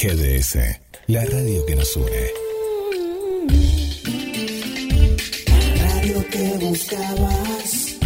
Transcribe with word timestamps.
GDS, 0.00 0.56
la 1.08 1.24
radio 1.24 1.66
que 1.66 1.74
nos 1.74 1.96
une. 1.96 2.30
La 5.56 5.92
radio 5.92 6.24
que 6.30 6.56
buscabas. 6.64 7.96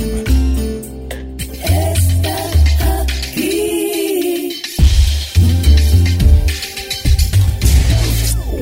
Está 1.63 3.03
aquí. 3.03 4.63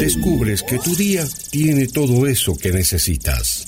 Descubres 0.00 0.64
que 0.64 0.80
tu 0.80 0.96
día 0.96 1.24
tiene 1.52 1.86
todo 1.86 2.26
eso 2.26 2.56
que 2.56 2.72
necesitas. 2.72 3.63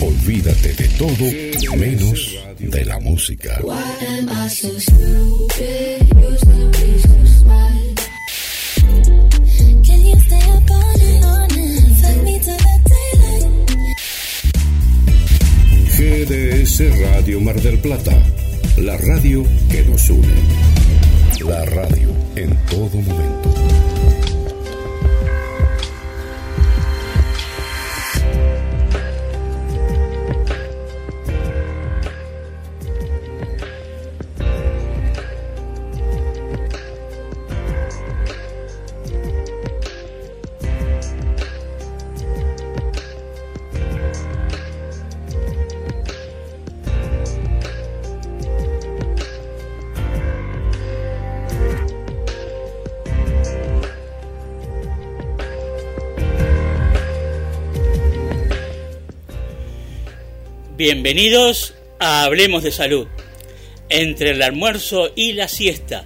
Olvídate 0.00 0.72
de 0.74 0.88
todo 0.88 1.76
menos 1.76 2.38
de 2.58 2.84
la 2.84 2.98
música. 3.00 3.60
GDS 15.96 17.00
Radio 17.00 17.40
Mar 17.40 17.60
del 17.60 17.78
Plata, 17.78 18.16
la 18.78 18.96
radio 18.96 19.44
que 19.70 19.84
nos 19.84 20.08
une. 20.10 20.26
La 21.46 21.64
radio 21.64 22.08
en 22.36 22.56
todo 22.66 23.00
momento. 23.00 23.91
Bienvenidos 60.92 61.72
a 61.98 62.24
Hablemos 62.24 62.62
de 62.62 62.70
Salud. 62.70 63.08
Entre 63.88 64.32
el 64.32 64.42
almuerzo 64.42 65.10
y 65.16 65.32
la 65.32 65.48
siesta, 65.48 66.04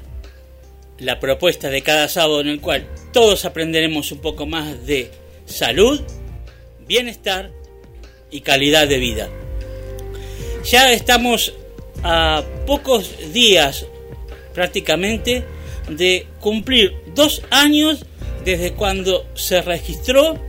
la 1.00 1.18
propuesta 1.18 1.70
de 1.70 1.82
cada 1.82 2.06
sábado 2.06 2.40
en 2.40 2.46
el 2.46 2.60
cual 2.60 2.86
todos 3.12 3.44
aprenderemos 3.44 4.12
un 4.12 4.20
poco 4.20 4.46
más 4.46 4.86
de 4.86 5.10
salud, 5.44 6.00
bienestar 6.86 7.50
y 8.30 8.42
calidad 8.42 8.86
de 8.86 8.98
vida. 8.98 9.28
Ya 10.62 10.92
estamos 10.92 11.52
a 12.04 12.44
pocos 12.64 13.32
días 13.32 13.86
prácticamente 14.54 15.42
de 15.90 16.28
cumplir 16.38 16.94
dos 17.12 17.42
años 17.50 18.06
desde 18.44 18.74
cuando 18.74 19.26
se 19.34 19.62
registró 19.62 20.40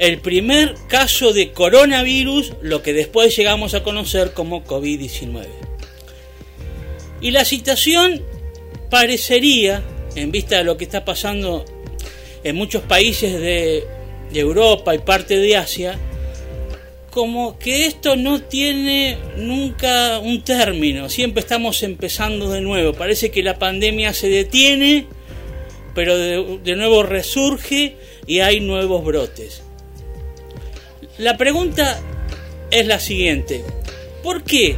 el 0.00 0.18
primer 0.18 0.74
caso 0.88 1.34
de 1.34 1.52
coronavirus, 1.52 2.54
lo 2.62 2.82
que 2.82 2.94
después 2.94 3.36
llegamos 3.36 3.74
a 3.74 3.82
conocer 3.82 4.32
como 4.32 4.64
COVID-19. 4.64 5.46
Y 7.20 7.32
la 7.32 7.44
situación 7.44 8.22
parecería, 8.88 9.84
en 10.16 10.32
vista 10.32 10.56
de 10.56 10.64
lo 10.64 10.78
que 10.78 10.84
está 10.84 11.04
pasando 11.04 11.66
en 12.42 12.56
muchos 12.56 12.82
países 12.82 13.38
de, 13.38 13.86
Europa 14.32 14.94
y 14.94 14.98
parte 15.00 15.36
de 15.36 15.56
Asia, 15.56 15.98
como 17.10 17.58
que 17.58 17.86
esto 17.86 18.16
no 18.16 18.40
tiene 18.40 19.18
nunca 19.36 20.18
un 20.20 20.44
término, 20.44 21.10
siempre 21.10 21.40
estamos 21.40 21.82
empezando 21.82 22.48
de 22.48 22.62
nuevo, 22.62 22.94
parece 22.94 23.30
que 23.32 23.42
la 23.42 23.58
pandemia 23.58 24.14
se 24.14 24.28
detiene, 24.28 25.08
pero 25.94 26.16
de 26.16 26.76
nuevo 26.76 27.02
resurge 27.02 27.96
y 28.26 28.38
hay 28.38 28.60
nuevos 28.60 29.04
brotes. 29.04 29.64
La 31.20 31.36
pregunta 31.36 32.00
es 32.70 32.86
la 32.86 32.98
siguiente. 32.98 33.62
¿Por 34.22 34.42
qué 34.42 34.76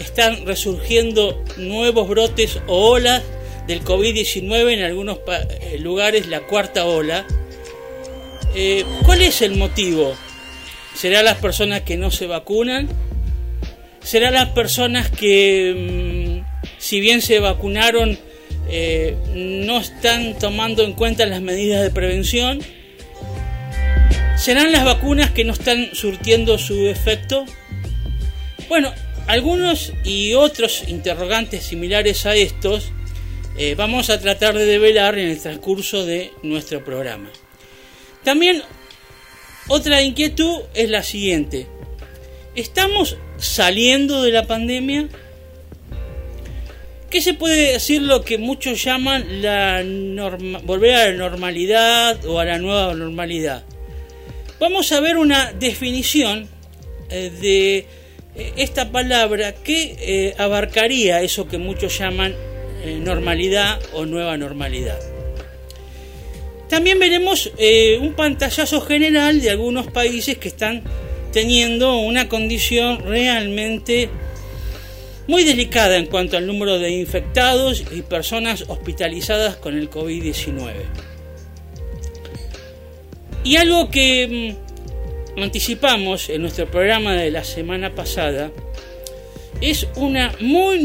están 0.00 0.44
resurgiendo 0.44 1.44
nuevos 1.58 2.08
brotes 2.08 2.58
o 2.66 2.90
olas 2.90 3.22
del 3.68 3.84
COVID-19 3.84 4.72
en 4.72 4.82
algunos 4.82 5.18
eh, 5.28 5.78
lugares, 5.78 6.26
la 6.26 6.40
cuarta 6.40 6.86
ola? 6.86 7.24
Eh, 8.52 8.84
¿Cuál 9.06 9.22
es 9.22 9.42
el 9.42 9.54
motivo? 9.54 10.12
¿Será 10.96 11.22
las 11.22 11.36
personas 11.36 11.82
que 11.82 11.96
no 11.96 12.10
se 12.10 12.26
vacunan? 12.26 12.88
¿Será 14.02 14.32
las 14.32 14.48
personas 14.48 15.08
que, 15.08 16.42
mm, 16.42 16.78
si 16.78 16.98
bien 16.98 17.22
se 17.22 17.38
vacunaron, 17.38 18.18
eh, 18.68 19.14
no 19.36 19.78
están 19.78 20.36
tomando 20.36 20.82
en 20.82 20.94
cuenta 20.94 21.26
las 21.26 21.42
medidas 21.42 21.84
de 21.84 21.90
prevención? 21.90 22.60
¿Serán 24.40 24.72
las 24.72 24.86
vacunas 24.86 25.32
que 25.32 25.44
no 25.44 25.52
están 25.52 25.94
surtiendo 25.94 26.56
su 26.56 26.86
efecto? 26.88 27.44
Bueno, 28.70 28.90
algunos 29.26 29.92
y 30.02 30.32
otros 30.32 30.88
interrogantes 30.88 31.64
similares 31.64 32.24
a 32.24 32.34
estos 32.34 32.90
eh, 33.58 33.74
vamos 33.74 34.08
a 34.08 34.18
tratar 34.18 34.56
de 34.56 34.64
develar 34.64 35.18
en 35.18 35.28
el 35.28 35.38
transcurso 35.38 36.06
de 36.06 36.32
nuestro 36.42 36.82
programa. 36.82 37.28
También 38.24 38.62
otra 39.68 40.00
inquietud 40.00 40.60
es 40.72 40.88
la 40.88 41.02
siguiente. 41.02 41.66
¿Estamos 42.54 43.18
saliendo 43.36 44.22
de 44.22 44.32
la 44.32 44.46
pandemia? 44.46 45.08
¿Qué 47.10 47.20
se 47.20 47.34
puede 47.34 47.72
decir 47.72 48.00
lo 48.00 48.22
que 48.22 48.38
muchos 48.38 48.82
llaman 48.82 49.42
la 49.42 49.82
norma- 49.84 50.60
volver 50.64 50.94
a 50.94 51.10
la 51.10 51.12
normalidad 51.12 52.24
o 52.24 52.40
a 52.40 52.46
la 52.46 52.56
nueva 52.56 52.94
normalidad? 52.94 53.64
Vamos 54.60 54.92
a 54.92 55.00
ver 55.00 55.16
una 55.16 55.54
definición 55.54 56.46
eh, 57.08 57.30
de 57.40 57.78
eh, 58.36 58.52
esta 58.58 58.92
palabra 58.92 59.54
que 59.54 59.96
eh, 59.98 60.34
abarcaría 60.36 61.22
eso 61.22 61.48
que 61.48 61.56
muchos 61.56 61.98
llaman 61.98 62.36
normalidad 63.02 63.78
o 63.92 64.06
nueva 64.06 64.38
normalidad. 64.38 64.98
También 66.68 66.98
veremos 66.98 67.52
un 68.00 68.14
pantallazo 68.14 68.80
general 68.80 69.42
de 69.42 69.50
algunos 69.50 69.88
países 69.88 70.38
que 70.38 70.48
están 70.48 70.82
teniendo 71.30 71.98
una 71.98 72.30
condición 72.30 73.00
realmente 73.00 74.08
muy 75.26 75.44
delicada 75.44 75.98
en 75.98 76.06
cuanto 76.06 76.38
al 76.38 76.46
número 76.46 76.78
de 76.78 76.90
infectados 76.90 77.84
y 77.92 78.00
personas 78.00 78.64
hospitalizadas 78.66 79.56
con 79.56 79.76
el 79.76 79.90
COVID-19. 79.90 81.09
Y 83.44 83.56
algo 83.56 83.88
que 83.90 84.56
mm, 85.36 85.42
anticipamos 85.42 86.28
en 86.28 86.42
nuestro 86.42 86.70
programa 86.70 87.14
de 87.14 87.30
la 87.30 87.44
semana 87.44 87.94
pasada 87.94 88.50
es 89.60 89.86
una 89.96 90.32
muy 90.40 90.78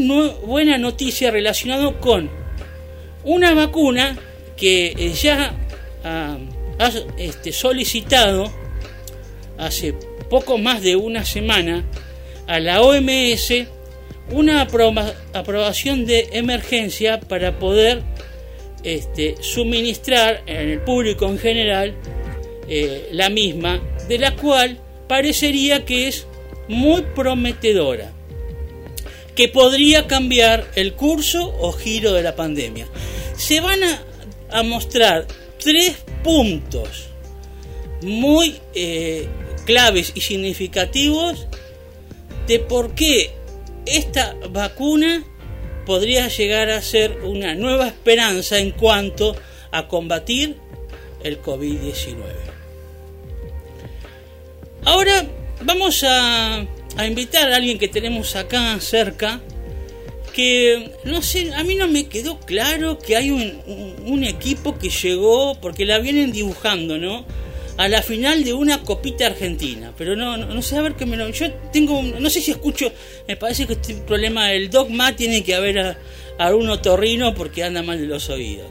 buena 0.44 0.78
noticia 0.78 1.30
relacionada 1.30 1.92
con 2.00 2.30
una 3.24 3.54
vacuna 3.54 4.16
que 4.56 4.86
eh, 4.96 5.12
ya 5.12 5.54
ah, 6.04 6.38
ha 6.78 6.90
este, 7.18 7.52
solicitado 7.52 8.50
hace 9.58 9.94
poco 10.28 10.58
más 10.58 10.82
de 10.82 10.96
una 10.96 11.24
semana 11.24 11.84
a 12.46 12.58
la 12.60 12.82
OMS 12.82 13.52
una 14.32 14.66
aproba- 14.66 15.14
aprobación 15.32 16.04
de 16.04 16.28
emergencia 16.32 17.20
para 17.20 17.58
poder 17.58 18.02
este, 18.82 19.36
suministrar 19.40 20.42
en 20.46 20.68
el 20.70 20.80
público 20.80 21.26
en 21.26 21.38
general 21.38 21.94
eh, 22.68 23.08
la 23.12 23.30
misma, 23.30 23.80
de 24.08 24.18
la 24.18 24.34
cual 24.36 24.80
parecería 25.08 25.84
que 25.84 26.08
es 26.08 26.26
muy 26.68 27.02
prometedora, 27.14 28.12
que 29.34 29.48
podría 29.48 30.06
cambiar 30.06 30.66
el 30.74 30.94
curso 30.94 31.54
o 31.60 31.72
giro 31.72 32.12
de 32.12 32.22
la 32.22 32.34
pandemia. 32.34 32.86
Se 33.36 33.60
van 33.60 33.80
a, 33.82 34.62
mostrar 34.62 35.26
tres 35.62 35.96
puntos 36.22 37.08
muy 38.02 38.56
eh, 38.74 39.28
claves 39.66 40.12
y 40.14 40.20
significativos 40.20 41.46
de 42.46 42.60
por 42.60 42.94
qué 42.94 43.32
esta 43.84 44.34
vacuna 44.50 45.24
podría 45.84 46.28
llegar 46.28 46.70
a 46.70 46.80
ser 46.80 47.20
una 47.22 47.54
nueva 47.54 47.86
esperanza 47.88 48.58
en 48.58 48.70
cuanto 48.72 49.36
a 49.70 49.88
combatir 49.88 50.56
el 51.22 51.42
COVID-19. 51.42 52.45
Ahora 54.86 55.26
vamos 55.62 56.02
a, 56.04 56.64
a 56.96 57.06
invitar 57.06 57.52
a 57.52 57.56
alguien 57.56 57.78
que 57.78 57.88
tenemos 57.88 58.36
acá 58.36 58.78
cerca, 58.80 59.40
que 60.32 60.92
no 61.04 61.22
sé, 61.22 61.52
a 61.54 61.64
mí 61.64 61.74
no 61.74 61.88
me 61.88 62.06
quedó 62.06 62.38
claro 62.38 62.98
que 62.98 63.16
hay 63.16 63.30
un, 63.30 63.60
un- 64.06 64.22
equipo 64.24 64.78
que 64.78 64.88
llegó, 64.90 65.54
porque 65.60 65.84
la 65.84 65.98
vienen 65.98 66.30
dibujando, 66.32 66.98
¿no? 66.98 67.24
A 67.78 67.88
la 67.88 68.00
final 68.02 68.44
de 68.44 68.52
una 68.54 68.82
copita 68.82 69.26
argentina, 69.26 69.92
pero 69.98 70.14
no, 70.16 70.36
no, 70.36 70.46
no 70.46 70.62
sé 70.62 70.76
a 70.76 70.82
ver 70.82 70.94
qué 70.94 71.04
me 71.04 71.16
lo. 71.16 71.28
Yo 71.30 71.50
tengo, 71.72 72.02
no 72.02 72.30
sé 72.30 72.40
si 72.40 72.50
escucho, 72.50 72.90
me 73.28 73.36
parece 73.36 73.66
que 73.66 73.74
este 73.74 73.94
problema 73.94 74.48
del 74.48 74.70
dogma 74.70 75.14
tiene 75.16 75.42
que 75.44 75.54
haber 75.54 75.78
a, 75.80 75.98
a 76.38 76.54
un 76.54 76.68
otorrino 76.70 77.34
porque 77.34 77.64
anda 77.64 77.82
mal 77.82 78.00
de 78.00 78.06
los 78.06 78.30
oídos. 78.30 78.66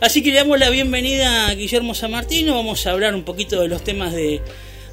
Así 0.00 0.22
que 0.22 0.30
le 0.30 0.36
damos 0.36 0.58
la 0.58 0.68
bienvenida 0.68 1.46
a 1.48 1.54
Guillermo 1.54 1.94
San 1.94 2.10
Martino, 2.10 2.54
vamos 2.54 2.86
a 2.86 2.90
hablar 2.90 3.14
un 3.14 3.22
poquito 3.24 3.60
de 3.62 3.68
los 3.68 3.82
temas 3.82 4.12
de, 4.12 4.42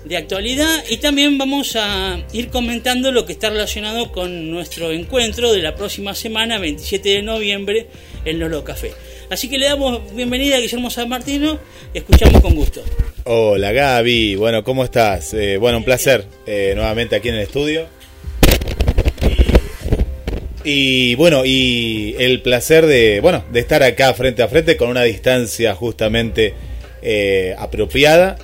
de 0.06 0.18
actualidad 0.18 0.84
y 0.90 0.98
también 0.98 1.38
vamos 1.38 1.76
a 1.76 2.20
ir 2.34 2.50
comentando 2.50 3.12
lo 3.12 3.26
que 3.26 3.34
está 3.34 3.50
relacionado 3.50 4.12
con 4.12 4.52
nuestro 4.52 4.92
encuentro 4.92 5.52
de 5.52 5.62
la 5.62 5.76
próxima 5.76 6.16
semana, 6.16 6.60
27 6.60 7.10
de 7.10 7.22
noviembre, 7.22 7.88
en 8.26 8.40
Lolo 8.40 8.64
Café. 8.64 8.92
Así 9.30 9.50
que 9.50 9.58
le 9.58 9.66
damos 9.66 10.14
bienvenida 10.16 10.58
a 10.58 10.60
Guillermo 10.60 10.90
San 10.90 11.10
Martino, 11.10 11.60
escuchamos 11.94 12.42
con 12.42 12.56
gusto. 12.56 12.84
Hola 13.26 13.74
Gaby, 13.74 14.36
bueno, 14.36 14.64
¿cómo 14.64 14.86
estás? 14.86 15.34
Eh, 15.34 15.58
bueno, 15.58 15.80
un 15.80 15.84
placer 15.84 16.26
eh, 16.46 16.74
nuevamente 16.76 17.16
aquí 17.16 17.30
en 17.30 17.36
el 17.36 17.42
estudio. 17.42 17.88
Y, 20.70 21.16
bueno, 21.16 21.44
y 21.46 22.14
el 22.20 22.42
placer 22.42 22.86
de, 22.88 23.22
bueno, 23.22 23.46
de 23.54 23.62
estar 23.62 23.84
acá 23.84 24.14
frente 24.14 24.44
a 24.44 24.50
frente 24.50 24.76
con 24.76 24.90
una 24.90 25.04
distancia 25.04 25.74
justamente 25.74 26.54
eh, 27.02 27.56
apropiada. 27.58 28.38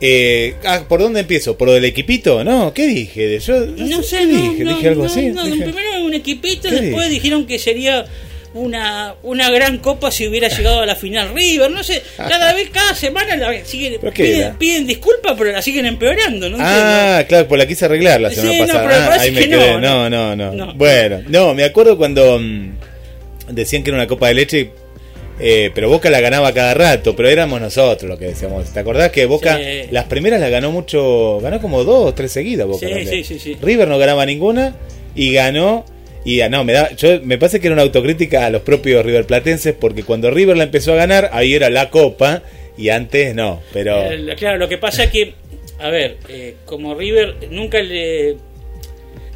Eh, 0.00 0.54
ah, 0.64 0.82
¿Por 0.88 1.00
dónde 1.00 1.20
empiezo? 1.20 1.56
¿Por 1.56 1.68
lo 1.68 1.74
del 1.74 1.84
equipito? 1.86 2.44
No, 2.44 2.72
¿qué 2.74 2.86
dije? 2.86 3.38
Yo, 3.38 3.64
No 3.66 4.02
sé, 4.02 4.18
¿qué 4.18 4.26
no, 4.26 4.42
dije? 4.52 4.64
no, 4.64 4.74
¿Dije 4.76 4.88
algo 4.88 5.04
no, 5.04 5.10
así? 5.10 5.22
no, 5.28 5.44
Dije- 5.46 5.64
primero 5.64 6.04
un 6.04 6.14
equipito, 6.14 6.68
¿Qué 6.68 6.74
después 6.74 7.04
dije? 7.08 7.14
dijeron 7.22 7.46
que 7.46 7.58
sería 7.58 8.04
una, 8.52 9.14
una 9.22 9.50
gran 9.50 9.78
copa 9.78 10.10
si 10.10 10.26
hubiera 10.28 10.48
llegado 10.48 10.80
a 10.80 10.86
la 10.86 10.96
final 10.96 11.30
River, 11.34 11.70
no 11.70 11.82
sé, 11.82 12.02
cada 12.16 12.52
vez, 12.54 12.68
cada 12.70 12.94
semana 12.94 13.36
la 13.36 13.64
siguen, 13.64 13.96
¿Pero 14.00 14.12
qué 14.12 14.22
piden, 14.24 14.56
piden 14.56 14.86
disculpas, 14.86 15.34
pero 15.36 15.52
la 15.52 15.60
siguen 15.62 15.86
empeorando, 15.86 16.48
¿no? 16.50 16.56
Ah, 16.60 17.24
claro, 17.28 17.48
pues 17.48 17.58
la 17.58 17.66
quise 17.66 17.84
arreglar 17.86 18.20
la 18.20 18.30
Sí, 18.30 18.36
semana 18.36 18.58
no, 18.58 18.66
pasada. 18.66 18.88
pero 18.88 19.00
me 19.00 19.06
Ah, 19.16 19.20
ahí 19.20 19.30
me 19.30 19.40
que 19.40 19.48
quedé. 19.48 19.70
no, 19.72 19.80
No, 19.80 20.10
no. 20.10 20.36
no, 20.36 20.52
no, 20.52 20.66
No. 20.66 20.74
Bueno, 20.74 21.22
no, 21.28 21.54
me 21.54 21.64
acuerdo 21.64 21.96
cuando 21.98 22.38
mm, 22.38 22.70
decían 23.50 23.82
que 23.82 23.90
era 23.90 23.98
una 23.98 24.06
copa 24.06 24.28
de 24.28 24.34
leche, 24.34 24.70
eh, 25.40 25.70
pero 25.74 25.88
Boca 25.88 26.08
la 26.10 26.20
ganaba 26.20 26.52
cada 26.52 26.74
rato, 26.74 27.14
pero 27.14 27.28
éramos 27.28 27.60
nosotros 27.60 28.08
los 28.08 28.18
que 28.18 28.26
decíamos. 28.26 28.72
¿Te 28.72 28.80
acordás 28.80 29.10
que 29.10 29.26
Boca 29.26 29.56
Sí. 29.58 29.88
las 29.90 30.04
primeras 30.04 30.40
las 30.40 30.50
ganó 30.50 30.70
mucho, 30.72 31.40
ganó 31.40 31.60
como 31.60 31.84
dos 31.84 32.06
o 32.10 32.14
tres 32.14 32.32
seguidas 32.32 32.66
Boca? 32.66 32.86
Sí, 32.86 32.92
también. 32.92 33.08
sí, 33.08 33.24
sí, 33.24 33.38
sí. 33.38 33.56
River 33.60 33.88
no 33.88 33.98
ganaba 33.98 34.24
ninguna 34.26 34.74
y 35.14 35.32
ganó. 35.32 35.84
Y 36.24 36.40
ah, 36.40 36.48
no, 36.48 36.64
me 36.64 36.72
da, 36.72 36.90
yo 36.96 37.20
me 37.22 37.38
parece 37.38 37.60
que 37.60 37.68
era 37.68 37.74
una 37.74 37.82
autocrítica 37.82 38.46
a 38.46 38.50
los 38.50 38.62
propios 38.62 39.04
riverplatenses 39.06 39.74
porque 39.78 40.02
cuando 40.02 40.28
River 40.30 40.56
la 40.56 40.64
empezó 40.64 40.92
a 40.92 40.96
ganar, 40.96 41.30
ahí 41.32 41.54
era 41.54 41.70
la 41.70 41.88
copa 41.90 42.42
y 42.76 42.88
antes 42.88 43.32
no, 43.34 43.62
pero 43.72 44.10
Eh, 44.10 44.34
claro, 44.36 44.58
lo 44.58 44.68
que 44.68 44.76
pasa 44.76 45.04
es 45.04 45.10
que, 45.10 45.34
a 45.78 45.88
ver, 45.88 46.16
eh, 46.28 46.56
como 46.64 46.96
River 46.96 47.36
nunca 47.52 47.80
le 47.80 48.36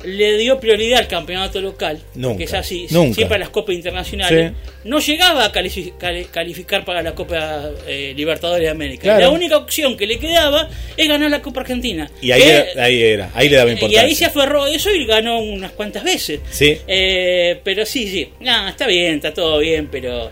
le 0.04 0.38
dio 0.38 0.58
prioridad 0.58 1.00
al 1.00 1.08
campeonato 1.08 1.60
local, 1.60 2.00
Nunca, 2.14 2.38
que 2.38 2.44
es 2.44 2.54
así, 2.54 2.86
nunca. 2.90 3.14
siempre 3.14 3.36
a 3.36 3.38
las 3.40 3.50
copas 3.50 3.74
internacionales, 3.74 4.52
Sí. 4.52 4.70
no 4.84 4.98
llegaba 4.98 5.44
a 5.44 5.52
califi- 5.52 5.92
cali- 5.98 6.24
calificar 6.24 6.84
para 6.84 7.02
la 7.02 7.14
Copa 7.14 7.70
eh, 7.86 8.14
Libertadores 8.16 8.62
de 8.64 8.70
América. 8.70 9.02
Claro. 9.02 9.20
La 9.20 9.28
única 9.30 9.56
opción 9.58 9.96
que 9.96 10.06
le 10.06 10.18
quedaba 10.18 10.68
es 10.96 11.06
ganar 11.08 11.30
la 11.30 11.42
Copa 11.42 11.60
Argentina. 11.60 12.10
y 12.22 12.30
ahí 12.32 12.40
Que- 12.42 12.48
era, 12.72 12.84
ahí 12.84 13.02
era, 13.02 13.30
ahí 13.34 13.48
le 13.48 13.56
daba 13.56 13.70
y 13.70 13.72
importancia. 13.74 14.02
ahí 14.08 14.14
se 14.14 14.24
aferró 14.24 14.64
a 14.64 14.70
eso 14.70 14.90
y 14.90 15.04
ganó 15.04 15.38
unas 15.40 15.72
cuantas 15.72 16.02
veces. 16.04 16.40
Sí. 16.50 16.78
Eh, 16.86 17.60
pero 17.62 17.84
sí, 17.84 18.08
sí. 18.08 18.28
No, 18.40 18.68
está 18.68 18.86
bien, 18.86 19.16
está 19.16 19.34
todo 19.34 19.58
bien, 19.58 19.88
pero 19.92 20.30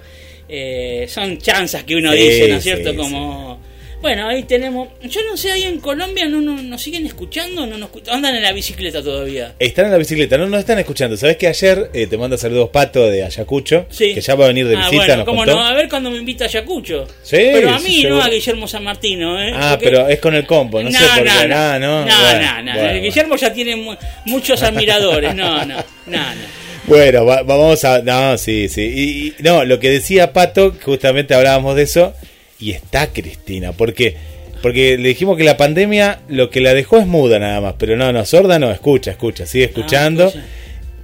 eh, 0.49 1.05
son 1.09 1.37
chanzas 1.39 1.85
que 1.85 1.95
uno 1.97 2.13
Sí, 2.13 2.19
dice, 2.19 2.49
¿no 2.49 2.57
es 2.57 2.63
cierto? 2.65 2.97
Como. 2.97 3.61
Bueno, 4.01 4.29
ahí 4.29 4.45
tenemos. 4.45 4.89
Yo 5.03 5.21
no 5.29 5.37
sé, 5.37 5.51
ahí 5.51 5.65
en 5.65 5.81
Colombia 5.81 6.27
no, 6.29 6.41
no, 6.41 6.63
nos 6.63 6.81
siguen 6.81 7.05
escuchando, 7.05 7.67
no 7.67 7.77
nos 7.79 7.91
andan 8.09 8.37
en 8.37 8.43
la 8.43 8.53
bicicleta 8.53 9.03
todavía. 9.03 9.55
Están 9.59 9.87
en 9.87 9.91
la 9.93 9.99
bicicleta, 9.99 10.39
no 10.39 10.47
nos 10.47 10.61
están 10.61 10.79
escuchando. 10.79 11.17
¿Sabes 11.17 11.37
que 11.37 11.49
ayer 11.49 11.91
eh, 11.93 12.07
te 12.07 12.17
manda 12.17 12.39
saludos 12.39 12.71
Pato 12.71 13.09
de 13.11 13.25
Ayacucho? 13.25 13.87
Sí. 13.91 14.15
Que 14.15 14.21
ya 14.21 14.37
va 14.37 14.45
a 14.45 14.49
venir 14.49 14.69
de 14.69 14.77
ah, 14.77 14.89
visita, 14.89 15.05
bueno, 15.07 15.25
cómo 15.25 15.45
no, 15.45 15.61
a 15.65 15.73
ver 15.75 15.89
cuando 15.89 16.11
me 16.13 16.19
invita 16.19 16.45
a 16.45 16.47
Ayacucho. 16.47 17.07
Sí, 17.23 17.39
pero 17.53 17.71
a 17.71 17.79
mí, 17.81 18.05
no 18.05 18.23
a 18.23 18.29
Guillermo 18.29 18.69
San 18.69 18.85
Martino, 18.85 19.43
¿eh? 19.43 19.51
Ah, 19.55 19.71
Porque- 19.73 19.85
pero 19.87 20.09
es 20.09 20.21
con 20.21 20.35
el 20.37 20.47
combo, 20.47 20.81
no, 20.81 20.91
sé 20.93 20.99
por 20.99 21.25
qué. 21.25 21.49
no, 21.49 21.49
no, 21.49 21.79
no, 21.79 22.05
no, 22.07 22.21
bueno, 22.21 22.63
no, 22.63 22.75
bueno, 22.79 23.01
Guillermo 23.03 23.37
ya 23.37 23.53
tiene 23.53 23.75
mu- 23.77 23.97
muchos 24.27 24.63
admiradores, 24.63 25.35
no, 25.35 25.65
no, 25.67 25.75
no, 26.07 26.19
no. 26.35 26.59
Bueno, 26.87 27.27
va- 27.27 27.43
vamos 27.43 27.85
a. 27.85 28.01
No, 28.01 28.39
sí, 28.39 28.69
sí. 28.69 28.81
Y, 28.83 29.27
y- 29.27 29.35
no, 29.43 29.65
lo 29.65 29.79
que 29.79 29.91
decía 29.91 30.33
Pato, 30.33 30.75
justamente 30.83 31.35
hablábamos 31.35 31.77
de 31.77 31.83
eso, 31.83 32.15
y 32.61 32.73
está 32.73 33.09
Cristina, 33.13 33.73
porque. 33.73 34.17
Porque 34.61 34.99
le 34.99 35.11
dijimos 35.11 35.37
que 35.37 35.45
la 35.45 35.57
pandemia 35.57 36.19
lo 36.29 36.51
que 36.51 36.61
la 36.61 36.75
dejó 36.75 36.99
es 36.99 37.07
muda 37.07 37.39
nada 37.39 37.61
más, 37.61 37.75
pero 37.79 37.97
no, 37.97 38.13
no, 38.13 38.25
sorda 38.25 38.59
no, 38.59 38.73
escucha, 38.73 39.13
escucha, 39.13 39.47
sigue 39.47 39.67
escuchando. 39.67 40.27
escucha. 40.27 40.45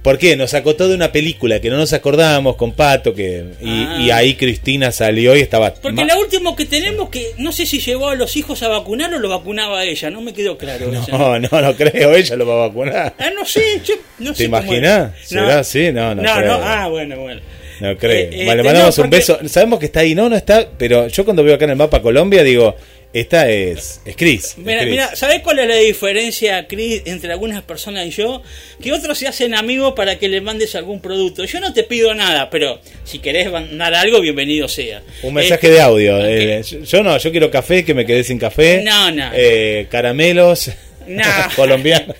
¿Por 0.01 0.17
qué? 0.19 0.35
Nos 0.35 0.53
acotó 0.53 0.89
de 0.89 0.93
una 0.93 1.13
película 1.13 1.61
que 1.61 1.69
no 1.69 1.77
nos 1.77 1.93
acordábamos 1.93 2.57
con 2.57 2.73
Pato, 2.73 3.13
que 3.15 3.45
y, 3.61 3.69
Ah. 3.69 3.97
y 4.01 4.11
ahí 4.11 4.35
Cristina 4.35 4.91
salió 4.91 5.35
y 5.37 5.39
estaba... 5.39 5.73
Porque 5.73 6.03
la 6.03 6.17
última 6.17 6.53
que 6.55 6.65
tenemos 6.65 7.09
que 7.09 7.31
no 7.37 7.51
sé 7.53 7.65
si 7.65 7.79
llevó 7.79 8.09
a 8.09 8.15
los 8.15 8.35
hijos 8.35 8.61
a 8.61 8.67
vacunar 8.67 9.11
o 9.13 9.19
lo 9.19 9.29
vacunaba 9.29 9.85
ella, 9.85 10.09
no 10.11 10.19
me 10.21 10.33
quedó 10.33 10.57
claro. 10.57 10.91
eso. 10.91 11.17
No, 11.17 11.39
no, 11.39 11.61
no 11.61 11.75
creo, 11.77 12.13
ella 12.13 12.35
lo 12.35 12.45
va 12.45 12.53
a 12.65 12.67
vacunar. 12.67 13.15
Ah, 13.17 13.29
no 13.33 13.45
sé, 13.45 13.63
yo 13.85 13.95
no 14.19 14.33
¿Te 14.33 14.43
sé 14.43 14.45
cómo 14.49 14.57
imaginas? 14.61 15.13
¿Será 15.23 15.59
así? 15.59 15.91
No, 15.93 16.13
no 16.13 16.21
No, 16.21 16.33
creo. 16.35 16.57
no, 16.57 16.63
ah, 16.63 16.87
bueno, 16.89 17.17
bueno. 17.21 17.39
No 17.79 17.97
creo. 17.97 18.11
Eh, 18.11 18.29
eh, 18.31 18.45
Vale, 18.45 18.61
te- 18.61 18.67
mandamos 18.67 18.97
no, 18.97 19.03
un 19.03 19.09
beso. 19.09 19.39
Sabemos 19.47 19.79
que 19.79 19.85
está 19.87 20.01
ahí, 20.01 20.15
no, 20.15 20.29
no 20.29 20.35
está, 20.35 20.67
pero 20.77 21.07
yo 21.07 21.25
cuando 21.25 21.43
veo 21.43 21.55
acá 21.55 21.65
en 21.65 21.71
el 21.71 21.75
mapa 21.77 22.01
Colombia 22.01 22.43
digo, 22.43 22.75
esta 23.13 23.49
es, 23.49 24.01
es 24.05 24.15
Cris. 24.17 24.55
Mira, 24.57 24.79
Cris. 24.81 24.91
mira, 24.91 25.15
¿sabés 25.15 25.39
cuál 25.41 25.59
es 25.59 25.67
la 25.67 25.75
diferencia, 25.77 26.67
Chris, 26.67 27.01
entre 27.05 27.31
algunas 27.31 27.61
personas 27.63 28.05
y 28.07 28.09
yo? 28.11 28.41
Que 28.81 28.91
otros 28.91 29.17
se 29.17 29.27
hacen 29.27 29.55
amigos 29.55 29.93
para 29.95 30.17
que 30.19 30.27
le 30.27 30.41
mandes 30.41 30.75
algún 30.75 30.99
producto. 30.99 31.45
Yo 31.45 31.59
no 31.61 31.71
te 31.73 31.83
pido 31.83 32.13
nada, 32.13 32.49
pero 32.49 32.79
si 33.05 33.19
querés 33.19 33.49
mandar 33.51 33.93
algo, 33.93 34.19
bienvenido 34.19 34.67
sea. 34.67 35.01
Un 35.23 35.33
mensaje 35.33 35.67
Este, 35.67 35.71
de 35.71 35.81
audio. 35.81 36.17
ok. 36.17 36.23
eh, 36.27 36.61
yo, 36.69 36.79
yo 36.83 37.03
no, 37.03 37.17
yo 37.17 37.31
quiero 37.31 37.49
café, 37.49 37.85
que 37.85 37.93
me 37.93 38.05
quedé 38.05 38.23
sin 38.25 38.37
café. 38.37 38.81
No, 38.83 39.11
no. 39.11 39.29
Eh, 39.33 39.87
caramelos. 39.89 40.71
No. 41.07 41.23
colombianos. 41.55 42.15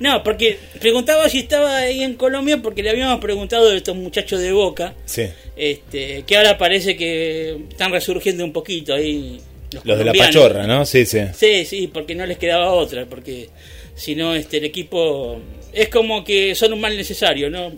No, 0.00 0.22
porque 0.22 0.58
preguntaba 0.80 1.28
si 1.28 1.38
estaba 1.40 1.76
ahí 1.78 2.02
en 2.02 2.14
Colombia 2.14 2.58
porque 2.62 2.82
le 2.82 2.90
habíamos 2.90 3.20
preguntado 3.20 3.68
de 3.70 3.76
estos 3.76 3.96
muchachos 3.96 4.40
de 4.40 4.52
Boca, 4.52 4.94
Sí. 5.04 5.24
este, 5.56 6.22
que 6.26 6.36
ahora 6.36 6.56
parece 6.58 6.96
que 6.96 7.56
están 7.70 7.92
resurgiendo 7.92 8.44
un 8.44 8.52
poquito 8.52 8.94
ahí. 8.94 9.40
Los 9.84 9.98
de 9.98 10.04
la 10.04 10.12
pachorra, 10.12 10.66
¿no? 10.66 10.84
Sí, 10.84 11.06
sí. 11.06 11.20
Sí, 11.34 11.64
sí, 11.64 11.86
porque 11.92 12.14
no 12.14 12.26
les 12.26 12.38
quedaba 12.38 12.72
otra, 12.72 13.06
porque 13.06 13.48
si 13.94 14.14
no, 14.16 14.34
este, 14.34 14.56
el 14.58 14.64
equipo 14.64 15.38
es 15.72 15.88
como 15.88 16.24
que 16.24 16.54
son 16.56 16.72
un 16.72 16.80
mal 16.80 16.96
necesario, 16.96 17.48
¿no? 17.50 17.72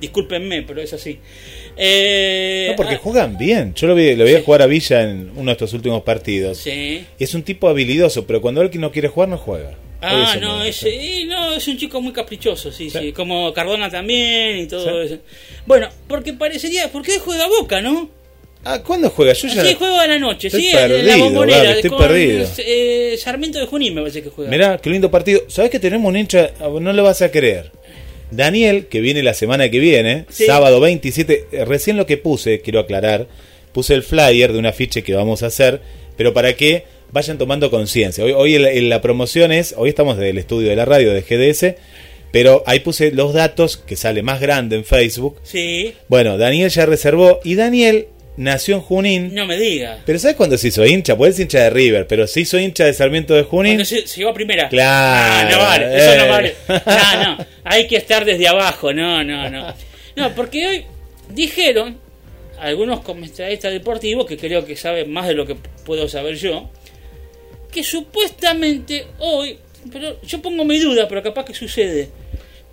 Discúlpenme, 0.00 0.62
pero 0.62 0.80
es 0.80 0.92
así. 0.92 1.18
Eh, 1.76 2.68
No, 2.70 2.76
porque 2.76 2.94
ah, 2.94 3.00
juegan 3.02 3.36
bien. 3.36 3.74
Yo 3.74 3.86
lo 3.88 3.94
vi, 3.94 4.14
lo 4.14 4.24
vi 4.24 4.34
Sí. 4.36 4.42
jugar 4.44 4.62
a 4.62 4.66
Villa 4.66 5.02
en 5.02 5.30
uno 5.36 5.46
de 5.46 5.52
estos 5.52 5.72
últimos 5.74 6.02
partidos. 6.02 6.58
Sí. 6.58 7.04
Y 7.18 7.24
es 7.24 7.34
un 7.34 7.42
tipo 7.42 7.68
habilidoso, 7.68 8.26
pero 8.26 8.40
cuando 8.40 8.62
él 8.62 8.70
no 8.74 8.90
quiere 8.92 9.08
jugar, 9.08 9.28
no 9.28 9.38
juega. 9.38 9.74
Ah, 10.00 10.36
no, 10.40 10.62
es, 10.62 10.84
no, 11.26 11.54
es 11.54 11.66
un 11.66 11.76
chico 11.76 12.00
muy 12.00 12.12
caprichoso, 12.12 12.70
sí, 12.70 12.88
sí, 12.88 12.98
Sí. 13.00 13.12
como 13.12 13.52
Cardona 13.52 13.90
también 13.90 14.58
y 14.58 14.66
todo 14.68 14.84
Sí. 15.06 15.12
eso. 15.14 15.22
Bueno, 15.66 15.88
porque 16.06 16.32
parecería, 16.34 16.90
porque 16.92 17.12
hoy 17.12 17.18
juega 17.18 17.46
Boca, 17.48 17.80
¿no? 17.80 18.08
Ah, 18.64 18.82
¿cuándo 18.82 19.10
juega? 19.10 19.32
Yo 19.32 19.48
ya... 19.48 19.64
Sí, 19.64 19.74
juega 19.78 20.02
a 20.02 20.06
la 20.06 20.18
noche, 20.18 20.48
Estoy 20.48 20.62
sí, 20.64 20.70
en 20.76 21.06
la 21.06 21.16
bombonera, 21.16 21.58
Gaby, 21.64 21.70
estoy 21.76 21.90
con 21.90 21.98
perdido. 21.98 22.46
eh, 22.58 23.16
Sarmiento 23.18 23.58
de 23.58 23.66
Junín 23.66 23.94
me 23.94 24.02
parece 24.02 24.22
que 24.22 24.30
juega. 24.30 24.50
Mirá, 24.50 24.78
qué 24.78 24.90
lindo 24.90 25.10
partido. 25.10 25.42
¿Sabes 25.48 25.70
que 25.70 25.78
tenemos 25.80 26.08
un 26.08 26.16
hincha? 26.16 26.50
Ah, 26.60 26.68
No 26.80 26.92
lo 26.92 27.02
vas 27.02 27.22
a 27.22 27.30
creer. 27.30 27.72
Daniel, 28.30 28.86
que 28.86 29.00
viene 29.00 29.22
la 29.22 29.32
semana 29.34 29.70
que 29.70 29.78
viene, 29.78 30.26
Sí. 30.28 30.44
sábado 30.46 30.80
27, 30.80 31.46
eh, 31.50 31.64
recién 31.64 31.96
lo 31.96 32.04
que 32.06 32.18
puse, 32.18 32.60
quiero 32.60 32.80
aclarar, 32.80 33.26
puse 33.72 33.94
el 33.94 34.02
flyer 34.02 34.52
de 34.52 34.58
un 34.58 34.66
afiche 34.66 35.02
que 35.02 35.14
vamos 35.14 35.42
a 35.42 35.46
hacer, 35.46 35.80
pero 36.16 36.34
para 36.34 36.54
que 36.54 36.84
vayan 37.12 37.38
tomando 37.38 37.70
conciencia. 37.70 38.24
Hoy, 38.24 38.32
hoy 38.32 38.54
en 38.56 38.88
la- 38.88 39.00
promoción 39.00 39.52
es, 39.52 39.74
hoy 39.76 39.88
estamos 39.90 40.16
del 40.18 40.38
estudio 40.38 40.68
de 40.70 40.76
la 40.76 40.84
radio 40.84 41.12
de 41.12 41.22
GDS, 41.22 41.76
pero 42.32 42.62
ahí 42.66 42.80
puse 42.80 43.10
los 43.12 43.32
datos 43.32 43.76
que 43.76 43.96
sale 43.96 44.22
más 44.22 44.40
grande 44.40 44.76
en 44.76 44.84
Facebook. 44.84 45.38
Sí, 45.42 45.94
Bueno, 46.08 46.36
Daniel 46.38 46.70
ya 46.70 46.84
reservó 46.86 47.40
y 47.44 47.54
Daniel 47.54 48.08
nació 48.36 48.76
en 48.76 48.80
Junín. 48.82 49.34
no 49.34 49.46
me 49.46 49.56
diga. 49.58 49.98
Pero 50.06 50.18
¿sabes 50.18 50.36
cuándo 50.36 50.56
se 50.58 50.68
hizo 50.68 50.84
hincha? 50.86 51.16
Pues 51.16 51.34
es 51.34 51.40
hincha 51.40 51.60
de 51.64 51.70
River, 51.70 52.06
pero 52.06 52.26
se 52.26 52.40
hizo 52.42 52.58
hincha 52.58 52.84
de 52.84 52.92
Sarmiento 52.92 53.34
de 53.34 53.42
Junín. 53.44 53.72
Cuando 53.72 53.84
se, 53.86 54.02
llegó 54.02 54.30
a 54.30 54.34
primera. 54.34 54.68
Claro, 54.68 55.48
Ah, 55.48 55.50
no 55.50 55.58
vale, 55.58 55.96
eso 55.98 56.16
no 56.16 56.24
eh. 56.24 56.28
vale. 56.28 56.54
No, 56.86 57.36
no, 57.36 57.46
hay 57.64 57.86
que 57.88 57.96
estar 57.96 58.24
desde 58.24 58.46
abajo, 58.46 58.92
no, 58.92 59.24
no, 59.24 59.48
no. 59.50 59.74
No, 60.14 60.34
porque 60.34 60.66
hoy 60.66 60.84
dijeron 61.30 61.98
algunos 62.60 63.00
comentaristas 63.00 63.72
deportivos, 63.72 64.26
que 64.26 64.36
creo 64.36 64.64
que 64.66 64.76
saben 64.76 65.10
más 65.12 65.26
de 65.28 65.34
lo 65.34 65.46
que 65.46 65.56
puedo 65.84 66.08
saber 66.08 66.36
yo, 66.36 66.68
que 67.70 67.82
supuestamente 67.84 69.06
hoy 69.18 69.58
pero 69.92 70.20
yo 70.22 70.42
pongo 70.42 70.64
mi 70.64 70.78
duda, 70.80 71.06
pero 71.08 71.22
capaz 71.22 71.44
que 71.46 71.54
sucede. 71.54 72.08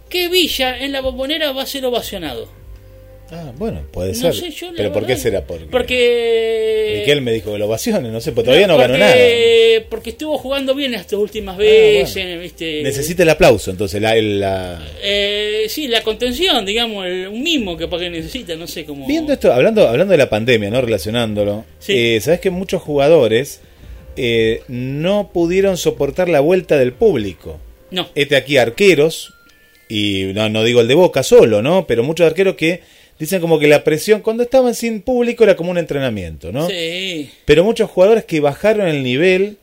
¿Qué 0.10 0.28
Villa 0.28 0.78
en 0.80 0.92
la 0.92 1.02
bombonera 1.02 1.52
va 1.52 1.64
a 1.64 1.66
ser 1.66 1.86
ovacionado? 1.86 2.48
Ah, 3.32 3.52
bueno, 3.58 3.82
puede 3.92 4.10
No 4.10 4.14
ser. 4.16 4.36
sé, 4.36 4.52
yo 4.52 4.68
pero 4.76 4.92
¿por 4.92 5.06
qué 5.06 5.16
será? 5.16 5.46
Porque, 5.46 5.66
Porque. 5.66 6.98
Riquel 7.00 7.22
me 7.22 7.32
dijo 7.32 7.52
que 7.54 7.58
lo 7.58 7.66
ovaciones, 7.66 8.12
no 8.12 8.22
sé, 8.22 8.32
pues 8.34 8.46
todavía 8.46 8.68
no, 8.68 8.78
ganó 8.78 8.94
porque- 8.94 9.80
nada. 9.80 9.86
Porque 9.90 10.10
estuvo 10.12 10.38
jugando 10.38 10.76
bien 10.76 10.94
estas 10.94 11.14
últimas 11.20 11.56
Ah, 11.56 11.60
veces, 11.60 12.24
bueno. 12.24 12.42
¿viste? 12.42 12.82
Necesita 12.84 13.24
el 13.24 13.30
aplauso, 13.30 13.72
entonces, 13.72 14.02
la, 14.02 14.16
la- 14.16 14.82
Eh, 15.02 15.66
sí, 15.70 15.88
la 15.88 16.02
contención, 16.04 16.66
digamos, 16.66 17.06
el, 17.06 17.28
un 17.28 17.42
mimo 17.42 17.76
que 17.78 17.88
para 17.88 18.04
que 18.04 18.10
necesita, 18.12 18.56
no 18.56 18.68
sé 18.68 18.86
cómo. 18.86 19.08
Viendo 19.08 19.34
esto, 19.34 19.52
hablando, 19.54 19.88
hablando 19.88 20.12
de 20.12 20.18
la 20.18 20.30
pandemia, 20.30 20.70
¿no? 20.70 20.82
Relacionándolo, 20.82 21.66
Sí. 21.80 21.94
eh, 22.16 22.22
sabes 22.22 22.40
que 22.42 22.50
muchos 22.52 22.82
jugadores 22.82 23.62
eh, 24.18 24.64
no 24.68 25.32
pudieron 25.34 25.78
soportar 25.78 26.30
la 26.30 26.40
vuelta 26.40 26.78
del 26.78 26.94
público. 26.94 27.60
No. 27.92 28.08
Este 28.16 28.36
aquí 28.36 28.58
arqueros, 28.58 29.34
y 29.88 30.32
no, 30.34 30.50
no 30.50 30.64
digo 30.64 30.82
el 30.82 30.88
de 30.88 30.96
Boca 30.96 31.24
solo, 31.24 31.62
¿no? 31.62 31.86
Pero 31.88 32.04
muchos 32.04 32.28
arqueros 32.28 32.56
que 32.56 32.82
dicen 33.20 33.42
como 33.42 33.60
que 33.60 33.68
la 33.68 33.84
presión, 33.84 34.22
cuando 34.22 34.44
estaban 34.44 34.76
sin 34.76 35.02
público 35.02 35.44
era 35.44 35.56
como 35.56 35.72
un 35.72 35.78
entrenamiento, 35.78 36.52
¿no? 36.52 36.68
Sí. 36.68 37.30
Pero 37.46 37.64
muchos 37.64 37.90
jugadores 37.90 38.26
que 38.26 38.40
bajaron 38.40 38.88
el 38.88 39.04
nivel 39.04 39.58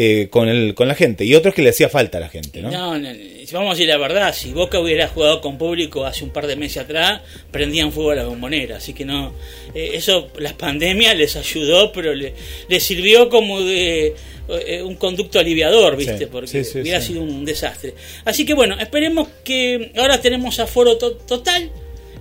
eh, 0.00 0.28
con, 0.30 0.48
el, 0.48 0.74
con 0.74 0.86
la 0.86 0.94
gente, 0.94 1.24
y 1.24 1.34
otros 1.34 1.54
que 1.54 1.62
le 1.62 1.70
hacía 1.70 1.88
falta 1.88 2.18
a 2.18 2.20
la 2.20 2.28
gente, 2.28 2.62
¿no? 2.62 2.70
No, 2.70 2.96
no, 2.98 3.08
vamos 3.52 3.70
a 3.70 3.74
decir 3.74 3.88
la 3.88 3.96
verdad, 3.96 4.32
si 4.32 4.52
Boca 4.52 4.78
hubiera 4.78 5.08
jugado 5.08 5.40
con 5.40 5.58
público 5.58 6.04
hace 6.04 6.22
un 6.22 6.30
par 6.30 6.46
de 6.46 6.54
meses 6.54 6.84
atrás, 6.84 7.22
prendían 7.50 7.90
fuego 7.90 8.12
a 8.12 8.14
la 8.14 8.24
bombonera, 8.26 8.76
así 8.76 8.92
que 8.92 9.04
no, 9.04 9.32
eh, 9.74 9.90
eso, 9.94 10.28
las 10.38 10.52
pandemias 10.52 11.16
les 11.16 11.34
ayudó, 11.34 11.90
pero 11.90 12.14
le, 12.14 12.32
les 12.68 12.82
sirvió 12.82 13.28
como 13.28 13.60
de 13.62 14.14
eh, 14.66 14.82
un 14.82 14.94
conducto 14.94 15.40
aliviador, 15.40 15.96
¿viste? 15.96 16.18
Sí, 16.18 16.26
Porque 16.30 16.46
sí, 16.46 16.64
sí, 16.64 16.78
hubiera 16.80 17.00
sido 17.00 17.22
un 17.22 17.44
desastre. 17.44 17.94
Así 18.24 18.46
que 18.46 18.54
bueno, 18.54 18.76
esperemos 18.78 19.28
que 19.42 19.90
ahora 19.96 20.20
tenemos 20.20 20.60
aforo 20.60 20.96
to- 20.96 21.16
total 21.16 21.70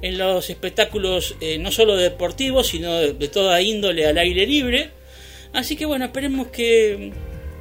en 0.01 0.17
los 0.17 0.49
espectáculos, 0.49 1.35
eh, 1.41 1.57
no 1.59 1.71
solo 1.71 1.95
deportivos, 1.95 2.67
sino 2.67 2.95
de, 2.97 3.13
de 3.13 3.27
toda 3.27 3.61
índole 3.61 4.05
al 4.07 4.17
aire 4.17 4.45
libre. 4.47 4.89
Así 5.53 5.75
que 5.75 5.85
bueno, 5.85 6.05
esperemos 6.05 6.47
que 6.47 7.11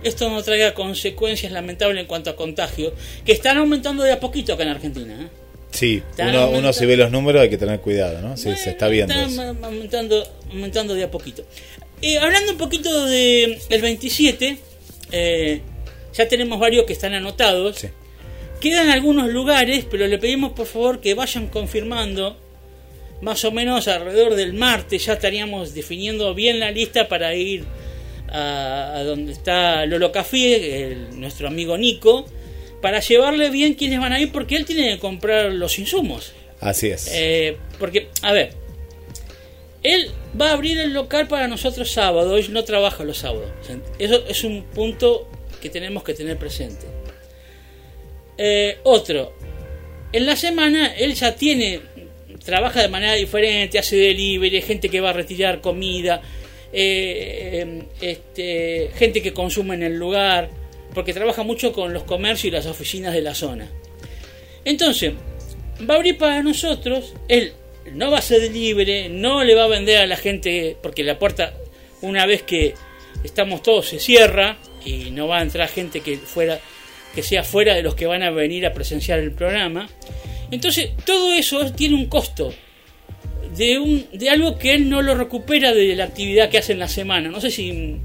esto 0.03 0.31
no 0.31 0.43
traiga 0.43 0.75
consecuencias 0.75 1.53
lamentables 1.53 2.01
en 2.01 2.07
cuanto 2.07 2.31
a 2.31 2.37
contagio, 2.37 2.93
que 3.25 3.33
están 3.33 3.57
aumentando 3.59 4.05
de 4.05 4.13
a 4.13 4.21
poquito 4.21 4.53
acá 4.53 4.63
en 4.63 4.69
Argentina. 4.71 5.23
¿eh? 5.23 5.29
Sí, 5.71 6.03
uno, 6.19 6.51
uno 6.51 6.73
si 6.73 6.87
ve 6.87 6.97
los 6.97 7.11
números 7.11 7.43
hay 7.43 7.51
que 7.51 7.59
tener 7.59 7.81
cuidado, 7.81 8.21
¿no? 8.23 8.37
Sí, 8.37 8.45
Bueno, 8.45 8.59
se 8.59 8.71
está 8.71 8.89
viendo. 8.89 9.13
Están 9.15 9.63
aumentando, 9.63 10.27
aumentando 10.51 10.95
de 10.95 11.05
a 11.05 11.11
poquito. 11.11 11.45
Eh, 12.01 12.19
hablando 12.19 12.53
un 12.53 12.59
poquito 12.59 13.07
de 13.07 13.59
el 13.69 13.83
27, 13.83 14.59
eh, 15.13 15.61
ya 16.15 16.29
tenemos 16.29 16.59
varios 16.59 16.85
que 16.85 16.93
están 16.93 17.15
anotados. 17.15 17.77
Sí. 17.77 17.89
Quedan 18.61 18.89
algunos 18.89 19.29
lugares, 19.29 19.87
pero 19.91 20.07
le 20.07 20.19
pedimos 20.19 20.53
por 20.53 20.67
favor 20.67 21.01
que 21.01 21.15
vayan 21.15 21.49
confirmando. 21.49 22.39
Más 23.23 23.45
o 23.45 23.51
menos 23.51 23.89
alrededor 23.89 24.35
del 24.35 24.53
martes 24.53 25.07
ya 25.07 25.15
estaríamos 25.15 25.73
definiendo 25.75 26.35
bien 26.35 26.61
la 26.61 26.71
lista 26.71 27.09
para 27.09 27.35
ir 27.35 27.65
a, 28.29 28.95
a 28.97 29.05
donde 29.05 29.33
está 29.33 29.87
Lolo 29.87 30.13
Café, 30.13 30.93
el- 30.93 31.21
nuestro 31.21 31.49
amigo 31.49 31.77
Nico, 31.79 32.27
para 32.83 33.01
llevarle 33.01 33.51
bien 33.51 33.75
quiénes 33.75 33.99
van 34.01 34.13
a 34.13 34.21
ir, 34.21 34.31
porque 34.33 34.57
él 34.57 34.65
tiene 34.65 34.91
que 34.95 34.99
comprar 34.99 35.53
los 35.53 35.79
insumos. 35.79 36.33
Así 36.61 36.89
es. 36.89 37.09
Eh, 37.13 37.57
porque, 37.79 38.09
a 38.23 38.33
ver, 38.33 38.53
él 39.83 40.11
va 40.41 40.51
a 40.51 40.53
abrir 40.53 40.79
el 40.79 40.93
local 40.93 41.29
para 41.29 41.49
nosotros 41.49 41.91
sábado, 41.91 42.37
él 42.37 42.53
no 42.53 42.65
trabaja 42.65 43.05
los 43.05 43.19
sábados. 43.19 43.51
Eso 43.99 44.25
es 44.29 44.45
un 44.45 44.63
punto 44.65 45.29
que 45.61 45.71
tenemos 45.71 46.03
que 46.03 46.15
tener 46.15 46.37
presente. 46.37 46.87
Eh, 48.39 48.79
otro, 48.85 49.33
en 50.13 50.27
la 50.27 50.37
semana 50.37 50.95
él 50.95 51.15
ya 51.15 51.35
tiene, 51.37 51.81
trabaja 52.45 52.83
de 52.83 52.89
manera 52.89 53.15
diferente, 53.15 53.79
hace 53.79 53.97
delivery, 53.97 54.61
gente 54.61 54.89
que 54.91 55.01
va 55.01 55.11
a 55.11 55.15
retirar 55.15 55.61
comida, 55.61 56.21
eh, 56.73 57.85
este, 58.01 58.91
gente 58.95 59.23
que 59.23 59.33
consume 59.33 59.75
en 59.75 59.83
el 59.83 59.99
lugar, 59.99 60.51
porque 60.95 61.13
trabaja 61.13 61.43
mucho 61.43 61.73
con 61.73 61.93
los 61.93 62.05
comercios 62.05 62.47
y 62.47 62.51
las 62.51 62.67
oficinas 62.67 63.13
de 63.15 63.23
la 63.23 63.35
zona. 63.35 63.71
Entonces, 64.65 65.13
va 65.89 65.95
a 65.95 65.97
abrir 65.99 66.19
para 66.19 66.43
nosotros, 66.43 67.15
él 67.29 67.53
no 67.93 68.11
va 68.11 68.19
a 68.19 68.23
ser 68.23 68.51
libre, 68.51 69.09
no 69.09 69.45
le 69.45 69.55
va 69.55 69.65
a 69.65 69.69
vender 69.69 69.99
a 69.99 70.07
la 70.07 70.17
gente, 70.17 70.77
porque 70.83 71.05
la 71.05 71.19
puerta, 71.19 71.55
una 72.03 72.27
vez 72.27 72.43
que 72.43 72.75
estamos 73.23 73.63
todos, 73.63 73.89
se 73.89 74.01
cierra 74.01 74.57
y 74.85 75.11
no 75.11 75.29
va 75.29 75.39
a 75.39 75.43
entrar 75.43 75.69
gente 75.69 76.01
que 76.01 76.17
fuera 76.17 76.61
que 77.15 77.23
sea 77.23 77.43
fuera 77.43 77.75
de 77.75 77.83
los 77.83 77.95
que 77.95 78.05
van 78.05 78.23
a 78.23 78.31
venir 78.31 78.67
a 78.67 78.75
presenciar 78.75 79.19
el 79.19 79.33
programa. 79.33 79.89
Entonces, 80.51 80.91
todo 81.07 81.33
eso 81.33 81.73
tiene 81.73 81.95
un 81.95 82.07
costo 82.07 82.53
de 83.57 83.79
un 83.79 84.07
de 84.13 84.31
algo 84.31 84.59
que 84.59 84.75
él 84.75 84.89
no 84.89 85.03
lo 85.03 85.15
recupera 85.15 85.73
de 85.75 85.95
la 85.97 86.05
actividad 86.05 86.49
que 86.51 86.59
hace 86.59 86.73
en 86.73 86.79
la 86.79 86.89
semana. 86.89 87.29
No 87.29 87.41
sé 87.41 87.51
si 87.51 87.97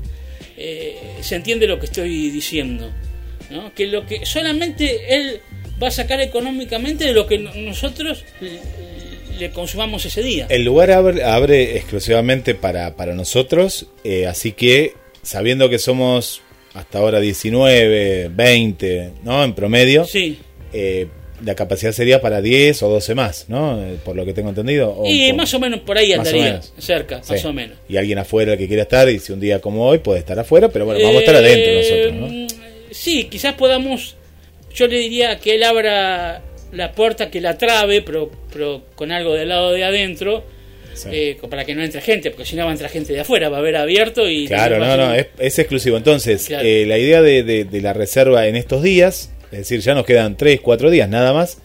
eh, 0.57 0.97
se 1.21 1.35
entiende 1.35 1.67
lo 1.67 1.79
que 1.79 1.85
estoy 1.85 2.29
diciendo. 2.29 2.91
¿no? 3.49 3.73
Que 3.73 3.87
lo 3.87 4.05
que 4.05 4.25
solamente 4.25 5.13
él 5.15 5.39
va 5.81 5.87
a 5.87 5.91
sacar 5.91 6.21
económicamente 6.21 7.03
de 7.05 7.13
lo 7.13 7.27
que 7.27 7.37
no- 7.37 7.53
nosotros 7.55 8.23
le, 8.39 8.59
le 9.39 9.49
consumamos 9.51 10.05
ese 10.05 10.21
día. 10.23 10.45
El 10.49 10.63
lugar 10.63 10.91
abre, 10.91 11.23
abre 11.23 11.75
exclusivamente 11.75 12.55
para, 12.55 12.95
para 12.95 13.13
nosotros, 13.13 13.87
eh, 14.03 14.25
así 14.27 14.51
que 14.53 14.93
sabiendo 15.23 15.69
que 15.69 15.79
somos 15.79 16.41
hasta 16.73 16.99
ahora 16.99 17.19
19, 17.19 18.29
20, 18.33 19.11
¿no? 19.23 19.43
En 19.43 19.53
promedio, 19.53 20.05
Sí. 20.05 20.39
eh, 20.71 21.07
la 21.43 21.55
capacidad 21.55 21.91
sería 21.91 22.21
para 22.21 22.41
10 22.41 22.83
o 22.83 22.89
12 22.89 23.15
más, 23.15 23.45
¿no? 23.49 23.81
Eh, 23.83 23.97
Por 24.03 24.15
lo 24.15 24.25
que 24.25 24.33
tengo 24.33 24.49
entendido. 24.49 24.93
o 24.97 25.05
Y 25.09 25.33
más 25.33 25.53
o 25.53 25.59
menos 25.59 25.79
por 25.81 25.97
ahí 25.97 26.13
andaría, 26.13 26.61
cerca, 26.77 27.21
Sí. 27.23 27.33
más 27.33 27.45
o 27.45 27.53
menos. 27.53 27.77
Y 27.89 27.97
alguien 27.97 28.17
afuera 28.19 28.55
que 28.57 28.67
quiera 28.67 28.83
estar, 28.83 29.09
y 29.09 29.19
si 29.19 29.31
un 29.33 29.39
día 29.39 29.59
como 29.59 29.85
hoy 29.87 29.99
puede 29.99 30.19
estar 30.19 30.37
afuera, 30.39 30.69
pero 30.69 30.85
bueno, 30.85 30.99
vamos 31.01 31.17
a 31.17 31.19
estar 31.19 31.35
adentro 31.35 31.71
Eh, 31.71 32.11
nosotros, 32.11 32.31
¿no? 32.31 32.47
Sí, 32.91 33.23
quizás 33.25 33.53
podamos, 33.55 34.15
yo 34.73 34.87
le 34.87 34.97
diría 34.99 35.39
que 35.39 35.55
él 35.55 35.63
abra 35.63 36.41
la 36.73 36.91
puerta, 36.93 37.29
que 37.29 37.41
la 37.41 37.57
trabe, 37.57 38.01
pero, 38.01 38.31
pero 38.53 38.83
con 38.95 39.11
algo 39.11 39.33
del 39.33 39.49
lado 39.49 39.71
de 39.71 39.83
adentro, 39.83 40.43
Sí. 40.93 41.07
eh, 41.11 41.37
para 41.49 41.63
que 41.63 41.73
no 41.73 41.81
entre 41.83 42.01
gente, 42.01 42.31
porque 42.31 42.45
si 42.45 42.55
no 42.57 42.65
va 42.65 42.69
a 42.69 42.73
entrar 42.73 42.91
gente 42.91 43.13
de 43.13 43.21
afuera, 43.21 43.47
va 43.49 43.57
a 43.57 43.59
haber 43.61 43.77
abierto 43.77 44.29
y... 44.29 44.45
Claro, 44.47 44.77
no, 44.77 44.97
no, 44.97 45.13
es, 45.15 45.27
es 45.39 45.57
exclusivo. 45.59 45.95
Entonces, 45.95 46.45
Claro. 46.47 46.67
eh, 46.67 46.85
la 46.85 46.97
idea 46.97 47.21
de, 47.21 47.43
de- 47.43 47.63
de 47.63 47.81
la 47.81 47.93
reserva 47.93 48.45
en 48.47 48.57
estos 48.57 48.83
días, 48.83 49.31
es 49.51 49.57
decir, 49.59 49.79
ya 49.81 49.93
nos 49.93 50.05
quedan 50.05 50.37
3, 50.37 50.61
4 50.61 50.89
días 50.89 51.09
nada 51.09 51.33
más. 51.33 51.57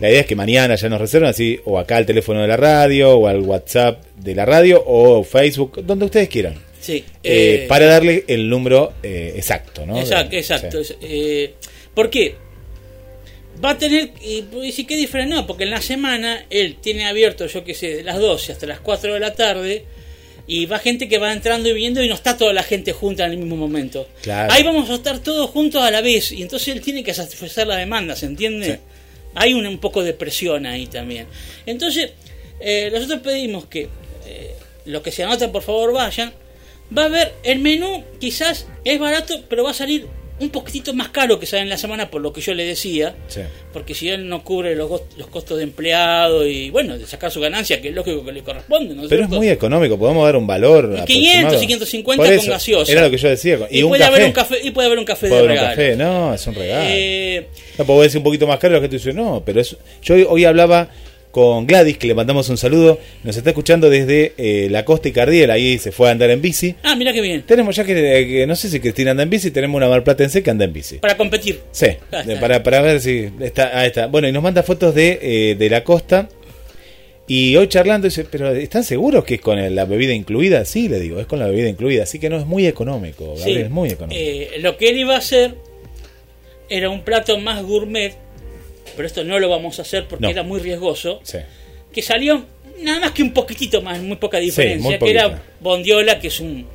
La 0.00 0.08
idea 0.10 0.20
es 0.20 0.26
que 0.26 0.36
mañana 0.36 0.76
ya 0.76 0.88
nos 0.88 1.00
reservan 1.00 1.30
así, 1.30 1.58
o 1.64 1.78
acá 1.78 1.96
al 1.96 2.06
teléfono 2.06 2.40
de 2.40 2.46
la 2.48 2.56
radio, 2.56 3.16
o 3.18 3.26
al 3.26 3.40
WhatsApp 3.40 4.04
de 4.16 4.34
la 4.34 4.44
radio, 4.44 4.82
o 4.86 5.24
Facebook, 5.24 5.84
donde 5.84 6.04
ustedes 6.04 6.28
quieran. 6.28 6.54
Sí, 6.80 7.04
Eh, 7.24 7.62
eh, 7.64 7.66
para 7.68 7.86
darle 7.86 8.24
el 8.28 8.48
número 8.48 8.92
eh, 9.02 9.32
exacto, 9.36 9.84
¿no? 9.84 9.98
Exacto, 9.98 10.30
De- 10.30 10.38
exacto. 10.38 10.78
Eh, 11.02 11.54
¿Por 11.94 12.08
qué? 12.10 12.36
Va 13.62 13.70
a 13.70 13.78
tener, 13.78 14.10
y 14.22 14.44
qué 14.84 14.96
diferente, 14.96 15.34
no, 15.34 15.44
porque 15.46 15.64
en 15.64 15.70
la 15.70 15.82
semana 15.82 16.46
él 16.48 16.76
tiene 16.80 17.06
abierto, 17.06 17.46
yo 17.46 17.64
qué 17.64 17.74
sé, 17.74 17.96
de 17.96 18.02
las 18.04 18.18
12 18.20 18.52
hasta 18.52 18.66
las 18.66 18.78
4 18.78 19.14
de 19.14 19.18
la 19.20 19.34
tarde, 19.34 19.84
y 20.48 20.66
va 20.66 20.78
gente 20.78 21.08
que 21.08 21.18
va 21.18 21.32
entrando 21.32 21.68
y 21.68 21.74
viendo 21.74 22.02
y 22.02 22.08
no 22.08 22.14
está 22.14 22.36
toda 22.36 22.54
la 22.54 22.62
gente 22.62 22.92
junta 22.92 23.26
en 23.26 23.32
el 23.32 23.38
mismo 23.38 23.56
momento. 23.56 24.08
Claro. 24.22 24.52
Ahí 24.52 24.64
vamos 24.64 24.88
a 24.88 24.94
estar 24.94 25.18
todos 25.20 25.50
juntos 25.50 25.82
a 25.82 25.90
la 25.90 26.00
vez, 26.00 26.32
y 26.32 26.42
entonces 26.42 26.68
él 26.74 26.80
tiene 26.80 27.04
que 27.04 27.12
satisfacer 27.12 27.66
la 27.66 27.76
demanda, 27.76 28.16
¿se 28.16 28.26
entiende? 28.26 28.66
Sí. 28.66 28.78
Hay 29.34 29.52
un, 29.52 29.66
un 29.66 29.78
poco 29.78 30.02
de 30.02 30.14
presión 30.14 30.64
ahí 30.64 30.86
también. 30.86 31.26
Entonces, 31.66 32.12
eh, 32.60 32.90
nosotros 32.92 33.20
pedimos 33.20 33.66
que 33.66 33.88
eh, 34.26 34.54
los 34.86 35.02
que 35.02 35.12
se 35.12 35.22
anoten, 35.22 35.52
por 35.52 35.62
favor, 35.62 35.92
vayan. 35.92 36.32
Va 36.96 37.02
a 37.02 37.06
haber 37.06 37.34
el 37.42 37.58
menú, 37.58 38.02
quizás 38.18 38.66
es 38.84 38.98
barato, 38.98 39.44
pero 39.48 39.64
va 39.64 39.72
a 39.72 39.74
salir 39.74 40.06
un 40.40 40.50
poquitito 40.50 40.94
más 40.94 41.08
caro 41.08 41.38
que 41.40 41.46
sale 41.46 41.62
en 41.62 41.68
la 41.68 41.76
semana, 41.76 42.10
por 42.10 42.20
lo 42.22 42.32
que 42.32 42.40
yo 42.40 42.54
le 42.54 42.64
decía. 42.64 43.14
Sí. 43.26 43.40
Porque 43.72 43.94
si 43.94 44.08
él 44.08 44.28
no 44.28 44.44
cubre 44.44 44.74
los, 44.76 44.88
los 45.16 45.26
costos 45.28 45.58
de 45.58 45.64
empleado 45.64 46.46
y, 46.46 46.70
bueno, 46.70 46.96
de 46.96 47.06
sacar 47.06 47.30
su 47.30 47.40
ganancia, 47.40 47.80
que 47.80 47.88
es 47.88 47.94
lógico 47.94 48.24
que 48.24 48.32
le 48.32 48.42
corresponde, 48.42 48.94
¿no 48.94 49.08
Pero 49.08 49.24
es 49.24 49.28
muy 49.30 49.48
económico, 49.48 49.98
podemos 49.98 50.24
dar 50.24 50.36
un 50.36 50.46
valor. 50.46 50.84
Y 51.02 51.04
500 51.04 51.04
aproximado. 51.44 51.54
y 51.54 51.66
550 51.66 52.22
Por 52.22 52.26
con 52.30 52.38
eso, 52.40 52.50
gaseosa. 52.52 52.92
Era 52.92 53.02
lo 53.02 53.10
que 53.10 53.16
yo 53.18 53.28
decía. 53.28 53.58
Y, 53.70 53.80
Y, 53.80 53.82
un 53.82 53.88
puede 53.90 54.00
café. 54.02 54.14
haber 54.14 54.26
un 54.26 54.32
café 54.32 54.56
y 54.62 54.70
puede 54.70 54.86
haber 54.86 54.98
un 54.98 55.04
café 55.04 55.28
Puede 55.28 55.40
de 55.40 55.46
un 55.46 55.52
regalo. 55.52 55.68
café. 55.70 55.96
No, 55.96 56.34
es 56.34 56.46
un 56.46 56.54
regalo. 56.54 56.84
Eh, 56.88 57.48
No 57.78 57.84
puedo 57.84 58.02
decir 58.02 58.18
un 58.18 58.24
poquito 58.24 58.46
más 58.46 58.58
caro 58.58 58.74
lo 58.74 58.80
que 58.80 58.88
tú 58.88 58.94
dices, 58.96 59.14
no, 59.14 59.42
pero 59.44 59.60
es, 59.60 59.76
yo 60.02 60.14
hoy, 60.14 60.26
hoy 60.28 60.44
hablaba 60.44 60.88
con 61.30 61.66
Gladys, 61.66 61.98
que 61.98 62.06
le 62.06 62.14
mandamos 62.14 62.48
un 62.48 62.56
saludo, 62.56 62.98
nos 63.22 63.36
está 63.36 63.50
escuchando 63.50 63.90
desde 63.90 64.32
eh, 64.38 64.68
la 64.70 64.84
costa 64.84 65.08
y 65.08 65.12
Cardiel, 65.12 65.50
ahí 65.50 65.78
se 65.78 65.92
fue 65.92 66.08
a 66.08 66.12
andar 66.12 66.30
en 66.30 66.40
bici. 66.40 66.74
ah, 66.82 66.96
mira 66.96 67.12
qué 67.12 67.20
bien. 67.20 67.42
Tenemos 67.42 67.76
ya 67.76 67.84
que, 67.84 67.94
que 67.94 68.46
no 68.46 68.56
sé 68.56 68.68
si 68.70 68.80
Cristina 68.80 69.10
anda 69.12 69.22
en 69.22 69.30
bici, 69.30 69.50
tenemos 69.50 69.76
una 69.76 69.88
marplatense 69.88 70.42
que 70.42 70.50
anda 70.50 70.64
en 70.64 70.72
bici. 70.72 70.96
Para 70.98 71.16
competir. 71.16 71.60
Sí, 71.70 71.86
Ah, 72.12 72.22
para, 72.40 72.62
para 72.62 72.80
ver 72.80 73.00
si 73.00 73.28
está, 73.40 73.78
ahí 73.78 73.88
está. 73.88 74.06
Bueno, 74.06 74.26
y 74.28 74.32
nos 74.32 74.42
manda 74.42 74.62
fotos 74.62 74.94
de, 74.94 75.18
eh, 75.22 75.54
de 75.56 75.70
la 75.70 75.84
costa. 75.84 76.28
Y 77.30 77.54
hoy 77.56 77.68
charlando 77.68 78.06
dice, 78.08 78.24
pero 78.24 78.50
¿están 78.54 78.84
seguros 78.84 79.22
que 79.22 79.34
es 79.34 79.40
con 79.42 79.74
la 79.74 79.84
bebida 79.84 80.14
incluida? 80.14 80.64
Sí, 80.64 80.88
le 80.88 80.98
digo, 80.98 81.20
es 81.20 81.26
con 81.26 81.38
la 81.38 81.46
bebida 81.46 81.68
incluida, 81.68 82.04
así 82.04 82.18
que 82.18 82.30
no 82.30 82.38
es 82.38 82.46
muy 82.46 82.66
económico, 82.66 83.34
Gabriel, 83.36 83.58
Sí. 83.58 83.62
es 83.64 83.70
muy 83.70 83.90
económico. 83.90 84.18
Eh, 84.18 84.52
lo 84.60 84.78
que 84.78 84.88
él 84.88 84.96
iba 84.96 85.14
a 85.14 85.18
hacer, 85.18 85.54
era 86.70 86.88
un 86.88 87.02
plato 87.04 87.38
más 87.38 87.62
gourmet, 87.62 88.14
pero 88.98 89.06
esto 89.06 89.22
no 89.22 89.38
lo 89.38 89.48
vamos 89.48 89.78
a 89.78 89.82
hacer 89.82 90.06
porque 90.08 90.24
No. 90.24 90.30
era 90.30 90.42
muy 90.42 90.58
riesgoso, 90.60 91.20
Sí. 91.22 91.38
que 91.92 92.02
salió 92.02 92.44
nada 92.82 92.98
más 93.00 93.12
que 93.12 93.22
un 93.22 93.32
poquitito 93.32 93.80
más, 93.80 94.00
muy 94.00 94.16
poca 94.16 94.38
diferencia, 94.38 94.90
muy 94.90 94.98
que 94.98 95.10
era 95.10 95.40
bondiola, 95.60 96.18
que 96.18 96.26
es 96.28 96.40
un... 96.40 96.66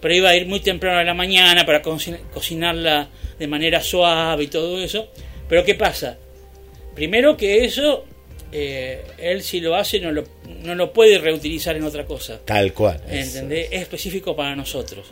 Pero 0.00 0.14
iba 0.14 0.30
a 0.30 0.36
ir 0.36 0.46
muy 0.46 0.60
temprano 0.60 0.98
a 0.98 1.04
la 1.04 1.12
mañana 1.14 1.64
para 1.66 1.82
cocin- 1.82 2.18
cocinarla 2.32 3.08
de 3.38 3.46
manera 3.46 3.82
suave 3.82 4.44
y 4.44 4.46
todo 4.46 4.82
eso. 4.82 5.08
Pero 5.48 5.64
¿qué 5.64 5.74
pasa? 5.74 6.16
Primero 6.94 7.36
que 7.36 7.64
eso, 7.64 8.04
eh, 8.52 9.02
él 9.18 9.42
si 9.42 9.60
lo 9.60 9.74
hace 9.76 10.00
no 10.00 10.12
lo, 10.12 10.24
no 10.62 10.74
lo 10.74 10.92
puede 10.92 11.18
reutilizar 11.18 11.76
en 11.76 11.84
otra 11.84 12.04
cosa. 12.06 12.40
Tal 12.44 12.72
cual. 12.72 13.00
Es- 13.10 13.34
¿Entendés? 13.34 13.68
Es 13.70 13.82
específico 13.82 14.34
para 14.36 14.54
nosotros, 14.56 15.06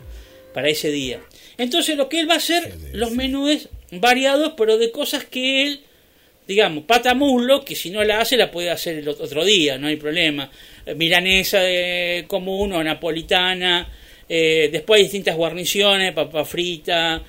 para 0.53 0.69
ese 0.69 0.89
día. 0.91 1.19
Entonces 1.57 1.95
lo 1.97 2.09
que 2.09 2.19
él 2.19 2.29
va 2.29 2.35
a 2.35 2.37
hacer, 2.37 2.73
los 2.93 3.11
menús 3.11 3.69
variados, 3.91 4.53
pero 4.57 4.77
de 4.77 4.91
cosas 4.91 5.25
que 5.25 5.63
él, 5.63 5.81
digamos, 6.47 6.83
pata 6.85 7.13
muslo, 7.13 7.63
que 7.63 7.75
si 7.75 7.89
no 7.89 8.03
la 8.03 8.19
hace 8.21 8.37
la 8.37 8.51
puede 8.51 8.69
hacer 8.69 8.97
el 8.99 9.07
ot- 9.07 9.19
otro 9.19 9.43
día, 9.43 9.77
no 9.77 9.87
hay 9.87 9.95
problema. 9.95 10.49
Eh, 10.85 10.93
Milanesa 10.95 11.59
eh, 11.61 12.25
común 12.27 12.73
o 12.73 12.83
napolitana, 12.83 13.87
eh, 14.29 14.69
después 14.71 14.97
hay 14.99 15.03
distintas 15.03 15.35
guarniciones, 15.35 16.13
papa 16.13 16.45
frita, 16.45 17.21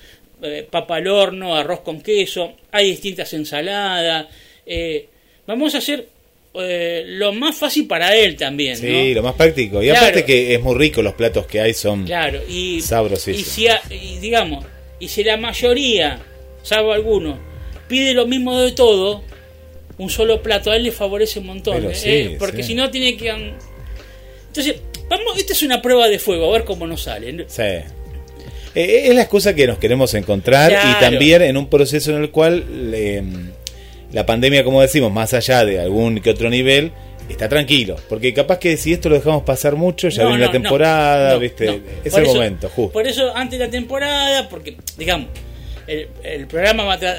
eh, 0.43 0.67
papa 0.71 0.97
al 0.97 1.07
horno, 1.09 1.55
arroz 1.55 1.81
con 1.81 2.01
queso, 2.03 2.55
hay 2.73 2.91
distintas 2.91 3.33
ensaladas. 3.35 4.27
eh, 4.67 5.07
vamos 5.47 5.75
a 5.75 5.79
hacer 5.79 6.09
eh, 6.59 7.05
lo 7.07 7.33
más 7.33 7.55
fácil 7.57 7.87
para 7.87 8.17
él 8.17 8.35
también. 8.37 8.77
Sí, 8.77 8.87
¿no? 9.11 9.15
lo 9.17 9.23
más 9.23 9.35
práctico. 9.35 9.83
Y 9.83 9.87
Claro. 9.87 10.01
aparte 10.07 10.25
que 10.25 10.55
es 10.55 10.61
muy 10.63 10.75
rico 10.75 11.03
los 11.03 11.13
platos 11.15 11.47
que 11.47 11.61
hay 11.61 11.73
son 11.75 12.05
Claro, 12.05 12.41
y, 12.49 12.81
sabrosísimos. 12.81 13.47
y 13.47 13.51
si 13.51 13.69
a- 13.69 13.81
y 13.91 14.19
digamos, 14.19 14.65
y 14.99 15.09
si 15.09 15.23
la 15.23 15.37
mayoría, 15.37 16.19
salvo 16.63 16.93
algunos, 16.93 17.39
pide 17.89 18.15
lo 18.15 18.27
mismo 18.27 18.59
de 18.61 18.73
todo, 18.73 19.23
un 19.99 20.11
solo 20.11 20.43
plato 20.43 20.71
a 20.71 20.77
él 20.77 20.83
le 20.85 20.93
favorece 20.93 21.39
un 21.39 21.47
montón, 21.47 21.85
¿eh? 21.85 21.95
sí, 21.95 22.37
porque 22.39 22.63
sí. 22.63 22.69
si 22.71 22.75
no 22.75 22.91
tiene 22.91 23.17
que 23.17 23.31
entonces, 24.57 24.83
vamos, 25.11 25.37
esta 25.37 25.53
es 25.53 25.63
una 25.63 25.83
prueba 25.83 26.09
de 26.09 26.19
fuego, 26.19 26.49
a 26.49 26.53
ver 26.53 26.65
cómo 26.65 26.87
nos 26.87 27.03
sale. 27.03 27.45
Sí. 27.47 27.63
Eh, 27.63 27.85
es 28.75 29.15
la 29.15 29.21
excusa 29.21 29.55
que 29.55 29.67
nos 29.67 29.77
queremos 29.77 30.15
encontrar 30.15 30.73
y 30.73 31.01
también 31.01 31.43
en 31.43 31.59
un 31.59 31.69
proceso 31.69 32.17
en 32.17 32.23
el 32.23 32.31
cual 32.31 32.65
eh, 32.95 33.23
la 34.13 34.25
pandemia, 34.25 34.65
como 34.65 34.81
decimos, 34.81 35.13
más 35.13 35.35
allá 35.35 35.63
de 35.67 35.81
algún 35.81 36.21
que 36.23 36.31
otro 36.31 36.49
nivel, 36.49 36.93
está 37.29 37.51
tranquilo. 37.51 37.97
Porque 38.09 38.33
capaz 38.33 38.59
que 38.59 38.79
si 38.79 38.95
esto 38.95 39.11
lo 39.11 39.17
dejamos 39.17 39.43
pasar 39.43 39.77
mucho, 39.77 40.09
ya 40.09 40.23
No, 40.23 40.31
viene 40.31 40.45
no, 40.45 40.47
la 40.47 40.53
temporada, 40.53 41.33
no, 41.35 41.39
¿viste? 41.39 41.83
Es 42.03 42.13
Por 42.13 42.21
el 42.21 42.27
eso- 42.27 42.35
momento, 42.37 42.69
justo. 42.71 42.93
Por 42.93 43.07
eso, 43.07 43.37
antes 43.37 43.59
de 43.59 43.67
la 43.67 43.71
temporada, 43.71 44.49
porque, 44.49 44.79
digamos, 44.97 45.29
el, 45.87 46.09
el 46.23 46.47
programa 46.47 46.85
va 46.85 46.95
a, 46.95 47.17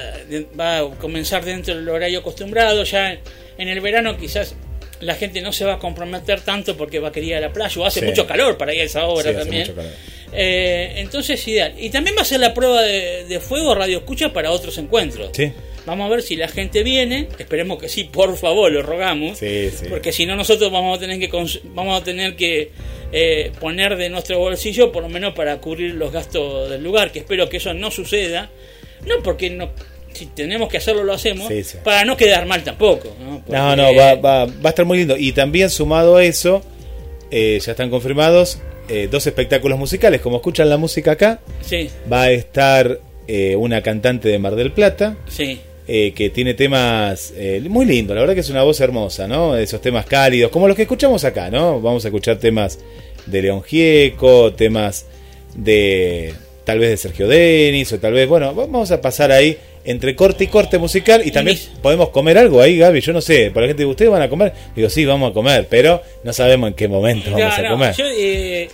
va 0.58 0.78
a 0.78 0.84
comenzar 0.98 1.44
dentro 1.44 1.74
del 1.74 1.88
horario 1.88 2.20
acostumbrado. 2.20 2.84
Ya 2.84 3.18
en 3.58 3.68
el 3.68 3.80
verano, 3.80 4.16
quizás 4.16 4.54
la 5.00 5.14
gente 5.14 5.40
no 5.40 5.52
se 5.52 5.64
va 5.64 5.74
a 5.74 5.78
comprometer 5.78 6.40
tanto 6.40 6.76
porque 6.76 6.98
va 6.98 7.08
a 7.08 7.12
querer 7.12 7.28
ir 7.28 7.34
a 7.36 7.40
la 7.40 7.52
playa 7.52 7.80
o 7.80 7.84
hace 7.86 8.00
Sí. 8.00 8.06
mucho 8.06 8.26
calor 8.26 8.56
para 8.58 8.74
ir 8.74 8.80
a 8.80 8.84
esa 8.84 9.06
hora 9.06 9.30
Sí, 9.30 9.36
también. 9.36 9.62
mucho 9.62 9.74
calor. 9.76 9.92
Eh, 10.32 10.94
entonces, 10.96 11.46
ideal. 11.48 11.74
Y 11.78 11.90
también 11.90 12.16
va 12.16 12.22
a 12.22 12.24
ser 12.24 12.40
la 12.40 12.52
prueba 12.52 12.82
de, 12.82 13.24
de 13.24 13.40
fuego 13.40 13.74
radio 13.74 13.98
escucha 13.98 14.32
para 14.32 14.50
otros 14.50 14.76
encuentros. 14.78 15.30
Sí. 15.34 15.52
Vamos 15.86 16.06
a 16.06 16.10
ver 16.10 16.22
si 16.22 16.36
la 16.36 16.48
gente 16.48 16.82
viene. 16.82 17.28
Esperemos 17.38 17.78
que 17.80 17.88
sí, 17.88 18.04
por 18.04 18.36
favor, 18.36 18.70
lo 18.70 18.82
rogamos. 18.82 19.38
Sí, 19.38 19.70
sí. 19.74 19.86
Porque 19.88 20.12
si 20.12 20.26
no, 20.26 20.36
nosotros 20.36 20.70
vamos 20.70 20.98
a 20.98 21.00
tener 21.00 21.18
que 21.18 21.28
vamos 21.64 21.98
a 22.00 22.04
tener 22.04 22.36
que 22.36 22.70
eh, 23.12 23.52
poner 23.60 23.96
de 23.96 24.08
nuestro 24.10 24.38
bolsillo, 24.38 24.92
por 24.92 25.02
lo 25.02 25.08
menos 25.08 25.34
para 25.34 25.58
cubrir 25.58 25.94
los 25.94 26.12
gastos 26.12 26.68
del 26.70 26.82
lugar. 26.82 27.10
Que 27.12 27.20
espero 27.20 27.48
que 27.48 27.56
eso 27.58 27.72
no 27.74 27.90
suceda. 27.90 28.50
No 29.06 29.22
porque 29.22 29.48
no, 29.50 29.70
si 30.12 30.26
tenemos 30.26 30.68
que 30.68 30.78
hacerlo, 30.78 31.04
lo 31.04 31.12
hacemos. 31.14 31.48
Sí, 31.48 31.62
sí. 31.64 31.78
Para 31.84 32.04
no 32.04 32.16
quedar 32.16 32.46
mal 32.46 32.62
tampoco. 32.64 33.14
No, 33.20 33.38
Porque- 33.46 33.52
No, 33.52 33.76
no, 33.76 33.94
va, 33.94 34.14
va, 34.16 34.44
va 34.46 34.52
a 34.64 34.68
estar 34.68 34.84
muy 34.84 34.98
lindo. 34.98 35.16
Y 35.16 35.32
también 35.32 35.70
sumado 35.70 36.16
a 36.16 36.24
eso, 36.24 36.62
eh, 37.30 37.58
ya 37.64 37.72
están 37.72 37.90
confirmados 37.90 38.58
eh, 38.88 39.08
dos 39.10 39.26
espectáculos 39.26 39.78
musicales. 39.78 40.20
Como 40.20 40.36
escuchan 40.36 40.68
la 40.68 40.76
música 40.78 41.12
acá, 41.12 41.40
Sí, 41.60 41.90
va 42.10 42.22
a 42.22 42.30
estar 42.30 43.00
eh, 43.26 43.54
una 43.56 43.82
cantante 43.82 44.28
de 44.28 44.38
Mar 44.38 44.54
del 44.56 44.72
Plata. 44.72 45.16
sí. 45.28 45.60
Eh, 45.88 46.12
que 46.14 46.28
tiene 46.30 46.52
temas 46.54 47.32
eh, 47.36 47.62
muy 47.68 47.86
lindos, 47.86 48.14
la 48.14 48.20
verdad 48.20 48.34
que 48.34 48.40
es 48.40 48.50
una 48.50 48.62
voz 48.62 48.78
hermosa, 48.80 49.26
¿no? 49.26 49.56
Esos 49.56 49.80
temas 49.80 50.04
cálidos, 50.06 50.50
como 50.50 50.68
los 50.68 50.76
que 50.76 50.82
escuchamos 50.82 51.24
acá, 51.24 51.50
¿no? 51.50 51.80
Vamos 51.80 52.04
a 52.04 52.08
escuchar 52.08 52.36
temas 52.38 52.78
de 53.26 53.42
León 53.42 53.62
Gieco, 53.62 54.52
temas 54.52 55.06
de 55.54 56.34
tal 56.64 56.78
vez 56.78 56.90
de 56.90 56.96
Sergio 56.98 57.26
Denis, 57.26 57.90
o 57.92 57.98
tal 57.98 58.12
vez, 58.12 58.28
bueno, 58.28 58.54
vamos 58.54 58.90
a 58.90 59.00
pasar 59.00 59.32
ahí 59.32 59.56
entre 59.84 60.14
corte 60.14 60.44
y 60.44 60.46
corte 60.48 60.76
musical 60.76 61.22
y 61.24 61.30
también 61.30 61.58
podemos 61.80 62.10
comer 62.10 62.36
algo 62.36 62.60
ahí, 62.60 62.76
Gaby, 62.76 63.00
yo 63.00 63.14
no 63.14 63.22
sé, 63.22 63.50
por 63.50 63.62
la 63.62 63.68
gente, 63.68 63.86
¿ustedes 63.86 64.10
van 64.10 64.20
a 64.20 64.28
comer? 64.28 64.52
Digo, 64.76 64.90
sí, 64.90 65.06
vamos 65.06 65.30
a 65.30 65.32
comer, 65.34 65.66
pero 65.70 66.02
no 66.24 66.32
sabemos 66.34 66.68
en 66.68 66.74
qué 66.74 66.86
momento 66.86 67.30
vamos 67.30 67.40
No, 67.40 67.54
a 67.54 67.62
no, 67.62 67.70
comer. 67.70 67.94
yo, 67.96 68.04
eh, 68.14 68.68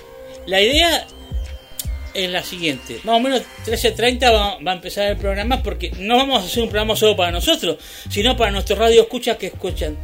la 0.47 0.61
idea 0.61 1.07
es 2.15 2.31
la 2.31 2.43
siguiente. 2.43 2.99
Más 3.05 3.17
o 3.17 3.21
menos 3.21 3.43
13.30 3.67 4.33
va, 4.33 4.59
va 4.65 4.73
a 4.73 4.75
empezar 4.75 5.11
el 5.11 5.17
programa 5.17 5.63
porque 5.63 5.91
no 5.99 6.17
vamos 6.17 6.43
a 6.43 6.47
hacer 6.47 6.63
un 6.63 6.69
programa 6.71 6.97
solo 6.97 7.17
para 7.17 7.31
nosotros, 7.33 7.77
sino 8.09 8.37
para 8.37 8.51
nuestros 8.53 8.79
radio 8.79 9.03
escuchas 9.03 9.37
que 9.37 9.47
escuchan 9.49 9.97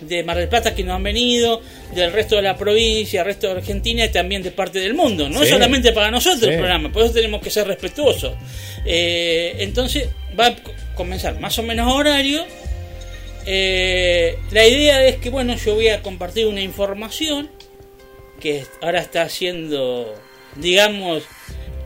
de 0.00 0.22
Mar 0.24 0.36
del 0.36 0.48
Plata 0.48 0.74
que 0.74 0.84
nos 0.84 0.94
han 0.96 1.02
venido, 1.02 1.60
del 1.94 2.12
resto 2.12 2.36
de 2.36 2.42
la 2.42 2.56
provincia, 2.56 3.20
del 3.20 3.26
resto 3.28 3.46
de 3.48 3.54
Argentina 3.54 4.04
y 4.04 4.10
también 4.10 4.42
de 4.42 4.50
parte 4.50 4.78
del 4.78 4.94
mundo. 4.94 5.28
No 5.28 5.38
Sí. 5.38 5.44
es 5.44 5.50
solamente 5.50 5.92
para 5.92 6.10
nosotros 6.10 6.42
Sí. 6.42 6.50
el 6.50 6.56
programa, 6.58 6.92
por 6.92 7.02
eso 7.04 7.14
tenemos 7.14 7.40
que 7.42 7.50
ser 7.50 7.66
respetuosos. 7.66 8.34
Eh, 8.84 9.56
entonces 9.60 10.08
va 10.38 10.46
a 10.48 10.56
comenzar 10.94 11.40
más 11.40 11.58
o 11.58 11.62
menos 11.62 11.90
horario. 11.92 12.44
Eh, 13.46 14.38
la 14.50 14.66
idea 14.66 15.04
es 15.06 15.16
que, 15.16 15.30
bueno, 15.30 15.56
yo 15.56 15.74
voy 15.74 15.88
a 15.88 16.02
compartir 16.02 16.46
una 16.46 16.60
información 16.60 17.48
que 18.40 18.64
ahora 18.82 19.00
está 19.00 19.28
siendo, 19.28 20.14
digamos, 20.56 21.22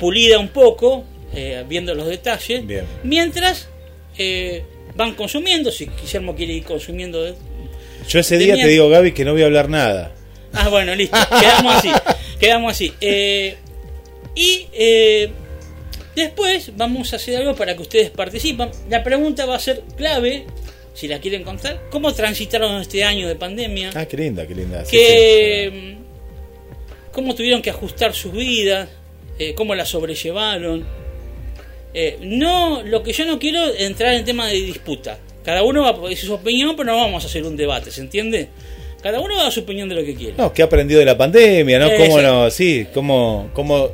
pulida 0.01 0.39
un 0.41 0.49
poco, 0.49 1.05
eh, 1.33 1.65
viendo 1.69 1.95
los 1.95 2.09
detalles, 2.09 2.67
Bien. 2.67 2.85
mientras 3.05 3.69
eh, 4.19 4.65
van 4.97 5.15
consumiendo, 5.15 5.71
si 5.71 5.87
Guillermo 5.87 6.35
quiere 6.35 6.55
ir 6.55 6.65
consumiendo... 6.65 7.23
de- 7.23 7.35
Yo 8.09 8.19
ese 8.19 8.37
día 8.39 8.55
te 8.57 8.67
digo, 8.67 8.89
Gaby, 8.89 9.13
que 9.13 9.25
no 9.25 9.33
voy 9.33 9.43
a 9.43 9.47
hablar 9.47 9.69
nada. 9.69 10.13
Ah, 10.53 10.69
bueno, 10.69 10.95
listo, 10.97 11.17
quedamos 11.39 11.75
así, 11.77 11.89
quedamos 12.41 12.73
así. 12.73 12.93
Eh, 13.01 13.55
y 14.35 14.67
después 16.17 16.73
vamos 16.77 17.13
a 17.13 17.17
hacer 17.17 17.37
algo 17.37 17.55
para 17.55 17.75
que 17.77 17.83
ustedes 17.83 18.11
participen. 18.11 18.71
La 18.89 19.03
pregunta 19.05 19.47
va 19.47 19.57
a 19.57 19.61
ser 19.61 19.83
clave, 19.97 20.47
si 20.95 21.07
la 21.09 21.21
quieren 21.21 21.45
contar, 21.45 21.83
¿cómo 21.91 22.13
transitaron 22.13 22.81
este 22.81 23.05
año 23.05 23.29
de 23.29 23.37
pandemia? 23.37 23.91
Ah, 23.95 24.07
qué 24.07 24.17
linda, 24.17 24.47
qué 24.47 24.55
linda. 24.55 24.85
Sí, 24.85 24.97
que 24.97 25.71
sí. 25.73 25.77
mm, 26.01 27.13
cómo 27.13 27.35
tuvieron 27.35 27.63
que 27.63 27.71
ajustar 27.71 28.13
sus 28.15 28.33
vidas, 28.33 28.89
eh, 29.41 29.55
cómo 29.55 29.75
la 29.75 29.85
sobrellevaron. 29.85 30.87
Eh, 31.93 32.19
no, 32.21 32.83
lo 32.85 33.03
que 33.03 33.13
yo 33.13 33.25
no 33.25 33.39
quiero 33.41 33.65
es 33.67 33.81
entrar 33.81 34.15
en 34.15 34.25
tema 34.25 34.47
de 34.47 34.55
disputa. 34.55 35.19
Cada 35.45 35.63
uno 35.65 35.83
va 35.83 35.91
a 35.91 36.09
decir 36.09 36.27
su 36.27 36.35
opinión, 36.35 36.77
pero 36.77 36.93
no 36.93 36.99
vamos 36.99 37.25
a 37.25 37.27
hacer 37.27 37.43
un 37.43 37.57
debate, 37.57 37.91
¿se 37.91 38.01
entiende? 38.01 38.49
Cada 39.03 39.19
uno 39.21 39.35
va 39.35 39.41
a 39.41 39.45
dar 39.45 39.53
su 39.53 39.61
opinión 39.61 39.89
de 39.89 39.95
lo 39.97 40.05
que 40.05 40.15
quiere. 40.15 40.35
No, 40.37 40.53
¿qué 40.53 40.63
ha 40.63 40.67
aprendido 40.67 41.01
de 41.01 41.07
la 41.07 41.17
pandemia, 41.19 41.79
no? 41.81 41.91
¿Cómo 41.97 42.21
no? 42.21 42.51
Sí, 42.51 42.87
cómo, 42.95 43.51
cómo 43.55 43.89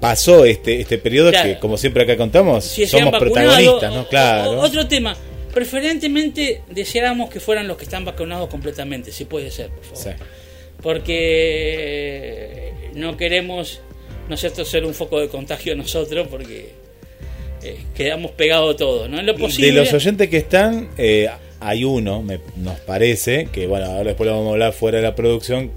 pasó 0.00 0.44
este, 0.46 0.80
este 0.80 0.98
periodo 0.98 1.30
Claro. 1.30 1.48
que, 1.50 1.58
como 1.58 1.76
siempre 1.76 2.02
acá 2.02 2.16
contamos, 2.16 2.64
si 2.64 2.86
somos 2.86 3.16
protagonistas, 3.18 3.92
¿no? 3.92 4.00
o- 4.00 4.08
Claro. 4.08 4.50
o- 4.52 4.60
otro 4.64 4.86
tema, 4.88 5.14
preferentemente 5.52 6.62
deseáramos 6.70 7.28
que 7.30 7.38
fueran 7.38 7.68
los 7.68 7.76
que 7.76 7.84
están 7.84 8.04
vacunados 8.04 8.48
completamente, 8.48 9.12
si 9.12 9.24
puede 9.26 9.50
ser, 9.50 9.68
por 9.68 9.84
favor. 9.84 9.98
Sí. 9.98 10.10
porque 10.82 12.72
no 12.94 13.16
queremos, 13.16 13.80
¿no 14.28 14.34
es 14.34 14.40
cierto?, 14.40 14.64
ser 14.64 14.84
un 14.84 14.94
foco 14.94 15.20
de 15.20 15.28
contagio 15.28 15.74
nosotros, 15.76 16.26
porque 16.28 16.70
eh, 17.62 17.78
quedamos 17.94 18.30
pegados 18.32 18.76
todos, 18.76 19.08
¿no? 19.08 19.20
En 19.20 19.26
lo 19.26 19.34
posible. 19.36 19.68
De 19.68 19.72
los 19.72 19.92
oyentes 19.92 20.28
que 20.28 20.36
están, 20.38 20.88
eh, 20.98 21.28
hay 21.60 21.84
uno, 21.84 22.22
me, 22.22 22.40
nos 22.56 22.78
parece, 22.80 23.48
que 23.52 23.66
bueno, 23.66 23.86
ahora 23.86 24.04
después 24.04 24.26
lo 24.28 24.34
vamos 24.36 24.48
a 24.50 24.52
hablar 24.52 24.72
fuera 24.72 24.98
de 24.98 25.02
la 25.04 25.14
producción, 25.14 25.70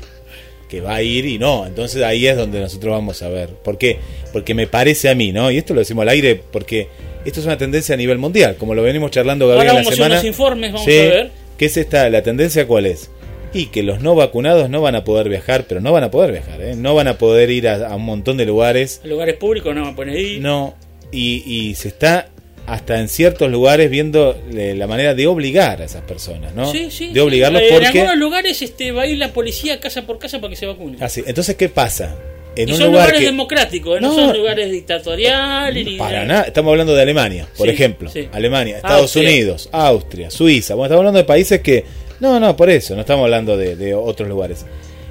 que 0.69 0.81
va 0.81 0.95
a 0.95 1.01
ir 1.01 1.25
y 1.25 1.39
no. 1.39 1.65
Entonces 1.65 2.03
ahí 2.03 2.27
es 2.27 2.35
donde 2.35 2.59
nosotros 2.59 2.91
vamos 2.91 3.21
a 3.21 3.29
ver. 3.29 3.49
¿Por 3.51 3.77
qué? 3.77 3.99
Porque 4.33 4.53
me 4.53 4.67
parece 4.67 5.07
a 5.07 5.15
mí, 5.15 5.31
¿no? 5.31 5.49
Y 5.49 5.57
esto 5.57 5.73
lo 5.73 5.79
decimos 5.79 6.01
al 6.01 6.09
aire 6.09 6.35
porque 6.51 6.89
esto 7.23 7.39
es 7.39 7.45
una 7.45 7.57
tendencia 7.57 7.95
a 7.95 7.97
nivel 7.97 8.17
mundial, 8.17 8.57
como 8.57 8.75
lo 8.75 8.83
venimos 8.83 9.11
charlando 9.11 9.47
Gabriel 9.47 9.69
Ahora 9.69 9.79
en 9.79 9.85
la 9.85 9.89
vamos 9.89 9.93
a 9.93 9.95
semana. 9.95 10.15
unos 10.15 10.25
informes, 10.25 10.73
vamos 10.73 10.85
Sí, 10.85 10.99
a 10.99 11.03
ver. 11.03 11.31
¿Qué 11.57 11.65
es 11.67 11.77
esta? 11.77 12.09
¿La 12.09 12.21
tendencia 12.21 12.67
cuál 12.67 12.85
es? 12.85 13.09
Y 13.53 13.67
que 13.67 13.81
los 13.83 14.01
no 14.01 14.13
vacunados 14.15 14.69
no 14.69 14.81
van 14.81 14.95
a 14.95 15.03
poder 15.03 15.29
viajar, 15.29 15.65
pero 15.67 15.81
no 15.81 15.91
van 15.91 16.03
a 16.03 16.11
poder 16.11 16.31
viajar, 16.31 16.61
¿eh? 16.61 16.75
No 16.75 16.93
van 16.95 17.07
a 17.07 17.17
poder 17.17 17.49
ir 17.49 17.67
a, 17.67 17.87
a 17.87 17.95
un 17.95 18.03
montón 18.05 18.37
de 18.37 18.45
lugares. 18.45 19.01
A 19.03 19.07
lugares 19.07 19.35
públicos 19.35 19.73
no 19.73 19.81
van 19.83 19.93
a 19.93 19.95
poner 19.95 20.17
ahí. 20.17 20.39
No, 20.39 20.75
y, 21.11 21.43
y 21.45 21.75
se 21.75 21.87
está 21.87 22.29
hasta 22.67 22.99
en 22.99 23.07
ciertos 23.07 23.49
lugares 23.49 23.89
viendo 23.89 24.37
eh, 24.53 24.75
la 24.77 24.87
manera 24.87 25.15
de 25.15 25.25
obligar 25.25 25.81
a 25.81 25.85
esas 25.85 26.01
personas, 26.03 26.53
¿no? 26.53 26.69
Sí, 26.69 26.89
sí. 26.91 27.11
de 27.13 27.21
obligarlos 27.21 27.61
sí. 27.61 27.67
En 27.69 27.73
porque... 27.75 27.99
algunos 27.99 28.17
lugares 28.17 28.61
este, 28.61 28.91
va 28.91 29.03
a 29.03 29.07
ir 29.07 29.17
la 29.17 29.31
policía 29.31 29.79
casa 29.79 30.05
por 30.05 30.19
casa 30.19 30.39
para 30.41 30.49
que 30.49 30.57
se 30.57 30.65
vacunen. 30.65 31.01
Así, 31.01 31.23
entonces, 31.25 31.55
¿qué 31.55 31.69
pasa? 31.69 32.15
en 32.57 32.67
y 32.67 32.71
un 32.71 32.77
son 32.79 32.87
lugar 32.87 33.03
lugares 33.05 33.19
que... 33.21 33.25
democráticos, 33.27 34.01
no, 34.01 34.09
No. 34.09 34.15
son 34.15 34.35
lugares 34.37 34.69
dictatoriales 34.71 35.85
ni 35.85 35.95
Para 35.97 36.25
nada, 36.25 36.41
estamos 36.43 36.71
hablando 36.71 36.93
de 36.95 37.01
Alemania, 37.03 37.47
por 37.55 37.67
Sí, 37.67 37.73
ejemplo. 37.73 38.09
sí. 38.09 38.27
Alemania, 38.33 38.77
Estados 38.77 39.01
Austria. 39.03 39.29
Unidos, 39.29 39.69
Austria, 39.71 40.29
Suiza. 40.31 40.73
Bueno, 40.75 40.85
estamos 40.87 40.99
hablando 41.01 41.19
de 41.19 41.23
países 41.25 41.61
que. 41.61 41.85
No, 42.19 42.39
no, 42.39 42.55
por 42.55 42.69
eso, 42.69 42.95
no 42.95 43.01
estamos 43.01 43.23
hablando 43.23 43.57
de, 43.57 43.75
de 43.75 43.93
otros 43.93 44.27
lugares. 44.27 44.65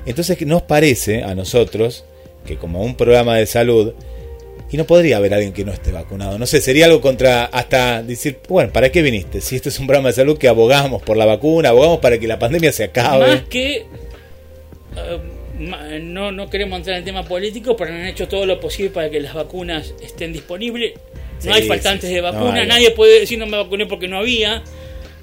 Entonces, 0.07 0.41
nos 0.47 0.63
parece 0.63 1.23
a 1.23 1.35
nosotros 1.35 2.05
que, 2.47 2.57
como 2.57 2.83
un 2.83 2.97
programa 2.97 3.37
de 3.37 3.47
salud, 3.47 3.93
y 4.71 4.77
no 4.77 4.85
podría 4.85 5.19
haber 5.19 5.33
alguien 5.35 5.53
que 5.53 5.65
no 5.65 5.73
esté 5.73 5.93
vacunado. 5.93 6.39
No 6.39 6.47
sé, 6.47 6.61
sería 6.61 6.87
algo 6.87 7.01
contra. 7.01 7.45
Hasta 7.45 8.03
decir, 8.03 8.39
bueno, 8.49 8.73
¿para 8.73 8.91
qué 8.91 9.03
viniste? 9.03 9.41
Si 9.41 9.57
este 9.57 9.69
es 9.69 9.79
un 9.79 9.87
programa 9.87 10.09
de 10.09 10.15
salud 10.15 10.37
que 10.39 10.49
abogamos 10.49 11.03
por 11.03 11.17
la 11.17 11.25
vacuna, 11.25 11.69
abogamos 11.69 11.99
para 12.01 12.19
que 12.19 12.27
la 12.27 12.39
pandemia 12.39 12.73
se 12.73 12.85
acabe. 12.85 13.27
Más 13.29 13.43
que 13.43 13.77
eh, 14.97 16.01
no, 16.03 16.33
no 16.33 16.51
queremos 16.51 16.79
entrar 16.79 16.99
en 16.99 17.05
tema 17.05 17.23
político, 17.23 17.77
pero 17.77 17.93
han 17.93 18.07
hecho 18.07 18.27
todo 18.29 18.45
lo 18.45 18.59
posible 18.61 18.91
para 18.91 19.09
que 19.09 19.21
las 19.21 19.35
vacunas 19.35 19.95
estén 20.03 20.33
disponibles. 20.33 20.95
No 20.97 21.01
Sí, 21.39 21.49
hay 21.51 21.69
faltantes 21.69 22.09
sí, 22.09 22.17
de 22.17 22.23
no 22.23 22.33
vacuna, 22.33 22.63
hay. 22.63 22.67
nadie 22.67 22.91
puede 22.91 23.21
decir 23.21 23.39
no 23.39 23.47
me 23.47 23.57
vacuné 23.59 23.87
porque 23.87 24.09
no 24.09 24.19
había, 24.19 24.63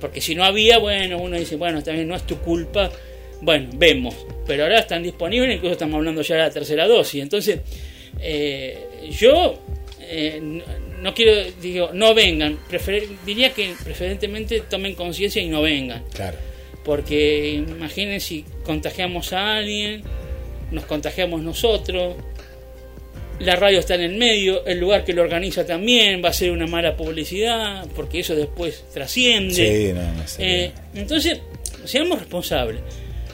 porque 0.03 0.19
si 0.19 0.35
no 0.35 0.43
había, 0.43 0.79
bueno, 0.79 1.17
uno 1.17 1.37
dice, 1.39 1.55
bueno, 1.55 1.81
también 1.81 2.09
no 2.09 2.15
es 2.15 2.23
tu 2.27 2.37
culpa. 2.39 2.91
Bueno, 3.39 3.69
vemos, 3.75 4.13
pero 4.45 4.63
ahora 4.63 4.79
están 4.79 5.01
disponibles, 5.01 5.55
incluso 5.55 5.71
estamos 5.71 5.95
hablando 5.95 6.21
ya 6.21 6.35
de 6.35 6.41
la 6.41 6.49
tercera 6.49 6.85
dosis. 6.89 7.21
Entonces, 7.23 7.59
eh, 8.19 9.07
yo 9.11 9.57
eh, 10.01 10.39
no, 10.41 10.63
no 11.01 11.13
quiero, 11.13 11.49
digo, 11.61 11.91
no 11.93 12.13
vengan, 12.13 12.59
prefer- 12.69 13.07
diría 13.25 13.53
que 13.53 13.75
preferentemente 13.81 14.59
tomen 14.69 14.93
conciencia 14.95 15.41
y 15.41 15.47
no 15.47 15.61
vengan. 15.61 16.03
Claro. 16.13 16.37
Porque 16.83 17.53
imaginen 17.53 18.19
si 18.19 18.43
contagiamos 18.65 19.31
a 19.31 19.55
alguien, 19.55 20.03
nos 20.71 20.83
contagiamos 20.83 21.41
nosotros, 21.41 22.15
la 23.39 23.55
radio 23.55 23.79
está 23.79 23.95
en 23.95 24.01
el 24.01 24.15
medio, 24.15 24.65
el 24.65 24.79
lugar 24.79 25.03
que 25.03 25.13
lo 25.13 25.21
organiza 25.21 25.65
también 25.65 26.23
va 26.23 26.29
a 26.29 26.33
ser 26.33 26.51
una 26.51 26.67
mala 26.67 26.95
publicidad, 26.95 27.85
porque 27.95 28.19
eso 28.19 28.35
después 28.35 28.85
trasciende. 28.93 29.53
Sí, 29.53 29.93
no, 29.93 30.13
no 30.13 30.27
sé. 30.27 30.65
Eh, 30.65 30.71
entonces, 30.95 31.39
seamos 31.85 32.19
responsables. 32.19 32.81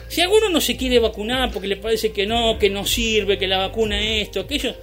Si 0.08 0.20
alguno 0.20 0.48
no 0.48 0.60
se 0.60 0.76
quiere 0.76 0.98
vacunar 0.98 1.52
porque 1.52 1.68
le 1.68 1.76
parece 1.76 2.10
que 2.10 2.26
no, 2.26 2.58
que 2.58 2.68
no 2.68 2.84
sirve, 2.84 3.38
que 3.38 3.46
la 3.46 3.58
vacuna 3.58 4.00
es 4.00 4.26
esto, 4.26 4.40
aquello, 4.40 4.74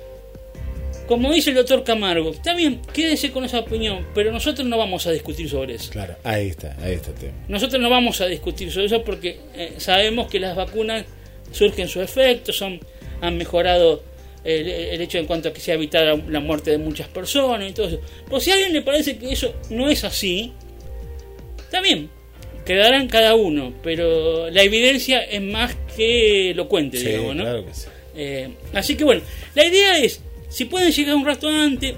como 1.06 1.34
dice 1.34 1.50
el 1.50 1.58
doctor 1.58 1.84
Camargo, 1.84 2.32
está 2.32 2.54
bien, 2.54 2.82
quédese 2.94 3.32
con 3.32 3.44
esa 3.44 3.60
opinión, 3.60 4.08
pero 4.14 4.32
nosotros 4.32 4.68
no 4.68 4.78
vamos 4.78 5.06
a 5.08 5.12
discutir 5.12 5.50
sobre 5.50 5.76
eso. 5.76 5.92
Claro, 5.92 6.16
ahí 6.24 6.48
está, 6.48 6.78
ahí 6.82 6.94
está 6.94 7.12
el 7.12 7.18
tema. 7.18 7.34
Nosotros 7.48 7.82
no 7.82 7.90
vamos 7.90 8.22
a 8.22 8.28
discutir 8.28 8.72
sobre 8.72 8.86
eso 8.86 9.04
porque 9.04 9.40
eh, 9.56 9.74
sabemos 9.78 10.28
que 10.28 10.40
las 10.40 10.56
vacunas 10.56 11.04
surgen 11.52 11.88
sus 11.88 12.04
efectos, 12.04 12.58
son, 12.58 12.80
han 13.20 13.38
mejorado 13.38 14.04
el, 14.48 14.68
el 14.70 15.02
hecho 15.02 15.18
en 15.18 15.26
cuanto 15.26 15.50
a 15.50 15.54
que 15.54 15.60
se 15.60 15.72
ha 15.72 15.76
evitado 15.76 16.06
la, 16.06 16.24
la 16.30 16.40
muerte 16.40 16.72
de 16.72 16.78
muchas 16.78 17.08
personas 17.10 17.70
y 17.70 17.74
todo 17.74 17.88
eso. 17.88 18.00
Pues 18.30 18.44
si 18.44 18.52
a 18.52 18.54
alguien 18.54 18.74
le 18.74 18.82
parece 18.82 19.18
que 19.18 19.32
eso 19.32 19.54
no 19.70 19.90
es 19.90 20.04
así, 20.04 20.54
está 21.60 21.82
bien, 21.82 22.10
quedarán 22.66 23.08
cada 23.08 23.36
uno, 23.36 23.74
pero 23.84 24.50
la 24.50 24.64
evidencia 24.64 25.22
es 25.24 25.42
más 25.42 25.76
que 25.96 26.52
elocuente, 26.52 26.98
Sí, 26.98 27.08
digamos, 27.08 27.36
¿no? 27.36 27.44
claro 27.44 27.66
que 27.66 27.74
sí. 27.74 27.88
Eh, 28.16 28.50
así 28.74 28.96
que 28.96 29.04
bueno, 29.04 29.22
la 29.54 29.66
idea 29.66 29.98
es, 30.00 30.22
si 30.50 30.66
pueden 30.66 30.92
llegar 30.92 31.16
un 31.16 31.26
rato 31.26 31.48
antes, 31.50 31.94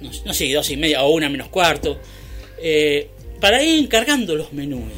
no, 0.00 0.10
no 0.26 0.34
sé, 0.34 0.52
dos 0.52 0.70
y 0.70 0.76
media 0.76 1.02
o 1.02 1.10
una 1.10 1.28
menos 1.28 1.48
cuarto, 1.48 1.98
eh, 2.58 3.08
para 3.40 3.62
ir 3.62 3.82
encargando 3.82 4.36
los 4.36 4.52
menús. 4.52 4.92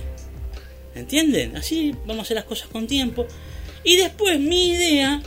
¿Entienden? 0.95 1.57
Así 1.57 1.95
vamos 2.07 2.21
a 2.21 2.23
hacer 2.23 2.37
las 2.37 2.45
cosas 2.45 2.69
con 2.69 2.87
tiempo. 2.87 3.27
Y 3.85 3.97
después 3.97 4.41
mi 4.41 4.71
idea 4.71 5.23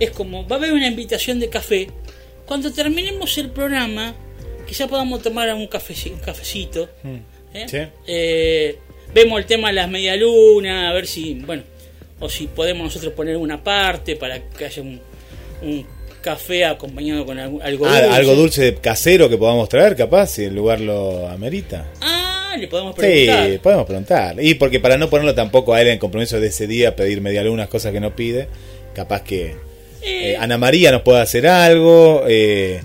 es 0.00 0.10
como, 0.10 0.46
va 0.46 0.56
a 0.56 0.58
haber 0.58 0.72
una 0.72 0.86
invitación 0.86 1.40
de 1.40 1.48
café. 1.48 1.88
Cuando 2.46 2.72
terminemos 2.72 3.36
el 3.38 3.50
programa, 3.50 4.14
quizá 4.66 4.86
podamos 4.88 5.22
tomar 5.22 5.52
un, 5.54 5.68
cafeci- 5.68 6.12
un 6.12 6.18
cafecito. 6.20 6.88
¿eh? 7.54 7.66
Sí. 7.68 7.78
Eh, 8.06 8.78
vemos 9.14 9.38
el 9.40 9.46
tema 9.46 9.68
de 9.68 9.74
las 9.74 9.88
medialunas, 9.88 10.90
a 10.90 10.92
ver 10.94 11.06
si, 11.06 11.34
bueno, 11.34 11.62
o 12.20 12.28
si 12.28 12.46
podemos 12.46 12.84
nosotros 12.84 13.12
poner 13.12 13.36
una 13.36 13.62
parte 13.62 14.16
para 14.16 14.40
que 14.48 14.64
haya 14.64 14.82
un, 14.82 15.00
un 15.62 15.86
café 16.20 16.64
acompañado 16.64 17.24
con 17.24 17.38
algo, 17.38 17.60
algo 17.62 17.86
Ah, 17.86 18.00
dulce. 18.02 18.16
algo 18.16 18.34
dulce 18.34 18.74
casero 18.76 19.28
que 19.28 19.36
podamos 19.38 19.68
traer, 19.68 19.94
capaz, 19.96 20.28
si 20.28 20.44
el 20.44 20.54
lugar 20.54 20.80
lo 20.80 21.28
amerita. 21.28 21.86
Ah, 22.00 22.56
le 22.58 22.66
podemos 22.66 22.94
preguntar. 22.96 23.50
Sí, 23.50 23.58
podemos 23.58 23.86
preguntar. 23.86 24.36
Y 24.42 24.54
porque 24.54 24.80
para 24.80 24.96
no 24.96 25.08
ponerlo 25.08 25.34
tampoco 25.34 25.74
a 25.74 25.80
él 25.82 25.88
en 25.88 25.98
compromiso 25.98 26.40
de 26.40 26.48
ese 26.48 26.66
día, 26.66 26.96
pedir 26.96 27.20
media 27.20 27.44
luna, 27.44 27.66
cosas 27.68 27.92
que 27.92 28.00
no 28.00 28.16
pide, 28.16 28.48
capaz 28.94 29.22
que 29.22 29.54
Eh, 30.02 30.36
Ana 30.38 30.58
María 30.58 30.90
nos 30.92 31.02
puede 31.02 31.20
hacer 31.20 31.46
algo. 31.46 32.24
eh, 32.28 32.80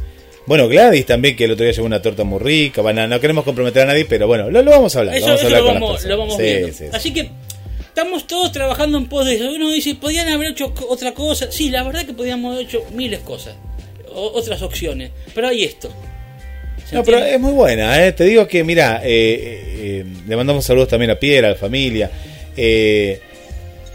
bueno, 0.46 0.68
Gladys 0.68 1.06
también, 1.06 1.36
que 1.38 1.46
el 1.46 1.52
otro 1.52 1.64
día 1.64 1.74
llevó 1.74 1.86
una 1.88 2.02
torta 2.02 2.24
muy 2.26 2.40
rica. 2.40 2.82
Bueno, 2.82 3.08
no 3.08 3.20
queremos 3.20 3.44
comprometer 3.46 3.84
a 3.84 3.86
nadie, 3.86 4.06
pero 4.06 4.28
bueno, 4.28 4.50
lo, 4.52 4.62
lo 4.62 4.72
vamos 4.72 4.96
a 4.96 5.00
hablar. 5.00 5.16
Eso, 5.16 5.28
vamos 5.28 5.42
a 5.42 5.48
eso 5.48 5.56
hablar 5.56 5.62
lo, 5.62 5.74
vamos, 5.80 5.92
personas. 5.92 6.10
lo 6.10 6.18
vamos 6.18 6.36
Sí, 6.38 6.44
viendo. 6.44 6.68
sí, 6.68 6.74
sí. 6.74 6.86
Así 6.92 7.14
que 7.14 7.30
estamos 7.80 8.28
todos 8.28 8.52
trabajando 8.52 8.98
en 8.98 9.08
pos 9.08 9.26
de 9.26 9.36
eso. 9.36 9.46
Uno 9.50 9.72
dice, 9.72 9.96
¿podían 9.96 10.28
haber 10.28 10.50
hecho 10.52 10.74
otra 10.90 11.14
cosa? 11.14 11.50
Sí, 11.52 11.70
la 11.70 11.84
verdad 11.84 12.06
que 12.06 12.14
podíamos 12.14 12.54
haber 12.56 12.66
hecho 12.68 12.84
miles 12.94 13.20
de 13.20 13.26
cosas. 13.26 13.56
O- 14.14 14.32
otras 14.34 14.62
opciones. 14.62 15.12
Pero 15.34 15.48
hay 15.48 15.64
esto. 15.64 15.90
¿Se 16.90 16.96
No, 16.96 17.04
pero 17.06 17.20
es 17.20 17.40
muy 17.40 17.54
buena, 17.54 18.06
¿eh? 18.06 18.12
te 18.12 18.26
digo 18.26 18.46
que, 18.46 18.66
mira, 18.66 19.00
eh, 19.06 20.04
le 20.28 20.36
mandamos 20.36 20.66
saludos 20.66 20.90
también 20.90 21.12
a 21.12 21.16
Piera, 21.16 21.48
a 21.48 21.52
la 21.52 21.58
familia. 21.58 22.12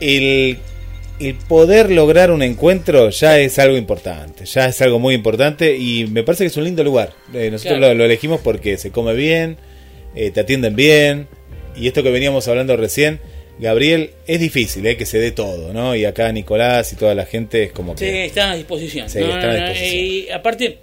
El, 0.01 0.59
el 1.21 1.35
poder 1.35 1.91
lograr 1.91 2.31
un 2.31 2.43
encuentro 2.43 3.11
ya 3.11 3.39
es 3.39 3.59
algo 3.59 3.77
importante, 3.77 4.45
ya 4.45 4.67
es 4.67 4.81
algo 4.83 4.99
muy 4.99 5.15
importante 5.15 5.77
y 5.77 6.07
me 6.07 6.23
parece 6.23 6.45
que 6.45 6.49
es 6.49 6.57
un 6.57 6.65
lindo 6.65 6.85
lugar. 6.85 7.13
Eh, 7.35 7.51
nosotros 7.51 7.79
Claro. 7.79 7.95
lo, 7.95 7.99
lo 8.01 8.05
elegimos 8.05 8.41
porque 8.41 8.77
se 8.79 8.91
come 8.91 9.15
bien, 9.15 9.57
eh, 10.15 10.31
te 10.31 10.41
atienden 10.41 10.77
bien 10.77 11.27
y 11.77 11.87
esto 11.89 12.03
que 12.03 12.11
veníamos 12.11 12.47
hablando 12.49 12.77
recién, 12.77 13.21
Gabriel, 13.59 14.11
es 14.27 14.39
difícil 14.41 14.87
eh, 14.87 14.97
que 14.97 15.05
se 15.07 15.19
dé 15.19 15.33
todo, 15.33 15.73
¿no? 15.73 15.97
Y 15.97 16.05
acá 16.05 16.31
Nicolás 16.31 16.93
y 16.93 16.97
toda 16.97 17.15
la 17.17 17.27
gente 17.27 17.65
es 17.65 17.73
como 17.73 17.97
Sí, 17.97 18.05
que... 18.05 18.25
está 18.27 18.53
a 18.53 18.57
disposición. 18.57 19.11
Sí, 19.11 19.19
No, 19.19 19.27
está 19.31 19.51
a 19.51 19.53
no, 19.53 19.69
disposición. 19.69 19.95
Y 20.05 20.31
aparte, 20.31 20.79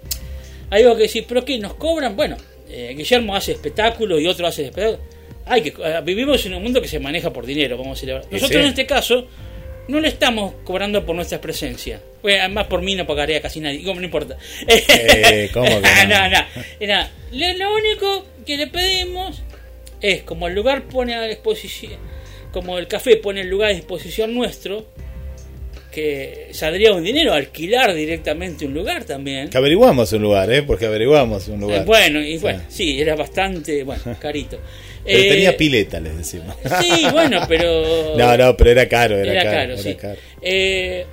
hay 0.70 0.82
algo 0.82 0.96
que 0.96 1.02
decir, 1.02 1.24
¿pero 1.26 1.42
qué? 1.44 1.58
¿Nos 1.58 1.74
cobran? 1.74 2.14
Bueno, 2.16 2.36
eh, 2.68 2.92
Guillermo 2.96 3.34
hace 3.34 3.52
espectáculos 3.52 4.20
y 4.20 4.26
otro 4.26 4.46
hace 4.46 4.64
espectáculos. 4.66 5.00
Hay 5.46 5.62
que, 5.62 5.68
eh, 5.70 6.00
vivimos 6.04 6.44
en 6.44 6.54
un 6.54 6.62
mundo 6.62 6.82
que 6.82 6.88
se 6.88 6.98
maneja 6.98 7.32
por 7.32 7.46
dinero, 7.46 7.78
vamos 7.78 8.02
a. 8.02 8.04
Y 8.04 8.08
Nosotros 8.08 8.48
sí. 8.50 8.56
en 8.56 8.66
este 8.66 8.84
caso 8.84 9.26
no 9.88 10.00
le 10.00 10.08
estamos 10.08 10.54
cobrando 10.64 11.04
por 11.06 11.14
nuestra 11.14 11.40
presencia. 11.40 12.00
Bueno, 12.22 12.40
además 12.40 12.66
por 12.66 12.82
mí 12.82 12.94
no 12.94 13.06
pagaría 13.06 13.40
casi 13.40 13.60
nadie, 13.60 13.82
como 13.84 14.00
no 14.00 14.06
importa. 14.06 14.36
Eh, 14.66 15.48
¿cómo 15.52 15.66
que 15.66 15.72
no? 16.08 16.08
no, 16.08 16.30
no. 16.30 16.38
Era, 16.80 17.10
lo, 17.32 17.74
único 17.74 18.26
que 18.44 18.56
le 18.56 18.66
pedimos 18.66 19.42
es, 20.00 20.22
como 20.22 20.48
el 20.48 20.54
lugar 20.54 20.82
pone 20.84 21.14
a 21.14 21.22
disposición, 21.22 21.98
como 22.52 22.78
el 22.78 22.88
café 22.88 23.16
pone 23.16 23.42
el 23.42 23.48
lugar 23.48 23.70
a 23.70 23.74
disposición 23.74 24.34
nuestro, 24.34 24.86
que 25.92 26.48
saldría 26.52 26.92
un 26.92 27.02
dinero 27.04 27.32
alquilar 27.32 27.94
directamente 27.94 28.66
un 28.66 28.74
lugar 28.74 29.04
también. 29.04 29.48
Que 29.48 29.56
averiguamos 29.56 30.12
un 30.12 30.22
lugar, 30.22 30.52
¿eh? 30.52 30.62
Porque 30.62 30.86
averiguamos 30.86 31.48
un 31.48 31.60
lugar. 31.60 31.80
Eh, 31.80 31.84
bueno, 31.86 32.20
y 32.20 32.34
Sí. 32.34 32.38
bueno, 32.38 32.62
sí, 32.68 33.00
era 33.00 33.14
bastante, 33.14 33.82
bueno, 33.82 34.02
carito. 34.20 34.58
Pero 35.06 35.18
Eh, 35.20 35.28
tenía 35.28 35.56
pileta, 35.56 36.00
les 36.00 36.16
decimos. 36.16 36.54
Sí, 36.80 37.06
bueno, 37.12 37.40
pero... 37.48 38.14
No, 38.18 38.36
no, 38.36 38.56
pero 38.56 38.70
era 38.70 38.88
caro, 38.88 39.16
era, 39.16 39.32
Era 39.32 39.42
caro. 39.44 39.56
caro, 39.56 39.72
era 39.74 39.82
sí. 39.82 39.94
caro. 39.94 40.18
Eh, 40.42 41.06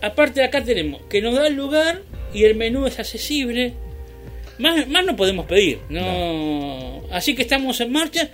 aparte 0.00 0.40
de 0.40 0.46
acá 0.46 0.62
tenemos 0.62 1.02
que 1.08 1.20
nos 1.20 1.34
da 1.34 1.46
el 1.48 1.54
lugar 1.54 2.02
y 2.32 2.44
el 2.44 2.54
menú 2.54 2.86
es 2.86 2.98
accesible. 2.98 3.72
Más, 4.58 4.86
más 4.88 5.04
no 5.04 5.16
podemos 5.16 5.46
pedir. 5.46 5.78
No. 5.88 7.02
Así 7.10 7.34
que 7.34 7.42
estamos 7.42 7.80
en 7.80 7.92
marcha. 7.92 8.28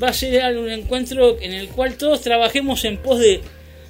Va 0.00 0.08
a 0.08 0.12
ser 0.12 0.56
un 0.56 0.70
encuentro 0.70 1.38
en 1.40 1.52
el 1.52 1.68
cual 1.68 1.94
todos 1.96 2.20
trabajemos 2.22 2.84
en 2.84 2.98
pos 2.98 3.18
de, 3.18 3.40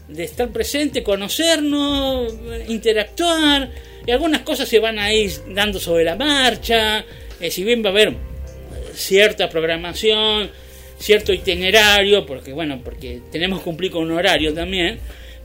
de 0.09 0.25
estar 0.25 0.49
presente, 0.51 1.03
conocernos, 1.03 2.33
interactuar. 2.69 3.71
Y 4.07 4.11
algunas 4.13 4.41
cosas 4.43 4.69
se 4.69 4.79
van 4.79 4.99
a 4.99 5.13
ir 5.13 5.31
dando 5.49 5.79
sobre 5.79 6.05
la 6.05 6.17
marcha. 6.17 7.05
Eh, 7.41 7.51
si 7.51 7.65
bien 7.65 7.83
va 7.85 7.89
a 7.89 7.93
haber 7.93 8.15
cierta 8.95 9.49
programación, 9.51 10.51
cierto 11.01 11.33
itinerario, 11.33 12.25
porque 12.27 12.53
bueno, 12.53 12.81
porque 12.85 13.21
tenemos 13.33 13.59
que 13.61 13.65
cumplir 13.65 13.91
con 13.91 14.05
un 14.05 14.13
horario 14.13 14.55
también, 14.55 14.99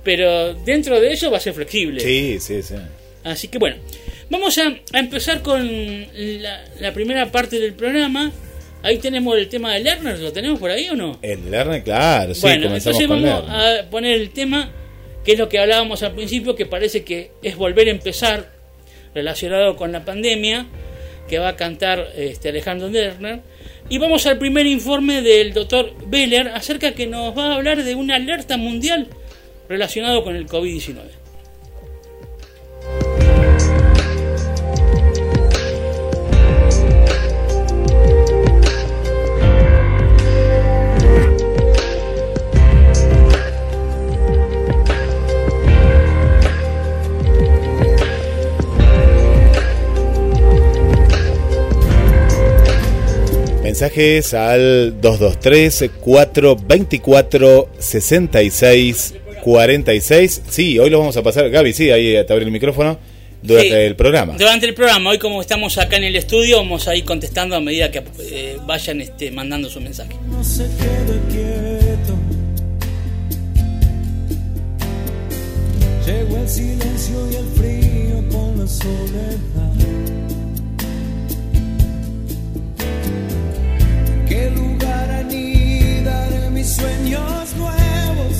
pero 0.04 0.54
dentro 0.54 1.00
de 1.00 1.14
eso 1.14 1.32
va 1.32 1.38
a 1.38 1.40
ser 1.40 1.54
flexible. 1.54 2.02
Sí, 2.02 2.38
sí, 2.40 2.62
sí. 2.62 2.76
Así 3.24 3.48
que 3.48 3.58
bueno, 3.58 3.78
vamos 4.30 4.58
a, 4.60 4.68
a 4.94 5.00
empezar 5.00 5.42
con 5.42 6.06
la, 6.14 6.64
la 6.80 6.94
primera 6.94 7.32
parte 7.32 7.60
del 7.60 7.74
programa. 7.74 8.32
Ahí 8.84 9.00
tenemos 9.00 9.36
el 9.36 9.48
tema 9.50 9.74
de 9.74 9.80
Lerner, 9.80 10.20
¿lo 10.20 10.32
tenemos 10.32 10.60
por 10.60 10.70
ahí 10.70 10.88
o 10.90 10.96
no? 10.96 11.18
El 11.24 11.50
Lerner, 11.50 11.84
claro, 11.84 12.36
sí, 12.36 12.42
bueno, 12.42 12.68
comenzamos 12.68 13.00
entonces 13.00 13.08
con 13.08 13.24
vamos 13.24 13.50
Lerner. 13.52 13.80
a 13.86 13.90
poner 13.90 14.14
el 14.22 14.30
tema, 14.30 14.70
que 15.24 15.32
es 15.32 15.40
lo 15.40 15.50
que 15.50 15.58
hablábamos 15.58 16.04
al 16.04 16.14
principio, 16.14 16.56
que 16.56 16.68
parece 16.68 17.04
que 17.04 17.32
es 17.42 17.56
volver 17.56 17.88
a 17.88 17.92
empezar 17.92 18.54
relacionado 19.16 19.76
con 19.76 19.92
la 19.92 20.06
pandemia, 20.06 20.68
que 21.28 21.40
va 21.40 21.48
a 21.50 21.56
cantar 21.56 22.10
este, 22.16 22.50
Alejandro 22.50 22.88
Lerner. 22.90 23.40
Y 23.88 24.00
vamos 24.00 24.26
al 24.26 24.40
primer 24.40 24.66
informe 24.66 25.22
del 25.22 25.54
doctor 25.54 25.94
Beller 26.08 26.48
acerca 26.50 26.94
que 26.94 27.06
nos 27.06 27.38
va 27.38 27.52
a 27.52 27.56
hablar 27.56 27.84
de 27.84 27.94
una 27.94 28.16
alerta 28.16 28.58
mundial 28.58 29.08
relacionado 29.70 30.24
con 30.24 30.36
el 30.36 30.48
COVID-19. 30.48 31.25
Mensajes 53.76 54.34
al 54.34 55.02
223-424-6646. 59.44 60.42
Sí, 60.50 60.80
hoy 60.80 60.90
lo 60.90 61.00
vamos 61.00 61.18
a 61.18 61.24
pasar. 61.24 61.50
Gaby, 61.50 61.74
sí, 61.74 61.92
ahí 61.92 62.14
te 62.26 62.32
abre 62.32 62.46
el 62.46 62.52
micrófono 62.52 62.98
durante 63.42 63.70
Sí. 63.70 63.76
el 63.76 63.96
programa. 63.98 64.36
Durante 64.38 64.66
el 64.66 64.74
programa, 64.74 65.10
hoy 65.10 65.20
como 65.20 65.42
estamos 65.42 65.78
acá 65.78 65.98
en 65.98 66.06
el 66.06 66.16
estudio, 66.16 66.58
vamos 66.58 66.88
a 66.88 66.96
ir 66.96 67.04
contestando 67.04 67.54
a 67.56 67.60
medida 67.60 67.92
que 67.92 68.02
eh, 68.22 68.56
vayan 68.66 69.02
este, 69.02 69.30
mandando 69.32 69.70
su 69.70 69.82
mensaje. 69.82 70.14
no 70.30 70.42
se 70.42 70.64
quede 70.64 71.20
quieto. 71.30 72.16
Llegó 76.08 76.38
el 76.38 76.48
silencio 76.50 77.16
y 77.32 77.36
el 77.36 77.46
frío 77.58 78.24
con 78.32 78.58
la 78.58 78.68
soledad. 78.68 79.36
¿Qué 84.36 84.50
lugar 84.50 85.10
anidaré 85.12 86.50
mis 86.50 86.68
sueños 86.68 87.56
nuevos? 87.56 88.36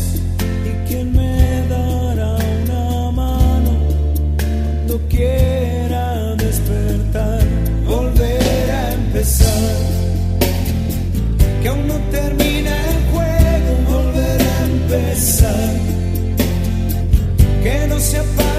¿Y 0.70 0.90
quién 0.90 1.14
me 1.16 1.66
dará 1.70 2.36
una 2.36 3.12
mano 3.12 3.72
cuando 4.38 5.00
quiera 5.08 6.36
despertar? 6.36 7.44
Volver 7.88 8.72
a 8.72 8.94
empezar 8.94 9.72
que 11.62 11.68
aún 11.70 11.88
no 11.88 11.98
termina 12.12 12.74
el 12.92 13.00
juego, 13.14 13.72
volver 13.94 14.42
a 14.42 14.66
empezar. 14.66 15.76
Que 17.64 17.88
no 17.88 17.98
se 18.02 18.18
apague 18.18 18.55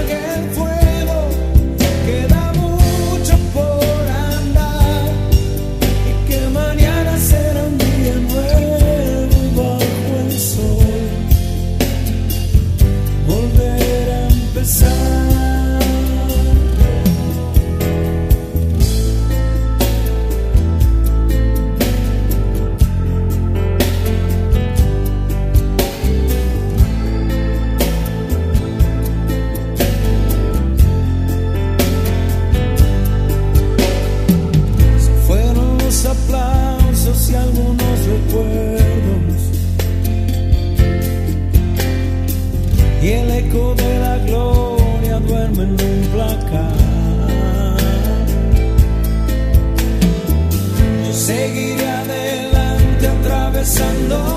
No. 54.07 54.36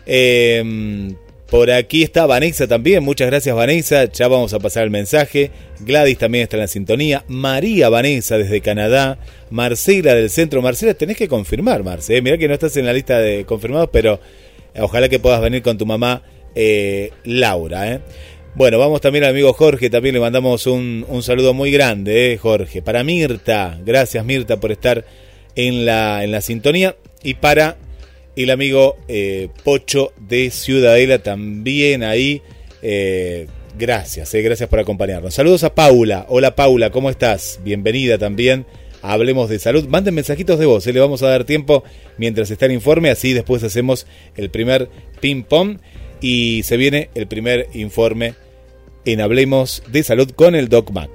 Eh, 0.05 1.15
por 1.55 1.71
aquí 1.71 2.03
está 2.03 2.25
Vanessa 2.25 2.67
también, 2.67 3.01
muchas 3.01 3.27
gracias 3.27 3.55
Vanessa, 3.55 4.11
ya 4.11 4.27
vamos 4.27 4.53
a 4.53 4.59
pasar 4.59 4.83
el 4.83 4.89
mensaje. 4.89 5.51
Gladys 5.79 6.17
también 6.17 6.43
está 6.43 6.57
en 6.57 6.61
la 6.63 6.67
sintonía. 6.67 7.23
María 7.29 7.87
Vanessa 7.87 8.37
desde 8.37 8.59
Canadá. 8.59 9.17
Marcela 9.51 10.13
del 10.15 10.29
centro. 10.29 10.61
Marcela, 10.61 10.95
tenés 10.95 11.15
que 11.15 11.29
confirmar, 11.29 11.81
Marce. 11.81 12.17
¿eh? 12.17 12.21
Mirá 12.21 12.37
que 12.37 12.49
no 12.49 12.55
estás 12.55 12.75
en 12.75 12.85
la 12.85 12.91
lista 12.91 13.19
de 13.19 13.45
confirmados, 13.45 13.87
pero 13.89 14.19
ojalá 14.77 15.07
que 15.07 15.17
puedas 15.17 15.39
venir 15.39 15.61
con 15.61 15.77
tu 15.77 15.85
mamá 15.85 16.23
eh, 16.55 17.11
Laura. 17.23 17.89
¿eh? 17.89 18.01
Bueno, 18.55 18.77
vamos 18.77 18.99
también 18.99 19.23
al 19.23 19.29
amigo 19.29 19.53
Jorge, 19.53 19.89
también 19.89 20.15
le 20.15 20.19
mandamos 20.19 20.67
un, 20.67 21.05
saludo 21.21 21.53
muy 21.53 21.71
grande, 21.71 22.33
¿eh, 22.33 22.37
Jorge. 22.37 22.81
Para 22.81 23.05
Mirta, 23.05 23.79
gracias 23.85 24.25
Mirta 24.25 24.59
por 24.59 24.73
estar 24.73 25.05
en 25.55 25.85
la, 25.85 26.21
en 26.25 26.33
la 26.33 26.41
sintonía. 26.41 26.97
Y 27.23 27.35
para 27.35 27.77
el 28.43 28.49
amigo 28.49 28.97
eh, 29.07 29.49
Pocho 29.63 30.13
de 30.17 30.51
Ciudadela 30.51 31.19
también 31.19 32.03
ahí. 32.03 32.41
Eh, 32.81 33.47
gracias, 33.77 34.33
eh, 34.33 34.41
gracias 34.41 34.69
por 34.69 34.79
acompañarnos. 34.79 35.33
Saludos 35.33 35.63
a 35.63 35.73
Paula. 35.73 36.25
Hola 36.29 36.55
Paula, 36.55 36.89
¿cómo 36.91 37.09
estás? 37.09 37.59
Bienvenida 37.63 38.17
también. 38.17 38.65
Hablemos 39.01 39.49
de 39.49 39.59
salud. 39.59 39.87
Manden 39.87 40.15
mensajitos 40.15 40.59
de 40.59 40.65
voz, 40.65 40.85
le 40.85 40.99
vamos 40.99 41.21
a 41.21 41.29
dar 41.29 41.43
tiempo 41.43 41.83
mientras 42.17 42.49
está 42.49 42.65
el 42.65 42.71
informe, 42.71 43.09
así 43.09 43.33
después 43.33 43.63
hacemos 43.63 44.07
el 44.35 44.49
primer 44.49 44.89
ping-pong 45.21 45.77
y 46.21 46.63
se 46.63 46.77
viene 46.77 47.09
el 47.13 47.27
primer 47.27 47.67
informe 47.73 48.33
en 49.05 49.21
Hablemos 49.21 49.83
de 49.91 50.03
Salud 50.03 50.31
con 50.31 50.55
el 50.55 50.69
Doc 50.69 50.89
Mac. 50.91 51.11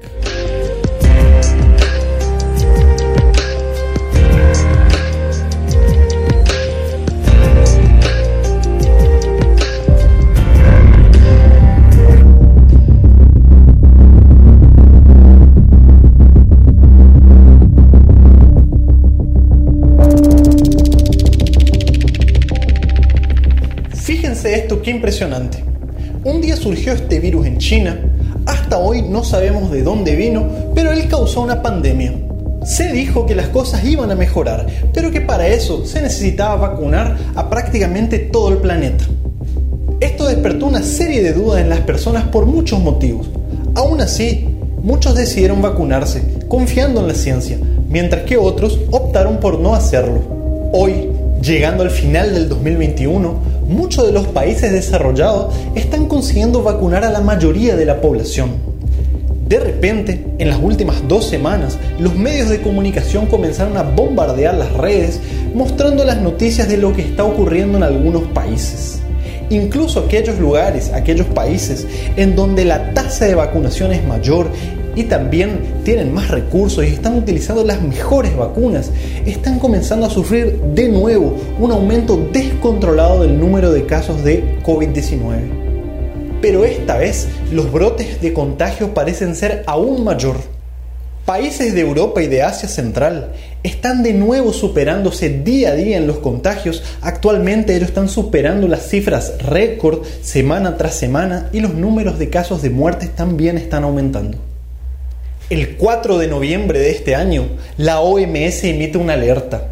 Esto, 24.45 24.81
qué 24.81 24.91
impresionante. 24.91 25.63
Un 26.25 26.41
día 26.41 26.57
surgió 26.57 26.93
este 26.93 27.21
virus 27.21 27.47
en 27.47 27.59
China, 27.59 27.99
hasta 28.47 28.79
hoy 28.79 29.03
no 29.03 29.23
sabemos 29.23 29.71
de 29.71 29.83
dónde 29.83 30.17
vino, 30.17 30.49
pero 30.75 30.93
él 30.93 31.09
causó 31.09 31.43
una 31.43 31.63
pandemia. 31.63 32.15
Se 32.65 32.93
dijo 32.93 33.27
que 33.27 33.35
las 33.35 33.49
cosas 33.49 33.85
iban 33.85 34.11
a 34.11 34.15
mejorar, 34.15 34.67
pero 34.95 35.11
que 35.11 35.21
para 35.21 35.49
eso 35.49 35.85
se 35.85 36.01
necesitaba 36.03 36.69
vacunar 36.69 37.17
a 37.35 37.51
prácticamente 37.51 38.19
todo 38.19 38.51
el 38.51 38.59
planeta. 38.59 39.05
Esto 40.01 40.27
despertó 40.27 40.67
una 40.67 40.83
serie 40.83 41.23
de 41.23 41.33
dudas 41.33 41.61
en 41.61 41.69
las 41.69 41.81
personas 41.81 42.25
por 42.25 42.47
muchos 42.47 42.81
motivos. 42.81 43.29
Aún 43.75 44.01
así, 44.01 44.49
muchos 44.83 45.15
decidieron 45.15 45.61
vacunarse, 45.61 46.23
confiando 46.49 47.01
en 47.01 47.09
la 47.09 47.15
ciencia, 47.15 47.59
mientras 47.89 48.23
que 48.23 48.39
otros 48.39 48.81
optaron 48.91 49.39
por 49.39 49.59
no 49.59 49.75
hacerlo. 49.75 50.21
Hoy, 50.73 51.09
llegando 51.43 51.83
al 51.83 51.91
final 51.91 52.35
del 52.35 52.49
2021, 52.49 53.50
muchos 53.71 54.07
de 54.07 54.13
los 54.13 54.27
países 54.27 54.73
desarrollados 54.73 55.55
están 55.75 56.07
consiguiendo 56.07 56.63
vacunar 56.63 57.05
a 57.05 57.11
la 57.11 57.21
mayoría 57.21 57.77
de 57.77 57.87
la 57.87 58.01
población. 58.01 58.51
De 59.49 59.59
repente, 59.59 60.27
en 60.39 60.49
las 60.49 60.61
últimas 60.61 61.09
dos 61.09 61.25
semanas, 61.27 61.79
los 61.99 62.15
medios 62.15 62.49
de 62.49 62.61
comunicación 62.61 63.27
comenzaron 63.27 63.77
a 63.77 63.83
bombardear 63.83 64.55
las 64.55 64.73
redes 64.75 65.21
mostrando 65.55 66.05
las 66.05 66.21
noticias 66.21 66.69
de 66.69 66.77
lo 66.77 66.93
que 66.93 67.03
está 67.03 67.25
ocurriendo 67.25 67.79
en 67.79 67.85
algunos 67.85 68.23
países. 68.29 69.01
Incluso 69.51 70.01
aquellos 70.01 70.39
lugares, 70.39 70.93
aquellos 70.93 71.27
países 71.27 71.87
en 72.17 72.37
donde 72.37 72.65
la 72.65 72.95
tasa 72.95 73.25
de 73.25 73.35
vacunación 73.35 73.93
es 73.93 74.07
mayor 74.07 74.49
y 74.95 75.05
también 75.05 75.61
tienen 75.85 76.13
más 76.13 76.29
recursos 76.29 76.85
y 76.85 76.89
están 76.89 77.17
utilizando 77.17 77.65
las 77.65 77.83
mejores 77.83 78.37
vacunas, 78.37 78.91
están 79.27 79.59
comenzando 79.59 80.07
a 80.07 80.11
sufrir 80.11 80.61
de 80.75 80.89
nuevo 80.89 81.37
un 81.59 81.71
aumento 81.71 82.17
descontrolado 82.33 83.23
del 83.23 83.39
número 83.39 83.73
de 83.73 83.87
casos 83.87 84.25
de 84.25 84.59
COVID-19. 84.63 85.61
Pero 86.41 86.65
esta 86.65 86.97
vez 86.97 87.29
los 87.53 87.71
brotes 87.71 88.21
de 88.21 88.33
contagio 88.33 88.95
parecen 88.95 89.37
ser 89.37 89.63
aún 89.67 90.05
mayor. 90.05 90.37
Países 91.27 91.75
de 91.75 91.83
Europa 91.83 92.23
y 92.23 92.27
de 92.27 92.43
Asia 92.43 92.69
Central 92.69 93.33
están 93.63 94.03
de 94.03 94.15
nuevo 94.15 94.53
superándose 94.53 95.29
día 95.29 95.71
a 95.71 95.75
día 95.75 95.99
en 95.99 96.07
los 96.07 96.19
contagios. 96.19 96.83
Actualmente 97.03 97.77
ellos 97.77 97.91
están 97.91 98.09
superando 98.09 98.67
las 98.67 98.89
cifras 98.89 99.35
récord 99.39 100.03
semana 100.23 100.77
tras 100.77 100.95
semana 100.95 101.51
y 101.53 101.61
los 101.61 101.75
números 101.75 102.19
de 102.19 102.31
casos 102.31 102.63
de 102.63 102.71
muertes 102.71 103.15
también 103.15 103.59
están 103.59 103.85
aumentando. 103.85 104.50
El 105.51 105.77
4 105.77 106.19
de 106.19 106.29
noviembre 106.29 106.79
de 106.79 106.93
este 106.93 107.17
año, 107.17 107.49
la 107.77 107.99
OMS 107.99 108.63
emite 108.63 108.99
una 108.99 109.15
alerta. 109.15 109.67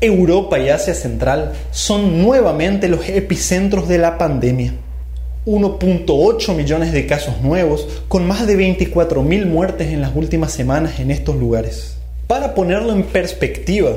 Europa 0.00 0.58
y 0.58 0.70
Asia 0.70 0.94
Central 0.94 1.52
son 1.72 2.22
nuevamente 2.22 2.88
los 2.88 3.06
epicentros 3.06 3.86
de 3.86 3.98
la 3.98 4.16
pandemia. 4.16 4.72
1.8 5.44 6.56
millones 6.56 6.92
de 6.92 7.06
casos 7.06 7.42
nuevos, 7.42 7.86
con 8.08 8.26
más 8.26 8.46
de 8.46 8.56
24.000 8.56 9.44
muertes 9.44 9.88
en 9.88 10.00
las 10.00 10.16
últimas 10.16 10.52
semanas 10.52 11.00
en 11.00 11.10
estos 11.10 11.36
lugares. 11.36 11.98
Para 12.26 12.54
ponerlo 12.54 12.94
en 12.94 13.02
perspectiva, 13.02 13.90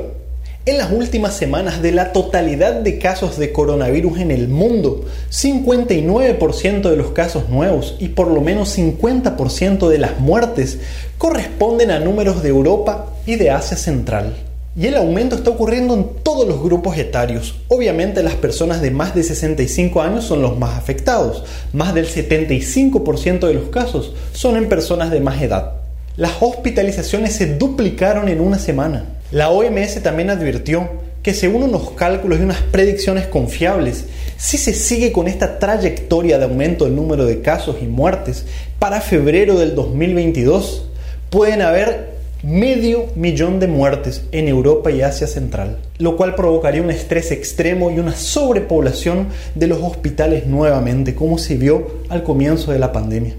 en 0.66 0.78
las 0.78 0.90
últimas 0.90 1.36
semanas 1.36 1.82
de 1.82 1.92
la 1.92 2.12
totalidad 2.12 2.72
de 2.74 2.98
casos 2.98 3.36
de 3.38 3.52
coronavirus 3.52 4.20
en 4.20 4.30
el 4.30 4.48
mundo, 4.48 5.04
59% 5.30 6.88
de 6.88 6.96
los 6.96 7.10
casos 7.10 7.50
nuevos 7.50 7.96
y 7.98 8.08
por 8.08 8.28
lo 8.28 8.40
menos 8.40 8.78
50% 8.78 9.88
de 9.88 9.98
las 9.98 10.18
muertes 10.20 10.78
corresponden 11.18 11.90
a 11.90 12.00
números 12.00 12.42
de 12.42 12.48
Europa 12.48 13.12
y 13.26 13.36
de 13.36 13.50
Asia 13.50 13.76
Central. 13.76 14.36
Y 14.74 14.86
el 14.86 14.96
aumento 14.96 15.36
está 15.36 15.50
ocurriendo 15.50 15.94
en 15.94 16.08
todos 16.22 16.48
los 16.48 16.62
grupos 16.62 16.96
etarios. 16.96 17.54
Obviamente 17.68 18.22
las 18.22 18.34
personas 18.34 18.80
de 18.80 18.90
más 18.90 19.14
de 19.14 19.22
65 19.22 20.00
años 20.00 20.24
son 20.24 20.40
los 20.40 20.58
más 20.58 20.78
afectados. 20.78 21.44
Más 21.72 21.94
del 21.94 22.08
75% 22.08 23.46
de 23.46 23.54
los 23.54 23.68
casos 23.68 24.14
son 24.32 24.56
en 24.56 24.68
personas 24.68 25.10
de 25.10 25.20
más 25.20 25.40
edad. 25.42 25.83
Las 26.16 26.40
hospitalizaciones 26.40 27.32
se 27.32 27.56
duplicaron 27.56 28.28
en 28.28 28.40
una 28.40 28.60
semana. 28.60 29.04
La 29.32 29.50
OMS 29.50 30.00
también 30.00 30.30
advirtió 30.30 30.88
que 31.24 31.34
según 31.34 31.64
unos 31.64 31.90
cálculos 31.90 32.38
y 32.38 32.44
unas 32.44 32.60
predicciones 32.60 33.26
confiables, 33.26 34.04
si 34.36 34.56
se 34.56 34.74
sigue 34.74 35.10
con 35.10 35.26
esta 35.26 35.58
trayectoria 35.58 36.38
de 36.38 36.44
aumento 36.44 36.84
del 36.84 36.94
número 36.94 37.24
de 37.24 37.40
casos 37.40 37.78
y 37.82 37.86
muertes, 37.86 38.44
para 38.78 39.00
febrero 39.00 39.58
del 39.58 39.74
2022 39.74 40.88
pueden 41.30 41.62
haber 41.62 42.10
medio 42.44 43.06
millón 43.16 43.58
de 43.58 43.66
muertes 43.66 44.22
en 44.30 44.46
Europa 44.46 44.92
y 44.92 45.02
Asia 45.02 45.26
Central, 45.26 45.78
lo 45.98 46.16
cual 46.16 46.36
provocaría 46.36 46.82
un 46.82 46.90
estrés 46.90 47.32
extremo 47.32 47.90
y 47.90 47.98
una 47.98 48.14
sobrepoblación 48.14 49.30
de 49.56 49.66
los 49.66 49.82
hospitales 49.82 50.46
nuevamente, 50.46 51.16
como 51.16 51.38
se 51.38 51.56
vio 51.56 52.02
al 52.08 52.22
comienzo 52.22 52.70
de 52.70 52.78
la 52.78 52.92
pandemia. 52.92 53.34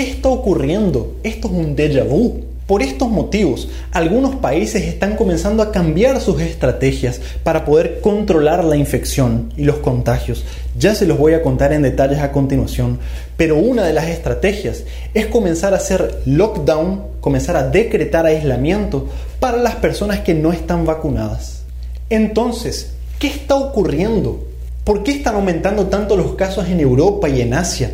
¿Qué 0.00 0.08
está 0.08 0.30
ocurriendo? 0.30 1.16
Esto 1.22 1.48
es 1.48 1.52
un 1.52 1.76
déjà 1.76 2.02
vu. 2.02 2.40
Por 2.66 2.80
estos 2.80 3.10
motivos, 3.10 3.68
algunos 3.92 4.36
países 4.36 4.84
están 4.84 5.14
comenzando 5.14 5.62
a 5.62 5.72
cambiar 5.72 6.22
sus 6.22 6.40
estrategias 6.40 7.20
para 7.42 7.66
poder 7.66 8.00
controlar 8.00 8.64
la 8.64 8.76
infección 8.76 9.52
y 9.58 9.64
los 9.64 9.76
contagios. 9.76 10.46
Ya 10.78 10.94
se 10.94 11.04
los 11.04 11.18
voy 11.18 11.34
a 11.34 11.42
contar 11.42 11.74
en 11.74 11.82
detalles 11.82 12.20
a 12.20 12.32
continuación, 12.32 12.98
pero 13.36 13.58
una 13.58 13.84
de 13.84 13.92
las 13.92 14.06
estrategias 14.06 14.84
es 15.12 15.26
comenzar 15.26 15.74
a 15.74 15.76
hacer 15.76 16.22
lockdown, 16.24 17.02
comenzar 17.20 17.56
a 17.56 17.68
decretar 17.68 18.24
aislamiento 18.24 19.06
para 19.38 19.58
las 19.58 19.74
personas 19.74 20.20
que 20.20 20.32
no 20.32 20.50
están 20.50 20.86
vacunadas. 20.86 21.64
Entonces, 22.08 22.94
¿qué 23.18 23.26
está 23.26 23.54
ocurriendo? 23.54 24.46
¿Por 24.82 25.02
qué 25.02 25.10
están 25.10 25.34
aumentando 25.34 25.88
tanto 25.88 26.16
los 26.16 26.36
casos 26.36 26.68
en 26.68 26.80
Europa 26.80 27.28
y 27.28 27.42
en 27.42 27.52
Asia? 27.52 27.90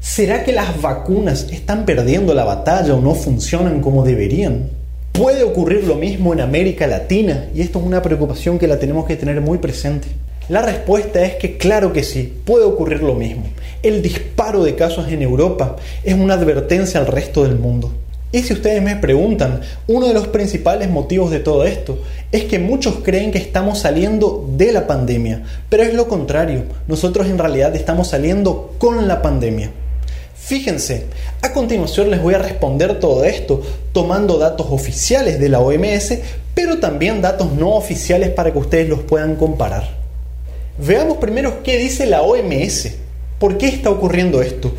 ¿Será 0.00 0.44
que 0.44 0.52
las 0.52 0.80
vacunas 0.80 1.48
están 1.50 1.84
perdiendo 1.84 2.32
la 2.32 2.44
batalla 2.44 2.94
o 2.94 3.00
no 3.00 3.16
funcionan 3.16 3.80
como 3.80 4.04
deberían? 4.04 4.70
Puede 5.10 5.42
ocurrir 5.42 5.84
lo 5.84 5.96
mismo 5.96 6.32
en 6.32 6.40
América 6.40 6.86
Latina 6.86 7.46
y 7.52 7.62
esto 7.62 7.80
es 7.80 7.84
una 7.84 8.00
preocupación 8.00 8.60
que 8.60 8.68
la 8.68 8.78
tenemos 8.78 9.06
que 9.06 9.16
tener 9.16 9.40
muy 9.40 9.58
presente. 9.58 10.06
La 10.48 10.62
respuesta 10.62 11.24
es 11.24 11.34
que 11.34 11.58
claro 11.58 11.92
que 11.92 12.04
sí, 12.04 12.32
puede 12.44 12.64
ocurrir 12.64 13.02
lo 13.02 13.16
mismo. 13.16 13.42
El 13.82 14.00
disparo 14.00 14.62
de 14.62 14.76
casos 14.76 15.08
en 15.08 15.20
Europa 15.20 15.74
es 16.04 16.14
una 16.14 16.34
advertencia 16.34 17.00
al 17.00 17.08
resto 17.08 17.42
del 17.42 17.58
mundo. 17.58 17.92
Y 18.30 18.42
si 18.42 18.52
ustedes 18.52 18.80
me 18.80 18.94
preguntan, 18.94 19.62
uno 19.88 20.06
de 20.06 20.14
los 20.14 20.28
principales 20.28 20.88
motivos 20.88 21.32
de 21.32 21.40
todo 21.40 21.64
esto 21.64 21.98
es 22.30 22.44
que 22.44 22.60
muchos 22.60 23.00
creen 23.02 23.32
que 23.32 23.38
estamos 23.38 23.80
saliendo 23.80 24.48
de 24.56 24.70
la 24.70 24.86
pandemia, 24.86 25.42
pero 25.68 25.82
es 25.82 25.92
lo 25.92 26.06
contrario, 26.06 26.64
nosotros 26.86 27.26
en 27.26 27.38
realidad 27.38 27.74
estamos 27.74 28.08
saliendo 28.08 28.74
con 28.78 29.08
la 29.08 29.22
pandemia. 29.22 29.72
Fíjense, 30.48 31.04
a 31.42 31.52
continuación 31.52 32.08
les 32.08 32.22
voy 32.22 32.32
a 32.32 32.38
responder 32.38 32.98
todo 32.98 33.22
esto 33.24 33.60
tomando 33.92 34.38
datos 34.38 34.68
oficiales 34.70 35.38
de 35.38 35.50
la 35.50 35.60
OMS, 35.60 36.20
pero 36.54 36.78
también 36.78 37.20
datos 37.20 37.52
no 37.52 37.72
oficiales 37.72 38.30
para 38.30 38.50
que 38.50 38.58
ustedes 38.58 38.88
los 38.88 39.00
puedan 39.00 39.36
comparar. 39.36 39.98
Veamos 40.78 41.18
primero 41.18 41.62
qué 41.62 41.76
dice 41.76 42.06
la 42.06 42.22
OMS. 42.22 42.94
¿Por 43.38 43.58
qué 43.58 43.66
está 43.66 43.90
ocurriendo 43.90 44.40
esto? 44.40 44.72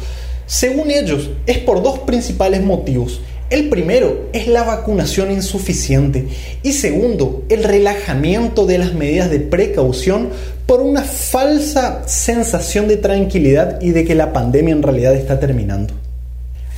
Según 0.48 0.90
ellos, 0.90 1.30
es 1.46 1.60
por 1.60 1.84
dos 1.84 2.00
principales 2.00 2.64
motivos. 2.64 3.22
El 3.50 3.70
primero 3.70 4.30
es 4.32 4.48
la 4.48 4.62
vacunación 4.62 5.32
insuficiente 5.32 6.28
y 6.62 6.74
segundo, 6.74 7.46
el 7.50 7.64
relajamiento 7.64 8.68
de 8.68 8.78
las 8.78 8.94
medidas 8.94 9.32
de 9.32 9.40
precaución 9.40 10.30
por 10.68 10.82
una 10.82 11.02
falsa 11.02 12.04
sensación 12.06 12.88
de 12.88 12.98
tranquilidad 12.98 13.82
y 13.82 13.90
de 13.90 14.06
que 14.06 14.14
la 14.14 14.34
pandemia 14.34 14.76
en 14.76 14.84
realidad 14.84 15.16
está 15.16 15.40
terminando. 15.40 15.96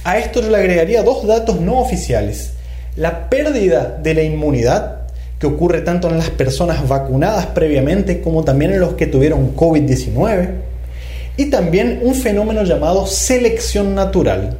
A 0.05 0.17
esto 0.17 0.41
yo 0.41 0.49
le 0.49 0.55
agregaría 0.55 1.03
dos 1.03 1.27
datos 1.27 1.59
no 1.59 1.77
oficiales. 1.77 2.53
La 2.95 3.29
pérdida 3.29 3.99
de 4.01 4.13
la 4.13 4.23
inmunidad, 4.23 5.01
que 5.39 5.47
ocurre 5.47 5.81
tanto 5.81 6.07
en 6.07 6.19
las 6.19 6.29
personas 6.29 6.87
vacunadas 6.87 7.47
previamente 7.47 8.21
como 8.21 8.45
también 8.45 8.71
en 8.71 8.79
los 8.79 8.93
que 8.93 9.07
tuvieron 9.07 9.57
COVID-19, 9.57 10.51
y 11.35 11.45
también 11.49 11.99
un 12.01 12.15
fenómeno 12.15 12.63
llamado 12.63 13.07
selección 13.07 13.93
natural, 13.93 14.57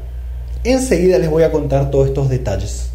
Enseguida 0.64 1.18
les 1.18 1.30
voy 1.30 1.44
a 1.44 1.52
contar 1.52 1.90
todos 1.90 2.08
estos 2.08 2.30
detalles. 2.30 2.90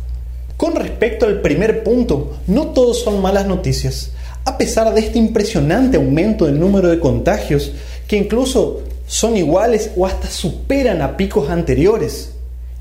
Con 0.57 0.77
respecto 0.77 1.27
al 1.27 1.41
primer 1.41 1.83
punto, 1.83 2.37
no 2.47 2.69
todos 2.69 3.03
son 3.03 3.21
malas 3.21 3.47
noticias. 3.47 4.13
A 4.45 4.57
pesar 4.57 4.95
de 4.95 5.01
este 5.01 5.19
impresionante 5.19 5.97
aumento 5.97 6.47
del 6.47 6.61
número 6.61 6.89
de 6.89 7.01
contagios, 7.01 7.73
que 8.07 8.17
incluso 8.17 8.83
son 9.09 9.37
iguales 9.37 9.91
o 9.97 10.07
hasta 10.07 10.29
superan 10.29 11.03
a 11.03 11.17
picos 11.17 11.51
anteriores, 11.51 12.31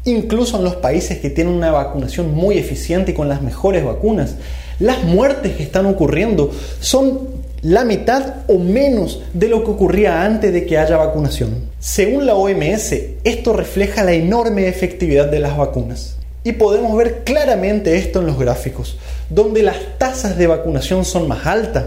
incluso 0.05 0.57
en 0.57 0.63
los 0.63 0.75
países 0.75 1.17
que 1.17 1.31
tienen 1.31 1.53
una 1.53 1.71
vacunación 1.71 2.33
muy 2.33 2.59
eficiente 2.59 3.11
y 3.11 3.15
con 3.15 3.27
las 3.27 3.41
mejores 3.41 3.83
vacunas, 3.83 4.36
las 4.79 5.03
muertes 5.03 5.55
que 5.55 5.63
están 5.63 5.88
ocurriendo 5.88 6.51
son 6.79 7.34
la 7.66 7.84
mitad 7.84 8.43
o 8.47 8.59
menos 8.59 9.24
de 9.34 9.49
lo 9.49 9.63
que 9.63 9.72
ocurría 9.72 10.24
antes 10.24 10.53
de 10.53 10.68
que 10.68 10.78
haya 10.78 10.97
vacunación. 10.97 11.68
Según 11.80 12.28
la 12.28 12.36
OMS, 12.36 12.93
esto 13.24 13.53
refleja 13.53 14.03
la 14.03 14.13
enorme 14.13 14.68
efectividad 14.68 15.32
de 15.32 15.39
las 15.39 15.57
vacunas. 15.57 16.16
Y 16.43 16.51
podemos 16.51 16.95
ver 16.95 17.24
claramente 17.24 17.97
esto 17.97 18.20
en 18.20 18.28
los 18.28 18.38
gráficos, 18.38 18.99
donde 19.32 19.63
las 19.63 19.78
tasas 19.97 20.38
de 20.38 20.45
vacunación 20.45 21.05
son 21.05 21.28
más 21.28 21.47
altas, 21.47 21.86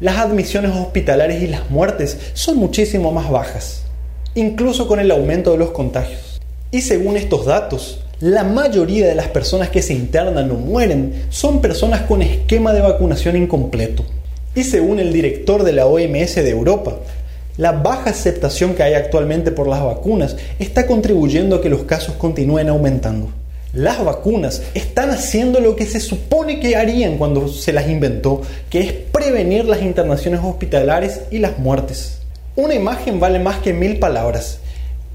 las 0.00 0.16
admisiones 0.16 0.74
hospitalarias 0.74 1.42
y 1.42 1.46
las 1.46 1.68
muertes 1.68 2.16
son 2.32 2.56
muchísimo 2.56 3.12
más 3.12 3.30
bajas, 3.30 3.82
incluso 4.34 4.88
con 4.88 4.98
el 4.98 5.10
aumento 5.10 5.52
de 5.52 5.58
los 5.58 5.72
contagios. 5.72 6.40
Y 6.70 6.80
según 6.80 7.18
estos 7.18 7.44
datos, 7.44 8.02
la 8.20 8.44
mayoría 8.44 9.08
de 9.08 9.14
las 9.14 9.28
personas 9.28 9.68
que 9.68 9.82
se 9.82 9.92
internan 9.92 10.50
o 10.50 10.54
mueren 10.54 11.26
son 11.28 11.60
personas 11.60 12.00
con 12.00 12.22
esquema 12.22 12.72
de 12.72 12.80
vacunación 12.80 13.36
incompleto. 13.36 14.06
Y 14.54 14.64
según 14.64 14.98
el 14.98 15.12
director 15.12 15.62
de 15.62 15.72
la 15.72 15.86
OMS 15.86 16.34
de 16.34 16.50
Europa, 16.50 16.98
la 17.56 17.72
baja 17.72 18.10
aceptación 18.10 18.74
que 18.74 18.82
hay 18.82 18.94
actualmente 18.94 19.50
por 19.50 19.66
las 19.66 19.82
vacunas 19.82 20.36
está 20.58 20.86
contribuyendo 20.86 21.56
a 21.56 21.62
que 21.62 21.68
los 21.68 21.84
casos 21.84 22.14
continúen 22.16 22.68
aumentando. 22.68 23.28
Las 23.72 24.04
vacunas 24.04 24.62
están 24.74 25.10
haciendo 25.10 25.60
lo 25.60 25.74
que 25.74 25.86
se 25.86 26.00
supone 26.00 26.60
que 26.60 26.76
harían 26.76 27.16
cuando 27.16 27.48
se 27.48 27.72
las 27.72 27.88
inventó, 27.88 28.42
que 28.68 28.80
es 28.80 28.92
prevenir 28.92 29.64
las 29.64 29.80
internaciones 29.80 30.40
hospitalarias 30.42 31.22
y 31.30 31.38
las 31.38 31.58
muertes. 31.58 32.18
Una 32.54 32.74
imagen 32.74 33.18
vale 33.18 33.38
más 33.38 33.60
que 33.60 33.72
mil 33.72 33.98
palabras. 33.98 34.58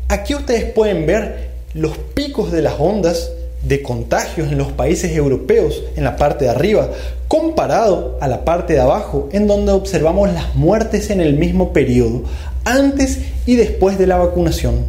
Aquí 0.08 0.34
ustedes 0.34 0.66
pueden 0.72 1.06
ver 1.06 1.50
los 1.76 1.98
picos 2.16 2.52
de 2.52 2.64
las 2.64 2.80
ondas 2.80 3.32
de 3.68 3.82
contagios 3.82 4.52
en 4.52 4.58
los 4.58 4.72
países 4.72 5.12
europeos 5.16 5.84
en 5.96 6.04
la 6.04 6.16
parte 6.16 6.46
de 6.46 6.52
arriba, 6.52 6.90
comparado 7.28 8.18
a 8.22 8.28
la 8.28 8.46
parte 8.46 8.74
de 8.74 8.80
abajo, 8.80 9.30
en 9.32 9.48
donde 9.48 9.72
observamos 9.72 10.32
las 10.34 10.56
muertes 10.56 11.10
en 11.10 11.22
el 11.22 11.34
mismo 11.36 11.74
periodo, 11.74 12.24
antes 12.64 13.20
y 13.46 13.56
después 13.56 13.98
de 13.98 14.08
la 14.08 14.18
vacunación. 14.18 14.86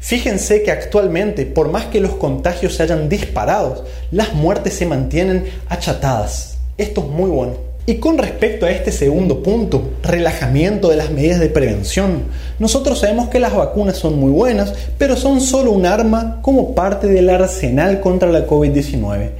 Fíjense 0.00 0.62
que 0.62 0.72
actualmente, 0.72 1.46
por 1.46 1.70
más 1.70 1.86
que 1.86 2.00
los 2.00 2.14
contagios 2.14 2.74
se 2.74 2.82
hayan 2.82 3.08
disparado, 3.08 3.84
las 4.10 4.34
muertes 4.34 4.74
se 4.74 4.86
mantienen 4.86 5.44
achatadas. 5.68 6.58
Esto 6.76 7.02
es 7.02 7.06
muy 7.08 7.30
bueno. 7.30 7.71
Y 7.84 7.96
con 7.96 8.16
respecto 8.16 8.64
a 8.64 8.70
este 8.70 8.92
segundo 8.92 9.42
punto, 9.42 9.90
relajamiento 10.04 10.88
de 10.88 10.94
las 10.94 11.10
medidas 11.10 11.40
de 11.40 11.48
prevención, 11.48 12.22
nosotros 12.60 13.00
sabemos 13.00 13.28
que 13.28 13.40
las 13.40 13.56
vacunas 13.56 13.96
son 13.96 14.20
muy 14.20 14.30
buenas, 14.30 14.72
pero 14.98 15.16
son 15.16 15.40
solo 15.40 15.72
un 15.72 15.84
arma 15.84 16.38
como 16.42 16.76
parte 16.76 17.08
del 17.08 17.28
arsenal 17.28 18.00
contra 18.00 18.30
la 18.30 18.46
COVID-19. 18.46 19.30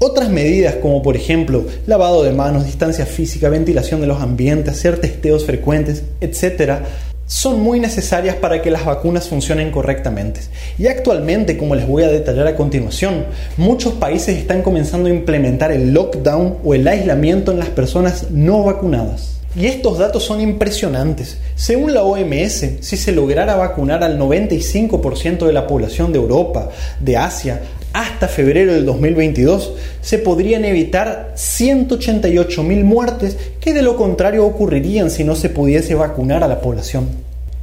Otras 0.00 0.30
medidas 0.30 0.74
como 0.82 1.00
por 1.00 1.14
ejemplo 1.14 1.64
lavado 1.86 2.24
de 2.24 2.32
manos, 2.32 2.64
distancia 2.64 3.06
física, 3.06 3.48
ventilación 3.48 4.00
de 4.00 4.08
los 4.08 4.20
ambientes, 4.20 4.74
hacer 4.74 5.00
testeos 5.00 5.44
frecuentes, 5.44 6.02
etc., 6.20 6.80
son 7.26 7.60
muy 7.60 7.80
necesarias 7.80 8.36
para 8.36 8.62
que 8.62 8.70
las 8.70 8.84
vacunas 8.84 9.28
funcionen 9.28 9.70
correctamente. 9.70 10.40
Y 10.78 10.86
actualmente, 10.86 11.56
como 11.56 11.74
les 11.74 11.86
voy 11.86 12.02
a 12.02 12.08
detallar 12.08 12.46
a 12.46 12.56
continuación, 12.56 13.24
muchos 13.56 13.94
países 13.94 14.38
están 14.38 14.62
comenzando 14.62 15.08
a 15.08 15.12
implementar 15.12 15.72
el 15.72 15.92
lockdown 15.92 16.58
o 16.64 16.74
el 16.74 16.86
aislamiento 16.86 17.52
en 17.52 17.58
las 17.58 17.68
personas 17.68 18.30
no 18.30 18.64
vacunadas. 18.64 19.41
Y 19.54 19.66
estos 19.66 19.98
datos 19.98 20.24
son 20.24 20.40
impresionantes. 20.40 21.38
Según 21.56 21.92
la 21.92 22.02
OMS, 22.02 22.78
si 22.80 22.96
se 22.96 23.12
lograra 23.12 23.54
vacunar 23.54 24.02
al 24.02 24.18
95% 24.18 25.46
de 25.46 25.52
la 25.52 25.66
población 25.66 26.12
de 26.12 26.18
Europa, 26.18 26.70
de 27.00 27.18
Asia, 27.18 27.60
hasta 27.92 28.28
febrero 28.28 28.72
del 28.72 28.86
2022, 28.86 29.74
se 30.00 30.18
podrían 30.18 30.64
evitar 30.64 31.34
188.000 31.36 32.84
muertes 32.84 33.36
que 33.60 33.74
de 33.74 33.82
lo 33.82 33.96
contrario 33.96 34.46
ocurrirían 34.46 35.10
si 35.10 35.24
no 35.24 35.36
se 35.36 35.50
pudiese 35.50 35.94
vacunar 35.94 36.42
a 36.42 36.48
la 36.48 36.62
población. 36.62 37.08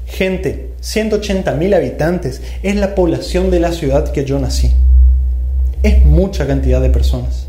Gente, 0.06 0.70
180.000 0.84 1.76
habitantes 1.76 2.42
es 2.62 2.76
la 2.76 2.94
población 2.94 3.50
de 3.50 3.60
la 3.60 3.72
ciudad 3.72 4.12
que 4.12 4.26
yo 4.26 4.40
nací. 4.40 4.72
Es 5.82 6.06
mucha 6.06 6.46
cantidad 6.46 6.82
de 6.82 6.90
personas. 6.90 7.49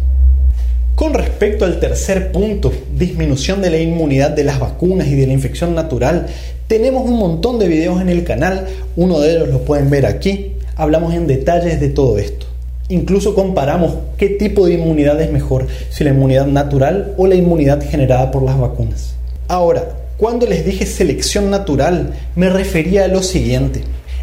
Con 1.01 1.15
respecto 1.15 1.65
al 1.65 1.81
tercer 1.81 2.31
punto, 2.31 2.71
disminución 2.95 3.63
de 3.63 3.71
la 3.71 3.79
inmunidad 3.79 4.33
de 4.33 4.45
las 4.45 4.61
vacunas 4.61 5.09
y 5.09 5.15
de 5.15 5.27
la 5.27 5.33
infección 5.33 5.75
natural, 5.75 6.27
tenemos 6.67 7.09
un 7.09 7.19
montón 7.19 7.59
de 7.59 7.69
videos 7.69 8.03
en 8.03 8.11
el 8.11 8.23
canal, 8.23 8.67
uno 8.97 9.19
de 9.19 9.35
ellos 9.35 9.49
lo 9.49 9.63
pueden 9.63 9.89
ver 9.89 10.05
aquí, 10.05 10.57
hablamos 10.77 11.15
en 11.15 11.27
detalles 11.27 11.81
de 11.81 11.89
todo 11.89 12.19
esto. 12.19 12.45
Incluso 12.91 13.35
comparamos 13.35 13.95
qué 14.19 14.29
tipo 14.29 14.67
de 14.67 14.75
inmunidad 14.75 15.19
es 15.23 15.33
mejor, 15.33 15.69
si 15.89 16.05
la 16.05 16.11
inmunidad 16.11 16.45
natural 16.49 17.15
o 17.17 17.27
la 17.27 17.35
inmunidad 17.35 17.83
generada 17.83 18.31
por 18.31 18.43
las 18.43 18.61
vacunas. 18.61 19.15
Ahora, 19.49 19.97
cuando 20.19 20.45
les 20.45 20.67
dije 20.67 20.85
selección 20.85 21.51
natural, 21.51 22.13
me 22.37 22.51
refería 22.51 23.07
a 23.07 23.09
lo 23.09 23.23
siguiente. 23.23 23.81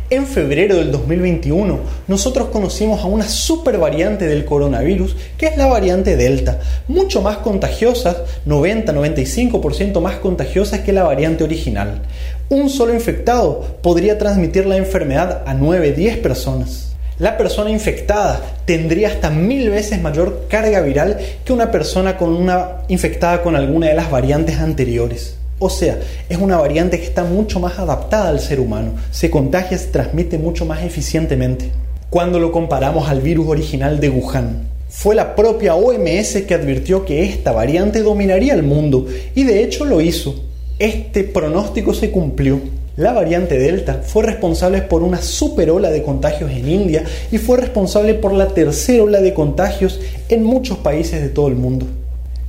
En 0.10 0.26
febrero 0.26 0.78
del 0.78 0.90
2021, 0.94 1.80
nosotros 2.08 2.48
conocimos 2.48 3.02
a 3.02 3.08
una 3.08 3.28
super 3.28 3.78
variante 3.78 4.26
del 4.26 4.46
coronavirus, 4.46 5.18
que 5.38 5.48
es 5.48 5.58
la 5.58 5.66
variante 5.66 6.16
Delta, 6.16 6.62
mucho 6.88 7.22
más 7.22 7.40
contagiosa, 7.40 8.24
90-95% 8.46 10.00
más 10.00 10.16
contagiosa 10.16 10.82
que 10.82 10.94
la 10.94 11.04
variante 11.04 11.44
original. 11.44 12.04
Un 12.48 12.70
solo 12.70 12.94
infectado 12.94 13.80
podría 13.82 14.18
transmitir 14.18 14.66
la 14.66 14.78
enfermedad 14.78 15.44
a 15.46 15.54
9-10 15.54 16.22
personas. 16.22 16.96
La 17.20 17.36
persona 17.36 17.70
infectada 17.70 18.40
tendría 18.64 19.10
hasta 19.10 19.30
mil 19.30 19.70
veces 19.70 20.02
mayor 20.02 20.46
carga 20.48 20.80
viral 20.80 21.18
que 21.44 21.52
una 21.52 21.70
persona 21.70 22.16
con 22.16 22.30
una 22.30 22.84
infectada 22.88 23.42
con 23.42 23.58
alguna 23.58 23.88
de 23.88 23.96
las 23.96 24.10
variantes 24.10 24.58
anteriores. 24.60 25.36
O 25.60 25.72
sea, 25.72 26.00
es 26.30 26.38
una 26.38 26.58
variante 26.58 27.00
que 27.00 27.06
está 27.06 27.24
mucho 27.24 27.60
más 27.60 27.80
adaptada 27.80 28.30
al 28.30 28.40
ser 28.40 28.60
humano, 28.60 28.92
se 29.10 29.32
contagia, 29.32 29.76
se 29.78 29.88
transmite 29.88 30.38
mucho 30.38 30.66
más 30.66 30.84
eficientemente. 30.84 31.72
Cuando 32.12 32.40
lo 32.40 32.52
comparamos 32.52 33.10
al 33.10 33.22
virus 33.22 33.48
original 33.48 34.00
de 34.00 34.10
Wuhan, 34.10 34.68
fue 34.88 35.16
la 35.16 35.36
propia 35.36 35.74
OMS 35.74 36.44
que 36.48 36.54
advirtió 36.54 37.06
que 37.06 37.24
esta 37.24 37.52
variante 37.52 38.04
dominaría 38.04 38.54
el 38.54 38.62
mundo 38.62 39.08
y 39.34 39.44
de 39.46 39.64
hecho 39.64 39.84
lo 39.84 40.00
hizo. 40.00 40.36
Este 40.78 41.24
pronóstico 41.24 41.92
se 41.94 42.12
cumplió. 42.12 42.62
La 42.96 43.12
variante 43.12 43.58
Delta 43.58 44.02
fue 44.06 44.24
responsable 44.24 44.84
por 44.84 45.02
una 45.02 45.22
super 45.24 45.72
ola 45.72 45.90
de 45.90 46.04
contagios 46.04 46.52
en 46.52 46.70
India 46.70 47.04
y 47.32 47.40
fue 47.40 47.58
responsable 47.58 48.14
por 48.14 48.32
la 48.32 48.50
tercera 48.50 49.04
ola 49.04 49.22
de 49.22 49.34
contagios 49.34 50.00
en 50.30 50.44
muchos 50.44 50.78
países 50.78 51.22
de 51.22 51.30
todo 51.30 51.48
el 51.48 51.56
mundo. 51.56 51.88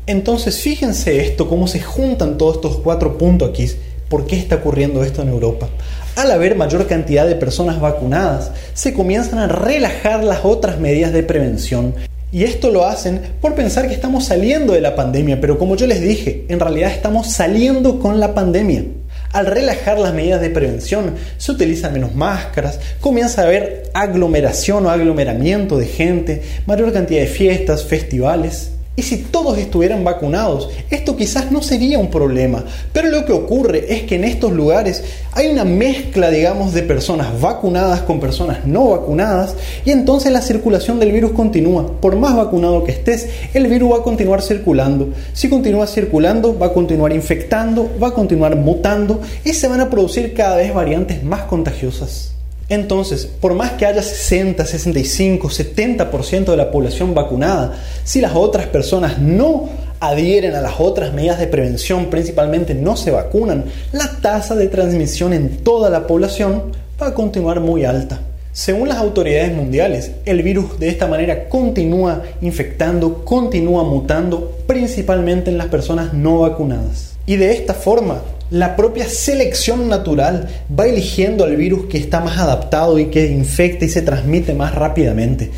Entonces 0.08 0.62
fíjense 0.62 1.20
esto, 1.20 1.46
cómo 1.46 1.68
se 1.68 1.80
juntan 1.80 2.38
todos 2.38 2.56
estos 2.56 2.78
cuatro 2.78 3.18
puntos 3.18 3.50
aquí. 3.50 3.70
¿Por 4.08 4.24
qué 4.24 4.38
está 4.38 4.54
ocurriendo 4.56 5.04
esto 5.04 5.20
en 5.20 5.28
Europa? 5.28 5.68
Al 6.16 6.30
haber 6.30 6.56
mayor 6.56 6.86
cantidad 6.86 7.26
de 7.26 7.34
personas 7.34 7.78
vacunadas, 7.78 8.50
se 8.72 8.94
comienzan 8.94 9.38
a 9.38 9.48
relajar 9.48 10.24
las 10.24 10.46
otras 10.46 10.80
medidas 10.80 11.12
de 11.12 11.22
prevención. 11.24 11.94
Y 12.32 12.44
esto 12.44 12.70
lo 12.70 12.86
hacen 12.86 13.20
por 13.42 13.54
pensar 13.54 13.86
que 13.86 13.92
estamos 13.92 14.24
saliendo 14.24 14.72
de 14.72 14.80
la 14.80 14.96
pandemia, 14.96 15.42
pero 15.42 15.58
como 15.58 15.76
yo 15.76 15.86
les 15.86 16.00
dije, 16.00 16.46
en 16.48 16.58
realidad 16.58 16.90
estamos 16.90 17.26
saliendo 17.26 18.00
con 18.00 18.18
la 18.18 18.32
pandemia. 18.32 18.84
Al 19.32 19.44
relajar 19.44 19.98
las 19.98 20.14
medidas 20.14 20.40
de 20.40 20.48
prevención, 20.48 21.16
se 21.36 21.52
utilizan 21.52 21.92
menos 21.92 22.14
máscaras, 22.14 22.80
comienza 23.02 23.42
a 23.42 23.44
haber 23.44 23.90
aglomeración 23.92 24.86
o 24.86 24.90
aglomeramiento 24.90 25.76
de 25.76 25.84
gente, 25.84 26.42
mayor 26.64 26.94
cantidad 26.94 27.20
de 27.20 27.26
fiestas, 27.26 27.84
festivales. 27.84 28.70
Y 28.98 29.02
si 29.02 29.18
todos 29.18 29.56
estuvieran 29.58 30.02
vacunados, 30.02 30.70
esto 30.90 31.16
quizás 31.16 31.52
no 31.52 31.62
sería 31.62 32.00
un 32.00 32.10
problema. 32.10 32.64
Pero 32.92 33.10
lo 33.10 33.24
que 33.24 33.32
ocurre 33.32 33.94
es 33.94 34.02
que 34.02 34.16
en 34.16 34.24
estos 34.24 34.50
lugares 34.50 35.04
hay 35.34 35.46
una 35.46 35.64
mezcla, 35.64 36.30
digamos, 36.30 36.74
de 36.74 36.82
personas 36.82 37.40
vacunadas 37.40 38.00
con 38.00 38.18
personas 38.18 38.66
no 38.66 38.90
vacunadas 38.90 39.54
y 39.84 39.92
entonces 39.92 40.32
la 40.32 40.42
circulación 40.42 40.98
del 40.98 41.12
virus 41.12 41.30
continúa. 41.30 42.00
Por 42.00 42.16
más 42.16 42.34
vacunado 42.34 42.82
que 42.82 42.90
estés, 42.90 43.28
el 43.54 43.68
virus 43.68 43.92
va 43.92 43.98
a 43.98 44.02
continuar 44.02 44.42
circulando. 44.42 45.10
Si 45.32 45.48
continúa 45.48 45.86
circulando, 45.86 46.58
va 46.58 46.66
a 46.66 46.72
continuar 46.72 47.12
infectando, 47.12 47.88
va 48.02 48.08
a 48.08 48.14
continuar 48.14 48.56
mutando 48.56 49.20
y 49.44 49.52
se 49.52 49.68
van 49.68 49.80
a 49.80 49.90
producir 49.90 50.34
cada 50.34 50.56
vez 50.56 50.74
variantes 50.74 51.22
más 51.22 51.42
contagiosas. 51.42 52.32
Entonces, 52.68 53.26
por 53.26 53.54
más 53.54 53.72
que 53.72 53.86
haya 53.86 54.02
60, 54.02 54.64
65, 54.64 55.48
70% 55.48 56.44
de 56.44 56.56
la 56.56 56.70
población 56.70 57.14
vacunada, 57.14 57.78
si 58.04 58.20
las 58.20 58.34
otras 58.34 58.66
personas 58.66 59.18
no 59.18 59.68
adhieren 60.00 60.54
a 60.54 60.60
las 60.60 60.74
otras 60.78 61.12
medidas 61.12 61.38
de 61.38 61.46
prevención, 61.46 62.06
principalmente 62.06 62.74
no 62.74 62.96
se 62.96 63.10
vacunan, 63.10 63.64
la 63.92 64.20
tasa 64.20 64.54
de 64.54 64.68
transmisión 64.68 65.32
en 65.32 65.58
toda 65.64 65.88
la 65.88 66.06
población 66.06 66.72
va 67.00 67.08
a 67.08 67.14
continuar 67.14 67.60
muy 67.60 67.84
alta. 67.84 68.20
Según 68.52 68.88
las 68.88 68.98
autoridades 68.98 69.54
mundiales, 69.54 70.10
el 70.24 70.42
virus 70.42 70.78
de 70.78 70.88
esta 70.88 71.06
manera 71.06 71.48
continúa 71.48 72.22
infectando, 72.40 73.24
continúa 73.24 73.84
mutando, 73.84 74.58
principalmente 74.66 75.50
en 75.50 75.58
las 75.58 75.68
personas 75.68 76.12
no 76.12 76.40
vacunadas. 76.40 77.17
Y 77.28 77.36
de 77.36 77.52
esta 77.52 77.74
forma, 77.74 78.22
la 78.50 78.74
propia 78.74 79.06
selección 79.06 79.86
natural 79.86 80.48
va 80.76 80.86
eligiendo 80.86 81.44
al 81.44 81.56
virus 81.56 81.84
que 81.84 81.98
está 81.98 82.20
más 82.20 82.38
adaptado 82.38 82.98
y 82.98 83.10
que 83.10 83.26
infecta 83.26 83.84
y 83.84 83.90
se 83.90 84.00
transmite 84.00 84.54
más 84.54 84.74
rápidamente. 84.74 85.50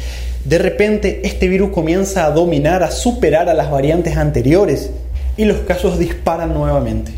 De 0.44 0.58
repente 0.58 1.20
este 1.22 1.46
virus 1.46 1.70
comienza 1.70 2.26
a 2.26 2.32
dominar, 2.32 2.82
a 2.82 2.90
superar 2.90 3.48
a 3.48 3.54
las 3.54 3.70
variantes 3.70 4.16
anteriores 4.16 4.90
y 5.36 5.44
los 5.44 5.58
casos 5.58 6.00
disparan 6.00 6.52
nuevamente. 6.52 7.12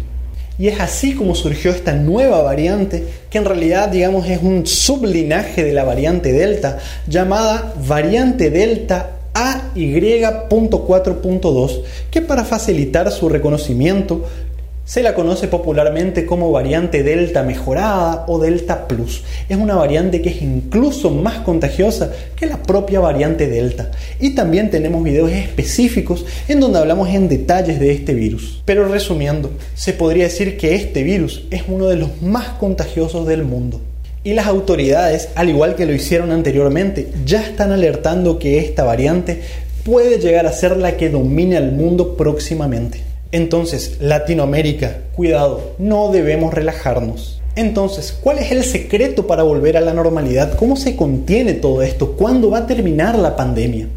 Y 0.59 0.68
es 0.68 0.80
así 0.80 1.14
como 1.14 1.34
surgió 1.34 1.70
esta 1.70 1.94
nueva 1.94 2.42
variante, 2.42 3.05
que 3.30 3.38
en 3.38 3.46
realidad 3.46 3.88
digamos 3.88 4.28
es 4.28 4.42
un 4.42 4.66
sublinaje 4.66 5.64
de 5.64 5.72
la 5.72 5.84
variante 5.84 6.30
Delta, 6.30 6.78
llamada 7.09 7.72
variante 7.86 8.50
Delta 8.50 9.22
AY.4.2, 9.35 11.83
que 12.11 12.22
para 12.22 12.45
facilitar 12.45 13.11
su 13.11 13.28
reconocimiento 13.28 14.24
se 14.85 15.03
la 15.03 15.14
conoce 15.14 15.47
popularmente 15.47 16.26
como 16.26 16.51
variante 16.51 17.03
Delta 17.03 17.45
mejorada 17.45 18.24
o 18.26 18.41
Delta 18.41 18.89
Plus. 18.89 19.22
Es 19.49 19.57
una 19.57 19.76
variante 19.76 20.20
que 20.20 20.30
es 20.30 20.43
incluso 20.43 21.11
más 21.11 21.41
contagiosa 21.41 22.11
que 22.35 22.47
la 22.47 22.62
propia 22.62 23.01
variante 23.01 23.47
Delta. 23.47 23.93
Y 24.20 24.35
también 24.35 24.70
tenemos 24.70 25.05
videos 25.05 25.30
específicos 25.30 26.26
en 26.49 26.61
donde 26.61 26.80
hablamos 26.80 27.09
en 27.11 27.28
detalles 27.28 27.78
de 27.78 27.93
este 27.93 28.12
virus. 28.12 28.62
Pero 28.64 28.89
resumiendo, 28.89 29.53
se 29.74 29.93
podría 29.93 30.24
decir 30.24 30.57
que 30.57 30.74
este 30.74 31.05
virus 31.05 31.47
es 31.51 31.62
uno 31.68 31.87
de 31.87 31.97
los 31.97 32.20
más 32.20 32.49
contagiosos 32.59 33.26
del 33.26 33.45
mundo. 33.45 33.80
Y 34.25 34.35
las 34.35 34.47
autoridades, 34.47 35.31
al 35.35 35.49
igual 35.49 35.75
que 35.75 35.85
lo 35.85 35.93
hicieron 35.93 36.31
anteriormente, 36.31 37.09
ya 37.27 37.43
están 37.43 37.73
alertando 37.73 38.39
que 38.39 38.59
esta 38.59 38.85
variante 38.85 39.43
puede 39.85 40.20
llegar 40.20 40.47
a 40.47 40.53
ser 40.53 40.77
la 40.77 40.97
que 40.97 41.11
domine 41.11 41.57
al 41.57 41.73
mundo 41.73 42.16
próximamente. 42.16 43.01
Entonces, 43.33 43.97
Latinoamérica, 44.01 44.99
cuidado, 45.16 45.75
no 45.79 46.12
debemos 46.12 46.55
relajarnos. 46.55 47.41
Entonces, 47.57 48.16
¿cuál 48.23 48.39
es 48.39 48.53
el 48.53 48.62
secreto 48.62 49.27
para 49.27 49.43
volver 49.43 49.77
a 49.77 49.81
la 49.81 49.93
normalidad? 49.93 50.55
¿Cómo 50.55 50.77
se 50.77 50.95
contiene 50.95 51.55
todo 51.55 51.83
esto? 51.83 52.12
¿Cuándo 52.12 52.51
va 52.51 52.59
a 52.59 52.66
terminar 52.66 53.18
la 53.18 53.35
pandemia? 53.35 53.89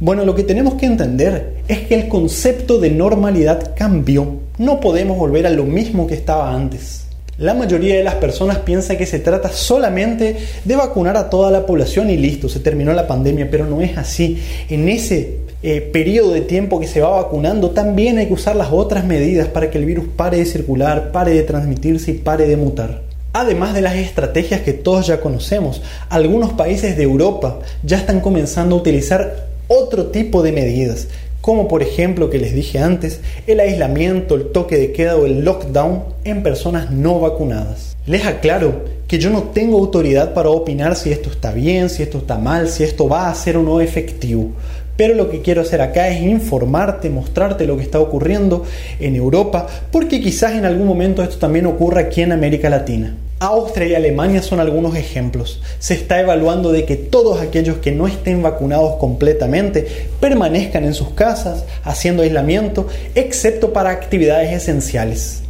Bueno, 0.00 0.24
lo 0.24 0.34
que 0.34 0.44
tenemos 0.44 0.74
que 0.74 0.86
entender 0.86 1.56
es 1.68 1.80
que 1.80 1.94
el 1.94 2.08
concepto 2.08 2.78
de 2.78 2.90
normalidad 2.90 3.74
cambió. 3.76 4.38
No 4.56 4.80
podemos 4.80 5.18
volver 5.18 5.46
a 5.46 5.50
lo 5.50 5.64
mismo 5.64 6.06
que 6.06 6.14
estaba 6.14 6.54
antes. 6.54 7.03
La 7.38 7.52
mayoría 7.52 7.96
de 7.96 8.04
las 8.04 8.14
personas 8.14 8.58
piensa 8.58 8.96
que 8.96 9.06
se 9.06 9.18
trata 9.18 9.50
solamente 9.50 10.36
de 10.64 10.76
vacunar 10.76 11.16
a 11.16 11.28
toda 11.28 11.50
la 11.50 11.66
población 11.66 12.08
y 12.08 12.16
listo, 12.16 12.48
se 12.48 12.60
terminó 12.60 12.92
la 12.92 13.08
pandemia, 13.08 13.48
pero 13.50 13.66
no 13.66 13.80
es 13.80 13.98
así. 13.98 14.40
En 14.70 14.88
ese 14.88 15.38
eh, 15.64 15.80
periodo 15.80 16.32
de 16.32 16.42
tiempo 16.42 16.78
que 16.78 16.86
se 16.86 17.00
va 17.00 17.22
vacunando, 17.22 17.70
también 17.70 18.18
hay 18.18 18.28
que 18.28 18.34
usar 18.34 18.54
las 18.54 18.68
otras 18.70 19.04
medidas 19.04 19.48
para 19.48 19.68
que 19.68 19.78
el 19.78 19.84
virus 19.84 20.06
pare 20.14 20.38
de 20.38 20.46
circular, 20.46 21.10
pare 21.10 21.32
de 21.32 21.42
transmitirse 21.42 22.12
y 22.12 22.18
pare 22.18 22.46
de 22.46 22.56
mutar. 22.56 23.02
Además 23.32 23.74
de 23.74 23.80
las 23.80 23.96
estrategias 23.96 24.60
que 24.60 24.72
todos 24.72 25.08
ya 25.08 25.20
conocemos, 25.20 25.82
algunos 26.10 26.52
países 26.52 26.96
de 26.96 27.02
Europa 27.02 27.58
ya 27.82 27.96
están 27.96 28.20
comenzando 28.20 28.76
a 28.76 28.78
utilizar 28.78 29.48
otro 29.66 30.06
tipo 30.06 30.40
de 30.42 30.52
medidas, 30.52 31.08
como 31.44 31.68
por 31.68 31.82
ejemplo 31.82 32.30
que 32.30 32.38
les 32.38 32.54
dije 32.54 32.78
antes, 32.78 33.20
el 33.46 33.60
aislamiento, 33.60 34.34
el 34.34 34.46
toque 34.46 34.78
de 34.78 34.92
queda 34.92 35.14
o 35.16 35.26
el 35.26 35.44
lockdown 35.44 36.02
en 36.24 36.42
personas 36.42 36.90
no 36.90 37.20
vacunadas. 37.20 37.98
Les 38.06 38.24
aclaro 38.24 38.86
que 39.06 39.18
yo 39.18 39.28
no 39.28 39.42
tengo 39.42 39.76
autoridad 39.76 40.32
para 40.32 40.48
opinar 40.48 40.96
si 40.96 41.12
esto 41.12 41.28
está 41.28 41.52
bien, 41.52 41.90
si 41.90 42.02
esto 42.02 42.16
está 42.16 42.38
mal, 42.38 42.70
si 42.70 42.82
esto 42.82 43.10
va 43.10 43.28
a 43.28 43.34
ser 43.34 43.58
o 43.58 43.62
no 43.62 43.82
efectivo. 43.82 44.52
Pero 44.96 45.12
lo 45.12 45.30
que 45.30 45.42
quiero 45.42 45.60
hacer 45.60 45.82
acá 45.82 46.08
es 46.08 46.22
informarte, 46.22 47.10
mostrarte 47.10 47.66
lo 47.66 47.76
que 47.76 47.82
está 47.82 48.00
ocurriendo 48.00 48.64
en 48.98 49.14
Europa, 49.14 49.66
porque 49.92 50.22
quizás 50.22 50.54
en 50.54 50.64
algún 50.64 50.86
momento 50.86 51.22
esto 51.22 51.36
también 51.36 51.66
ocurra 51.66 52.00
aquí 52.00 52.22
en 52.22 52.32
América 52.32 52.70
Latina. 52.70 53.14
Austria 53.40 53.88
y 53.88 53.94
Alemania 53.94 54.42
son 54.42 54.60
algunos 54.60 54.96
ejemplos. 54.96 55.60
Se 55.78 55.94
está 55.94 56.20
evaluando 56.20 56.72
de 56.72 56.84
que 56.84 56.96
todos 56.96 57.40
aquellos 57.40 57.78
que 57.78 57.92
no 57.92 58.06
estén 58.06 58.42
vacunados 58.42 58.96
completamente 58.96 60.08
permanezcan 60.20 60.84
en 60.84 60.94
sus 60.94 61.10
casas 61.10 61.64
haciendo 61.82 62.22
aislamiento, 62.22 62.86
excepto 63.14 63.72
para 63.72 63.90
actividades 63.90 64.52
esenciales. 64.52 65.42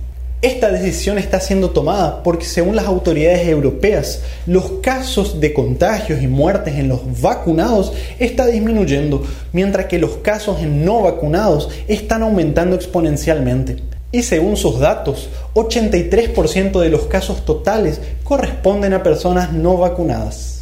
Esta 0.44 0.70
decisión 0.70 1.16
está 1.16 1.40
siendo 1.40 1.70
tomada 1.70 2.22
porque 2.22 2.44
según 2.44 2.76
las 2.76 2.84
autoridades 2.84 3.48
europeas, 3.48 4.20
los 4.44 4.72
casos 4.82 5.40
de 5.40 5.54
contagios 5.54 6.20
y 6.22 6.26
muertes 6.26 6.74
en 6.74 6.88
los 6.88 7.00
vacunados 7.22 7.94
está 8.18 8.46
disminuyendo, 8.46 9.22
mientras 9.52 9.86
que 9.86 9.98
los 9.98 10.18
casos 10.18 10.60
en 10.60 10.84
no 10.84 11.00
vacunados 11.00 11.70
están 11.88 12.22
aumentando 12.22 12.76
exponencialmente. 12.76 13.93
Y 14.14 14.22
según 14.22 14.56
sus 14.56 14.78
datos, 14.78 15.28
83% 15.54 16.78
de 16.78 16.88
los 16.88 17.06
casos 17.06 17.44
totales 17.44 18.00
corresponden 18.22 18.92
a 18.92 19.02
personas 19.02 19.52
no 19.52 19.76
vacunadas. 19.76 20.53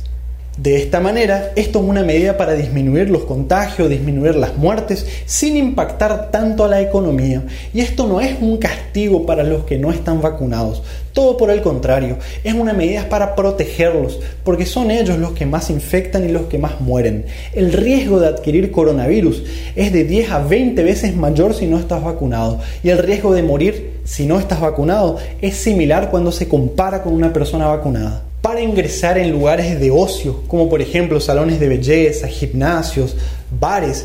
De 0.58 0.76
esta 0.76 1.00
manera, 1.00 1.52
esto 1.56 1.78
es 1.78 1.84
una 1.86 2.02
medida 2.02 2.36
para 2.36 2.52
disminuir 2.52 3.08
los 3.08 3.24
contagios, 3.24 3.88
disminuir 3.88 4.34
las 4.34 4.54
muertes, 4.58 5.06
sin 5.24 5.56
impactar 5.56 6.30
tanto 6.30 6.64
a 6.64 6.68
la 6.68 6.82
economía. 6.82 7.42
Y 7.72 7.80
esto 7.80 8.06
no 8.06 8.20
es 8.20 8.36
un 8.38 8.58
castigo 8.58 9.24
para 9.24 9.44
los 9.44 9.64
que 9.64 9.78
no 9.78 9.90
están 9.90 10.20
vacunados, 10.20 10.82
todo 11.14 11.38
por 11.38 11.50
el 11.50 11.62
contrario, 11.62 12.18
es 12.44 12.52
una 12.52 12.74
medida 12.74 13.08
para 13.08 13.34
protegerlos, 13.34 14.20
porque 14.44 14.66
son 14.66 14.90
ellos 14.90 15.16
los 15.16 15.32
que 15.32 15.46
más 15.46 15.70
infectan 15.70 16.28
y 16.28 16.32
los 16.32 16.42
que 16.42 16.58
más 16.58 16.82
mueren. 16.82 17.24
El 17.54 17.72
riesgo 17.72 18.20
de 18.20 18.28
adquirir 18.28 18.70
coronavirus 18.70 19.42
es 19.74 19.90
de 19.90 20.04
10 20.04 20.30
a 20.32 20.38
20 20.40 20.84
veces 20.84 21.16
mayor 21.16 21.54
si 21.54 21.66
no 21.66 21.78
estás 21.78 22.04
vacunado, 22.04 22.60
y 22.82 22.90
el 22.90 22.98
riesgo 22.98 23.32
de 23.32 23.42
morir 23.42 24.00
si 24.04 24.26
no 24.26 24.38
estás 24.38 24.60
vacunado 24.60 25.16
es 25.40 25.56
similar 25.56 26.10
cuando 26.10 26.30
se 26.30 26.46
compara 26.46 27.02
con 27.02 27.14
una 27.14 27.32
persona 27.32 27.68
vacunada 27.68 28.24
para 28.42 28.60
ingresar 28.60 29.16
en 29.16 29.30
lugares 29.30 29.80
de 29.80 29.90
ocio, 29.90 30.42
como 30.48 30.68
por 30.68 30.82
ejemplo 30.82 31.20
salones 31.20 31.60
de 31.60 31.68
belleza, 31.68 32.26
gimnasios, 32.26 33.16
bares. 33.58 34.04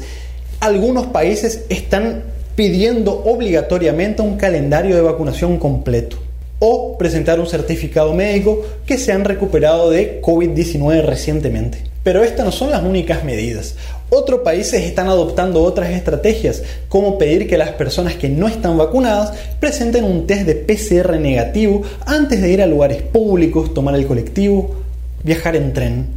Algunos 0.60 1.08
países 1.08 1.66
están 1.70 2.24
pidiendo 2.56 3.24
obligatoriamente 3.26 4.22
un 4.22 4.38
calendario 4.38 4.96
de 4.96 5.02
vacunación 5.02 5.58
completo 5.58 6.18
o 6.60 6.98
presentar 6.98 7.40
un 7.40 7.48
certificado 7.48 8.14
médico 8.14 8.64
que 8.86 8.98
se 8.98 9.12
han 9.12 9.26
recuperado 9.26 9.90
de 9.90 10.22
COVID-19 10.22 11.04
recientemente. 11.04 11.87
Pero 12.08 12.24
estas 12.24 12.46
no 12.46 12.54
son 12.54 12.72
las 12.72 12.84
únicas 12.84 13.26
medidas. 13.26 13.76
Otros 14.10 14.40
países 14.40 14.82
están 14.86 15.10
adoptando 15.10 15.62
otras 15.62 15.90
estrategias, 15.90 16.64
como 16.88 17.18
pedir 17.18 17.50
que 17.50 17.58
las 17.58 17.72
personas 17.72 18.16
que 18.16 18.30
no 18.30 18.48
están 18.48 18.78
vacunadas 18.78 19.34
presenten 19.60 20.06
un 20.06 20.26
test 20.26 20.44
de 20.44 20.56
PCR 20.56 21.20
negativo 21.20 21.82
antes 22.06 22.42
de 22.42 22.50
ir 22.50 22.62
a 22.62 22.66
lugares 22.66 23.02
públicos, 23.02 23.74
tomar 23.74 23.94
el 23.96 24.08
colectivo, 24.08 24.74
viajar 25.26 25.58
en 25.58 25.74
tren. 25.74 26.08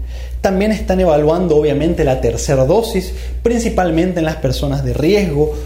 También 0.41 0.70
están 0.70 1.01
evaluando 1.01 1.57
obviamente 1.57 2.05
la 2.05 2.20
tercera 2.20 2.64
dosis, 2.66 3.12
principalmente 3.43 4.20
en 4.20 4.26
las 4.26 4.36
personas 4.36 4.84
de 4.84 4.93
riesgo, 4.93 5.57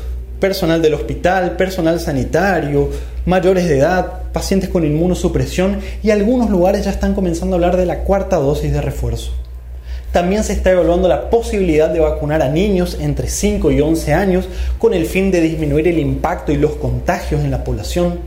personal 0.41 0.81
del 0.81 0.95
hospital, 0.95 1.57
personal 1.59 2.01
sanitario, 2.01 2.89
mayores 3.27 3.68
de 3.68 3.77
edad, 3.77 4.22
pacientes 4.33 4.70
con 4.70 4.87
inmunosupresión 4.87 5.81
y 6.03 6.12
algunos 6.12 6.49
lugares 6.49 6.87
ya 6.87 6.93
están 6.93 7.12
comenzando 7.12 7.57
a 7.57 7.59
hablar 7.59 7.77
de 7.77 7.85
la 7.85 8.05
cuarta 8.05 8.37
dosis 8.37 8.72
de 8.72 8.81
refuerzo. 8.81 9.43
También 10.14 10.44
se 10.44 10.52
está 10.52 10.70
evaluando 10.70 11.08
la 11.08 11.28
posibilidad 11.28 11.88
de 11.88 11.98
vacunar 11.98 12.40
a 12.40 12.48
niños 12.48 12.98
entre 13.00 13.28
5 13.28 13.72
y 13.72 13.80
11 13.80 14.12
años 14.14 14.48
con 14.78 14.94
el 14.94 15.06
fin 15.06 15.32
de 15.32 15.40
disminuir 15.40 15.88
el 15.88 15.98
impacto 15.98 16.52
y 16.52 16.56
los 16.56 16.76
contagios 16.76 17.40
en 17.40 17.50
la 17.50 17.64
población. 17.64 18.20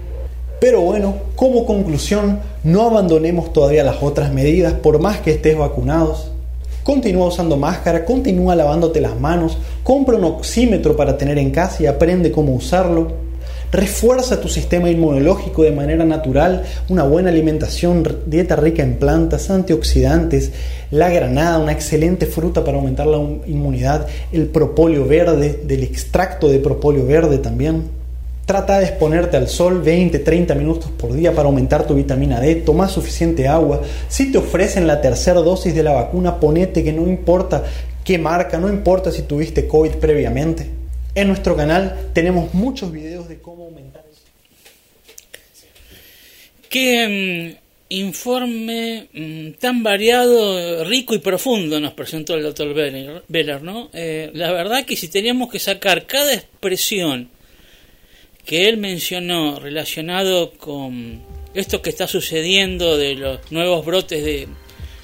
Pero 0.60 0.82
bueno, 0.82 1.16
como 1.38 1.66
conclusión, 1.66 2.42
no 2.66 2.82
abandonemos 2.82 3.54
todavía 3.54 3.86
las 3.86 4.04
otras 4.04 4.34
medidas 4.34 4.74
por 4.74 5.00
más 5.00 5.20
que 5.22 5.32
estés 5.32 5.58
vacunados. 5.58 6.30
Continúa 6.84 7.28
usando 7.28 7.56
máscara, 7.56 8.04
continúa 8.04 8.54
lavándote 8.54 9.00
las 9.00 9.18
manos, 9.18 9.58
compra 9.86 10.18
un 10.18 10.26
oxímetro 10.26 10.98
para 10.98 11.18
tener 11.18 11.38
en 11.38 11.52
casa 11.52 11.84
y 11.84 11.86
aprende 11.86 12.34
cómo 12.34 12.54
usarlo. 12.54 13.27
Refuerza 13.72 14.40
tu 14.40 14.48
sistema 14.48 14.90
inmunológico 14.90 15.64
de 15.64 15.72
manera 15.72 16.06
natural, 16.06 16.64
una 16.88 17.04
buena 17.04 17.30
alimentación, 17.30 18.08
dieta 18.26 18.56
rica 18.56 18.82
en 18.82 18.96
plantas, 18.96 19.50
antioxidantes, 19.50 20.54
la 20.90 21.10
granada, 21.10 21.60
una 21.60 21.74
excelente 21.74 22.28
fruta 22.28 22.64
para 22.64 22.78
aumentar 22.78 23.08
la 23.08 23.18
inmunidad, 23.46 24.08
el 24.32 24.46
propóleo 24.46 25.06
verde, 25.06 25.60
del 25.66 25.84
extracto 25.84 26.48
de 26.48 26.60
propóleo 26.60 27.06
verde 27.06 27.40
también. 27.40 27.84
Trata 28.46 28.80
de 28.80 28.86
exponerte 28.86 29.36
al 29.36 29.50
sol 29.50 29.84
20-30 29.84 30.56
minutos 30.56 30.90
por 30.98 31.12
día 31.12 31.36
para 31.36 31.50
aumentar 31.50 31.86
tu 31.86 31.94
vitamina 31.94 32.40
D, 32.40 32.56
toma 32.56 32.88
suficiente 32.88 33.50
agua. 33.50 33.82
Si 34.08 34.32
te 34.32 34.38
ofrecen 34.38 34.88
la 34.88 35.02
tercera 35.02 35.42
dosis 35.42 35.76
de 35.76 35.84
la 35.84 35.92
vacuna, 35.92 36.40
ponete 36.40 36.86
que 36.86 36.94
no 36.94 37.06
importa 37.06 37.66
qué 38.06 38.18
marca, 38.18 38.58
no 38.58 38.70
importa 38.70 39.12
si 39.12 39.24
tuviste 39.24 39.68
COVID 39.68 39.96
previamente. 39.96 40.78
En 41.18 41.30
nuestro 41.30 41.56
canal 41.56 42.12
tenemos 42.14 42.54
muchos 42.54 42.92
videos 42.92 43.28
de 43.28 43.40
cómo 43.42 43.64
aumentar 43.64 44.06
eso. 44.12 44.22
Qué 46.70 47.56
mm, 47.60 47.68
informe 47.90 49.08
mm, 49.14 49.52
tan 49.60 49.84
variado, 49.84 50.84
rico 50.84 51.16
y 51.16 51.20
profundo 51.20 51.80
nos 51.80 51.94
presentó 51.94 52.36
el 52.36 52.44
doctor 52.44 52.74
Beller, 52.74 53.62
¿no? 53.64 53.90
Eh, 53.94 54.32
la 54.34 54.52
verdad 54.52 54.86
que 54.86 54.96
si 54.96 55.08
teníamos 55.08 55.50
que 55.50 55.60
sacar 55.60 56.06
cada 56.06 56.34
expresión 56.34 57.30
que 58.46 58.70
él 58.70 58.78
mencionó 58.78 59.60
relacionado 59.60 60.52
con 60.52 61.22
esto 61.54 61.82
que 61.82 61.90
está 61.90 62.08
sucediendo 62.08 62.98
de 62.98 63.16
los 63.16 63.52
nuevos 63.52 63.86
brotes 63.86 64.24
de 64.24 64.48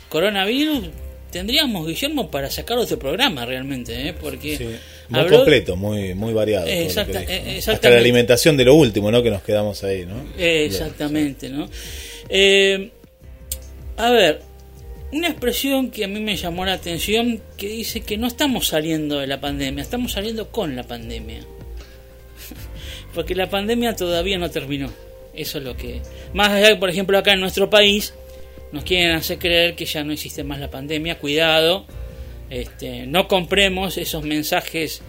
coronavirus, 0.09 0.89
tendríamos, 1.32 1.88
Guillermo, 1.88 2.30
para 2.30 2.49
sacar 2.49 2.78
otro 2.78 2.99
programa 2.99 3.45
realmente, 3.45 4.07
¿eh? 4.09 4.14
Porque 4.14 4.57
Sí, 4.57 4.68
muy 5.14 5.22
habló- 5.22 5.38
completo, 5.38 5.76
muy, 5.76 6.14
muy 6.14 6.34
variado. 6.34 6.68
Exacta- 6.68 7.20
dijo, 7.20 7.32
eh. 7.32 7.61
Hasta 7.66 7.89
la 7.89 7.97
alimentación 7.97 8.57
de 8.57 8.66
lo 8.66 8.76
último, 8.76 9.11
¿no? 9.11 9.24
Que 9.24 9.30
nos 9.32 9.43
quedamos 9.43 9.84
ahí, 9.84 10.05
¿no? 10.05 10.16
Exactamente, 10.38 11.49
¿no? 11.49 11.70
Eh, 12.30 12.89
a 13.97 14.09
ver, 14.11 14.41
una 15.11 15.28
expresión 15.30 15.91
que 15.91 16.03
a 16.03 16.07
mí 16.07 16.20
me 16.20 16.36
llamó 16.36 16.66
la 16.66 16.74
atención 16.74 17.41
que 17.57 17.68
dice 17.68 18.01
que 18.01 18.18
no 18.18 18.28
estamos 18.28 18.68
saliendo 18.68 19.20
de 19.20 19.28
la 19.28 19.39
pandemia, 19.39 19.82
estamos 19.84 20.11
saliendo 20.14 20.49
con 20.49 20.76
la 20.76 20.84
pandemia. 20.84 21.39
Porque 23.14 23.36
la 23.36 23.49
pandemia 23.49 23.95
todavía 23.95 24.38
no 24.38 24.49
terminó. 24.49 24.91
Eso 25.36 25.57
es 25.59 25.64
lo 25.64 25.76
que... 25.76 26.01
Más 26.34 26.49
allá 26.49 26.70
que, 26.70 26.76
por 26.78 26.89
ejemplo, 26.89 27.18
acá 27.18 27.34
en 27.34 27.39
nuestro 27.39 27.70
país 27.70 28.14
nos 28.72 28.84
quieren 28.84 29.11
hacer 29.16 29.38
creer 29.38 29.76
que 29.76 29.86
ya 29.86 30.03
no 30.03 30.14
existe 30.14 30.43
más 30.43 30.59
la 30.59 30.70
pandemia. 30.70 31.20
Cuidado, 31.20 31.86
este, 32.50 33.06
no 33.08 33.28
compremos 33.28 33.98
esos 33.98 34.24
mensajes 34.24 35.02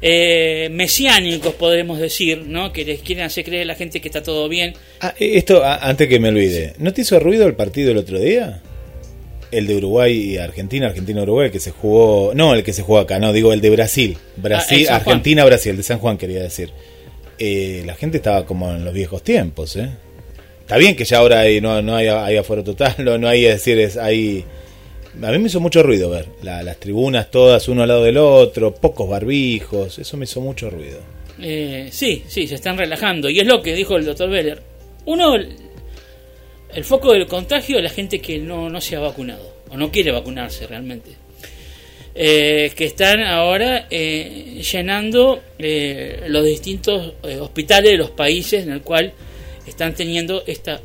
eh, 0.00 0.68
mesiánicos, 0.72 1.54
podremos 1.54 1.98
decir, 1.98 2.44
¿no? 2.46 2.72
Que 2.72 2.84
les 2.84 3.00
quieren 3.02 3.24
hacer 3.24 3.44
creer 3.44 3.62
a 3.62 3.66
la 3.66 3.74
gente 3.76 4.00
que 4.00 4.08
está 4.08 4.22
todo 4.22 4.48
bien. 4.48 4.74
Ah, 5.00 5.14
eh, 5.18 5.32
esto, 5.34 5.62
ah, 5.64 5.78
antes 5.82 6.08
que 6.08 6.18
me 6.18 6.28
olvide, 6.28 6.74
¿no 6.78 6.92
te 6.92 7.02
hizo 7.02 7.18
ruido 7.20 7.46
el 7.46 7.54
partido 7.54 7.92
el 7.92 7.98
otro 7.98 8.18
día? 8.18 8.62
El 9.52 9.66
de 9.66 9.76
Uruguay 9.76 10.12
y 10.12 10.36
Argentina, 10.38 10.86
Argentina-Uruguay, 10.88 11.46
el 11.46 11.52
que 11.52 11.60
se 11.60 11.70
jugó. 11.70 12.32
No, 12.34 12.54
el 12.54 12.64
que 12.64 12.72
se 12.72 12.82
jugó 12.82 12.98
acá, 12.98 13.18
no, 13.18 13.32
digo 13.32 13.52
el 13.52 13.60
de 13.60 13.70
Brasil. 13.70 14.16
Brasil, 14.36 14.86
Ah, 14.88 14.98
Juan. 15.00 15.16
Argentina-Brasil, 15.16 15.70
el 15.72 15.76
de 15.76 15.82
San 15.82 15.98
Juan 15.98 16.16
quería 16.16 16.42
decir. 16.42 16.70
Eh, 17.38 17.82
la 17.84 17.94
gente 17.94 18.16
estaba 18.16 18.46
como 18.46 18.70
en 18.72 18.84
los 18.84 18.94
viejos 18.94 19.22
tiempos, 19.22 19.76
¿eh? 19.76 19.90
Está 20.60 20.78
bien 20.78 20.96
que 20.96 21.04
ya 21.04 21.18
ahora 21.18 21.40
hay, 21.40 21.60
no, 21.60 21.82
no 21.82 21.94
hay, 21.96 22.08
hay 22.08 22.36
afuera 22.38 22.64
total, 22.64 22.94
no, 23.04 23.18
no 23.18 23.28
hay, 23.28 23.44
es 23.44 23.54
decir, 23.54 23.78
es, 23.78 23.96
hay. 23.98 24.44
A 25.20 25.30
mí 25.30 25.38
me 25.38 25.48
hizo 25.48 25.60
mucho 25.60 25.82
ruido 25.82 26.08
ver 26.10 26.26
la- 26.42 26.62
las 26.62 26.78
tribunas 26.78 27.30
todas 27.30 27.68
uno 27.68 27.82
al 27.82 27.88
lado 27.88 28.04
del 28.04 28.16
otro, 28.16 28.74
pocos 28.74 29.08
barbijos, 29.08 29.98
eso 29.98 30.16
me 30.16 30.24
hizo 30.24 30.40
mucho 30.40 30.70
ruido. 30.70 31.00
Eh, 31.40 31.88
sí, 31.90 32.22
sí, 32.28 32.46
se 32.46 32.54
están 32.54 32.78
relajando. 32.78 33.28
Y 33.28 33.40
es 33.40 33.46
lo 33.46 33.60
que 33.62 33.74
dijo 33.74 33.96
el 33.96 34.04
doctor 34.04 34.30
Beller. 34.30 34.62
Uno, 35.06 35.34
el, 35.34 36.84
foco 36.84 37.12
del 37.12 37.26
contagio 37.26 37.78
es 37.78 37.82
la 37.84 37.90
gente 37.90 38.20
que 38.20 38.38
no, 38.38 38.70
no 38.70 38.80
se 38.80 38.96
ha 38.96 39.00
vacunado 39.00 39.54
o 39.68 39.76
no 39.76 39.90
quiere 39.90 40.12
vacunarse 40.12 40.66
realmente. 40.66 41.10
Eh, 42.14 42.70
que 42.76 42.84
están 42.84 43.22
ahora 43.22 43.86
eh, 43.90 44.62
llenando 44.70 45.42
eh, 45.58 46.24
los 46.28 46.44
distintos 46.44 47.14
eh, 47.22 47.38
hospitales 47.38 47.92
de 47.92 47.96
los 47.96 48.10
países 48.10 48.64
en 48.64 48.72
el 48.72 48.82
cual 48.82 49.12
están 49.66 49.94
teniendo 49.94 50.42
esta 50.46 50.80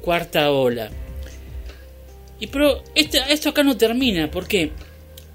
cuarta 0.00 0.50
ola. 0.52 0.90
Y 2.40 2.46
pero 2.46 2.82
este- 2.94 3.22
esto 3.28 3.50
acá 3.50 3.62
no 3.62 3.76
termina, 3.76 4.30
porque 4.30 4.72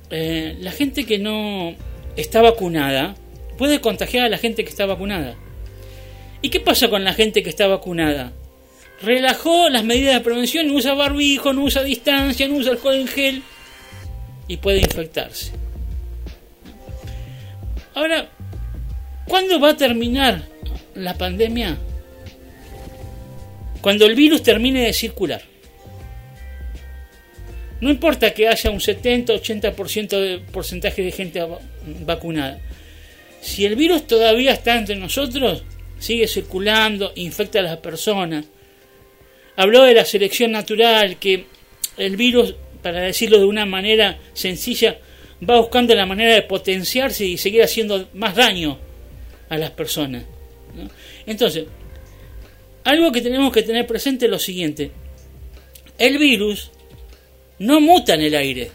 eh, 0.10 0.58
la 0.60 0.72
gente 0.72 1.06
que 1.06 1.18
no 1.20 1.76
está 2.16 2.42
vacunada 2.42 3.16
puede 3.58 3.80
contagiar 3.80 4.26
a 4.26 4.30
la 4.30 4.38
gente 4.38 4.64
que 4.64 4.70
está 4.70 4.86
vacunada. 4.86 5.36
¿Y 6.42 6.50
qué 6.50 6.60
pasa 6.60 6.90
con 6.90 7.04
la 7.04 7.14
gente 7.14 7.42
que 7.44 7.50
está 7.50 7.68
vacunada? 7.68 8.34
Relajó 9.02 9.70
las 9.70 9.84
medidas 9.84 10.16
de 10.16 10.22
prevención, 10.22 10.68
no 10.68 10.74
usa 10.74 10.94
barbijo, 10.94 11.54
no 11.54 11.64
usa 11.64 11.84
distancia, 11.84 12.48
no 12.48 12.56
usa 12.56 12.72
alcohol 12.74 12.96
en 12.96 13.08
gel 13.08 13.44
y 14.48 14.58
puede 14.58 14.80
infectarse. 14.80 15.52
Ahora, 17.94 18.30
¿cuándo 19.28 19.60
va 19.60 19.72
a 19.72 19.78
terminar 19.78 20.44
la 20.94 21.18
pandemia? 21.18 21.78
Cuando 23.82 24.06
el 24.06 24.16
virus 24.16 24.44
termine 24.44 24.82
de 24.82 24.94
circular. 24.94 25.42
No 27.86 27.92
importa 27.92 28.34
que 28.34 28.48
haya 28.48 28.72
un 28.72 28.80
70-80% 28.80 30.20
de 30.20 30.40
porcentaje 30.40 31.04
de 31.04 31.12
gente 31.12 31.40
va- 31.42 31.60
vacunada. 32.04 32.60
Si 33.42 33.64
el 33.64 33.76
virus 33.76 34.08
todavía 34.08 34.54
está 34.54 34.76
entre 34.76 34.96
nosotros, 34.96 35.64
sigue 36.00 36.28
circulando, 36.28 37.12
infecta 37.14 37.60
a 37.60 37.62
las 37.62 37.78
personas. 37.78 38.46
Habló 39.56 39.84
de 39.84 39.94
la 39.94 40.04
selección 40.04 40.52
natural, 40.52 41.18
que 41.20 41.46
el 41.98 42.18
virus, 42.18 42.56
para 42.82 43.02
decirlo 43.02 43.38
de 43.38 43.46
una 43.46 43.68
manera 43.68 44.18
sencilla, 44.34 44.98
va 45.48 45.60
buscando 45.60 45.94
la 45.94 46.08
manera 46.08 46.34
de 46.34 46.42
potenciarse 46.42 47.24
y 47.24 47.38
seguir 47.38 47.62
haciendo 47.62 48.10
más 48.16 48.34
daño 48.36 48.80
a 49.48 49.60
las 49.60 49.70
personas. 49.70 50.24
Entonces, 51.28 51.66
algo 52.84 53.12
que 53.12 53.22
tenemos 53.22 53.54
que 53.54 53.62
tener 53.62 53.86
presente 53.86 54.26
es 54.26 54.32
lo 54.32 54.40
siguiente. 54.40 54.90
El 56.00 56.18
virus 56.18 56.72
no 57.60 57.80
muta 57.80 58.16
en 58.16 58.22
el 58.22 58.36
aire. 58.36 58.72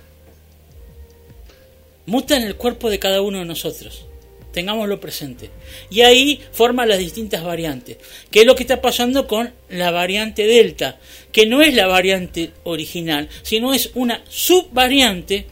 Muta 2.06 2.36
en 2.36 2.44
el 2.44 2.56
cuerpo 2.56 2.90
de 2.90 2.98
cada 2.98 3.22
uno 3.22 3.38
de 3.38 3.44
nosotros. 3.44 4.06
Tengámoslo 4.52 5.00
presente. 5.00 5.50
Y 5.90 6.00
ahí 6.00 6.40
forma 6.52 6.86
las 6.86 6.98
distintas 6.98 7.44
variantes. 7.44 7.98
¿Qué 8.30 8.40
es 8.40 8.46
lo 8.46 8.56
que 8.56 8.64
está 8.64 8.80
pasando 8.80 9.26
con 9.26 9.52
la 9.68 9.90
variante 9.90 10.46
Delta? 10.46 10.98
Que 11.30 11.46
no 11.46 11.62
es 11.62 11.74
la 11.74 11.86
variante 11.86 12.50
original, 12.64 13.28
sino 13.42 13.72
es 13.72 13.90
una 13.94 14.22
subvariante 14.28 15.46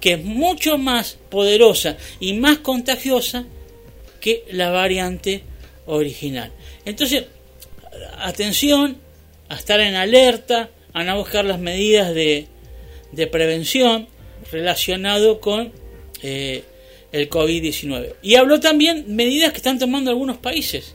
que 0.00 0.12
es 0.12 0.24
mucho 0.24 0.78
más 0.78 1.18
poderosa 1.30 1.96
y 2.20 2.34
más 2.34 2.58
contagiosa 2.58 3.44
que 4.20 4.44
la 4.50 4.70
variante 4.70 5.42
original. 5.86 6.52
Entonces, 6.84 7.24
atención 8.18 8.98
a 9.48 9.56
estar 9.56 9.80
en 9.80 9.96
alerta, 9.96 10.70
a 10.92 11.02
no 11.02 11.18
buscar 11.18 11.44
las 11.44 11.58
medidas 11.58 12.14
de, 12.14 12.46
de 13.12 13.26
prevención 13.26 14.08
relacionado 14.50 15.40
con 15.40 15.72
eh, 16.22 16.64
el 17.12 17.28
COVID-19. 17.28 18.14
Y 18.22 18.34
habló 18.36 18.60
también 18.60 19.04
medidas 19.14 19.52
que 19.52 19.58
están 19.58 19.78
tomando 19.78 20.10
algunos 20.10 20.38
países, 20.38 20.94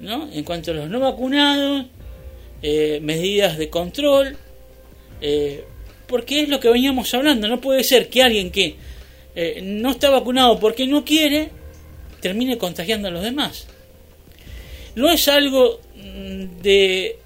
¿no? 0.00 0.30
En 0.32 0.44
cuanto 0.44 0.70
a 0.70 0.74
los 0.74 0.88
no 0.88 1.00
vacunados, 1.00 1.86
eh, 2.62 3.00
medidas 3.02 3.58
de 3.58 3.68
control, 3.68 4.36
eh, 5.20 5.64
porque 6.06 6.42
es 6.42 6.48
lo 6.48 6.60
que 6.60 6.68
veníamos 6.68 7.12
hablando. 7.14 7.48
No 7.48 7.60
puede 7.60 7.84
ser 7.84 8.08
que 8.08 8.22
alguien 8.22 8.50
que 8.50 8.76
eh, 9.34 9.60
no 9.62 9.90
está 9.90 10.10
vacunado 10.10 10.60
porque 10.60 10.86
no 10.86 11.04
quiere 11.04 11.50
termine 12.20 12.58
contagiando 12.58 13.08
a 13.08 13.10
los 13.10 13.22
demás. 13.22 13.66
No 14.94 15.10
es 15.10 15.26
algo 15.28 15.80
mm, 15.96 16.60
de 16.62 17.18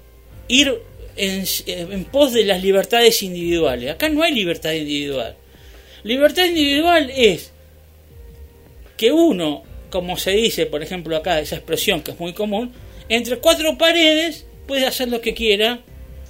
ir 0.47 0.73
en, 1.17 1.45
en 1.67 2.05
pos 2.05 2.33
de 2.33 2.45
las 2.45 2.61
libertades 2.61 3.23
individuales. 3.23 3.91
Acá 3.91 4.09
no 4.09 4.23
hay 4.23 4.33
libertad 4.33 4.71
individual. 4.71 5.35
Libertad 6.03 6.45
individual 6.45 7.11
es 7.13 7.51
que 8.97 9.11
uno, 9.11 9.63
como 9.89 10.17
se 10.17 10.31
dice, 10.31 10.65
por 10.65 10.83
ejemplo, 10.83 11.15
acá, 11.15 11.39
esa 11.39 11.55
expresión 11.55 12.01
que 12.01 12.11
es 12.11 12.19
muy 12.19 12.33
común, 12.33 12.73
entre 13.09 13.37
cuatro 13.37 13.77
paredes 13.77 14.45
puede 14.67 14.85
hacer 14.85 15.07
lo 15.09 15.21
que 15.21 15.33
quiera 15.33 15.81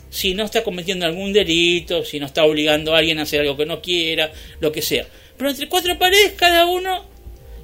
si 0.10 0.34
no 0.34 0.46
está 0.46 0.64
cometiendo 0.64 1.06
algún 1.06 1.34
delito, 1.34 2.04
si 2.04 2.20
no 2.20 2.28
está 2.28 2.44
obligando 2.46 2.96
a 2.96 3.00
alguien 3.00 3.20
a 3.20 3.24
hacer 3.24 3.42
algo 3.42 3.58
que 3.58 3.66
no 3.66 3.82
quiera, 3.82 4.32
lo 4.60 4.72
que 4.72 4.82
sea. 4.82 5.06
Pero 5.38 5.50
entre 5.50 5.68
cuatro 5.68 5.98
paredes 6.00 6.34
cada 6.34 6.66
uno 6.66 7.06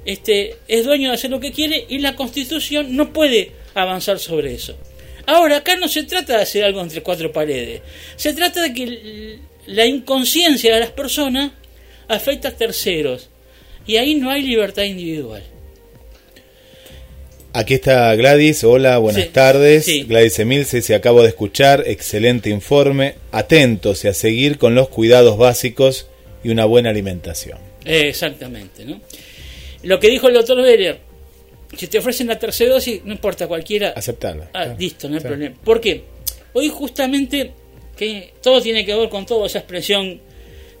este, 0.04 0.56
es 0.68 0.84
dueño 0.84 1.08
de 1.08 1.14
hacer 1.14 1.30
lo 1.30 1.40
que 1.40 1.52
quiere 1.52 1.86
y 1.88 1.98
la 1.98 2.16
constitución 2.16 2.96
no 2.96 3.12
puede 3.12 3.52
avanzar 3.74 4.18
sobre 4.18 4.54
eso. 4.54 4.76
Ahora, 5.26 5.58
acá 5.58 5.76
no 5.76 5.88
se 5.88 6.02
trata 6.04 6.36
de 6.36 6.42
hacer 6.42 6.64
algo 6.64 6.80
entre 6.80 7.02
cuatro 7.02 7.32
paredes. 7.32 7.80
Se 8.16 8.32
trata 8.34 8.62
de 8.62 8.72
que 8.74 9.38
la 9.66 9.86
inconsciencia 9.86 10.74
de 10.74 10.80
las 10.80 10.90
personas 10.90 11.52
afecta 12.08 12.48
a 12.48 12.52
terceros. 12.52 13.30
Y 13.86 13.96
ahí 13.96 14.14
no 14.14 14.30
hay 14.30 14.42
libertad 14.42 14.82
individual. 14.84 15.42
Aquí 17.52 17.74
está 17.74 18.12
Gladys, 18.16 18.64
hola, 18.64 18.98
buenas 18.98 19.22
Sí, 19.22 19.28
tardes. 19.30 19.84
sí. 19.84 20.02
Gladys 20.02 20.38
Emilce, 20.40 20.82
se 20.82 20.94
acabo 20.94 21.22
de 21.22 21.28
escuchar, 21.28 21.84
excelente 21.86 22.50
informe. 22.50 23.14
Atentos 23.30 24.04
y 24.04 24.08
a 24.08 24.14
seguir 24.14 24.58
con 24.58 24.74
los 24.74 24.88
cuidados 24.88 25.38
básicos 25.38 26.08
y 26.42 26.48
una 26.50 26.64
buena 26.64 26.90
alimentación. 26.90 27.58
Eh, 27.84 28.08
exactamente, 28.08 28.84
¿no? 28.84 29.00
Lo 29.84 30.00
que 30.00 30.08
dijo 30.08 30.26
el 30.28 30.34
doctor 30.34 30.60
Beller, 30.62 30.98
si 31.76 31.86
te 31.88 31.98
ofrecen 31.98 32.26
la 32.28 32.38
tercera 32.38 32.74
dosis, 32.74 33.04
no 33.04 33.12
importa 33.12 33.46
cualquiera, 33.48 33.90
Aceptarla. 33.90 34.44
Ah, 34.52 34.64
Claro. 34.64 34.76
listo, 34.78 35.08
no 35.08 35.14
hay 35.16 35.20
Sí. 35.20 35.26
problema. 35.28 35.56
¿Por 35.64 35.80
qué? 35.80 36.04
Hoy 36.52 36.68
justamente 36.68 37.52
que 37.96 38.32
todo 38.42 38.60
tiene 38.60 38.84
que 38.84 38.94
ver 38.94 39.08
con 39.08 39.24
todo 39.26 39.46
esa 39.46 39.58
expresión 39.60 40.20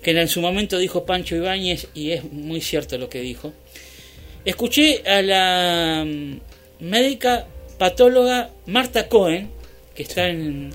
que 0.02 0.10
en 0.10 0.28
su 0.28 0.40
momento 0.40 0.78
dijo 0.78 1.04
Pancho 1.06 1.34
Ibáñez 1.36 1.88
y 1.94 2.10
es 2.10 2.24
muy 2.30 2.60
cierto 2.60 2.98
lo 2.98 3.08
que 3.08 3.20
dijo. 3.20 3.52
Escuché 4.44 5.02
a 5.08 5.22
la 5.22 6.04
mm, 6.06 6.38
médica 6.80 7.46
patóloga 7.78 8.50
Marta 8.66 9.08
Cohen, 9.08 9.50
que 9.94 10.02
está 10.02 10.28
en- 10.28 10.74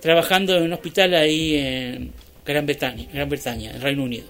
trabajando 0.00 0.56
en 0.56 0.62
un 0.64 0.72
hospital 0.72 1.14
ahí 1.14 1.56
en 1.56 2.12
Gran 2.46 2.64
Bretaña, 2.66 3.06
Gran 3.12 3.28
Bretaña, 3.28 3.72
en 3.72 3.80
Reino 3.82 4.04
Unido. 4.04 4.26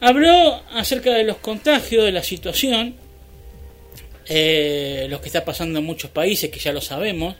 Habló 0.00 0.62
acerca 0.72 1.14
de 1.14 1.24
los 1.24 1.38
contagios, 1.38 2.04
de 2.04 2.12
la 2.12 2.22
situación, 2.22 2.94
eh, 4.28 5.06
lo 5.10 5.20
que 5.20 5.28
está 5.28 5.44
pasando 5.44 5.78
en 5.78 5.84
muchos 5.84 6.10
países, 6.10 6.50
que 6.50 6.60
ya 6.60 6.72
lo 6.72 6.80
sabemos, 6.80 7.36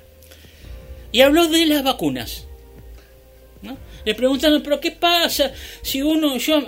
y 1.12 1.20
habló 1.20 1.49
de 1.49 1.66
las 1.66 1.82
vacunas. 1.82 2.47
Le 4.05 4.14
preguntaron, 4.14 4.62
pero 4.62 4.80
¿qué 4.80 4.91
pasa 4.91 5.53
si 5.80 6.03
uno, 6.03 6.37
yo, 6.37 6.62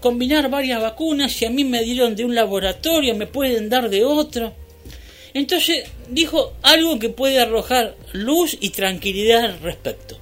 combinar 0.00 0.48
varias 0.48 0.80
vacunas, 0.80 1.32
si 1.32 1.44
a 1.44 1.50
mí 1.50 1.64
me 1.64 1.82
dieron 1.82 2.16
de 2.16 2.24
un 2.24 2.34
laboratorio, 2.34 3.14
me 3.14 3.26
pueden 3.26 3.68
dar 3.68 3.90
de 3.90 4.04
otro? 4.04 4.54
Entonces 5.34 5.84
dijo 6.08 6.54
algo 6.62 6.98
que 6.98 7.10
puede 7.10 7.38
arrojar 7.38 7.96
luz 8.12 8.56
y 8.60 8.70
tranquilidad 8.70 9.44
al 9.44 9.60
respecto. 9.60 10.18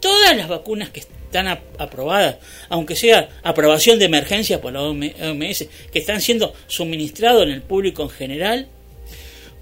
Todas 0.00 0.36
las 0.36 0.48
vacunas 0.48 0.90
que 0.90 1.02
están 1.34 1.48
ap- 1.48 1.80
aprobadas, 1.80 2.36
aunque 2.68 2.94
sea 2.94 3.28
aprobación 3.42 3.98
de 3.98 4.04
emergencia 4.04 4.60
por 4.60 4.72
la 4.72 4.82
OMS, 4.82 5.66
que 5.92 5.98
están 5.98 6.20
siendo 6.20 6.54
suministrados 6.68 7.42
en 7.42 7.50
el 7.50 7.62
público 7.62 8.04
en 8.04 8.10
general, 8.10 8.68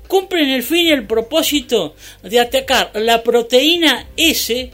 cumplen 0.07 0.51
el 0.51 0.63
fin 0.63 0.87
y 0.87 0.91
el 0.91 1.07
propósito 1.07 1.95
de 2.23 2.41
atacar 2.41 2.91
la 2.95 3.23
proteína 3.23 4.07
S, 4.19 4.71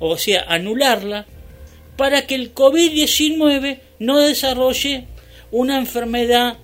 o 0.00 0.16
sea, 0.18 0.44
anularla, 0.48 1.26
para 1.96 2.26
que 2.26 2.34
el 2.34 2.52
COVID-19 2.52 3.78
no 4.00 4.18
desarrolle 4.18 5.04
una 5.52 5.78
enfermedad 5.78 6.56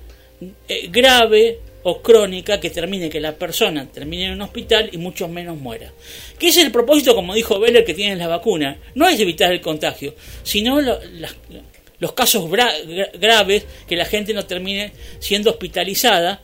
eh, 0.68 0.89
grave 0.91 1.61
o 1.83 2.03
crónica 2.03 2.61
que 2.61 2.70
termine 2.70 3.09
que 3.09 3.20
la 3.20 3.35
persona 3.35 3.91
termine 3.91 4.26
en 4.26 4.33
un 4.33 4.43
hospital 4.43 4.91
y 4.93 4.99
mucho 4.99 5.28
menos 5.28 5.59
muera. 5.59 5.93
Que 6.39 6.49
es 6.49 6.57
el 6.59 6.70
propósito, 6.70 7.14
como 7.14 7.35
dijo 7.35 7.59
Beller, 7.59 7.85
que 7.85 7.95
tiene 7.95 8.16
la 8.16 8.28
vacuna. 8.28 8.78
No 8.95 9.09
es 9.09 9.18
evitar 9.20 9.53
el 9.53 9.61
contagio, 9.61 10.14
sino 10.43 10.81
los 10.81 12.12
casos 12.12 12.51
graves, 12.51 13.66
que 13.87 13.97
la 13.97 14.05
gente 14.05 14.35
no 14.35 14.45
termine 14.45 14.93
siendo 15.18 15.51
hospitalizada 15.51 16.43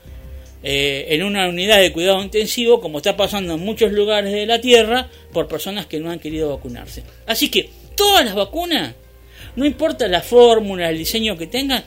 eh, 0.63 1.07
en 1.11 1.23
una 1.23 1.49
unidad 1.49 1.81
de 1.81 1.93
cuidado 1.93 2.23
intensivo, 2.23 2.81
como 2.81 2.99
está 2.99 3.17
pasando 3.17 3.55
en 3.55 3.61
muchos 3.61 3.93
lugares 3.93 4.33
de 4.33 4.47
la 4.47 4.61
Tierra, 4.61 5.09
por 5.33 5.49
personas 5.49 5.87
que 5.87 6.01
no 6.01 6.11
han 6.11 6.19
querido 6.19 6.51
vacunarse. 6.51 7.03
Así 7.27 7.51
que 7.51 7.69
todas 7.95 8.25
las 8.25 8.35
vacunas, 8.35 8.95
no 9.55 9.67
importa 9.67 10.09
la 10.09 10.23
fórmula, 10.23 10.89
el 10.89 10.99
diseño 10.99 11.37
que 11.37 11.47
tengan, 11.47 11.85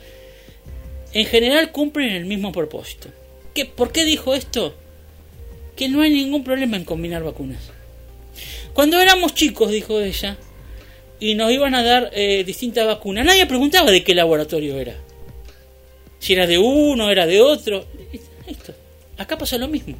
en 1.12 1.26
general 1.26 1.72
cumplen 1.72 2.10
el 2.10 2.24
mismo 2.24 2.52
propósito. 2.52 3.08
¿Qué, 3.54 3.64
¿Por 3.66 3.92
qué 3.92 4.04
dijo 4.04 4.34
esto? 4.34 4.74
Que 5.76 5.88
no 5.88 6.02
hay 6.02 6.10
ningún 6.10 6.44
problema 6.44 6.76
en 6.76 6.84
combinar 6.84 7.22
vacunas. 7.22 7.70
Cuando 8.74 9.00
éramos 9.00 9.34
chicos, 9.34 9.70
dijo 9.70 10.00
ella, 10.00 10.36
y 11.18 11.34
nos 11.34 11.50
iban 11.52 11.74
a 11.74 11.82
dar 11.82 12.10
eh, 12.14 12.44
distintas 12.44 12.86
vacunas, 12.86 13.24
nadie 13.26 13.46
preguntaba 13.46 13.90
de 13.90 14.04
qué 14.04 14.14
laboratorio 14.14 14.78
era. 14.78 14.96
Si 16.18 16.32
era 16.34 16.46
de 16.46 16.58
uno, 16.58 17.10
era 17.10 17.26
de 17.26 17.40
otro. 17.40 17.86
Listo. 18.46 18.74
Acá 19.18 19.36
pasa 19.38 19.58
lo 19.58 19.68
mismo. 19.68 19.96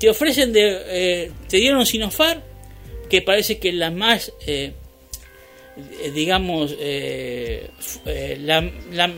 Te 0.00 0.08
ofrecen 0.10 0.52
de. 0.52 0.78
eh, 0.86 1.30
te 1.48 1.58
dieron 1.58 1.84
Sinofar, 1.86 2.42
que 3.08 3.22
parece 3.22 3.58
que 3.58 3.72
la 3.72 3.90
más. 3.90 4.32
eh, 4.46 4.72
eh, 6.02 6.10
digamos. 6.12 6.74
eh, 6.78 7.68
eh, 8.06 8.36
la, 8.40 8.60
la- 8.92 9.12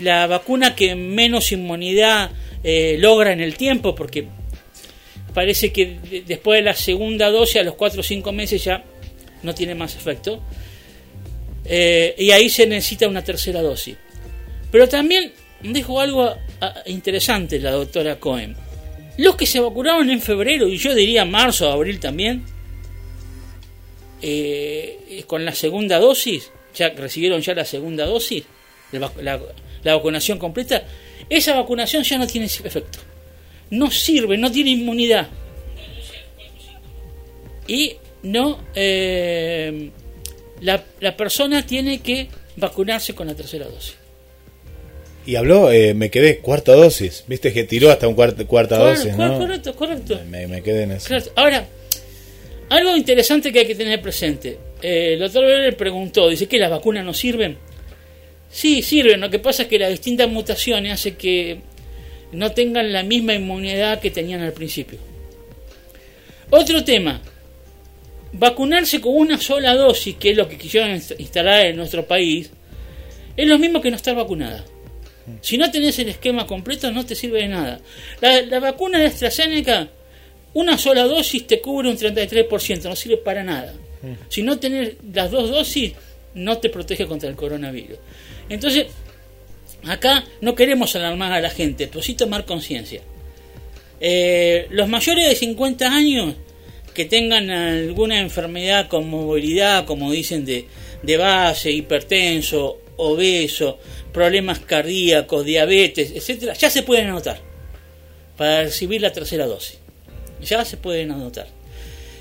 la 0.00 0.28
vacuna 0.28 0.76
que 0.76 0.94
menos 0.94 1.50
inmunidad 1.50 2.30
eh, 2.64 2.96
logra 2.98 3.32
en 3.32 3.40
el 3.40 3.56
tiempo, 3.56 3.94
porque 3.94 4.26
parece 5.34 5.72
que 5.72 5.98
de- 6.10 6.22
después 6.26 6.58
de 6.58 6.62
la 6.64 6.74
segunda 6.74 7.30
dosis, 7.30 7.56
a 7.56 7.62
los 7.62 7.74
4 7.74 8.00
o 8.00 8.02
5 8.02 8.32
meses 8.32 8.64
ya 8.64 8.84
no 9.42 9.54
tiene 9.54 9.74
más 9.74 9.94
efecto. 9.96 10.42
Eh, 11.64 12.14
y 12.18 12.30
ahí 12.30 12.48
se 12.48 12.66
necesita 12.66 13.06
una 13.08 13.22
tercera 13.22 13.60
dosis. 13.62 13.96
Pero 14.70 14.88
también 14.88 15.32
dijo 15.62 16.00
algo 16.00 16.34
interesante 16.86 17.58
la 17.60 17.70
doctora 17.72 18.18
Cohen. 18.18 18.56
Los 19.18 19.36
que 19.36 19.46
se 19.46 19.60
vacunaron 19.60 20.10
en 20.10 20.20
febrero, 20.20 20.68
y 20.68 20.76
yo 20.78 20.94
diría 20.94 21.24
marzo 21.24 21.70
abril 21.70 21.98
también, 22.00 22.44
eh, 24.22 25.22
con 25.26 25.44
la 25.44 25.52
segunda 25.54 25.98
dosis, 25.98 26.50
ya 26.74 26.90
recibieron 26.90 27.40
ya 27.40 27.54
la 27.54 27.64
segunda 27.64 28.04
dosis, 28.06 28.44
la 28.92 29.40
vacunación 29.96 30.38
completa, 30.38 30.84
esa 31.30 31.54
vacunación 31.54 32.02
ya 32.02 32.18
no 32.18 32.26
tiene 32.26 32.46
efecto. 32.46 32.98
No 33.70 33.90
sirve, 33.90 34.38
no 34.38 34.50
tiene 34.50 34.70
inmunidad. 34.70 35.28
Y 37.66 37.96
no, 38.22 38.60
eh, 38.74 39.90
la, 40.62 40.82
la 41.00 41.16
persona 41.16 41.66
tiene 41.66 42.00
que 42.00 42.28
vacunarse 42.56 43.14
con 43.14 43.26
la 43.26 43.34
tercera 43.34 43.66
dosis. 43.66 43.96
Y 45.26 45.36
habló, 45.36 45.70
eh, 45.70 45.92
me 45.92 46.10
quedé, 46.10 46.38
cuarta 46.38 46.72
dosis. 46.72 47.24
Viste 47.26 47.52
que 47.52 47.64
tiró 47.64 47.90
hasta 47.90 48.08
un 48.08 48.14
cuarta, 48.14 48.46
cuarta 48.46 48.76
Claro, 48.76 48.90
dosis, 48.90 49.14
¿no? 49.14 49.38
Correcto, 49.38 49.76
correcto. 49.76 50.20
Me, 50.30 50.46
me 50.46 50.62
quedé 50.62 50.84
en 50.84 50.92
eso. 50.92 51.08
Claro. 51.08 51.24
Ahora, 51.36 51.68
algo 52.70 52.96
interesante 52.96 53.52
que 53.52 53.58
hay 53.58 53.66
que 53.66 53.74
tener 53.74 54.00
presente. 54.00 54.58
Eh, 54.80 55.12
el 55.14 55.18
doctor 55.20 55.44
Beller 55.44 55.76
preguntó, 55.76 56.30
dice 56.30 56.46
que 56.46 56.58
las 56.58 56.70
vacunas 56.70 57.04
no 57.04 57.12
sirven. 57.12 57.58
Sí, 58.50 58.82
sirven. 58.82 59.20
Lo 59.20 59.30
que 59.30 59.38
pasa 59.38 59.62
es 59.64 59.68
que 59.68 59.78
las 59.78 59.90
distintas 59.90 60.28
mutaciones 60.28 60.92
hacen 60.92 61.16
que 61.16 61.60
no 62.32 62.52
tengan 62.52 62.92
la 62.92 63.02
misma 63.02 63.34
inmunidad 63.34 64.00
que 64.00 64.10
tenían 64.10 64.40
al 64.42 64.52
principio. 64.52 64.98
Otro 66.50 66.82
tema. 66.84 67.20
Vacunarse 68.32 69.00
con 69.00 69.14
una 69.16 69.38
sola 69.38 69.74
dosis, 69.74 70.16
que 70.16 70.30
es 70.30 70.36
lo 70.36 70.48
que 70.48 70.58
quisieron 70.58 70.90
inst- 70.90 71.14
instalar 71.18 71.66
en 71.66 71.76
nuestro 71.76 72.06
país, 72.06 72.50
es 73.36 73.46
lo 73.48 73.58
mismo 73.58 73.80
que 73.80 73.90
no 73.90 73.96
estar 73.96 74.14
vacunada. 74.14 74.64
Si 75.40 75.56
no 75.58 75.70
tenés 75.70 75.98
el 75.98 76.08
esquema 76.08 76.46
completo, 76.46 76.90
no 76.90 77.04
te 77.06 77.14
sirve 77.14 77.42
de 77.42 77.48
nada. 77.48 77.80
La, 78.20 78.42
la 78.42 78.60
vacuna 78.60 78.98
de 78.98 79.06
AstraZeneca, 79.06 79.88
una 80.54 80.76
sola 80.78 81.04
dosis 81.04 81.46
te 81.46 81.60
cubre 81.60 81.88
un 81.88 81.96
33%, 81.98 82.82
no 82.84 82.96
sirve 82.96 83.16
para 83.18 83.42
nada. 83.44 83.74
Si 84.28 84.42
no 84.42 84.58
tenés 84.58 84.94
las 85.12 85.30
dos 85.30 85.50
dosis, 85.50 85.92
no 86.34 86.58
te 86.58 86.68
protege 86.70 87.06
contra 87.06 87.28
el 87.28 87.34
coronavirus. 87.36 87.98
Entonces, 88.48 88.86
acá 89.86 90.24
no 90.40 90.54
queremos 90.54 90.94
alarmar 90.96 91.32
a 91.32 91.40
la 91.40 91.50
gente, 91.50 91.86
pero 91.86 92.02
sí 92.02 92.14
tomar 92.14 92.44
conciencia. 92.44 93.02
Eh, 94.00 94.66
los 94.70 94.88
mayores 94.88 95.28
de 95.28 95.34
50 95.34 95.86
años 95.86 96.34
que 96.94 97.04
tengan 97.04 97.50
alguna 97.50 98.20
enfermedad 98.20 98.88
con 98.88 99.08
movilidad, 99.08 99.84
como 99.86 100.10
dicen, 100.10 100.44
de, 100.44 100.66
de 101.02 101.16
base, 101.16 101.70
hipertenso, 101.70 102.80
obeso, 102.96 103.78
problemas 104.12 104.60
cardíacos, 104.60 105.44
diabetes, 105.44 106.10
etcétera, 106.10 106.54
ya 106.54 106.70
se 106.70 106.82
pueden 106.82 107.08
anotar 107.08 107.40
para 108.36 108.64
recibir 108.64 109.00
la 109.00 109.12
tercera 109.12 109.46
dosis. 109.46 109.78
Ya 110.42 110.64
se 110.64 110.76
pueden 110.76 111.10
anotar. 111.10 111.48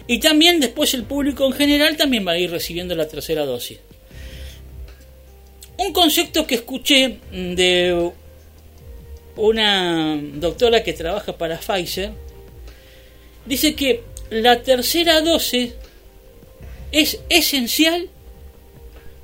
Y 0.07 0.19
también 0.19 0.59
después 0.59 0.93
el 0.93 1.03
público 1.03 1.45
en 1.45 1.53
general 1.53 1.97
también 1.97 2.25
va 2.25 2.31
a 2.31 2.37
ir 2.37 2.49
recibiendo 2.49 2.95
la 2.95 3.07
tercera 3.07 3.45
dosis. 3.45 3.79
Un 5.77 5.93
concepto 5.93 6.47
que 6.47 6.55
escuché 6.55 7.19
de 7.31 8.11
una 9.35 10.19
doctora 10.35 10.83
que 10.83 10.93
trabaja 10.93 11.37
para 11.37 11.59
Pfizer 11.59 12.11
dice 13.45 13.75
que 13.75 14.03
la 14.29 14.61
tercera 14.63 15.21
dosis 15.21 15.75
es 16.91 17.19
esencial 17.29 18.09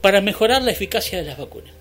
para 0.01 0.21
mejorar 0.21 0.61
la 0.61 0.71
eficacia 0.71 1.17
de 1.19 1.25
las 1.25 1.37
vacunas. 1.37 1.73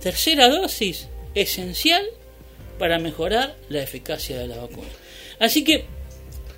Tercera 0.00 0.48
dosis 0.48 1.08
esencial 1.34 2.04
para 2.78 2.98
mejorar 2.98 3.54
la 3.68 3.82
eficacia 3.82 4.38
de 4.38 4.46
la 4.48 4.56
vacuna. 4.56 4.88
Así 5.38 5.62
que 5.62 5.84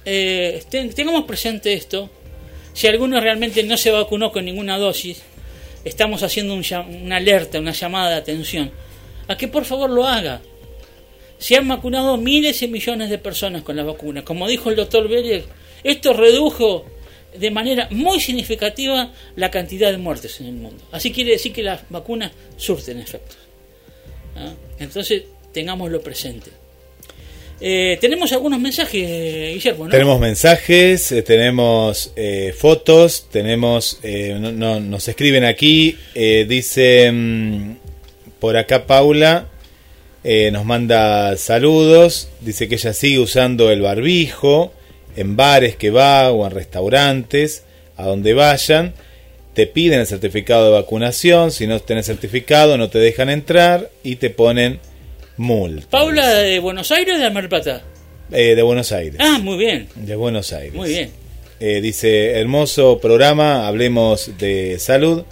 eh, 0.05 0.63
ten- 0.71 0.93
tengamos 0.95 1.25
presente 1.25 1.73
esto. 1.73 2.09
Si 2.73 2.87
alguno 2.87 3.21
realmente 3.21 3.63
no 3.65 3.77
se 3.77 3.91
vacunó 3.91 4.31
con 4.33 4.45
ninguna 4.45 4.79
dosis, 4.79 5.23
estamos 5.85 6.23
haciendo 6.23 6.55
un 6.55 6.65
una 7.03 7.17
alerta, 7.17 7.59
una 7.59 7.73
llamada 7.73 8.11
de 8.11 8.17
atención, 8.17 8.71
a 9.29 9.37
que 9.37 9.49
por 9.49 9.65
favor 9.65 9.91
lo 9.91 10.07
haga. 10.07 10.41
Se 11.39 11.57
han 11.57 11.67
vacunado 11.67 12.17
miles 12.17 12.63
y 12.63 12.69
millones 12.69 13.11
de 13.11 13.19
personas 13.19 13.63
con 13.63 13.75
la 13.77 13.83
vacuna. 13.83 14.25
Como 14.25 14.47
dijo 14.47 14.71
el 14.71 14.77
doctor 14.77 15.09
Beller, 15.09 15.45
esto 15.83 16.13
redujo 16.13 16.87
de 17.37 17.51
manera 17.51 17.89
muy 17.91 18.21
significativa 18.21 19.13
la 19.37 19.51
cantidad 19.51 19.91
de 19.91 19.99
muertes 19.99 20.41
en 20.41 20.47
el 20.47 20.55
mundo. 20.55 20.85
Así 20.93 21.11
quiere 21.11 21.33
decir 21.33 21.53
que 21.53 21.63
las 21.63 21.89
vacunas 21.89 22.33
surten 22.57 23.01
efectos. 23.01 23.39
¿Ah? 24.37 24.53
Entonces, 24.79 25.25
tengámoslo 25.53 26.01
presente. 26.01 26.51
Eh, 27.65 27.97
tenemos 28.01 28.33
algunos 28.33 28.59
mensajes, 28.59 29.55
Guillermo. 29.55 29.89
Tenemos 29.89 30.19
mensajes, 30.19 31.13
eh, 31.13 31.23
tenemos 31.23 32.13
eh, 32.17 32.53
fotos, 32.59 33.29
tenemos, 33.31 34.01
eh, 34.03 34.37
no, 34.41 34.51
no- 34.51 34.81
nos 34.81 35.07
escriben 35.07 35.45
aquí, 35.45 35.97
dice 36.15 37.09
mm, 37.13 37.77
por 38.41 38.57
acá 38.57 38.85
Paula, 38.89 39.47
nos 40.53 40.65
manda 40.65 41.37
saludos, 41.37 42.29
dice 42.41 42.67
que 42.69 42.75
ella 42.75 42.93
sigue 42.93 43.21
usando 43.21 43.71
el 43.71 43.81
barbijo 43.81 44.73
en 45.17 45.37
bares 45.37 45.77
que 45.77 45.91
va 45.91 46.33
o 46.33 46.45
en 46.45 46.53
restaurantes, 46.53 47.63
a 47.97 48.07
donde 48.07 48.35
vayan, 48.35 48.95
te 49.55 49.69
piden 49.69 50.01
el 50.01 50.07
certificado 50.09 50.65
de 50.67 50.73
vacunación, 50.73 51.53
si 51.53 51.67
no 51.69 51.79
tenés 51.79 52.07
certificado 52.07 52.77
no 52.77 52.89
te 52.91 52.99
dejan 52.99 53.31
entrar 53.31 53.91
y 54.03 54.17
te 54.17 54.31
ponen 54.31 54.81
multa. 55.37 55.89
Paula 55.91 56.29
de 56.39 56.59
Buenos 56.59 56.91
Aires 56.91 57.17
o 57.17 57.19
de 57.19 57.31
Mar 57.31 57.49
Plata. 57.49 57.83
Eh, 58.31 58.55
de 58.55 58.63
Buenos 58.63 58.93
Aires. 58.93 59.17
Ah, 59.21 59.39
muy 59.43 59.59
bien, 59.59 59.89
De 59.95 60.17
Buenos 60.17 60.53
Aires. 60.53 60.75
muy 60.75 60.89
bien. 60.89 61.11
Eh, 61.61 61.81
dice, 61.81 62.41
hermoso 62.41 62.99
programa, 62.99 63.69
hablemos 63.69 64.37
de 64.39 64.79
salud. 64.79 65.25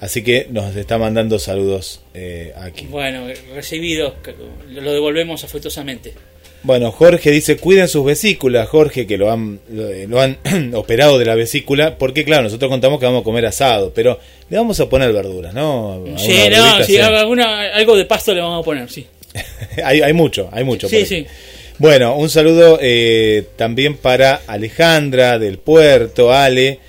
Así 0.00 0.22
que 0.22 0.46
nos 0.50 0.76
está 0.76 0.98
mandando 0.98 1.38
saludos 1.38 2.02
eh, 2.14 2.52
aquí. 2.56 2.86
Bueno, 2.86 3.26
recibido, 3.54 4.14
lo 4.68 4.92
devolvemos 4.92 5.42
afectuosamente. 5.44 6.12
Bueno, 6.66 6.90
Jorge 6.90 7.30
dice, 7.30 7.56
cuiden 7.58 7.86
sus 7.86 8.04
vesículas, 8.04 8.68
Jorge, 8.68 9.06
que 9.06 9.16
lo 9.16 9.30
han, 9.30 9.60
lo, 9.70 9.84
lo 10.08 10.20
han 10.20 10.36
operado 10.74 11.16
de 11.16 11.24
la 11.24 11.36
vesícula, 11.36 11.96
porque 11.96 12.24
claro, 12.24 12.42
nosotros 12.42 12.68
contamos 12.68 12.98
que 12.98 13.06
vamos 13.06 13.20
a 13.20 13.24
comer 13.24 13.46
asado, 13.46 13.92
pero 13.94 14.18
le 14.50 14.56
vamos 14.56 14.80
a 14.80 14.88
poner 14.88 15.12
verduras, 15.12 15.54
¿no? 15.54 16.02
Sí, 16.18 16.36
no, 16.50 16.82
sí, 16.84 16.98
alguna- 16.98 17.72
algo 17.72 17.96
de 17.96 18.04
pasto 18.04 18.34
le 18.34 18.40
vamos 18.40 18.62
a 18.62 18.64
poner, 18.64 18.90
sí. 18.90 19.06
hay, 19.84 20.00
hay 20.02 20.12
mucho, 20.12 20.48
hay 20.50 20.64
mucho. 20.64 20.88
Sí, 20.88 21.06
sí. 21.06 21.24
Bueno, 21.78 22.16
un 22.16 22.28
saludo 22.30 22.78
eh, 22.82 23.44
también 23.54 23.96
para 23.96 24.40
Alejandra 24.48 25.38
del 25.38 25.58
Puerto, 25.58 26.32
Ale, 26.32 26.80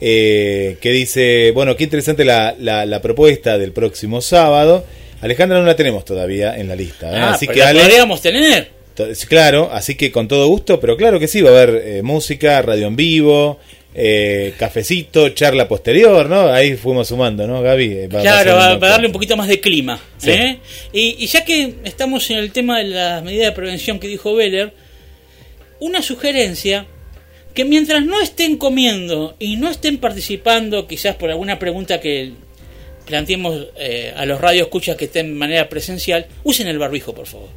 eh, 0.00 0.76
que 0.80 0.90
dice, 0.90 1.52
bueno, 1.52 1.76
qué 1.76 1.84
interesante 1.84 2.24
la, 2.24 2.56
la- 2.58 2.84
la 2.84 3.00
propuesta 3.00 3.58
del 3.58 3.70
próximo 3.72 4.20
sábado. 4.22 4.84
Alejandra 5.20 5.58
no 5.60 5.66
la 5.66 5.76
tenemos 5.76 6.04
todavía 6.04 6.56
en 6.56 6.66
la 6.66 6.74
lista, 6.74 7.10
¿eh? 7.12 7.16
Ah, 7.20 7.30
así 7.34 7.46
pero 7.46 7.54
que 7.54 7.60
la 7.60 7.68
Ale, 7.68 7.80
podríamos 7.82 8.20
tener. 8.22 8.79
Claro, 9.28 9.70
así 9.72 9.94
que 9.96 10.10
con 10.12 10.28
todo 10.28 10.46
gusto, 10.48 10.80
pero 10.80 10.96
claro 10.96 11.18
que 11.18 11.28
sí, 11.28 11.40
va 11.42 11.50
a 11.50 11.62
haber 11.62 11.82
eh, 11.84 12.02
música, 12.02 12.60
radio 12.62 12.86
en 12.86 12.96
vivo, 12.96 13.58
eh, 13.94 14.54
cafecito, 14.58 15.30
charla 15.30 15.66
posterior, 15.66 16.28
¿no? 16.28 16.48
Ahí 16.48 16.74
fuimos 16.76 17.08
sumando, 17.08 17.46
¿no, 17.46 17.60
Gaby? 17.62 17.84
Eh, 17.92 18.08
va- 18.08 18.20
Claro, 18.22 18.54
va- 18.54 18.78
para 18.78 18.92
darle 18.92 19.06
un 19.08 19.12
poquito 19.12 19.36
más 19.36 19.48
de 19.48 19.60
clima. 19.60 20.00
Sí. 20.18 20.30
¿eh? 20.30 20.58
Y, 20.92 21.16
y 21.18 21.26
ya 21.26 21.44
que 21.44 21.74
estamos 21.84 22.30
en 22.30 22.38
el 22.38 22.52
tema 22.52 22.78
de 22.78 22.84
las 22.84 23.22
medidas 23.24 23.46
de 23.46 23.52
prevención 23.52 23.98
que 23.98 24.06
dijo 24.06 24.34
Beller, 24.34 24.72
una 25.80 26.02
sugerencia 26.02 26.86
que 27.54 27.64
mientras 27.64 28.04
no 28.04 28.20
estén 28.20 28.56
comiendo 28.58 29.34
y 29.40 29.56
no 29.56 29.68
estén 29.68 29.98
participando, 29.98 30.86
quizás 30.86 31.16
por 31.16 31.30
alguna 31.30 31.58
pregunta 31.58 32.00
que 32.00 32.32
planteemos 33.06 33.66
eh, 33.76 34.12
a 34.16 34.24
los 34.24 34.40
radioescuchas 34.40 34.94
que 34.96 35.06
estén 35.06 35.26
de 35.32 35.34
manera 35.34 35.68
presencial, 35.68 36.26
usen 36.44 36.68
el 36.68 36.78
barbijo, 36.78 37.12
por 37.12 37.26
favor. 37.26 37.48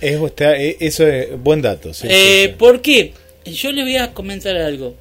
Es- 0.00 0.20
está- 0.20 0.56
eh, 0.56 0.76
eso 0.80 1.06
es 1.06 1.38
buen 1.42 1.62
dato. 1.62 1.92
sí, 1.94 2.06
Eh, 2.10 2.42
sí, 2.44 2.48
sí. 2.50 2.54
¿Por 2.58 2.80
qué? 2.82 3.12
Yo 3.44 3.72
le 3.72 3.82
voy 3.82 3.96
a 3.96 4.12
comentar 4.12 4.56
algo. 4.56 4.94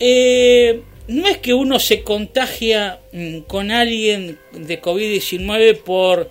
Eh, 0.00 0.80
no 1.08 1.26
es 1.28 1.38
que 1.38 1.54
uno 1.54 1.78
se 1.80 2.02
contagia 2.02 3.00
mm, 3.12 3.38
con 3.40 3.70
alguien 3.70 4.38
de 4.52 4.80
COVID-19 4.80 5.78
por 5.78 6.30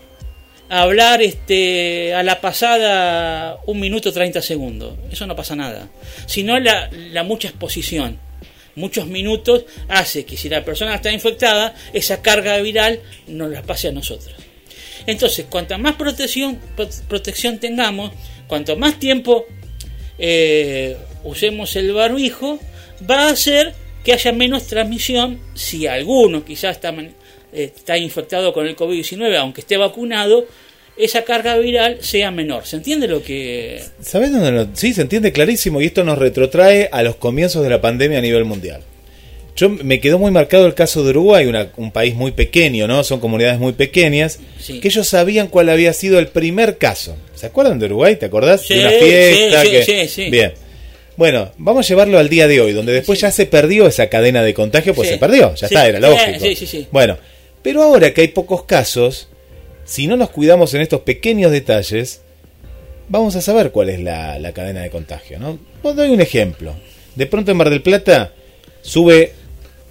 hablar 0.70 1.22
este, 1.22 2.14
a 2.14 2.24
la 2.24 2.40
pasada 2.42 3.58
un 3.66 3.80
minuto 3.80 4.12
30 4.14 4.42
segundos. 4.42 4.94
Eso 5.12 5.26
no 5.28 5.36
pasa 5.36 5.56
nada. 5.56 5.90
Sino 6.28 6.60
la, 6.60 6.90
la 7.12 7.24
mucha 7.24 7.48
exposición. 7.50 8.20
Muchos 8.76 9.08
minutos 9.08 9.66
hace 9.90 10.24
que 10.24 10.38
si 10.38 10.50
la 10.50 10.64
persona 10.64 10.94
está 10.96 11.12
infectada, 11.12 11.74
esa 11.94 12.22
carga 12.22 12.58
viral 12.60 13.00
nos 13.28 13.50
la 13.52 13.64
pase 13.64 13.88
a 13.88 13.92
nosotros. 13.92 14.36
Entonces, 15.08 15.46
cuanta 15.50 15.78
más 15.80 15.96
protección, 15.96 16.60
pro- 16.76 16.88
protección 17.08 17.58
tengamos, 17.58 18.12
cuanto 18.48 18.76
más 18.78 19.00
tiempo 19.00 19.46
eh, 20.20 20.96
usemos 21.24 21.76
el 21.76 21.94
barbijo, 21.94 22.60
va 23.10 23.28
a 23.28 23.32
hacer 23.32 23.74
que 24.04 24.14
haya 24.14 24.32
menos 24.32 24.68
transmisión 24.68 25.40
si 25.54 25.88
alguno 25.88 26.44
quizás 26.46 26.76
está, 26.78 26.94
está 27.52 27.98
infectado 27.98 28.54
con 28.54 28.68
el 28.68 28.76
COVID-19, 28.76 29.36
aunque 29.38 29.62
esté 29.62 29.78
vacunado, 29.78 30.46
esa 30.98 31.24
carga 31.24 31.58
viral 31.58 31.98
sea 32.02 32.32
menor. 32.32 32.66
¿Se 32.66 32.76
entiende 32.78 33.08
lo 33.08 33.22
que...? 33.22 33.84
¿Sabes 34.02 34.32
dónde 34.32 34.52
lo- 34.52 34.68
Sí, 34.76 34.94
se 34.94 35.02
entiende 35.02 35.32
clarísimo 35.32 35.82
y 35.82 35.86
esto 35.86 36.04
nos 36.04 36.18
retrotrae 36.18 36.90
a 36.92 37.04
los 37.04 37.16
comienzos 37.18 37.64
de 37.64 37.70
la 37.70 37.82
pandemia 37.82 38.18
a 38.18 38.22
nivel 38.22 38.46
mundial. 38.46 38.82
Yo 39.58 39.70
me 39.70 40.00
quedó 40.00 40.20
muy 40.20 40.32
marcado 40.32 40.66
el 40.68 40.74
caso 40.76 41.04
de 41.04 41.10
Uruguay, 41.10 41.48
una- 41.48 41.70
un 41.78 41.92
país 41.92 42.14
muy 42.16 42.32
pequeño, 42.32 42.88
¿no? 42.88 43.04
Son 43.04 43.20
comunidades 43.20 43.60
muy 43.60 43.74
pequeñas, 43.74 44.40
Sí. 44.60 44.80
que 44.80 44.88
ellos 44.88 45.08
sabían 45.08 45.48
cuál 45.48 45.70
había 45.70 45.92
sido 45.94 46.20
el 46.20 46.28
primer 46.28 46.78
caso. 46.78 47.18
¿Se 47.36 47.48
acuerdan 47.48 47.80
de 47.80 47.88
Uruguay? 47.88 48.16
¿Te 48.18 48.28
acordás? 48.28 48.62
Sí, 48.62 48.76
de 48.76 48.80
una 48.82 48.90
fiesta. 48.92 49.62
sí, 49.62 49.68
sí, 49.68 49.74
que- 49.74 49.84
sí, 50.08 50.08
sí. 50.26 50.30
Bien. 50.30 50.54
Bueno, 51.18 51.52
vamos 51.58 51.86
a 51.86 51.90
llevarlo 51.90 52.20
al 52.20 52.30
día 52.30 52.48
de 52.48 52.62
hoy, 52.62 52.72
donde 52.74 52.94
después 52.94 53.20
ya 53.20 53.32
se 53.32 53.48
perdió 53.48 53.88
esa 53.88 54.08
cadena 54.08 54.44
de 54.44 54.54
contagio, 54.54 54.94
pues 54.94 55.10
se 55.10 55.18
perdió, 55.18 55.56
ya 55.56 55.66
está, 55.66 55.88
era 55.88 56.00
lógico. 56.00 56.40
sí, 56.40 56.56
sí, 56.56 56.68
sí. 56.68 56.88
Bueno, 56.92 57.18
pero 57.64 57.82
ahora 57.82 58.14
que 58.14 58.22
hay 58.22 58.28
pocos 58.28 58.66
casos, 58.66 59.28
si 59.84 60.06
no 60.06 60.16
nos 60.16 60.30
cuidamos 60.30 60.76
en 60.76 60.82
estos 60.82 61.02
pequeños 61.02 61.52
detalles, 61.52 62.22
vamos 63.10 63.36
a 63.36 63.42
saber 63.42 63.72
cuál 63.72 63.90
es 63.90 64.00
la, 64.00 64.38
la 64.38 64.52
cadena 64.52 64.84
de 64.84 64.92
contagio, 64.92 65.40
¿no? 65.40 65.58
Os 65.82 65.96
doy 65.96 66.12
un 66.12 66.22
ejemplo. 66.22 66.76
De 67.16 67.26
pronto 67.26 67.50
en 67.50 67.58
Mar 67.58 67.72
del 67.72 67.82
Plata 67.82 68.32
sube, 68.84 69.34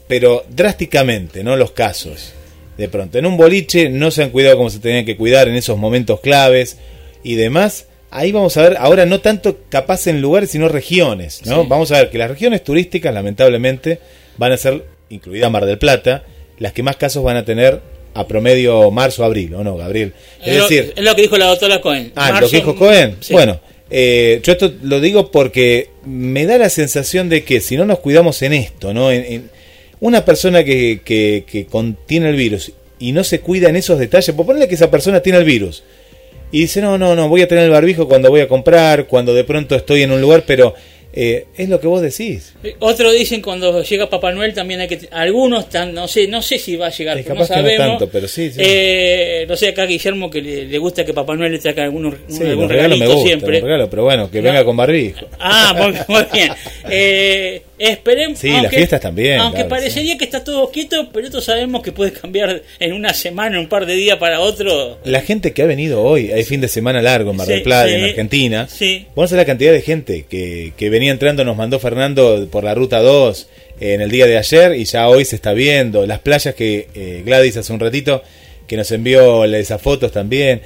pero 0.08 0.44
drásticamente, 0.48 1.42
¿no? 1.44 1.56
Los 1.56 1.72
casos. 1.72 2.32
De 2.78 2.88
pronto, 2.88 3.18
en 3.18 3.24
un 3.26 3.36
boliche 3.36 3.88
no 3.88 4.10
se 4.10 4.22
han 4.22 4.30
cuidado 4.30 4.56
como 4.58 4.68
se 4.70 4.78
tenían 4.80 5.04
que 5.06 5.16
cuidar 5.16 5.48
en 5.48 5.54
esos 5.56 5.78
momentos 5.78 6.20
claves 6.20 6.76
y 7.22 7.34
demás. 7.36 7.86
Ahí 8.10 8.32
vamos 8.32 8.56
a 8.56 8.62
ver, 8.62 8.76
ahora 8.78 9.06
no 9.06 9.20
tanto 9.20 9.58
capaz 9.68 10.06
en 10.06 10.20
lugares, 10.20 10.50
sino 10.50 10.68
regiones, 10.68 11.40
¿no? 11.46 11.62
Sí. 11.62 11.66
Vamos 11.68 11.90
a 11.92 11.98
ver 11.98 12.10
que 12.10 12.18
las 12.18 12.30
regiones 12.30 12.62
turísticas, 12.62 13.12
lamentablemente, 13.14 13.98
van 14.36 14.52
a 14.52 14.56
ser, 14.56 14.84
incluida 15.08 15.48
Mar 15.50 15.64
del 15.66 15.78
Plata, 15.78 16.24
las 16.58 16.72
que 16.72 16.82
más 16.82 16.96
casos 16.96 17.24
van 17.24 17.36
a 17.36 17.44
tener 17.44 17.80
a 18.14 18.26
promedio 18.26 18.90
marzo, 18.90 19.24
abril, 19.24 19.54
¿o 19.54 19.64
no, 19.64 19.76
Gabriel? 19.76 20.12
Es 20.44 20.54
decir, 20.62 20.92
es 20.96 21.04
lo 21.04 21.14
que 21.16 21.22
dijo 21.22 21.36
la 21.36 21.46
doctora 21.46 21.80
Cohen. 21.80 22.12
Ah, 22.14 22.30
Marzo- 22.32 22.40
lo 22.42 22.48
que 22.50 22.56
dijo 22.56 22.76
Cohen. 22.76 23.16
Sí. 23.20 23.32
Bueno, 23.34 23.60
eh, 23.90 24.40
yo 24.42 24.52
esto 24.52 24.72
lo 24.82 25.00
digo 25.00 25.30
porque 25.30 25.90
me 26.04 26.46
da 26.46 26.58
la 26.58 26.70
sensación 26.70 27.28
de 27.28 27.44
que 27.44 27.60
si 27.60 27.76
no 27.76 27.84
nos 27.84 27.98
cuidamos 28.00 28.40
en 28.42 28.52
esto, 28.54 28.94
¿no? 28.94 29.10
En, 29.10 29.24
en- 29.24 29.55
una 30.00 30.24
persona 30.24 30.64
que, 30.64 31.00
que, 31.04 31.44
que 31.50 31.66
contiene 31.66 32.28
el 32.30 32.36
virus 32.36 32.72
y 32.98 33.12
no 33.12 33.24
se 33.24 33.40
cuida 33.40 33.68
en 33.68 33.76
esos 33.76 33.98
detalles, 33.98 34.34
por 34.34 34.46
ponerle 34.46 34.68
que 34.68 34.74
esa 34.74 34.90
persona 34.90 35.20
tiene 35.20 35.38
el 35.38 35.44
virus 35.44 35.82
y 36.52 36.60
dice, 36.60 36.80
no, 36.80 36.96
no, 36.96 37.14
no, 37.16 37.28
voy 37.28 37.42
a 37.42 37.48
tener 37.48 37.64
el 37.64 37.70
barbijo 37.70 38.06
cuando 38.08 38.30
voy 38.30 38.40
a 38.40 38.48
comprar, 38.48 39.06
cuando 39.06 39.34
de 39.34 39.44
pronto 39.44 39.74
estoy 39.74 40.02
en 40.02 40.12
un 40.12 40.20
lugar, 40.20 40.44
pero 40.46 40.74
eh, 41.12 41.46
es 41.56 41.68
lo 41.68 41.80
que 41.80 41.86
vos 41.88 42.02
decís. 42.02 42.54
Eh, 42.62 42.76
Otros 42.78 43.12
dicen 43.14 43.40
cuando 43.42 43.82
llega 43.82 44.08
Papá 44.08 44.32
Noel 44.32 44.52
también 44.54 44.80
hay 44.80 44.88
que 44.88 45.08
algunos 45.10 45.64
están 45.64 45.94
no 45.94 46.06
sé 46.08 46.28
no 46.28 46.42
sé 46.42 46.58
si 46.58 46.76
va 46.76 46.88
a 46.88 46.90
llegar 46.90 47.16
no 47.16 47.24
capaz 47.24 47.48
que 47.48 47.54
no 47.56 47.62
sabemos 47.62 47.88
tanto, 47.88 48.08
pero 48.10 48.28
sí, 48.28 48.50
sí. 48.50 48.60
Eh, 48.62 49.46
no 49.48 49.56
sé 49.56 49.68
acá 49.68 49.86
Guillermo 49.86 50.30
que 50.30 50.42
le, 50.42 50.66
le 50.66 50.78
gusta 50.78 51.04
que 51.06 51.14
Papá 51.14 51.34
Noel 51.34 51.52
le 51.52 51.58
traiga 51.58 51.84
algún, 51.84 52.14
Sí, 52.28 52.42
algún 52.42 52.64
los 52.64 52.70
regalos 52.70 52.98
me 52.98 53.06
gustan, 53.06 53.26
siempre 53.26 53.52
los 53.54 53.62
regalos, 53.62 53.88
pero 53.90 54.04
bueno, 54.04 54.30
que 54.30 54.38
No. 54.42 54.44
venga 54.50 54.64
con 54.64 54.76
barbijo. 54.76 55.26
ah 55.40 55.74
muy, 55.76 55.94
muy 56.14 56.26
bien 56.32 56.52
eh, 56.90 57.62
esperemos 57.78 58.38
Sí, 58.38 58.50
las 58.50 58.70
fiestas 58.70 59.00
también, 59.00 59.38
aunque 59.40 59.56
claro, 59.58 59.68
parecería 59.70 60.16
que 60.16 60.24
está 60.24 60.42
todo 60.42 60.70
quieto 60.70 61.08
pero 61.12 61.26
esto 61.26 61.40
sabemos 61.40 61.82
que 61.82 61.92
puede 61.92 62.12
cambiar 62.12 62.62
en 62.78 62.92
una 62.92 63.12
semana 63.12 63.58
un 63.60 63.68
par 63.68 63.86
de 63.86 63.94
días 63.94 64.18
para 64.18 64.40
otro 64.40 64.98
La 65.04 65.20
gente 65.20 65.52
que 65.52 65.62
ha 65.62 65.66
venido 65.66 66.02
hoy, 66.02 66.32
hay 66.32 66.44
fin 66.44 66.60
de 66.60 66.68
semana 66.68 67.02
largo 67.02 67.30
en 67.30 67.36
Mar 67.36 67.46
del 67.46 67.58
Sí, 67.58 67.64
Plata, 67.64 67.88
sí. 67.88 67.94
en 67.94 68.04
Argentina. 68.04 68.68
Sí. 68.68 69.06
Vamos 69.14 69.32
a 69.32 69.36
la 69.36 69.44
cantidad 69.44 69.72
de 69.72 69.82
gente 69.82 70.24
que, 70.28 70.72
que 70.76 70.90
venía 70.90 71.12
entrando, 71.12 71.44
nos 71.44 71.56
mandó 71.56 71.78
Fernando 71.78 72.48
por 72.50 72.64
la 72.64 72.74
ruta 72.74 73.00
2 73.00 73.48
eh, 73.80 73.94
en 73.94 74.00
el 74.00 74.10
día 74.10 74.26
de 74.26 74.38
ayer 74.38 74.74
y 74.74 74.84
ya 74.84 75.08
hoy 75.08 75.24
se 75.24 75.36
está 75.36 75.52
viendo. 75.52 76.06
Las 76.06 76.20
playas 76.20 76.54
que 76.54 76.88
eh, 76.94 77.22
Gladys 77.24 77.56
hace 77.56 77.72
un 77.72 77.80
ratito 77.80 78.22
que 78.66 78.76
nos 78.76 78.90
envió 78.90 79.44
esas 79.44 79.80
fotos 79.80 80.12
también. 80.12 80.60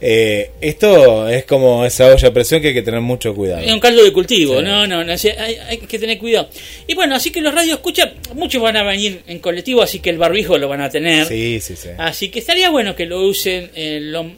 Eh, 0.00 0.50
esto 0.60 1.28
es 1.28 1.44
como 1.44 1.84
esa 1.84 2.06
olla 2.06 2.28
a 2.28 2.32
presión 2.32 2.60
que 2.62 2.68
hay 2.68 2.74
que 2.74 2.82
tener 2.82 3.00
mucho 3.00 3.34
cuidado. 3.34 3.62
Es 3.62 3.72
un 3.72 3.80
caldo 3.80 4.04
de 4.04 4.12
cultivo, 4.12 4.58
Sí. 4.58 4.64
no, 4.64 4.86
no, 4.86 5.02
no, 5.04 5.12
hay, 5.12 5.56
hay 5.68 5.78
que 5.78 5.98
tener 5.98 6.18
cuidado. 6.18 6.48
Y 6.86 6.94
bueno, 6.94 7.16
así 7.16 7.30
que 7.30 7.40
los 7.40 7.54
radios 7.54 7.74
escuchan, 7.78 8.12
muchos 8.34 8.62
van 8.62 8.76
a 8.76 8.82
venir 8.84 9.22
en 9.26 9.38
colectivo, 9.40 9.82
así 9.82 9.98
que 9.98 10.10
el 10.10 10.18
barbijo 10.18 10.56
lo 10.58 10.68
van 10.68 10.80
a 10.82 10.90
tener. 10.90 11.26
Sí, 11.26 11.58
sí, 11.60 11.74
sí. 11.76 11.88
Así 11.98 12.28
que 12.28 12.38
estaría 12.38 12.70
bueno 12.70 12.94
que 12.94 13.06
lo 13.06 13.20
usen 13.26 13.70
eh, 13.74 13.98
lo, 14.00 14.30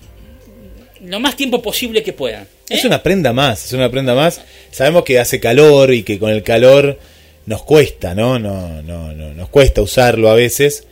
lo 1.06 1.20
más 1.20 1.36
tiempo 1.36 1.60
posible 1.62 2.02
que 2.02 2.12
puedan. 2.12 2.44
¿eh? 2.44 2.46
Es 2.70 2.84
una 2.84 3.02
prenda 3.02 3.32
más, 3.32 3.64
es 3.66 3.72
una 3.72 3.90
prenda 3.90 4.14
más. 4.14 4.40
Sabemos 4.70 5.04
que 5.04 5.18
hace 5.18 5.40
calor 5.40 5.92
y 5.92 6.02
que 6.04 6.18
con 6.18 6.30
el 6.30 6.42
calor 6.42 6.98
nos 7.46 7.62
cuesta, 7.64 8.14
¿no? 8.14 8.38
No, 8.38 8.82
no, 8.82 9.12
no, 9.12 9.34
nos 9.34 9.48
cuesta 9.48 9.82
usarlo 9.82 10.30
a 10.30 10.34
veces 10.34 10.86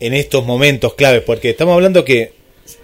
en 0.00 0.14
estos 0.14 0.44
momentos 0.46 0.94
claves, 0.94 1.22
porque 1.26 1.50
estamos 1.50 1.74
hablando 1.74 2.04
que 2.04 2.32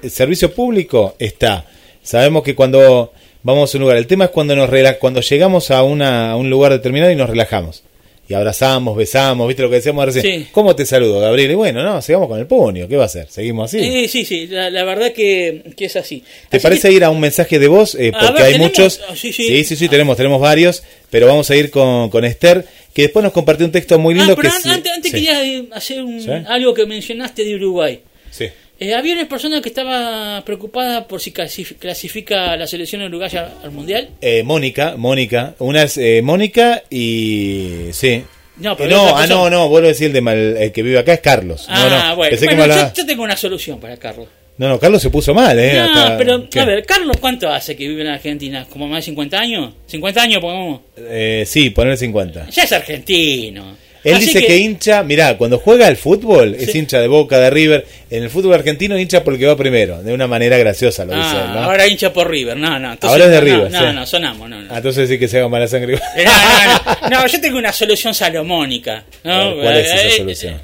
el 0.03 0.11
servicio 0.11 0.53
público 0.55 1.14
está. 1.18 1.64
Sabemos 2.03 2.43
que 2.43 2.55
cuando 2.55 3.12
vamos 3.43 3.74
a 3.74 3.78
un 3.78 3.82
lugar, 3.82 3.97
el 3.97 4.07
tema 4.07 4.26
es 4.26 4.30
cuando 4.30 4.55
nos 4.57 4.68
rela- 4.70 4.99
cuando 4.99 5.20
llegamos 5.20 5.70
a, 5.70 5.82
una, 5.82 6.32
a 6.32 6.37
un 6.37 6.51
lugar 6.51 6.72
determinado 6.72 7.11
y 7.12 7.16
nos 7.16 7.28
relajamos. 7.30 7.82
Y 8.26 8.32
abrazamos, 8.32 8.97
besamos, 8.97 9.47
¿viste 9.47 9.62
lo 9.62 9.68
que 9.68 9.76
decíamos 9.76 10.07
recién? 10.07 10.24
Sí. 10.45 10.47
¿Cómo 10.51 10.74
te 10.74 10.87
saludo, 10.87 11.20
Gabriel? 11.20 11.51
Y 11.51 11.55
bueno, 11.57 11.82
no, 11.82 12.01
sigamos 12.01 12.26
con 12.28 12.39
el 12.41 12.47
puño, 12.47 12.89
¿qué 12.89 12.97
va 12.97 13.03
a 13.03 13.07
hacer? 13.07 13.26
¿Seguimos 13.28 13.66
así? 13.66 13.80
Sí, 13.85 14.09
sí, 14.09 14.24
sí, 14.24 14.47
la, 14.47 14.70
la 14.70 14.82
verdad 14.85 15.12
que, 15.12 15.62
que 15.76 15.85
es 15.85 15.97
así. 15.97 16.24
¿Te 16.49 16.57
Así 16.57 16.62
parece 16.62 16.89
que- 16.89 16.95
ir 16.95 17.05
a 17.05 17.11
un 17.11 17.20
mensaje 17.20 17.59
de 17.59 17.68
voz? 17.68 17.95
Eh, 17.97 18.12
porque 18.18 18.32
ver, 18.32 18.43
hay 18.45 18.53
¿tenemos? 18.53 18.70
muchos. 18.78 19.01
Ah, 19.11 19.14
sí, 19.14 19.30
sí. 19.30 19.47
sí, 19.47 19.64
sí, 19.64 19.76
sí, 19.76 19.89
tenemos, 19.91 20.16
tenemos 20.16 20.41
varios. 20.41 20.82
Pero 21.11 21.26
vamos 21.26 21.51
a 21.51 21.57
ir 21.57 21.70
con, 21.70 22.09
con 22.09 22.24
Esther, 22.24 22.64
que 22.95 23.03
después 23.03 23.22
nos 23.22 23.32
compartió 23.35 23.66
un 23.66 23.72
texto 23.72 23.99
muy 23.99 24.14
lindo 24.14 24.32
Ah, 24.32 24.37
pero 24.37 24.49
que 24.51 24.57
an- 24.57 24.62
sí- 24.62 24.68
antes, 24.70 24.93
antes 24.95 25.11
sí, 25.11 25.16
quería 25.18 25.45
eh, 25.45 25.64
hacer 25.72 26.03
un- 26.03 26.22
¿Sí? 26.22 26.30
algo 26.47 26.72
que 26.72 26.87
mencionaste 26.87 27.45
de 27.45 27.55
Uruguay. 27.57 28.01
sí. 28.30 28.47
Eh, 28.81 28.93
había 28.95 29.14
una 29.14 29.29
persona 29.29 29.62
que 29.62 29.68
estaba 29.68 30.43
preocupada 30.45 31.07
por 31.07 31.20
si 31.20 31.33
clasif- 31.33 31.77
clasifica 31.79 32.57
la 32.57 32.66
selección 32.66 33.03
uruguaya 33.03 33.53
al 33.62 33.70
mundial. 33.70 34.09
Eh, 34.20 34.43
Mónica, 34.43 34.97
Mónica. 34.97 35.55
Una 35.61 35.85
es 35.85 35.97
eh, 35.97 36.20
Mónica 36.22 36.83
y. 36.91 37.89
Sí. 37.93 38.22
No, 38.57 38.77
pero 38.77 38.91
no, 38.91 39.16
ah, 39.16 39.27
no, 39.27 39.51
no, 39.51 39.68
vuelvo 39.68 39.87
a 39.87 39.91
decir 39.91 40.09
el, 40.09 40.12
de 40.12 40.20
mal- 40.20 40.57
el 40.57 40.70
que 40.72 40.83
vive 40.83 40.99
acá 40.99 41.12
es 41.14 41.20
Carlos. 41.20 41.66
Ah, 41.68 41.89
no, 41.89 42.09
no, 42.11 42.16
bueno. 42.16 42.31
pensé 42.31 42.47
yo, 42.47 42.62
hablaba- 42.62 42.93
yo 42.93 43.07
tengo 43.07 43.22
una 43.22 43.37
solución 43.37 43.81
para 43.81 43.97
Carlos. 43.97 44.29
No, 44.57 44.68
no, 44.68 44.79
Carlos 44.79 45.03
se 45.03 45.11
puso 45.11 45.35
mal, 45.35 45.59
¿eh? 45.59 45.75
no, 45.75 45.83
Hasta- 45.85 46.16
pero 46.18 46.49
¿qué? 46.49 46.61
a 46.61 46.64
ver, 46.64 46.87
Carlos, 46.87 47.16
¿cuánto 47.20 47.49
hace 47.51 47.75
que 47.75 47.89
vive 47.89 48.03
en 48.03 48.09
Argentina? 48.09 48.64
¿Como 48.70 48.87
más 48.87 48.99
de 48.99 49.03
50 49.07 49.41
años? 49.41 49.75
¿50 49.91 50.16
años, 50.18 50.41
pongamos? 50.41 50.81
Eh, 50.97 51.43
sí, 51.45 51.70
poner 51.70 51.97
50. 51.97 52.49
Ya 52.51 52.62
es 52.62 52.70
argentino. 52.72 53.77
Él 54.05 54.14
Así 54.16 54.26
dice 54.26 54.46
que... 54.46 54.59
hincha, 54.59 55.02
mirá, 55.02 55.36
cuando 55.38 55.59
juega 55.59 55.86
al 55.86 55.96
fútbol, 55.96 56.55
es 56.59 56.74
hincha 56.74 57.00
de 57.00 57.09
Boca, 57.09 57.38
de 57.38 57.48
River. 57.50 57.86
En 58.11 58.22
el 58.22 58.28
fútbol 58.30 58.52
argentino 58.55 58.98
hincha 58.98 59.24
porque 59.24 59.46
va 59.46 59.57
primero. 59.57 60.02
De 60.02 60.12
una 60.12 60.26
manera 60.26 60.59
graciosa 60.59 61.05
lo 61.07 61.14
dice 61.14 61.26
Ah, 61.32 61.44
él, 61.48 61.55
¿no? 61.55 61.62
ahora 61.64 61.86
hincha 61.86 62.12
por 62.12 62.30
River. 62.30 62.57
No, 62.57 62.78
no. 62.78 62.92
entonces- 62.92 63.11
Ahora 63.11 63.24
es 63.24 63.30
de 63.30 63.36
no, 63.38 63.57
River, 63.57 63.70
No, 63.72 63.78
sí. 63.88 63.94
no, 63.94 64.07
sonamos, 64.07 64.48
no, 64.50 64.61
no. 64.61 64.68
Ah, 64.72 64.76
entonces 64.76 65.09
sí 65.09 65.18
que 65.18 65.26
se 65.26 65.38
haga 65.38 65.48
mala 65.48 65.66
sangre. 65.66 65.98
No, 66.24 66.24
no, 66.24 67.09
no, 67.09 67.09
no, 67.22 67.26
yo 67.26 67.40
tengo 67.40 67.59
una 67.59 67.72
solución 67.72 68.12
salomónica. 68.14 69.05
¿no? 69.24 69.57
Ver, 69.57 69.64
¿Cuál 69.64 69.76
es 69.78 69.86
esa 69.86 70.02
Eh, 70.07 70.11
solución? 70.18 70.61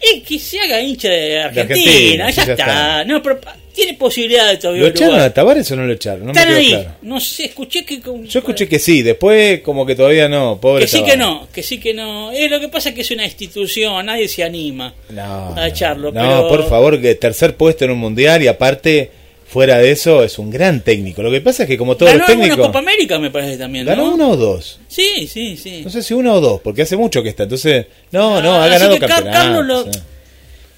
Eh, 0.00 0.22
que 0.22 0.38
se 0.38 0.60
haga 0.60 0.80
hincha 0.80 1.08
de 1.08 1.40
Argentina, 1.40 2.26
Argentina, 2.26 2.30
ya, 2.30 2.42
está. 2.42 2.52
está. 2.52 3.04
No, 3.04 3.22
pero 3.22 3.40
tiene 3.72 3.94
posibilidad 3.94 4.48
de 4.48 4.56
todavía 4.56 4.82
¿Lo 4.82 4.88
echaron 4.88 5.20
a 5.20 5.32
Tavares 5.34 5.70
o 5.70 5.76
no 5.76 5.84
lo 5.84 5.92
echaron? 5.92 6.20
No 6.20 6.26
me 6.26 6.32
Están 6.32 6.48
quedó 6.48 6.56
ahí. 6.58 6.68
claro. 6.70 6.90
No 7.02 7.20
sé, 7.20 7.44
escuché 7.46 7.84
que. 7.84 8.00
con- 8.00 8.24
Yo 8.26 8.38
escuché 8.38 8.68
que 8.68 8.78
sí, 8.78 9.02
después 9.02 9.60
como 9.60 9.84
que 9.84 9.94
todavía 9.94 10.28
no, 10.28 10.58
pobre 10.60 10.82
Que 10.84 10.88
sí 10.88 11.02
que 11.04 11.16
no, 11.16 11.46
que 11.52 11.62
sí 11.62 11.78
que 11.78 11.92
no. 11.92 12.32
Eh, 12.32 12.48
lo 12.48 12.58
que 12.60 12.68
pasa 12.68 12.88
es 12.90 12.94
que 12.94 13.02
es 13.02 13.10
una 13.10 13.24
institución, 13.24 14.06
nadie 14.06 14.28
se 14.28 14.42
anima 14.44 14.94
No, 15.10 15.54
a 15.56 15.68
echarlo. 15.68 16.10
no, 16.12 16.20
pero... 16.20 16.48
por 16.48 16.68
favor, 16.68 17.00
que 17.00 17.14
tercer 17.16 17.54
puesto 17.56 17.84
en 17.84 17.90
un 17.90 17.98
mundial 17.98 18.42
y 18.42 18.48
aparte, 18.48 19.10
fuera 19.48 19.78
de 19.78 19.90
eso, 19.92 20.22
es 20.24 20.38
un 20.38 20.50
gran 20.50 20.80
técnico. 20.82 21.22
Lo 21.22 21.30
que 21.30 21.40
pasa 21.40 21.62
es 21.64 21.68
que 21.68 21.78
como 21.78 21.96
todos 21.96 22.12
Ganó 22.12 22.24
los 22.26 22.28
técnicos... 22.28 22.66
Copa 22.66 22.78
América, 22.80 23.18
me 23.18 23.30
parece 23.30 23.56
también. 23.56 23.84
¿no? 23.86 23.90
¿Ganó 23.92 24.14
uno 24.14 24.30
o 24.30 24.36
dos? 24.36 24.80
Sí, 24.88 25.26
sí, 25.26 25.56
sí. 25.56 25.82
No 25.84 25.90
sé 25.90 26.02
si 26.02 26.14
uno 26.14 26.34
o 26.34 26.40
dos, 26.40 26.60
porque 26.60 26.82
hace 26.82 26.96
mucho 26.96 27.22
que 27.22 27.28
está. 27.30 27.44
Entonces, 27.44 27.86
no, 28.10 28.42
no, 28.42 28.52
Ah, 28.54 28.64
ha 28.64 28.64
así 28.64 28.72
ganado 28.72 28.98
campeonato. 28.98 29.30
Carlos 29.32 29.66
lo- 29.66 29.90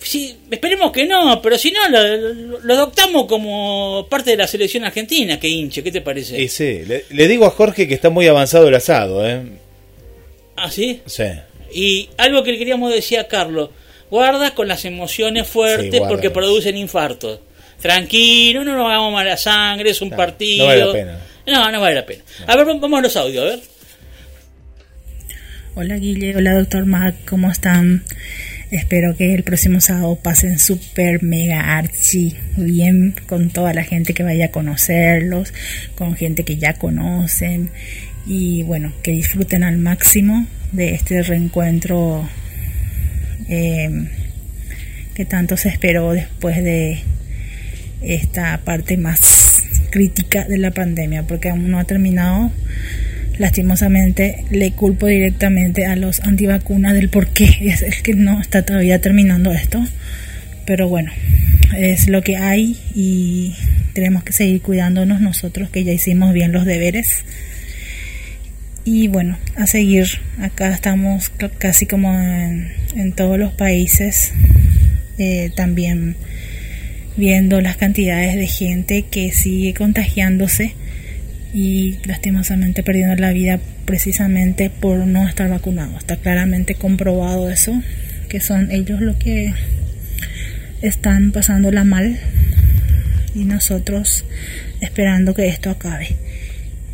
Sí, 0.00 0.36
esperemos 0.48 0.92
que 0.92 1.06
no, 1.06 1.42
pero 1.42 1.58
si 1.58 1.72
no, 1.72 1.80
lo, 1.88 2.72
adoptamos 2.74 3.26
como 3.26 4.06
parte 4.08 4.30
de 4.30 4.36
la 4.36 4.46
selección 4.46 4.84
argentina, 4.84 5.40
que 5.40 5.48
hinche, 5.48 5.82
¿qué 5.82 5.90
te 5.90 6.00
parece? 6.00 6.40
Y 6.40 6.46
sí, 6.48 6.82
le, 6.86 7.04
le 7.10 7.26
digo 7.26 7.44
a 7.46 7.50
Jorge 7.50 7.88
que 7.88 7.94
está 7.94 8.08
muy 8.08 8.28
avanzado 8.28 8.68
el 8.68 8.74
asado, 8.76 9.26
¿eh? 9.28 9.42
¿Ah, 10.56 10.70
sí? 10.70 11.00
Sí. 11.04 11.24
Y 11.74 12.08
algo 12.16 12.44
que 12.44 12.52
le 12.52 12.58
queríamos 12.58 12.92
decir 12.94 13.18
a 13.18 13.26
Carlos, 13.26 13.70
guarda 14.08 14.54
con 14.54 14.68
las 14.68 14.84
emociones 14.84 15.48
fuertes 15.48 16.00
porque 16.08 16.30
producen 16.30 16.76
infartos. 16.76 17.40
Tranquilo, 17.80 18.64
no 18.64 18.76
nos 18.76 18.86
hagamos 18.86 19.12
mala 19.12 19.36
sangre, 19.36 19.90
es 19.90 20.00
un 20.02 20.10
No, 20.10 20.16
partido. 20.16 20.64
no 20.66 20.66
vale 20.68 20.84
la 20.86 20.92
pena. 20.92 21.18
No, 21.46 21.70
no 21.72 21.80
vale 21.80 21.94
la 21.94 22.06
pena. 22.06 22.22
A 22.46 22.56
ver, 22.56 22.66
vamos 22.66 22.98
a 22.98 23.02
los 23.02 23.16
audios, 23.16 23.44
a 23.44 23.48
ver. 23.48 23.60
Hola 25.74 25.96
Guille, 25.96 26.34
hola 26.36 26.54
doctor 26.54 26.86
Mac, 26.86 27.14
¿cómo 27.28 27.50
están? 27.50 28.02
Espero 28.72 29.16
que 29.16 29.32
el 29.32 29.44
próximo 29.44 29.80
sábado 29.80 30.16
pasen 30.20 30.58
super 30.58 31.22
mega 31.22 31.76
archi 31.78 32.34
bien 32.56 33.14
con 33.28 33.50
toda 33.50 33.72
la 33.72 33.84
gente 33.84 34.12
que 34.12 34.24
vaya 34.24 34.46
a 34.46 34.50
conocerlos, 34.50 35.54
con 35.94 36.16
gente 36.16 36.44
que 36.44 36.56
ya 36.56 36.74
conocen 36.74 37.70
y 38.26 38.64
bueno, 38.64 38.92
que 39.02 39.12
disfruten 39.12 39.62
al 39.62 39.78
máximo 39.78 40.46
de 40.72 40.94
este 40.94 41.22
reencuentro 41.22 42.28
eh, 43.48 43.88
que 45.14 45.24
tanto 45.24 45.56
se 45.56 45.68
esperó 45.68 46.12
después 46.12 46.62
de 46.62 47.00
esta 48.02 48.58
parte 48.64 48.96
más 48.96 49.62
crítica 49.90 50.44
de 50.44 50.58
la 50.58 50.70
pandemia, 50.70 51.24
porque 51.24 51.48
aún 51.48 51.70
no 51.70 51.78
ha 51.78 51.84
terminado 51.84 52.52
lastimosamente 53.38 54.44
le 54.50 54.72
culpo 54.72 55.06
directamente 55.06 55.86
a 55.86 55.96
los 55.96 56.20
antivacunas 56.20 56.94
del 56.94 57.08
por 57.08 57.28
qué 57.28 57.44
es 57.60 57.82
el 57.82 58.02
que 58.02 58.14
no 58.14 58.40
está 58.40 58.64
todavía 58.64 59.00
terminando 59.00 59.52
esto. 59.52 59.82
Pero 60.66 60.88
bueno, 60.88 61.10
es 61.76 62.08
lo 62.08 62.22
que 62.22 62.36
hay 62.36 62.78
y 62.94 63.54
tenemos 63.94 64.22
que 64.22 64.34
seguir 64.34 64.60
cuidándonos 64.60 65.20
nosotros 65.20 65.70
que 65.70 65.82
ya 65.82 65.92
hicimos 65.92 66.34
bien 66.34 66.52
los 66.52 66.66
deberes. 66.66 67.24
Y 68.84 69.08
bueno, 69.08 69.38
a 69.56 69.66
seguir. 69.66 70.06
Acá 70.40 70.72
estamos 70.72 71.30
casi 71.58 71.86
como 71.86 72.12
en, 72.12 72.72
en 72.94 73.12
todos 73.12 73.38
los 73.38 73.52
países. 73.52 74.32
eh, 75.18 75.50
también 75.56 76.16
viendo 77.18 77.60
las 77.60 77.76
cantidades 77.76 78.36
de 78.36 78.46
gente 78.46 79.02
que 79.02 79.32
sigue 79.32 79.74
contagiándose 79.74 80.74
y 81.52 81.98
lastimosamente 82.04 82.84
perdiendo 82.84 83.16
la 83.16 83.32
vida 83.32 83.58
precisamente 83.84 84.70
por 84.70 84.98
no 85.06 85.28
estar 85.28 85.50
vacunado. 85.50 85.98
Está 85.98 86.16
claramente 86.16 86.76
comprobado 86.76 87.50
eso, 87.50 87.82
que 88.28 88.40
son 88.40 88.70
ellos 88.70 89.00
los 89.00 89.16
que 89.16 89.52
están 90.80 91.32
pasándola 91.32 91.82
mal 91.82 92.20
y 93.34 93.40
nosotros 93.40 94.24
esperando 94.80 95.34
que 95.34 95.48
esto 95.48 95.70
acabe. 95.70 96.16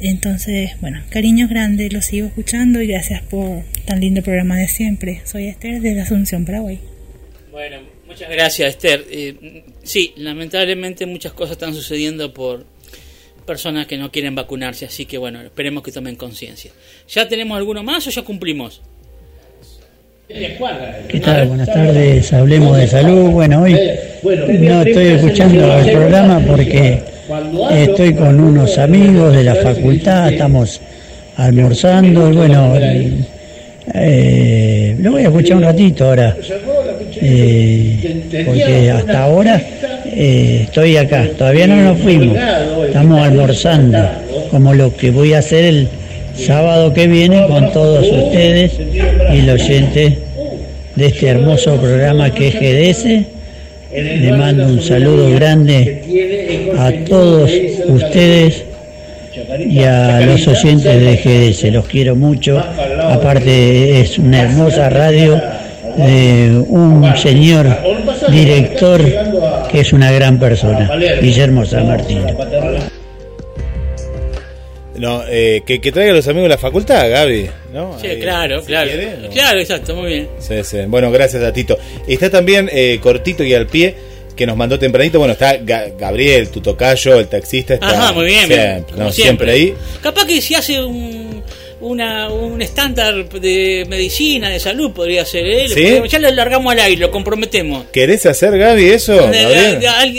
Entonces, 0.01 0.71
bueno, 0.81 1.03
cariños 1.11 1.51
grandes, 1.51 1.93
los 1.93 2.07
sigo 2.07 2.29
escuchando 2.29 2.81
y 2.81 2.87
gracias 2.87 3.21
por 3.23 3.63
tan 3.85 4.01
lindo 4.01 4.23
programa 4.23 4.57
de 4.57 4.69
siempre. 4.69 5.21
Soy 5.25 5.49
Esther 5.49 5.83
desde 5.83 6.01
Asunción, 6.01 6.47
Paraguay. 6.47 6.81
Bueno, 7.51 7.94
muchas 8.15 8.31
gracias, 8.31 8.69
Esther. 8.71 9.05
Eh, 9.11 9.65
sí, 9.83 10.15
lamentablemente 10.17 11.05
muchas 11.05 11.33
cosas 11.33 11.53
están 11.53 11.75
sucediendo 11.75 12.33
por 12.33 12.65
personas 13.45 13.87
que 13.87 13.99
no 13.99 14.11
quieren 14.11 14.35
vacunarse, 14.35 14.87
así 14.87 15.05
que 15.05 15.19
bueno, 15.19 15.43
esperemos 15.43 15.83
que 15.83 15.91
tomen 15.91 16.15
conciencia. 16.15 16.71
¿Ya 17.09 17.29
tenemos 17.29 17.59
alguno 17.59 17.83
más 17.83 18.07
o 18.07 18.11
ya 18.11 18.23
cumplimos? 18.23 18.83
¿Qué 20.29 21.21
tal? 21.23 21.49
Buenas 21.49 21.67
tardes, 21.67 22.33
hablemos 22.33 22.79
de 22.79 22.87
salud. 22.87 23.31
Bueno, 23.31 23.63
hoy 23.63 23.75
no 24.23 24.83
estoy 24.83 25.07
escuchando 25.07 25.79
el 25.79 25.93
programa 25.93 26.41
porque 26.47 27.03
estoy 27.73 28.15
con 28.15 28.41
unos 28.41 28.79
amigos 28.79 29.35
de 29.35 29.45
la 29.45 29.57
facultad, 29.57 30.33
estamos 30.33 30.81
almorzando 31.37 32.31
y 32.31 32.37
bueno, 32.37 32.75
eh, 33.93 34.97
lo 34.99 35.13
voy 35.13 35.23
a 35.23 35.29
escuchar 35.29 35.57
un 35.59 35.63
ratito 35.65 36.07
ahora, 36.07 36.37
eh, 37.21 38.45
porque 38.45 38.91
hasta 38.91 39.25
ahora 39.25 39.61
eh, 40.07 40.61
estoy 40.65 40.97
acá, 40.97 41.29
todavía 41.37 41.67
no 41.67 41.77
nos 41.77 41.99
fuimos, 41.99 42.37
estamos 42.87 43.21
almorzando, 43.21 43.99
como 44.51 44.75
lo 44.75 44.95
que 44.97 45.11
voy 45.11 45.35
a 45.35 45.39
hacer 45.39 45.65
el 45.65 45.89
sábado 46.37 46.93
que 46.93 47.07
viene 47.07 47.47
con 47.47 47.73
todos 47.73 48.07
ustedes 48.07 48.73
y 49.33 49.43
los 49.43 49.63
oyentes 49.63 50.15
de 50.95 51.07
este 51.07 51.29
hermoso 51.29 51.77
programa 51.77 52.33
que 52.33 52.49
es 52.49 52.55
GDS. 52.55 53.27
Le 53.93 54.33
mando 54.33 54.67
un 54.67 54.83
saludo 54.83 55.31
grande 55.31 56.03
a 56.77 56.93
todos 57.09 57.51
ustedes 57.87 58.65
y 59.69 59.79
a 59.81 60.21
los 60.21 60.47
oyentes 60.49 61.01
de 61.01 61.53
GDS. 61.53 61.73
Los 61.73 61.87
quiero 61.87 62.17
mucho. 62.17 62.59
Aparte 62.59 64.01
es 64.01 64.19
una 64.19 64.43
hermosa 64.43 64.91
radio 64.91 65.41
de 65.97 66.65
un 66.69 67.17
señor 67.17 67.67
director 68.31 69.01
que 69.71 69.81
es 69.81 69.93
una 69.93 70.11
gran 70.13 70.39
persona, 70.39 70.91
Guillermo 71.21 71.65
San 71.67 71.89
Martín. 71.89 72.23
No, 74.97 75.25
eh, 75.29 75.63
que, 75.67 75.81
que 75.81 75.91
traiga 75.91 76.13
a 76.13 76.17
los 76.17 76.29
amigos 76.29 76.45
de 76.45 76.49
la 76.51 76.59
facultad, 76.59 77.11
Gaby. 77.11 77.51
¿no? 77.73 77.99
Sí, 78.01 78.07
Ahí, 78.07 78.21
claro, 78.21 78.61
si 78.61 78.67
claro. 78.69 78.89
quiere, 78.91 79.17
¿no? 79.23 79.29
Claro, 79.31 79.59
exacto, 79.59 79.97
muy 79.97 80.07
bien. 80.09 80.29
Sí, 80.39 80.55
sí. 80.63 80.79
Bueno, 80.87 81.11
gracias 81.11 81.43
a 81.43 81.53
Tito. 81.53 81.77
Está 82.07 82.31
también 82.31 82.71
eh, 82.73 83.01
cortito 83.03 83.43
y 83.43 83.55
al 83.55 83.67
pie 83.67 83.97
que 84.37 84.47
nos 84.47 84.57
mandó 84.57 84.79
tempranito. 84.79 85.19
Bueno, 85.19 85.33
está 85.33 85.59
Ga- 85.59 85.95
Gabriel, 85.99 86.49
tu 86.49 86.61
tocayo, 86.61 87.19
el 87.19 87.27
taxista. 87.27 87.75
Está 87.75 87.89
Ajá, 87.89 88.13
muy 88.13 88.27
bien, 88.27 88.49
bien, 88.49 88.85
como 88.89 89.05
no, 89.05 89.11
siempre. 89.13 89.53
siempre 89.53 89.53
ahí. 89.53 89.75
Capaz 90.01 90.27
que 90.27 90.41
si 90.41 90.55
hace 90.55 90.81
un, 90.81 91.24
una, 91.85 92.31
un 92.31 92.61
estándar 92.63 93.29
de 93.29 93.87
medicina, 93.89 94.49
de 94.49 94.59
salud, 94.61 94.93
podría 94.93 95.25
ser. 95.25 95.69
¿Sí? 95.69 96.01
Ya 96.09 96.19
lo 96.19 96.31
largamos 96.31 96.73
al 96.73 96.81
aire, 96.81 97.01
lo 97.01 97.11
comprometemos. 97.11 97.87
¿Querés 97.93 98.27
hacer, 98.27 98.57
Gaby, 98.59 98.85
eso? 98.87 99.19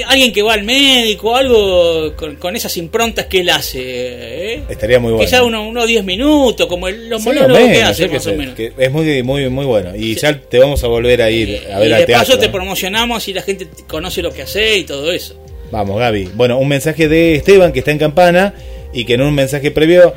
Alguien 0.07 0.31
que 0.33 0.41
va 0.41 0.53
al 0.53 0.63
médico, 0.63 1.35
algo 1.35 2.15
con, 2.15 2.35
con 2.35 2.55
esas 2.55 2.75
improntas 2.77 3.25
que 3.25 3.39
él 3.41 3.49
hace. 3.49 3.79
¿eh? 3.81 4.61
Estaría 4.69 4.99
muy 4.99 5.13
bueno. 5.13 5.29
Que 5.29 5.41
uno- 5.41 5.67
unos 5.67 5.87
10 5.87 6.03
minutos, 6.03 6.67
como 6.67 6.87
el, 6.87 7.09
los 7.09 7.21
Sí, 7.21 7.29
monólogos 7.29 7.63
o 7.63 7.67
que 7.71 7.81
hace, 7.83 8.07
qué 8.09 8.13
más 8.15 8.27
o 8.27 8.33
menos. 8.33 8.55
que 8.55 8.71
es 8.77 8.91
muy, 8.91 9.23
muy, 9.23 9.49
muy 9.49 9.65
bueno. 9.65 9.95
Y 9.95 10.15
ya 10.15 10.39
te 10.39 10.59
vamos 10.59 10.83
a 10.83 10.87
volver 10.87 11.21
a 11.21 11.29
ir 11.29 11.61
a 11.73 11.79
ver 11.79 11.89
y 11.89 11.93
al 11.93 11.99
de 12.01 12.05
teatro. 12.05 12.27
paso 12.27 12.39
te 12.39 12.45
¿eh? 12.45 12.49
promocionamos 12.49 13.27
y 13.27 13.33
la 13.33 13.41
gente 13.41 13.67
conoce 13.87 14.21
lo 14.21 14.31
que 14.31 14.43
hace 14.43 14.77
y 14.77 14.83
todo 14.83 15.11
eso. 15.11 15.35
Vamos, 15.71 15.99
Gaby. 15.99 16.29
Bueno, 16.35 16.57
un 16.59 16.67
mensaje 16.67 17.07
de 17.07 17.35
Esteban 17.35 17.73
que 17.73 17.79
está 17.79 17.91
en 17.91 17.97
Campana 17.97 18.53
y 18.93 19.03
que 19.05 19.15
en 19.15 19.21
un 19.21 19.33
mensaje 19.33 19.71
previo 19.71 20.13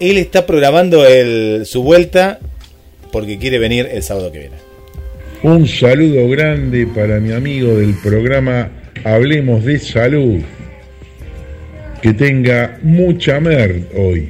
él 0.00 0.18
está 0.18 0.46
programando 0.46 1.06
el, 1.06 1.64
su 1.66 1.82
vuelta 1.82 2.38
porque 3.12 3.38
quiere 3.38 3.58
venir 3.58 3.88
el 3.92 4.02
sábado 4.02 4.32
que 4.32 4.38
viene. 4.40 4.56
Un 5.42 5.66
saludo 5.66 6.28
grande 6.28 6.86
para 6.86 7.18
mi 7.20 7.32
amigo 7.32 7.76
del 7.76 7.94
programa 7.94 8.70
Hablemos 9.04 9.64
de 9.64 9.78
Salud. 9.78 10.40
Que 12.02 12.12
tenga 12.14 12.78
mucha 12.82 13.40
mer 13.40 13.82
hoy. 13.96 14.28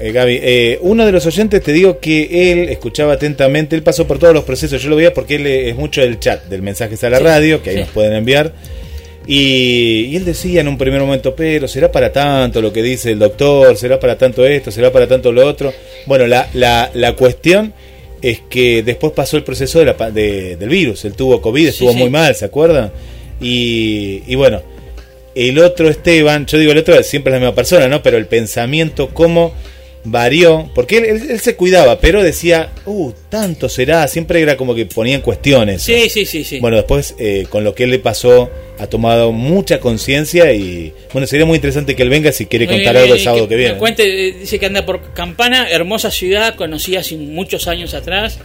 Eh, 0.00 0.10
Gaby, 0.10 0.38
eh, 0.42 0.78
uno 0.82 1.06
de 1.06 1.12
los 1.12 1.24
oyentes 1.26 1.62
te 1.62 1.72
digo 1.72 2.00
que 2.00 2.50
él 2.52 2.68
escuchaba 2.70 3.12
atentamente, 3.12 3.76
él 3.76 3.84
pasó 3.84 4.04
por 4.06 4.18
todos 4.18 4.34
los 4.34 4.42
procesos, 4.42 4.82
yo 4.82 4.90
lo 4.90 4.96
veía 4.96 5.14
porque 5.14 5.36
él 5.36 5.46
es 5.46 5.76
mucho 5.76 6.00
del 6.00 6.18
chat, 6.18 6.44
del 6.46 6.60
mensajes 6.60 7.04
a 7.04 7.10
la 7.10 7.18
Sí, 7.18 7.24
radio, 7.24 7.62
que 7.62 7.70
ahí 7.70 7.76
sí. 7.76 7.82
nos 7.82 7.90
pueden 7.90 8.12
enviar. 8.14 8.52
Y, 9.26 10.06
y 10.10 10.16
él 10.16 10.24
decía 10.24 10.60
en 10.62 10.68
un 10.68 10.76
primer 10.76 11.00
momento, 11.00 11.34
pero 11.36 11.68
será 11.68 11.92
para 11.92 12.12
tanto 12.12 12.60
lo 12.60 12.72
que 12.72 12.82
dice 12.82 13.12
el 13.12 13.18
doctor, 13.20 13.76
será 13.76 14.00
para 14.00 14.18
tanto 14.18 14.44
esto, 14.44 14.70
será 14.70 14.90
para 14.92 15.06
tanto 15.06 15.30
lo 15.30 15.46
otro. 15.46 15.72
Bueno, 16.06 16.26
la, 16.26 16.48
la, 16.54 16.90
la 16.94 17.14
cuestión 17.14 17.72
es 18.20 18.40
que 18.48 18.82
después 18.82 19.12
pasó 19.12 19.36
el 19.36 19.44
proceso 19.44 19.78
de 19.78 19.84
la, 19.84 20.10
de- 20.10 20.56
del 20.56 20.68
virus, 20.68 21.04
él 21.04 21.14
tuvo 21.14 21.40
COVID, 21.40 21.68
estuvo 21.68 21.92
sí. 21.92 21.98
muy 21.98 22.10
mal, 22.10 22.34
¿se 22.34 22.44
acuerdan? 22.44 22.90
Y, 23.40 24.22
y 24.26 24.34
bueno, 24.34 24.62
el 25.34 25.58
otro 25.60 25.88
Esteban, 25.88 26.46
yo 26.46 26.58
digo 26.58 26.72
el 26.72 26.78
otro, 26.78 27.00
siempre 27.02 27.32
es 27.32 27.40
la 27.40 27.46
misma 27.46 27.54
persona, 27.54 27.88
¿no? 27.88 28.02
Pero 28.02 28.18
el 28.18 28.26
pensamiento, 28.26 29.08
cómo 29.14 29.54
varió, 30.04 30.70
porque 30.74 30.98
él, 30.98 31.04
él- 31.04 31.30
él 31.30 31.40
se 31.40 31.54
cuidaba, 31.56 32.00
pero 32.00 32.22
decía, 32.22 32.70
uh, 32.86 33.12
tanto 33.28 33.68
será, 33.68 34.06
siempre 34.08 34.40
era 34.40 34.56
como 34.56 34.74
que 34.74 34.84
ponía 34.86 35.14
en 35.14 35.20
cuestiones. 35.20 35.82
Sí, 35.82 36.08
sí, 36.10 36.26
sí, 36.26 36.42
sí. 36.44 36.58
Bueno, 36.60 36.76
después 36.76 37.14
eh, 37.18 37.46
con 37.48 37.62
lo 37.64 37.74
que 37.74 37.84
él 37.84 37.90
le 37.90 37.98
pasó, 38.00 38.50
ha 38.78 38.86
tomado 38.88 39.30
mucha 39.32 39.78
conciencia 39.78 40.52
y 40.52 40.92
bueno, 41.12 41.26
sería 41.28 41.46
muy 41.46 41.54
interesante 41.56 41.94
que 41.94 42.02
él 42.02 42.08
venga 42.10 42.32
si 42.32 42.46
quiere 42.46 42.66
contar 42.66 42.96
algo 42.96 43.14
el 43.14 43.20
sábado 43.20 43.48
que, 43.48 43.54
viene. 43.56 43.76
cuente, 43.78 44.28
eh, 44.28 44.32
dice 44.40 44.58
que 44.58 44.66
anda 44.66 44.84
por 44.84 45.12
Campana, 45.14 45.68
hermosa 45.70 46.10
ciudad, 46.10 46.56
conocí 46.56 46.96
hace 46.96 47.16
muchos 47.16 47.68
años 47.68 47.94
atrás. 47.94 48.38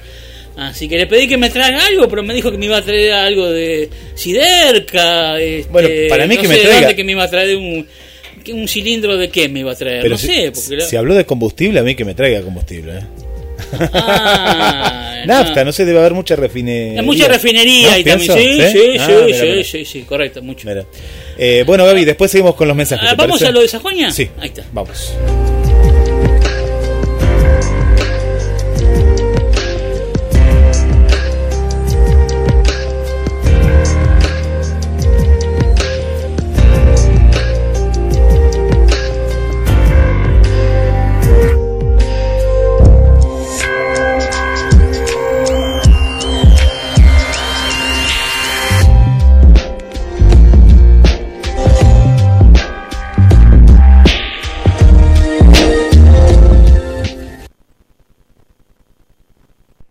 Así 0.57 0.87
que 0.89 0.97
le 0.97 1.05
pedí 1.05 1.27
que 1.27 1.37
me 1.37 1.51
traiga 1.51 1.85
algo, 1.85 2.07
pero 2.09 2.23
me 2.23 2.33
dijo 2.33 2.51
que 2.51 2.57
me 2.57 2.65
iba 2.65 2.77
a 2.77 2.81
traer 2.83 3.13
algo 3.13 3.47
de 3.47 3.89
Siderca. 4.15 5.39
este, 5.39 5.71
Bueno, 5.71 5.89
para 6.09 6.27
mí 6.27 6.35
no 6.35 6.41
que 6.41 6.47
me 6.47 6.55
traiga- 6.57 6.95
que 6.95 7.03
me 7.03 7.11
iba 7.13 7.23
a 7.23 7.29
traer 7.29 7.55
un, 7.57 7.87
un 8.53 8.67
cilindro 8.67 9.17
de 9.17 9.29
qué 9.29 9.49
me 9.49 9.61
iba 9.61 9.71
a 9.71 9.75
traer. 9.75 10.01
Pero 10.01 10.15
no 10.15 10.17
si, 10.17 10.27
sé, 10.27 10.51
porque 10.53 10.75
la- 10.77 10.85
si 10.85 10.95
habló 10.95 11.15
de 11.15 11.25
combustible, 11.25 11.79
a 11.79 11.83
mí 11.83 11.95
que 11.95 12.05
me 12.05 12.13
traiga 12.15 12.41
combustible. 12.41 12.99
¿eh? 12.99 13.01
Ah, 13.93 15.21
Nafta, 15.25 15.63
no 15.65 15.71
sé, 15.71 15.83
debe 15.85 15.99
haber 15.99 16.13
mucha 16.13 16.35
refinería. 16.35 17.01
Mucha 17.01 17.27
refinería 17.27 17.87
¿No? 17.89 17.93
ahí 17.95 18.03
también. 18.03 18.33
¿Pienso? 18.33 18.67
Sí, 18.71 18.79
sí, 18.79 18.97
Ah, 18.99 19.05
sí, 19.07 19.13
mira, 19.25 19.37
sí, 19.39 19.45
mira. 19.49 19.63
sí, 19.63 19.85
sí, 19.85 20.01
correcto, 20.03 20.41
mucho. 20.41 20.67
Eh, 21.37 21.63
bueno, 21.65 21.85
Gaby, 21.85 22.05
después 22.05 22.31
seguimos 22.31 22.55
con 22.55 22.67
los 22.67 22.77
mensajes. 22.77 23.05
Ah, 23.07 23.11
¿te 23.11 23.17
¿Vamos 23.17 23.39
parece? 23.39 23.47
a 23.47 23.51
lo 23.51 23.61
de 23.61 23.67
Sajoña? 23.67 24.11
Sí, 24.11 24.29
Ahí 24.39 24.49
está. 24.49 24.63
vamos. 24.71 25.13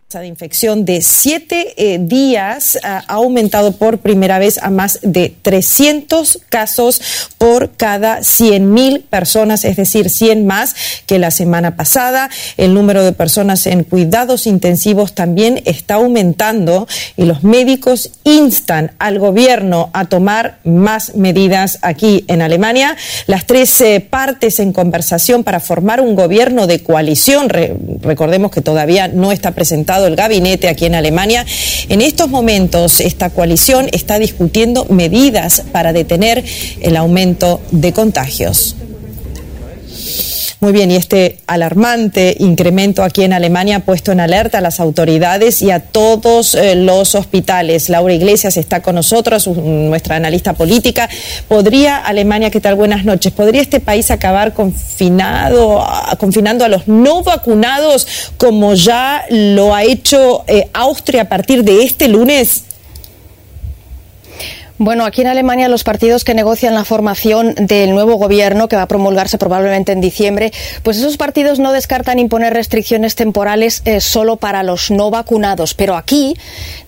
Tasa 0.07 0.21
de 0.21 0.26
infección 0.37 0.85
de 0.85 1.01
siete 1.01 1.73
eh, 1.77 1.97
días 1.99 2.77
ah, 2.83 3.03
ha 3.07 3.13
aumentado 3.15 3.71
por 3.71 3.97
primera 3.97 4.37
vez 4.37 4.59
a 4.61 4.69
más 4.69 4.99
de 5.01 5.33
300 5.41 6.41
casos 6.47 7.01
por 7.39 7.71
cada 7.71 8.19
100.000 8.19 9.01
personas, 9.01 9.65
es 9.65 9.77
decir, 9.77 10.11
100 10.11 10.45
más 10.45 10.75
que 11.07 11.17
la 11.17 11.31
semana 11.31 11.75
pasada. 11.75 12.29
El 12.55 12.75
número 12.75 13.03
de 13.03 13.13
personas 13.13 13.65
en 13.65 13.83
cuidados 13.83 14.45
intensivos 14.45 15.13
también 15.15 15.59
está 15.65 15.95
aumentando 15.95 16.87
y 17.15 17.25
los 17.25 17.43
médicos 17.43 18.11
instan 18.23 18.91
al 18.99 19.17
gobierno 19.17 19.89
a 19.93 20.05
tomar 20.05 20.59
más 20.63 21.15
medidas 21.15 21.79
aquí 21.81 22.25
en 22.27 22.43
Alemania. 22.43 22.95
Las 23.25 23.47
tres 23.47 23.81
eh, 23.81 24.05
partes 24.07 24.59
en 24.59 24.71
conversación 24.71 25.43
para 25.43 25.59
formar 25.59 25.99
un 25.99 26.13
gobierno 26.13 26.67
de 26.67 26.83
coalición. 26.83 27.49
Re- 27.49 27.75
recordemos 28.01 28.51
que 28.51 28.61
todavía 28.61 29.07
no 29.07 29.31
está 29.31 29.49
presentado 29.55 30.05
el 30.05 30.15
gabinete 30.27 30.67
aquí 30.67 30.85
en 30.85 30.95
Alemania. 30.95 31.45
En 31.87 32.01
estos 32.01 32.29
momentos, 32.29 32.99
esta 32.99 33.29
coalición 33.29 33.87
está 33.93 34.19
discutiendo 34.19 34.85
medidas 34.89 35.63
para 35.71 35.93
detener 35.93 36.43
el 36.81 36.97
aumento 36.97 37.61
de 37.71 37.93
contagios. 37.93 38.75
Muy 40.59 40.71
bien, 40.71 40.89
y 40.89 40.95
este 40.95 41.37
alarmante 41.45 42.35
incremento 42.39 43.03
aquí 43.03 43.21
en 43.23 43.31
Alemania 43.33 43.75
ha 43.75 43.79
puesto 43.81 44.11
en 44.11 44.19
alerta 44.19 44.57
a 44.57 44.61
las 44.61 44.79
autoridades 44.79 45.61
y 45.61 45.69
a 45.69 45.81
todos 45.81 46.55
eh, 46.55 46.73
los 46.73 47.13
hospitales. 47.13 47.89
Laura 47.89 48.11
Iglesias 48.15 48.57
está 48.57 48.81
con 48.81 48.95
nosotros, 48.95 49.45
nuestra 49.45 50.15
analista 50.15 50.53
política. 50.53 51.09
¿Podría 51.47 51.97
Alemania, 51.97 52.49
qué 52.49 52.59
tal? 52.59 52.73
Buenas 52.73 53.05
noches. 53.05 53.33
¿Podría 53.33 53.61
este 53.61 53.79
país 53.79 54.09
acabar 54.09 54.55
confinado, 54.55 55.79
a- 55.79 56.15
confinando 56.19 56.65
a 56.65 56.69
los 56.69 56.87
no 56.87 57.21
vacunados 57.21 58.07
como 58.37 58.73
ya 58.73 59.25
lo 59.29 59.75
ha 59.75 59.83
hecho 59.83 60.43
eh, 60.47 60.69
Austria 60.73 61.21
a 61.23 61.29
partir 61.29 61.63
de 61.63 61.83
este 61.83 62.07
lunes? 62.07 62.63
Bueno, 64.79 65.05
aquí 65.05 65.21
en 65.21 65.27
Alemania 65.27 65.69
los 65.69 65.83
partidos 65.83 66.23
que 66.23 66.35
negocian 66.35 66.75
la 66.75 66.85
formación 66.85 67.55
del 67.55 67.95
nuevo 67.95 68.17
gobierno, 68.17 68.67
que 68.67 68.75
va 68.75 68.83
a 68.83 68.87
promulgarse 68.87 69.39
probablemente 69.39 69.91
en 69.91 70.01
diciembre, 70.01 70.51
pues 70.83 70.97
esos 70.97 71.17
partidos 71.17 71.57
no 71.57 71.71
descartan 71.71 72.19
imponer 72.19 72.53
restricciones 72.53 73.15
temporales 73.15 73.81
eh, 73.85 74.01
solo 74.01 74.35
para 74.37 74.61
los 74.61 74.91
no 74.91 75.09
vacunados. 75.09 75.73
Pero 75.73 75.95
aquí, 75.95 76.35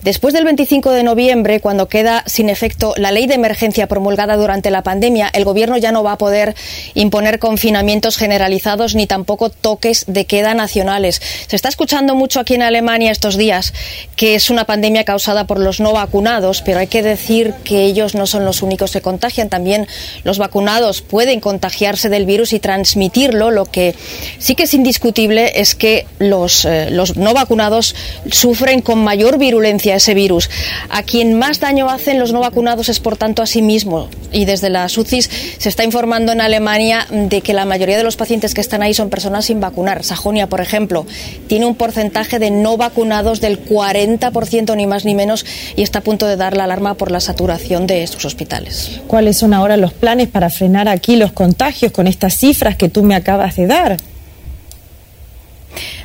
después 0.02 0.32
del 0.34 0.44
25 0.44 0.92
de 0.92 1.02
noviembre, 1.02 1.58
cuando 1.58 1.88
queda 1.88 2.22
sin 2.26 2.48
efecto 2.48 2.94
la 2.96 3.10
ley 3.10 3.26
de 3.26 3.34
emergencia 3.34 3.88
promulgada 3.88 4.36
durante 4.36 4.70
la 4.70 4.82
pandemia, 4.82 5.28
el 5.32 5.44
gobierno 5.44 5.76
ya 5.76 5.90
no 5.90 6.04
va 6.04 6.12
a 6.12 6.18
poder 6.18 6.54
imponer 6.94 7.40
confinamientos 7.40 8.16
generalizados 8.16 8.94
ni 8.94 9.08
tampoco 9.08 9.50
toques 9.50 10.04
de 10.06 10.26
queda 10.26 10.54
nacionales. 10.54 11.20
Se 11.48 11.56
está 11.56 11.68
escuchando 11.68 12.14
mucho 12.14 12.38
aquí 12.38 12.54
en 12.54 12.62
Alemania 12.62 13.10
estos 13.10 13.36
días 13.36 13.74
que 14.14 14.36
es 14.36 14.48
una 14.48 14.64
pandemia 14.64 15.04
causada 15.04 15.48
por 15.48 15.58
los 15.58 15.80
no 15.80 15.92
vacunados, 15.92 16.62
pero 16.62 16.78
hay 16.78 16.86
que 16.86 17.02
decir 17.02 17.52
que 17.64 17.79
ellos 17.84 18.14
no 18.14 18.26
son 18.26 18.44
los 18.44 18.62
únicos 18.62 18.92
que 18.92 19.00
contagian, 19.00 19.48
también 19.48 19.86
los 20.24 20.38
vacunados 20.38 21.02
pueden 21.02 21.40
contagiarse 21.40 22.08
del 22.08 22.26
virus 22.26 22.52
y 22.52 22.60
transmitirlo. 22.60 23.50
Lo 23.50 23.64
que 23.64 23.94
sí 24.38 24.54
que 24.54 24.64
es 24.64 24.74
indiscutible 24.74 25.52
es 25.60 25.74
que 25.74 26.06
los, 26.18 26.64
eh, 26.64 26.90
los 26.90 27.16
no 27.16 27.34
vacunados 27.34 27.94
sufren 28.30 28.80
con 28.82 29.02
mayor 29.02 29.38
virulencia 29.38 29.96
ese 29.96 30.14
virus. 30.14 30.50
A 30.88 31.02
quien 31.02 31.38
más 31.38 31.60
daño 31.60 31.88
hacen 31.88 32.18
los 32.18 32.32
no 32.32 32.40
vacunados 32.40 32.88
es 32.88 33.00
por 33.00 33.16
tanto 33.16 33.42
a 33.42 33.46
sí 33.46 33.62
mismo. 33.62 34.08
Y 34.32 34.44
desde 34.44 34.70
la 34.70 34.86
UCIs 34.86 35.30
se 35.58 35.68
está 35.68 35.84
informando 35.84 36.32
en 36.32 36.40
Alemania 36.40 37.06
de 37.10 37.40
que 37.40 37.52
la 37.52 37.64
mayoría 37.64 37.96
de 37.96 38.04
los 38.04 38.16
pacientes 38.16 38.54
que 38.54 38.60
están 38.60 38.82
ahí 38.82 38.94
son 38.94 39.10
personas 39.10 39.46
sin 39.46 39.60
vacunar. 39.60 40.04
Sajonia, 40.04 40.46
por 40.46 40.60
ejemplo, 40.60 41.06
tiene 41.48 41.66
un 41.66 41.74
porcentaje 41.74 42.38
de 42.38 42.50
no 42.50 42.76
vacunados 42.76 43.40
del 43.40 43.64
40%, 43.64 44.76
ni 44.76 44.86
más 44.86 45.04
ni 45.04 45.14
menos, 45.14 45.44
y 45.76 45.82
está 45.82 46.00
a 46.00 46.02
punto 46.02 46.26
de 46.26 46.36
dar 46.36 46.56
la 46.56 46.64
alarma 46.64 46.94
por 46.94 47.10
la 47.10 47.20
saturación 47.20 47.69
de 47.70 48.02
hospitales. 48.24 49.00
¿Cuáles 49.06 49.36
son 49.36 49.54
ahora 49.54 49.76
los 49.76 49.92
planes 49.92 50.26
para 50.26 50.50
frenar 50.50 50.88
aquí 50.88 51.14
los 51.14 51.30
contagios 51.30 51.92
con 51.92 52.08
estas 52.08 52.34
cifras 52.34 52.76
que 52.76 52.88
tú 52.88 53.04
me 53.04 53.14
acabas 53.14 53.54
de 53.54 53.66
dar? 53.68 53.96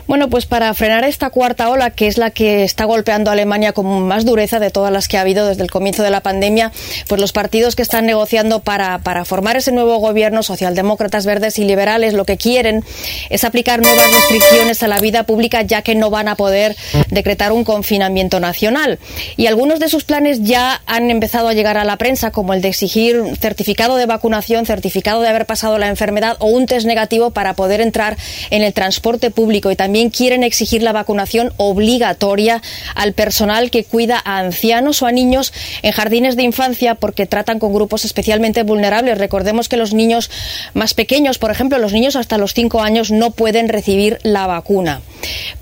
Bueno, 0.07 0.29
pues 0.29 0.45
para 0.45 0.71
frenar 0.75 1.03
esta 1.03 1.31
cuarta 1.31 1.69
ola, 1.69 1.89
que 1.89 2.05
es 2.07 2.19
la 2.19 2.29
que 2.29 2.63
está 2.63 2.85
golpeando 2.85 3.31
a 3.31 3.33
Alemania 3.33 3.73
con 3.73 4.07
más 4.07 4.23
dureza 4.23 4.59
de 4.59 4.69
todas 4.69 4.93
las 4.93 5.07
que 5.07 5.17
ha 5.17 5.21
habido 5.21 5.47
desde 5.47 5.63
el 5.63 5.71
comienzo 5.71 6.03
de 6.03 6.11
la 6.11 6.21
pandemia, 6.21 6.71
pues 7.07 7.19
los 7.19 7.31
partidos 7.31 7.75
que 7.75 7.81
están 7.81 8.05
negociando 8.05 8.59
para, 8.59 8.99
para 8.99 9.25
formar 9.25 9.57
ese 9.57 9.71
nuevo 9.71 9.97
gobierno, 9.97 10.43
socialdemócratas, 10.43 11.25
verdes 11.25 11.57
y 11.57 11.63
liberales, 11.63 12.13
lo 12.13 12.23
que 12.23 12.37
quieren 12.37 12.83
es 13.31 13.43
aplicar 13.43 13.81
nuevas 13.81 14.11
restricciones 14.13 14.83
a 14.83 14.87
la 14.87 14.99
vida 14.99 15.23
pública, 15.23 15.63
ya 15.63 15.81
que 15.81 15.95
no 15.95 16.11
van 16.11 16.27
a 16.27 16.35
poder 16.35 16.75
decretar 17.09 17.51
un 17.51 17.63
confinamiento 17.63 18.39
nacional. 18.39 18.99
Y 19.37 19.47
algunos 19.47 19.79
de 19.79 19.89
sus 19.89 20.03
planes 20.03 20.43
ya 20.43 20.83
han 20.85 21.09
empezado 21.09 21.47
a 21.47 21.53
llegar 21.53 21.79
a 21.79 21.83
la 21.83 21.97
prensa, 21.97 22.29
como 22.29 22.53
el 22.53 22.61
de 22.61 22.67
exigir 22.67 23.23
certificado 23.39 23.95
de 23.95 24.05
vacunación, 24.05 24.67
certificado 24.67 25.21
de 25.21 25.29
haber 25.29 25.47
pasado 25.47 25.79
la 25.79 25.87
enfermedad 25.87 26.37
o 26.37 26.45
un 26.45 26.67
test 26.67 26.85
negativo 26.85 27.31
para 27.31 27.55
poder 27.55 27.81
entrar 27.81 28.17
en 28.51 28.61
el 28.61 28.71
transporte 28.71 29.31
público 29.31 29.71
y 29.71 29.75
también 29.75 29.94
quieren 30.11 30.43
exigir 30.43 30.83
la 30.83 30.91
vacunación 30.91 31.53
obligatoria 31.57 32.61
al 32.95 33.13
personal 33.13 33.71
que 33.71 33.83
cuida 33.83 34.21
a 34.23 34.39
ancianos 34.39 35.01
o 35.01 35.07
a 35.07 35.11
niños 35.11 35.53
en 35.81 35.91
jardines 35.91 36.35
de 36.35 36.43
infancia 36.43 36.95
porque 36.95 37.25
tratan 37.25 37.59
con 37.59 37.73
grupos 37.73 38.05
especialmente 38.05 38.63
vulnerables. 38.63 39.17
Recordemos 39.17 39.69
que 39.69 39.77
los 39.77 39.93
niños 39.93 40.29
más 40.73 40.93
pequeños, 40.93 41.37
por 41.37 41.51
ejemplo, 41.51 41.77
los 41.77 41.93
niños 41.93 42.15
hasta 42.15 42.37
los 42.37 42.53
5 42.53 42.81
años 42.81 43.11
no 43.11 43.31
pueden 43.31 43.69
recibir 43.69 44.19
la 44.23 44.47
vacuna. 44.47 45.01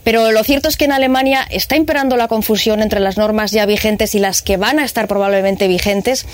Pero 0.03 0.31
lo 0.31 0.43
cierto 0.43 0.67
es 0.67 0.77
que 0.77 0.85
en 0.85 0.91
Alemania 0.91 1.47
está 1.49 1.75
imperando 1.75 2.17
la 2.17 2.27
confusión 2.27 2.81
entre 2.81 2.99
las 2.99 3.17
normas 3.17 3.51
ya 3.51 3.65
vigentes 3.65 4.15
y 4.15 4.19
las 4.19 4.41
que 4.41 4.57
van 4.57 4.79
a 4.79 4.85
estar 4.85 5.07
probablemente 5.07 5.67
vigentes. 5.67 6.25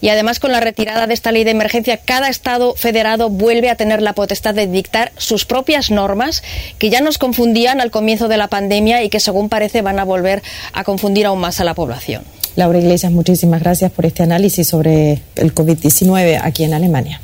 Y 0.00 0.10
además 0.10 0.38
con 0.38 0.52
la 0.52 0.60
retirada 0.60 1.06
de 1.06 1.14
esta 1.14 1.32
ley 1.32 1.44
de 1.44 1.50
emergencia, 1.50 1.96
cada 1.96 2.28
Estado 2.28 2.74
federado 2.74 3.30
vuelve 3.30 3.70
a 3.70 3.74
tener 3.74 4.02
la 4.02 4.12
potestad 4.12 4.54
de 4.54 4.66
dictar 4.66 5.12
sus 5.16 5.44
propias 5.44 5.90
normas 5.90 6.42
que 6.78 6.90
ya 6.90 7.00
nos 7.00 7.18
confundían 7.38 7.80
al 7.80 7.92
comienzo 7.92 8.26
de 8.26 8.36
la 8.36 8.48
pandemia 8.48 9.04
y 9.04 9.10
que 9.10 9.20
según 9.20 9.48
parece 9.48 9.80
van 9.80 10.00
a 10.00 10.04
volver 10.04 10.42
a 10.72 10.82
confundir 10.82 11.24
aún 11.24 11.38
más 11.38 11.60
a 11.60 11.64
la 11.64 11.72
población. 11.72 12.24
Laura 12.56 12.80
Iglesias, 12.80 13.12
muchísimas 13.12 13.62
gracias 13.62 13.92
por 13.92 14.06
este 14.06 14.24
análisis 14.24 14.66
sobre 14.66 15.20
el 15.36 15.54
COVID-19 15.54 16.40
aquí 16.42 16.64
en 16.64 16.74
Alemania. 16.74 17.20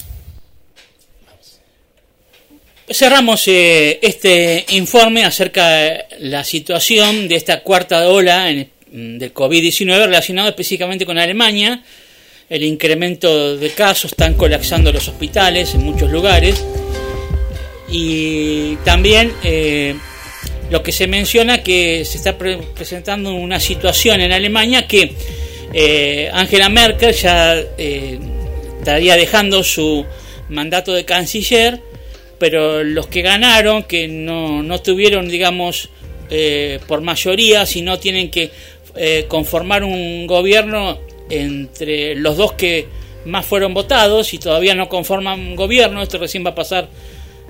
Cerramos 2.89 3.49
eh, 3.49 3.99
este 4.03 4.65
informe 4.69 5.25
acerca 5.25 5.69
de 5.69 6.05
la 6.21 6.45
situación 6.45 7.27
de 7.27 7.35
esta 7.35 7.65
cuarta 7.65 8.09
ola 8.09 8.51
en, 8.51 8.71
del 9.19 9.35
COVID-19 9.35 10.05
relacionado 10.05 10.49
específicamente 10.49 11.07
con 11.07 11.19
Alemania. 11.19 11.83
El 12.49 12.63
incremento 12.63 13.57
de 13.57 13.71
casos, 13.71 14.13
están 14.13 14.35
colapsando 14.35 14.93
los 14.93 15.09
hospitales 15.09 15.75
en 15.75 15.83
muchos 15.83 16.09
lugares. 16.09 16.65
Y 17.97 18.75
también 18.85 19.33
eh, 19.45 19.95
lo 20.69 20.83
que 20.83 20.91
se 20.91 21.07
menciona 21.07 21.63
que 21.63 22.05
se 22.05 22.19
está 22.19 22.37
pre 22.37 22.59
presentando 22.75 23.33
una 23.33 23.61
situación 23.61 24.21
en 24.21 24.33
Alemania 24.33 24.89
que 24.89 25.15
eh, 25.73 26.29
Angela 26.33 26.69
Merkel 26.69 27.15
ya 27.15 27.57
eh, 27.79 28.19
estaría 28.81 29.15
dejando 29.15 29.63
su 29.63 30.05
mandato 30.49 30.93
de 30.93 31.05
canciller, 31.05 31.81
pero 32.37 32.83
los 32.83 33.07
que 33.07 33.23
ganaron, 33.23 33.85
que 33.85 34.09
no, 34.09 34.65
no 34.65 34.83
tuvieron, 34.83 35.29
digamos, 35.29 35.89
eh, 36.31 36.81
por 36.89 37.01
mayoría, 37.01 37.65
sino 37.65 38.01
tienen 38.01 38.29
que 38.29 38.51
conformar 39.29 39.85
un 39.85 40.27
gobierno 40.27 40.99
entre 41.31 42.17
los 42.17 42.37
dos 42.37 42.55
que 42.55 42.87
más 43.25 43.47
fueron 43.47 43.73
votados 43.73 44.35
y 44.35 44.39
todavía 44.39 44.75
no 44.75 44.89
conforman 44.89 45.39
un 45.39 45.57
gobierno, 45.57 46.03
esto 46.03 46.19
recién 46.19 46.45
va 46.45 46.51
a 46.51 46.55
pasar 46.55 46.89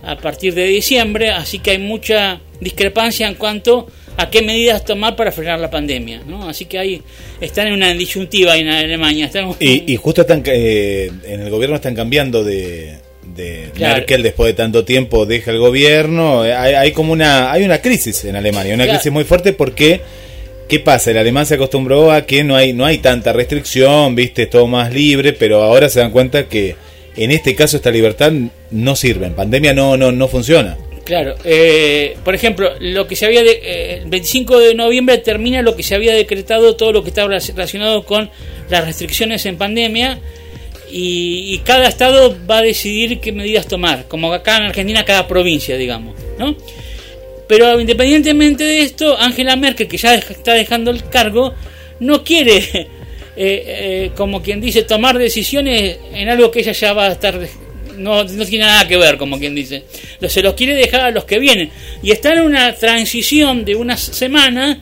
a 0.06 0.16
partir 0.16 0.54
de 0.54 0.64
diciembre, 0.66 1.30
así 1.30 1.58
que 1.58 1.72
hay 1.72 1.78
mucha 1.78 2.40
discrepancia 2.60 3.26
en 3.28 3.34
cuanto 3.34 3.86
a 4.16 4.30
qué 4.30 4.42
medidas 4.42 4.84
tomar 4.84 5.16
para 5.16 5.32
frenar 5.32 5.58
la 5.58 5.70
pandemia, 5.70 6.22
¿no? 6.26 6.48
Así 6.48 6.66
que 6.66 6.78
ahí 6.78 7.02
están 7.40 7.66
en 7.66 7.72
una 7.74 7.92
disyuntiva 7.94 8.56
en 8.56 8.68
Alemania. 8.68 9.26
Están... 9.26 9.50
Y, 9.58 9.92
y, 9.92 9.96
justo 9.96 10.20
están 10.20 10.42
eh, 10.46 11.10
en 11.24 11.40
el 11.40 11.50
gobierno 11.50 11.76
están 11.76 11.94
cambiando 11.96 12.44
de, 12.44 12.98
de 13.34 13.70
Claro. 13.74 13.96
Merkel 13.96 14.22
después 14.22 14.48
de 14.48 14.54
tanto 14.54 14.84
tiempo 14.84 15.26
deja 15.26 15.50
el 15.50 15.58
gobierno. 15.58 16.42
Hay, 16.42 16.74
hay 16.74 16.92
como 16.92 17.12
una 17.12 17.50
hay 17.50 17.64
una 17.64 17.78
crisis 17.78 18.24
en 18.24 18.36
Alemania, 18.36 18.74
una 18.74 18.84
Claro. 18.84 18.98
crisis 18.98 19.12
muy 19.12 19.24
fuerte 19.24 19.52
porque 19.52 20.00
¿qué 20.68 20.78
pasa? 20.78 21.10
El 21.10 21.18
alemán 21.18 21.44
se 21.46 21.54
acostumbró 21.54 22.12
a 22.12 22.24
que 22.24 22.44
no 22.44 22.54
hay 22.54 22.72
no 22.72 22.84
hay 22.84 22.98
tanta 22.98 23.32
restricción, 23.32 24.14
viste, 24.14 24.44
es 24.44 24.50
todo 24.50 24.68
más 24.68 24.92
libre, 24.94 25.32
pero 25.32 25.62
ahora 25.62 25.88
se 25.88 25.98
dan 26.00 26.12
cuenta 26.12 26.48
que 26.48 26.76
en 27.16 27.30
este 27.32 27.54
caso 27.56 27.76
esta 27.76 27.90
libertad 27.90 28.32
no 28.74 28.94
sirve, 28.96 29.26
en 29.26 29.34
pandemia 29.34 29.72
no 29.72 29.96
no 29.96 30.12
no 30.12 30.28
funciona. 30.28 30.76
Claro, 31.04 31.34
eh, 31.44 32.16
por 32.24 32.34
ejemplo, 32.34 32.72
lo 32.80 33.06
que 33.06 33.14
se 33.14 33.26
había 33.26 33.42
de- 33.42 33.60
eh, 33.62 33.94
el 34.02 34.08
25 34.08 34.58
de 34.58 34.74
noviembre 34.74 35.18
termina 35.18 35.60
lo 35.60 35.76
que 35.76 35.82
se 35.82 35.94
había 35.94 36.14
decretado, 36.14 36.76
todo 36.76 36.92
lo 36.92 37.02
que 37.02 37.10
estaba 37.10 37.28
relacionado 37.28 38.04
con 38.04 38.30
las 38.70 38.84
restricciones 38.86 39.44
en 39.44 39.58
pandemia 39.58 40.18
y, 40.90 41.54
y 41.54 41.58
cada 41.58 41.88
estado 41.88 42.34
va 42.50 42.58
a 42.58 42.62
decidir 42.62 43.20
qué 43.20 43.32
medidas 43.32 43.66
tomar, 43.66 44.06
como 44.08 44.32
acá 44.32 44.56
en 44.56 44.62
Argentina 44.64 45.04
cada 45.04 45.26
provincia, 45.28 45.76
digamos, 45.76 46.14
¿no? 46.38 46.56
Pero 47.48 47.78
independientemente 47.78 48.64
de 48.64 48.80
esto, 48.80 49.18
Angela 49.20 49.56
Merkel, 49.56 49.86
que 49.88 49.98
ya 49.98 50.14
está 50.14 50.54
dejando 50.54 50.90
el 50.90 51.04
cargo, 51.10 51.52
no 52.00 52.24
quiere, 52.24 52.56
eh, 52.72 52.86
eh, 53.36 54.10
como 54.16 54.42
quien 54.42 54.60
dice, 54.62 54.84
tomar 54.84 55.18
decisiones 55.18 55.98
en 56.14 56.30
algo 56.30 56.50
que 56.50 56.60
ella 56.60 56.72
ya 56.72 56.94
va 56.94 57.08
a 57.08 57.12
estar 57.12 57.38
no, 57.96 58.24
no 58.24 58.46
tiene 58.46 58.64
nada 58.64 58.86
que 58.88 58.96
ver, 58.96 59.16
como 59.16 59.38
quien 59.38 59.54
dice. 59.54 59.84
Se 60.28 60.42
los 60.42 60.54
quiere 60.54 60.74
dejar 60.74 61.00
a 61.02 61.10
los 61.10 61.24
que 61.24 61.38
vienen. 61.38 61.70
Y 62.02 62.10
están 62.10 62.38
en 62.38 62.44
una 62.44 62.74
transición 62.74 63.64
de 63.64 63.74
unas 63.76 64.00
semanas, 64.00 64.78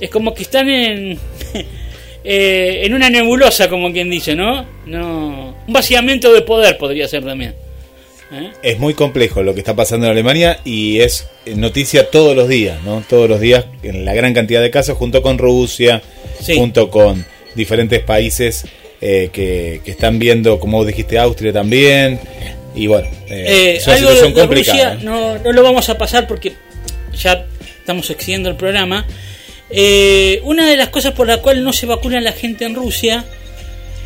es 0.00 0.10
como 0.10 0.34
que 0.34 0.42
están 0.42 0.68
en, 0.68 1.18
eh, 2.24 2.80
en 2.84 2.94
una 2.94 3.10
nebulosa, 3.10 3.68
como 3.68 3.92
quien 3.92 4.10
dice, 4.10 4.34
¿no? 4.34 4.66
no 4.86 5.56
Un 5.66 5.72
vaciamiento 5.72 6.32
de 6.32 6.42
poder 6.42 6.78
podría 6.78 7.08
ser 7.08 7.24
también. 7.24 7.54
¿Eh? 8.32 8.50
Es 8.62 8.78
muy 8.78 8.94
complejo 8.94 9.42
lo 9.42 9.54
que 9.54 9.60
está 9.60 9.76
pasando 9.76 10.06
en 10.06 10.12
Alemania 10.12 10.58
y 10.64 11.00
es 11.00 11.28
noticia 11.54 12.10
todos 12.10 12.34
los 12.34 12.48
días, 12.48 12.82
¿no? 12.82 13.04
Todos 13.08 13.28
los 13.28 13.38
días 13.38 13.66
en 13.82 14.04
la 14.04 14.14
gran 14.14 14.34
cantidad 14.34 14.62
de 14.62 14.70
casos, 14.70 14.96
junto 14.96 15.22
con 15.22 15.38
Rusia, 15.38 16.02
Sí. 16.40 16.56
junto 16.56 16.90
con 16.90 17.24
diferentes 17.54 18.02
países 18.02 18.64
eh, 19.00 19.30
que, 19.32 19.80
que 19.84 19.90
están 19.90 20.18
viendo, 20.18 20.58
como 20.58 20.78
vos 20.78 20.86
dijiste, 20.86 21.18
Austria 21.18 21.52
también. 21.52 22.18
Y 22.74 22.86
bueno, 22.86 23.08
eh, 23.28 23.44
Eh, 23.46 23.76
es 23.76 23.86
una 23.86 23.96
algo 23.96 24.08
de, 24.10 24.14
situación 24.16 24.34
de 24.34 24.40
complicada. 24.40 24.94
Rusia 24.94 25.04
no, 25.04 25.38
no 25.38 25.52
lo 25.52 25.62
vamos 25.62 25.88
a 25.88 25.96
pasar 25.98 26.26
porque 26.26 26.52
ya 27.16 27.46
estamos 27.78 28.08
excediendo 28.10 28.48
el 28.48 28.56
programa. 28.56 29.06
Eh, 29.70 30.40
una 30.44 30.68
de 30.68 30.76
las 30.76 30.88
cosas 30.90 31.12
por 31.12 31.26
la 31.26 31.40
cual 31.40 31.62
no 31.64 31.72
se 31.72 31.86
vacuna 31.86 32.20
la 32.20 32.32
gente 32.32 32.64
en 32.64 32.74
Rusia 32.74 33.24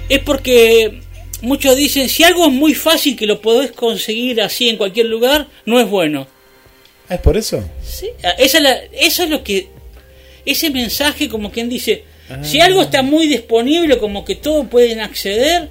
es 0.09 0.19
porque 0.21 1.01
muchos 1.43 1.77
dicen 1.77 2.09
si 2.09 2.25
algo 2.25 2.47
es 2.47 2.53
muy 2.53 2.75
fácil 2.75 3.17
que 3.17 3.27
lo 3.27 3.41
podés 3.41 3.73
conseguir 3.73 4.41
así 4.41 4.69
en 4.69 4.77
cualquier 4.77 5.07
lugar, 5.07 5.47
no 5.67 5.81
es 5.81 5.89
bueno. 5.89 6.27
Ah, 7.09 7.15
¿Es 7.15 7.21
por 7.21 7.37
eso? 7.37 7.63
Sí, 7.83 8.09
ah, 8.23 8.31
esa 8.39 8.59
es 8.59 8.65
la- 8.65 8.81
eso 8.93 9.25
es 9.25 9.31
lo 9.31 9.43
que 9.43 9.69
ese 10.45 10.71
mensaje 10.71 11.29
como 11.29 11.51
quien 11.51 11.69
dice 11.69 12.05
Ah. 12.31 12.39
si 12.43 12.61
algo 12.61 12.83
está 12.83 13.03
muy 13.03 13.27
disponible 13.27 13.99
como 13.99 14.25
que 14.25 14.35
todos 14.35 14.67
pueden 14.67 15.01
acceder 15.01 15.71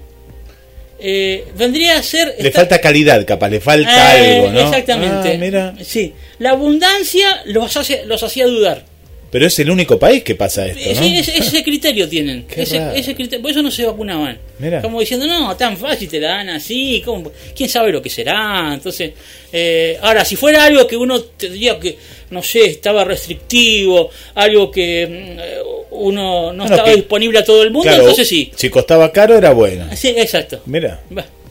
eh, 1.00 1.46
vendría 1.56 1.98
a 1.98 2.04
ser 2.04 2.36
Le 2.40 2.52
falta 2.52 2.80
calidad, 2.80 3.24
capaz, 3.26 3.50
le 3.50 3.60
falta 3.60 4.18
eh, 4.18 4.38
algo, 4.38 4.52
¿no? 4.52 4.60
Exactamente. 4.62 5.34
Ah, 5.34 5.38
mira. 5.40 5.76
Sí, 5.84 6.14
la 6.40 6.52
abundancia 6.52 7.42
los 7.46 7.78
hace, 7.78 8.04
los 8.06 8.24
hacía 8.24 8.48
dudar. 8.48 8.84
Pero 9.30 9.46
es 9.46 9.60
el 9.60 9.70
único 9.70 10.00
país 10.00 10.24
que 10.24 10.36
pasa 10.36 10.66
esto, 10.68 10.80
¿no? 11.02 11.06
Ese, 11.06 11.38
ese 11.38 11.64
criterio 11.64 12.08
tienen. 12.08 12.46
Ese, 12.56 12.82
ese 12.96 13.14
criterio, 13.14 13.42
por 13.42 13.52
eso 13.52 13.62
no 13.62 13.70
se 13.70 13.86
vacunaban. 13.86 14.38
Mira. 14.60 14.82
Como 14.82 15.00
diciendo, 15.02 15.28
no, 15.28 15.56
tan 15.58 15.76
fácil 15.78 16.08
te 16.08 16.20
la 16.20 16.30
dan 16.30 16.50
así. 16.50 17.02
¿cómo? 17.04 17.32
¿Quién 17.56 17.68
sabe 17.70 17.92
lo 17.92 18.02
que 18.02 18.10
será? 18.10 18.72
Entonces, 18.74 19.12
eh, 19.52 19.98
ahora, 20.02 20.24
si 20.24 20.36
fuera 20.38 20.64
algo 20.64 20.88
que 20.88 20.96
uno 20.96 21.22
tendría 21.22 21.78
que, 21.78 21.98
no 22.30 22.42
sé, 22.42 22.66
estaba 22.66 23.04
restrictivo, 23.04 24.10
algo 24.36 24.72
que 24.72 25.06
mm, 25.08 25.40
eh, 25.40 25.58
uno 25.92 26.54
no 26.54 26.64
Bueno, 26.64 26.64
estaba 26.66 26.90
que- 26.90 26.96
disponible 26.96 27.40
a 27.40 27.44
todo 27.44 27.64
el 27.64 27.72
mundo, 27.72 27.84
Claro, 27.90 28.04
entonces 28.04 28.28
sí. 28.30 28.52
Si 28.56 28.70
costaba 28.70 29.12
caro 29.12 29.38
era 29.38 29.52
bueno. 29.52 29.88
Sí, 29.96 30.10
exacto. 30.18 30.62
Mira. 30.66 31.02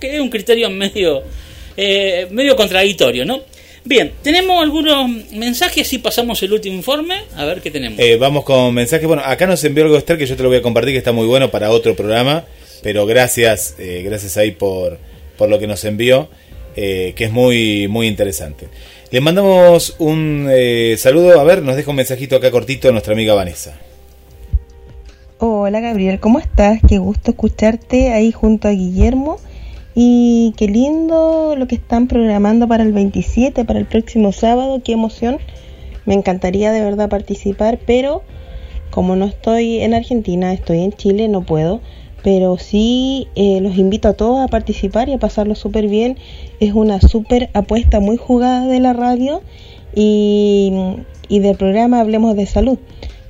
Que 0.01 0.15
es 0.15 0.21
un 0.21 0.31
criterio 0.31 0.71
medio, 0.71 1.23
eh, 1.77 2.27
medio 2.31 2.57
contradictorio, 2.57 3.25
¿no? 3.25 3.43
Bien, 3.87 4.13
tenemos 4.21 4.61
algunos 4.61 5.09
mensajes 5.31 5.93
y 5.93 5.99
pasamos 5.99 6.43
el 6.43 6.53
último 6.53 6.75
informe. 6.75 7.23
A 7.37 7.45
ver 7.45 7.63
qué 7.63 7.71
tenemos. 7.71 8.01
Eh, 8.01 8.17
vamos 8.17 8.43
con 8.43 8.75
mensajes. 8.75 9.07
Bueno, 9.07 9.23
acá 9.25 9.47
nos 9.47 9.63
envió 9.63 9.85
algo 9.85 9.97
Esther 9.97 10.19
que 10.19 10.27
yo 10.27 10.37
te 10.37 10.43
lo 10.43 10.49
voy 10.49 10.59
a 10.59 10.63
compartir 10.63 10.93
que 10.93 10.99
está 10.99 11.13
muy 11.13 11.27
bueno 11.27 11.53
para 11.53 11.71
otro 11.71 11.95
programa. 11.95 12.45
Pero 12.83 13.07
gracias, 13.07 13.77
eh, 13.79 14.03
gracias 14.05 14.37
ahí 14.39 14.51
por, 14.51 14.99
por 15.39 15.49
lo 15.49 15.61
que 15.61 15.69
nos 15.69 15.85
envió, 15.85 16.29
eh, 16.75 17.13
que 17.15 17.27
es 17.27 17.31
muy, 17.31 17.87
muy 17.87 18.09
interesante. 18.09 18.67
Le 19.13 19.21
mandamos 19.21 19.95
un 20.01 20.49
eh, 20.51 20.97
saludo. 20.99 21.41
A 21.41 21.45
ver, 21.45 21.63
nos 21.63 21.77
deja 21.77 21.91
un 21.91 21.97
mensajito 21.97 22.35
acá 22.35 22.51
cortito 22.51 22.91
nuestra 22.91 23.13
amiga 23.13 23.35
Vanessa. 23.35 23.79
Hola 25.39 25.79
Gabriel, 25.79 26.19
¿cómo 26.19 26.41
estás? 26.41 26.81
Qué 26.89 26.99
gusto 26.99 27.31
escucharte 27.31 28.13
ahí 28.13 28.33
junto 28.33 28.67
a 28.67 28.73
Guillermo. 28.73 29.39
Y 29.99 30.53
qué 30.59 30.69
lindo 30.69 31.55
lo 31.57 31.67
que 31.67 31.77
están 31.77 32.07
programando 32.07 32.69
para 32.69 32.83
el 32.83 32.93
27, 32.93 33.65
para 33.65 33.79
el 33.79 33.87
próximo 33.87 34.31
sábado. 34.31 34.83
Qué 34.85 34.93
emoción. 34.93 35.39
Me 36.05 36.13
encantaría 36.13 36.71
de 36.71 36.85
verdad 36.85 37.09
participar, 37.09 37.79
pero 37.87 38.21
como 38.91 39.17
no 39.17 39.25
estoy 39.25 39.79
en 39.81 39.95
Argentina, 39.95 40.53
estoy 40.53 40.81
en 40.81 40.93
Chile, 40.93 41.29
no 41.29 41.47
puedo. 41.47 41.81
Pero 42.23 42.59
sí 42.59 43.29
eh, 43.37 43.63
los 43.63 43.79
invito 43.79 44.09
a 44.09 44.13
todos 44.13 44.45
a 44.45 44.49
participar 44.49 45.09
y 45.09 45.15
a 45.15 45.19
pasarlo 45.19 45.55
súper 45.55 45.89
bien. 45.89 46.19
Es 46.61 46.75
una 46.75 47.01
súper 47.01 47.49
apuesta 47.55 47.99
muy 47.99 48.19
jugada 48.19 48.67
de 48.67 48.81
la 48.81 48.93
radio 48.93 49.41
y, 49.95 50.75
y 51.31 51.39
del 51.39 51.57
programa 51.57 52.01
Hablemos 52.01 52.37
de 52.37 52.45
Salud. 52.45 52.79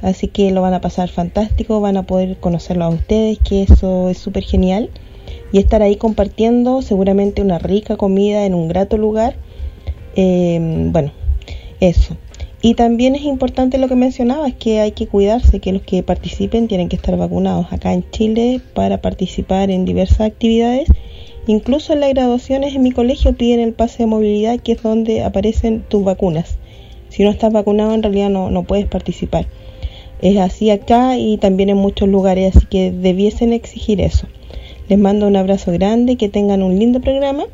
Así 0.03 0.27
que 0.27 0.51
lo 0.51 0.63
van 0.63 0.75
a 0.75 0.81
pasar 0.81 1.11
fantástico, 1.11 1.81
van 1.81 1.97
a 1.97 2.07
poder 2.07 2.39
conocerlo 2.39 2.87
a 2.87 2.89
ustedes, 2.89 3.39
que 3.39 3.63
eso 3.63 4.09
es 4.09 4.19
súper 4.19 4.43
genial. 4.43 4.91
Y 5.52 5.59
estar 5.59 5.82
ahí 5.82 5.97
compartiendo 5.97 6.82
seguramente 6.82 7.43
una 7.43 7.59
rica 7.59 7.97
comida 7.97 8.47
en 8.47 8.55
un 8.55 8.68
grato 8.68 8.98
lugar. 8.98 9.36
Eh, 10.16 10.59
bueno, 10.90 11.12
eso. 11.81 12.16
Y 12.62 12.74
también 12.74 13.14
es 13.14 13.23
importante 13.23 13.78
lo 13.78 13.86
que 13.86 13.94
mencionabas, 13.94 14.55
que 14.55 14.81
hay 14.81 14.93
que 14.93 15.06
cuidarse, 15.06 15.60
que 15.60 15.73
los 15.73 15.82
que 15.82 16.02
participen 16.02 16.68
tienen 16.68 16.89
que 16.89 16.97
estar 16.97 17.16
vacunados 17.16 17.73
acá 17.73 17.93
en 17.93 18.09
Chile 18.10 18.60
para 18.74 19.01
participar 19.01 19.70
en 19.70 19.85
diversas 19.85 20.23
actividades. 20.23 20.89
Incluso 21.47 21.93
en 21.93 22.01
las 22.01 22.10
graduaciones 22.10 22.74
en 22.74 22.82
mi 22.82 22.90
colegio 22.90 23.35
piden 23.35 23.60
el 23.60 23.73
pase 23.73 23.98
de 23.98 24.06
movilidad, 24.06 24.59
que 24.59 24.73
es 24.73 24.82
donde 24.82 25.23
aparecen 25.23 25.85
tus 25.89 26.02
vacunas. 26.02 26.59
Si 27.09 27.23
no 27.23 27.31
estás 27.31 27.52
vacunado, 27.52 27.94
en 27.94 28.02
realidad 28.02 28.31
no, 28.31 28.51
no 28.51 28.64
puedes 28.64 28.86
participar. 28.86 29.47
Es 30.20 30.39
así 30.39 30.70
acá 30.70 31.18
y 31.18 31.36
también 31.36 31.68
en 31.68 31.77
muchos 31.77 32.09
lugares, 32.09 32.56
así 32.56 32.66
que 32.66 32.90
debiesen 32.90 33.52
exigir 33.52 34.01
eso. 34.01 34.27
Les 34.89 34.99
mando 34.99 35.27
un 35.27 35.37
abrazo 35.37 35.73
grande, 35.73 36.17
que 36.17 36.29
tengan 36.29 36.63
un 36.63 36.79
lindo 36.79 37.01
programa. 37.01 37.45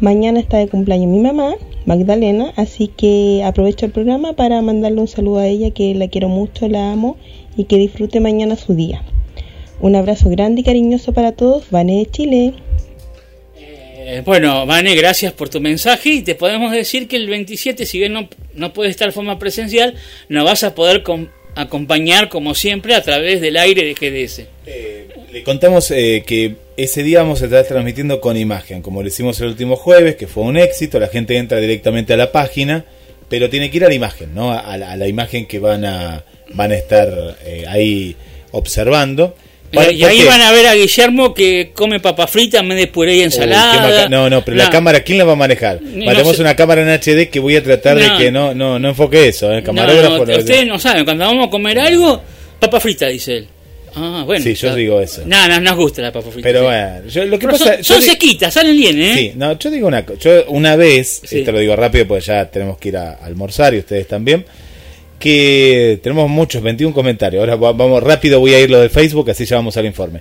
Mañana 0.00 0.40
está 0.40 0.58
de 0.58 0.68
cumpleaños 0.68 1.08
mi 1.08 1.20
mamá, 1.20 1.54
Magdalena, 1.86 2.52
así 2.56 2.88
que 2.88 3.42
aprovecho 3.44 3.86
el 3.86 3.92
programa 3.92 4.34
para 4.34 4.60
mandarle 4.60 5.00
un 5.00 5.08
saludo 5.08 5.38
a 5.38 5.46
ella, 5.46 5.70
que 5.70 5.94
la 5.94 6.08
quiero 6.08 6.28
mucho, 6.28 6.68
la 6.68 6.92
amo 6.92 7.16
y 7.56 7.64
que 7.64 7.76
disfrute 7.78 8.20
mañana 8.20 8.56
su 8.56 8.74
día. 8.74 9.02
Un 9.80 9.96
abrazo 9.96 10.28
grande 10.28 10.60
y 10.60 10.64
cariñoso 10.64 11.12
para 11.14 11.32
todos, 11.32 11.70
Vane 11.70 11.98
de 11.98 12.06
Chile. 12.10 12.52
Eh, 14.08 14.22
bueno, 14.24 14.66
Vane, 14.66 14.94
gracias 14.94 15.32
por 15.32 15.48
tu 15.48 15.60
mensaje 15.60 16.10
y 16.10 16.22
te 16.22 16.34
podemos 16.34 16.72
decir 16.72 17.08
que 17.08 17.16
el 17.16 17.28
27, 17.28 17.86
si 17.86 17.98
bien 17.98 18.12
no, 18.12 18.28
no 18.54 18.72
puedes 18.72 18.90
estar 18.90 19.08
de 19.08 19.12
forma 19.12 19.38
presencial, 19.38 19.94
nos 20.28 20.44
vas 20.44 20.62
a 20.62 20.74
poder 20.74 21.02
com- 21.02 21.28
acompañar 21.56 22.28
como 22.28 22.54
siempre 22.54 22.94
a 22.94 23.02
través 23.02 23.40
del 23.40 23.56
aire 23.56 23.82
de 23.84 23.94
GDS. 23.94 24.42
Le 25.32 25.42
contamos 25.42 25.90
eh, 25.90 26.22
que 26.26 26.56
ese 26.76 27.02
día 27.02 27.22
vamos 27.22 27.42
a 27.42 27.46
estar 27.46 27.64
transmitiendo 27.64 28.20
con 28.20 28.36
imagen, 28.36 28.82
como 28.82 29.02
lo 29.02 29.08
hicimos 29.08 29.40
el 29.40 29.48
último 29.48 29.76
jueves, 29.76 30.16
que 30.16 30.26
fue 30.26 30.44
un 30.44 30.56
éxito, 30.56 31.00
la 31.00 31.08
gente 31.08 31.36
entra 31.36 31.58
directamente 31.58 32.12
a 32.12 32.16
la 32.16 32.30
página, 32.30 32.84
pero 33.28 33.50
tiene 33.50 33.70
que 33.70 33.78
ir 33.78 33.84
a 33.84 33.88
la 33.88 33.94
imagen, 33.94 34.34
¿no? 34.34 34.52
A 34.52 34.76
la, 34.76 34.92
a 34.92 34.96
la 34.96 35.08
imagen 35.08 35.46
que 35.46 35.58
van 35.58 35.84
a, 35.84 36.24
van 36.54 36.72
a 36.72 36.76
estar 36.76 37.36
eh, 37.44 37.64
ahí 37.66 38.16
observando. 38.52 39.34
Eh, 39.84 39.92
y 39.94 40.00
¿Por 40.00 40.10
ahí 40.10 40.18
qué? 40.18 40.24
van 40.24 40.40
a 40.40 40.52
ver 40.52 40.66
a 40.66 40.74
Guillermo 40.74 41.34
que 41.34 41.70
come 41.74 42.00
papa 42.00 42.26
frita 42.26 42.60
en 42.60 42.68
vez 42.68 42.78
de 42.78 42.86
puré 42.88 43.16
y 43.16 43.22
ensalada. 43.22 44.08
no, 44.08 44.28
no, 44.30 44.44
pero 44.44 44.56
la 44.56 44.70
cámara, 44.70 45.00
¿quién 45.00 45.18
la 45.18 45.24
va 45.24 45.32
a 45.32 45.36
manejar? 45.36 45.80
No 45.82 46.04
Tenemos 46.12 46.36
sé. 46.36 46.42
una 46.42 46.56
cámara 46.56 46.82
en 46.82 46.88
HD 46.88 47.28
que 47.30 47.40
voy 47.40 47.56
a 47.56 47.62
tratar 47.62 47.96
No. 47.96 48.02
de 48.02 48.18
que 48.24 48.30
no, 48.30 48.54
no, 48.54 48.78
no 48.78 48.88
enfoque 48.88 49.28
eso, 49.28 49.52
¿eh? 49.52 49.60
No, 49.60 49.64
Camarógrafo. 49.66 50.22
ustedes 50.22 50.66
no 50.66 50.78
saben, 50.78 51.04
cuando 51.04 51.24
vamos 51.26 51.48
a 51.48 51.50
comer 51.50 51.78
algo, 51.78 52.20
papa 52.60 52.80
frita, 52.80 53.06
dice 53.08 53.36
él. 53.38 53.48
Ah, 53.98 54.24
bueno. 54.26 54.44
Sí, 54.44 54.54
yo 54.54 54.74
digo 54.74 55.00
eso. 55.00 55.22
No, 55.24 55.48
no 55.48 55.58
nos 55.58 55.74
gusta 55.74 56.02
la 56.02 56.12
papa 56.12 56.30
frita. 56.30 56.46
Pero 56.46 56.58
sí. 56.60 56.64
bueno, 56.66 57.08
yo, 57.08 57.24
lo 57.24 57.38
que 57.38 57.46
Pero 57.46 57.58
pasa 57.58 57.82
son, 57.82 58.02
sequitas, 58.02 58.52
salen 58.52 58.76
bien, 58.76 59.00
¿eh? 59.00 59.14
Sí, 59.16 59.32
no, 59.36 59.58
yo 59.58 59.70
digo 59.70 59.88
una 59.88 60.04
cosa. 60.04 60.18
Yo 60.20 60.44
una 60.48 60.76
vez, 60.76 61.22
Sí. 61.24 61.38
esto 61.38 61.52
lo 61.52 61.60
digo 61.60 61.74
rápido 61.76 62.06
porque 62.06 62.24
ya 62.26 62.44
tenemos 62.50 62.76
que 62.76 62.88
ir 62.90 62.98
a 62.98 63.12
almorzar 63.14 63.72
y 63.72 63.78
ustedes 63.78 64.06
también, 64.06 64.44
que 65.26 65.98
tenemos 66.02 66.30
muchos, 66.30 66.62
21 66.62 66.94
comentarios. 66.94 67.40
Ahora 67.40 67.56
va- 67.56 67.72
vamos 67.72 68.02
rápido, 68.02 68.38
voy 68.40 68.54
a 68.54 68.60
ir 68.60 68.70
lo 68.70 68.80
del 68.80 68.90
Facebook, 68.90 69.28
así 69.30 69.44
ya 69.44 69.56
vamos 69.56 69.76
al 69.76 69.84
informe. 69.86 70.20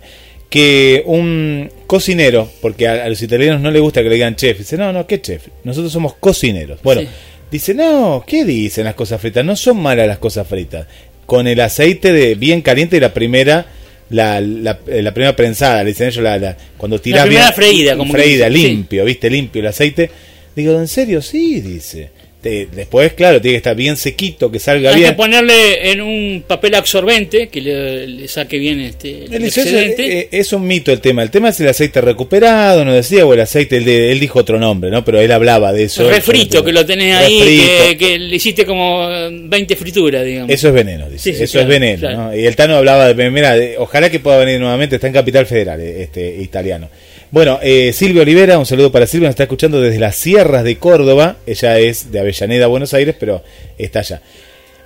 Que 0.49 1.03
un 1.05 1.69
cocinero, 1.85 2.49
porque 2.61 2.87
a, 2.87 3.05
a 3.05 3.09
los 3.09 3.21
italianos 3.21 3.61
no 3.61 3.69
les 3.71 3.81
gusta 3.81 4.01
que 4.01 4.09
le 4.09 4.15
digan 4.15 4.35
chef, 4.35 4.57
dice, 4.59 4.77
no, 4.77 4.91
no, 4.91 5.05
¿qué 5.05 5.21
chef? 5.21 5.47
Nosotros 5.63 5.91
somos 5.93 6.15
cocineros. 6.15 6.79
Bueno, 6.83 7.01
Sí. 7.01 7.07
dice, 7.51 7.73
no, 7.73 8.23
¿qué 8.25 8.45
dicen 8.45 8.85
las 8.85 8.95
cosas 8.95 9.21
fritas? 9.21 9.45
No 9.45 9.55
son 9.55 9.77
malas 9.81 10.07
las 10.07 10.17
cosas 10.17 10.47
fritas. 10.47 10.87
Con 11.25 11.47
el 11.47 11.59
aceite 11.61 12.11
de 12.11 12.35
bien 12.35 12.61
caliente 12.61 12.97
y 12.97 12.99
la 12.99 13.13
primera... 13.13 13.65
La, 14.07 14.39
la, 14.39 14.79
eh, 14.87 15.01
la 15.01 15.15
primera 15.15 15.35
prensada, 15.35 15.83
le 15.83 15.89
dicen 15.89 16.09
ellos, 16.09 16.23
la, 16.23 16.37
la- 16.37 16.55
cuando 16.77 17.01
tirás 17.01 17.23
primera 17.25 17.45
bien- 17.45 17.55
freída, 17.55 17.97
como 17.97 18.13
freída, 18.13 18.47
sí. 18.49 18.53
limpio, 18.53 19.03
viste, 19.03 19.31
limpio 19.31 19.61
el 19.61 19.67
aceite. 19.67 20.11
Digo, 20.55 20.79
¿en 20.79 20.87
serio? 20.87 21.23
Sí, 21.23 21.59
dice. 21.59 22.09
Te- 22.45 22.67
después, 22.67 23.13
claro, 23.13 23.41
tiene 23.41 23.53
que 23.53 23.57
estar 23.57 23.75
bien 23.75 23.97
sequito, 23.97 24.51
que 24.51 24.59
salga 24.59 24.89
Hay 24.91 24.97
que 24.97 25.01
bien. 25.01 25.15
ponerle 25.15 25.89
en 25.89 25.99
un 25.99 26.43
papel 26.47 26.75
absorbente 26.75 27.47
que 27.47 27.59
le, 27.59 28.05
le 28.05 28.27
saque 28.27 28.59
bien 28.59 28.81
este, 28.81 29.23
el 29.25 29.41
dice, 29.41 29.61
excedente. 29.63 30.19
es, 30.19 30.27
es 30.47 30.53
un 30.53 30.67
mito 30.67 30.91
el 30.91 31.01
tema. 31.01 31.23
El 31.23 31.31
tema 31.31 31.49
es 31.49 31.59
el 31.59 31.69
aceite 31.69 32.01
recuperado, 32.01 32.85
no 32.85 32.93
decía, 32.93 33.25
o 33.25 33.33
el 33.33 33.39
aceite, 33.39 33.77
él, 33.77 33.89
él 33.89 34.19
dijo 34.19 34.37
otro 34.37 34.59
nombre, 34.59 34.91
¿no? 34.91 35.03
Pero 35.03 35.19
él 35.21 35.31
hablaba 35.31 35.73
de 35.73 35.85
eso. 35.85 36.07
refrito, 36.07 36.63
que 36.63 36.71
lo 36.71 36.85
tenés 36.85 37.15
ahí, 37.15 37.63
que, 37.89 37.97
que 37.97 38.19
le 38.19 38.35
hiciste 38.35 38.63
como 38.63 39.07
eh, 39.09 39.29
20 39.31 39.75
frituras, 39.75 40.23
digamos. 40.23 40.51
Eso 40.51 40.67
es 40.67 40.73
veneno, 40.75 41.09
dice. 41.09 41.31
Sí, 41.31 41.35
sí, 41.37 41.43
eso 41.45 41.53
claro, 41.53 41.67
es 41.73 41.79
veneno, 41.79 41.99
claro. 41.99 42.17
¿no? 42.25 42.37
Y 42.37 42.45
el 42.45 42.55
Tano 42.55 42.75
hablaba 42.75 43.11
de, 43.11 43.31
mira, 43.31 43.55
ojalá 43.79 44.11
que 44.11 44.19
pueda 44.19 44.37
venir 44.37 44.59
nuevamente, 44.59 44.97
está 44.97 45.07
en 45.07 45.13
Capital 45.13 45.47
Federal, 45.47 45.81
eh, 45.81 46.03
este 46.03 46.35
italiano. 46.43 46.91
Bueno, 47.31 47.59
eh, 47.61 47.91
Silvia 47.93 48.21
Olivera, 48.21 48.57
un 48.57 48.65
saludo 48.65 48.91
para 48.91 49.07
Silvia, 49.07 49.27
nos 49.27 49.33
está 49.33 49.43
escuchando 49.43 49.81
desde 49.81 49.99
las 49.99 50.15
sierras 50.15 50.63
de 50.63 50.77
Córdoba. 50.77 51.37
Ella 51.45 51.79
es 51.79 52.11
de 52.11 52.19
Avellaneda, 52.19 52.67
Buenos 52.67 52.93
Aires, 52.93 53.15
pero 53.19 53.43
está 53.77 53.99
allá. 53.99 54.21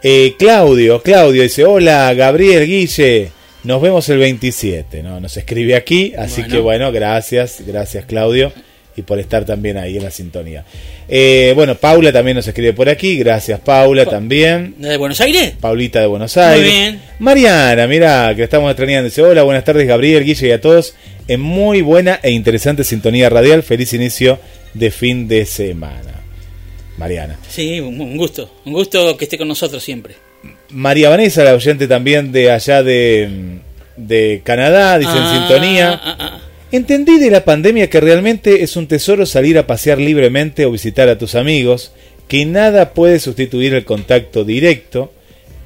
Eh, 0.02 0.34
Claudio, 0.40 1.02
Claudio 1.02 1.44
dice, 1.44 1.66
hola 1.66 2.14
Gabriel, 2.14 2.66
Guille, 2.66 3.32
nos 3.66 3.82
vemos 3.82 4.08
el 4.10 4.18
27, 4.18 5.04
¿no? 5.04 5.20
Nos 5.20 5.36
escribe 5.36 5.76
aquí, 5.76 6.14
así 6.18 6.42
Bueno. 6.42 6.56
que 6.56 6.60
bueno, 6.62 6.92
gracias, 6.94 7.62
gracias 7.68 8.06
Claudio, 8.06 8.54
y 8.96 9.02
por 9.02 9.20
estar 9.20 9.44
también 9.46 9.78
ahí 9.78 9.98
en 9.98 10.04
la 10.06 10.12
sintonía. 10.12 10.64
Eh, 11.10 11.52
bueno, 11.54 11.76
Paula 11.76 12.14
también 12.14 12.38
nos 12.38 12.48
escribe 12.48 12.72
por 12.72 12.88
aquí, 12.88 13.18
gracias 13.18 13.60
Paula 13.60 14.06
también. 14.06 14.76
¿De 14.78 14.96
Buenos 14.96 15.20
Aires? 15.20 15.54
Paulita 15.60 16.00
de 16.00 16.08
Buenos 16.08 16.38
Aires. 16.38 16.66
Muy 16.66 16.72
bien. 16.80 17.02
Mariana, 17.20 17.86
mira, 17.86 18.34
que 18.36 18.44
estamos 18.44 18.72
extrañando. 18.72 19.10
Dice, 19.10 19.22
hola, 19.22 19.44
buenas 19.44 19.66
tardes 19.66 19.86
Gabriel, 19.86 20.24
Guille 20.24 20.48
y 20.48 20.52
a 20.52 20.62
todos. 20.62 20.96
En 21.30 21.42
muy 21.42 21.82
buena 21.82 22.20
e 22.24 22.32
interesante 22.32 22.84
sintonía 22.84 23.30
radial. 23.30 23.62
Feliz 23.62 23.94
inicio 23.94 24.40
de 24.74 24.90
fin 24.90 25.28
de 25.28 25.46
semana. 25.46 26.24
Mariana. 26.98 27.38
Sí, 27.48 27.80
un, 27.80 28.18
gusto. 28.18 28.52
Un 28.66 28.74
gusto 28.74 29.16
que 29.16 29.26
esté 29.26 29.38
con 29.38 29.48
nosotros 29.48 29.84
siempre. 29.84 30.16
María 30.72 31.08
Vanessa, 31.10 31.44
la 31.44 31.54
oyente 31.54 31.88
también 31.88 32.32
de 32.32 32.52
allá 32.52 32.82
de, 32.82 33.30
de 33.96 34.42
Canadá, 34.44 34.98
dice 34.98 35.12
Ah, 35.14 35.32
en 35.34 35.40
sintonía. 35.40 36.02
ah, 36.04 36.18
ah. 36.20 36.40
Entendí 36.72 37.20
de 37.20 37.30
la 37.30 37.46
pandemia 37.46 37.92
que 37.92 38.00
realmente 38.00 38.64
es 38.64 38.76
un 38.76 38.88
tesoro 38.88 39.28
salir 39.28 39.58
a 39.60 39.68
pasear 39.68 40.00
libremente 40.00 40.66
o 40.66 40.72
visitar 40.72 41.10
a 41.10 41.18
tus 41.20 41.36
amigos, 41.36 41.94
que 42.28 42.44
nada 42.46 42.94
puede 42.94 43.20
sustituir 43.20 43.76
el 43.76 43.86
contacto 43.86 44.44
directo, 44.44 45.14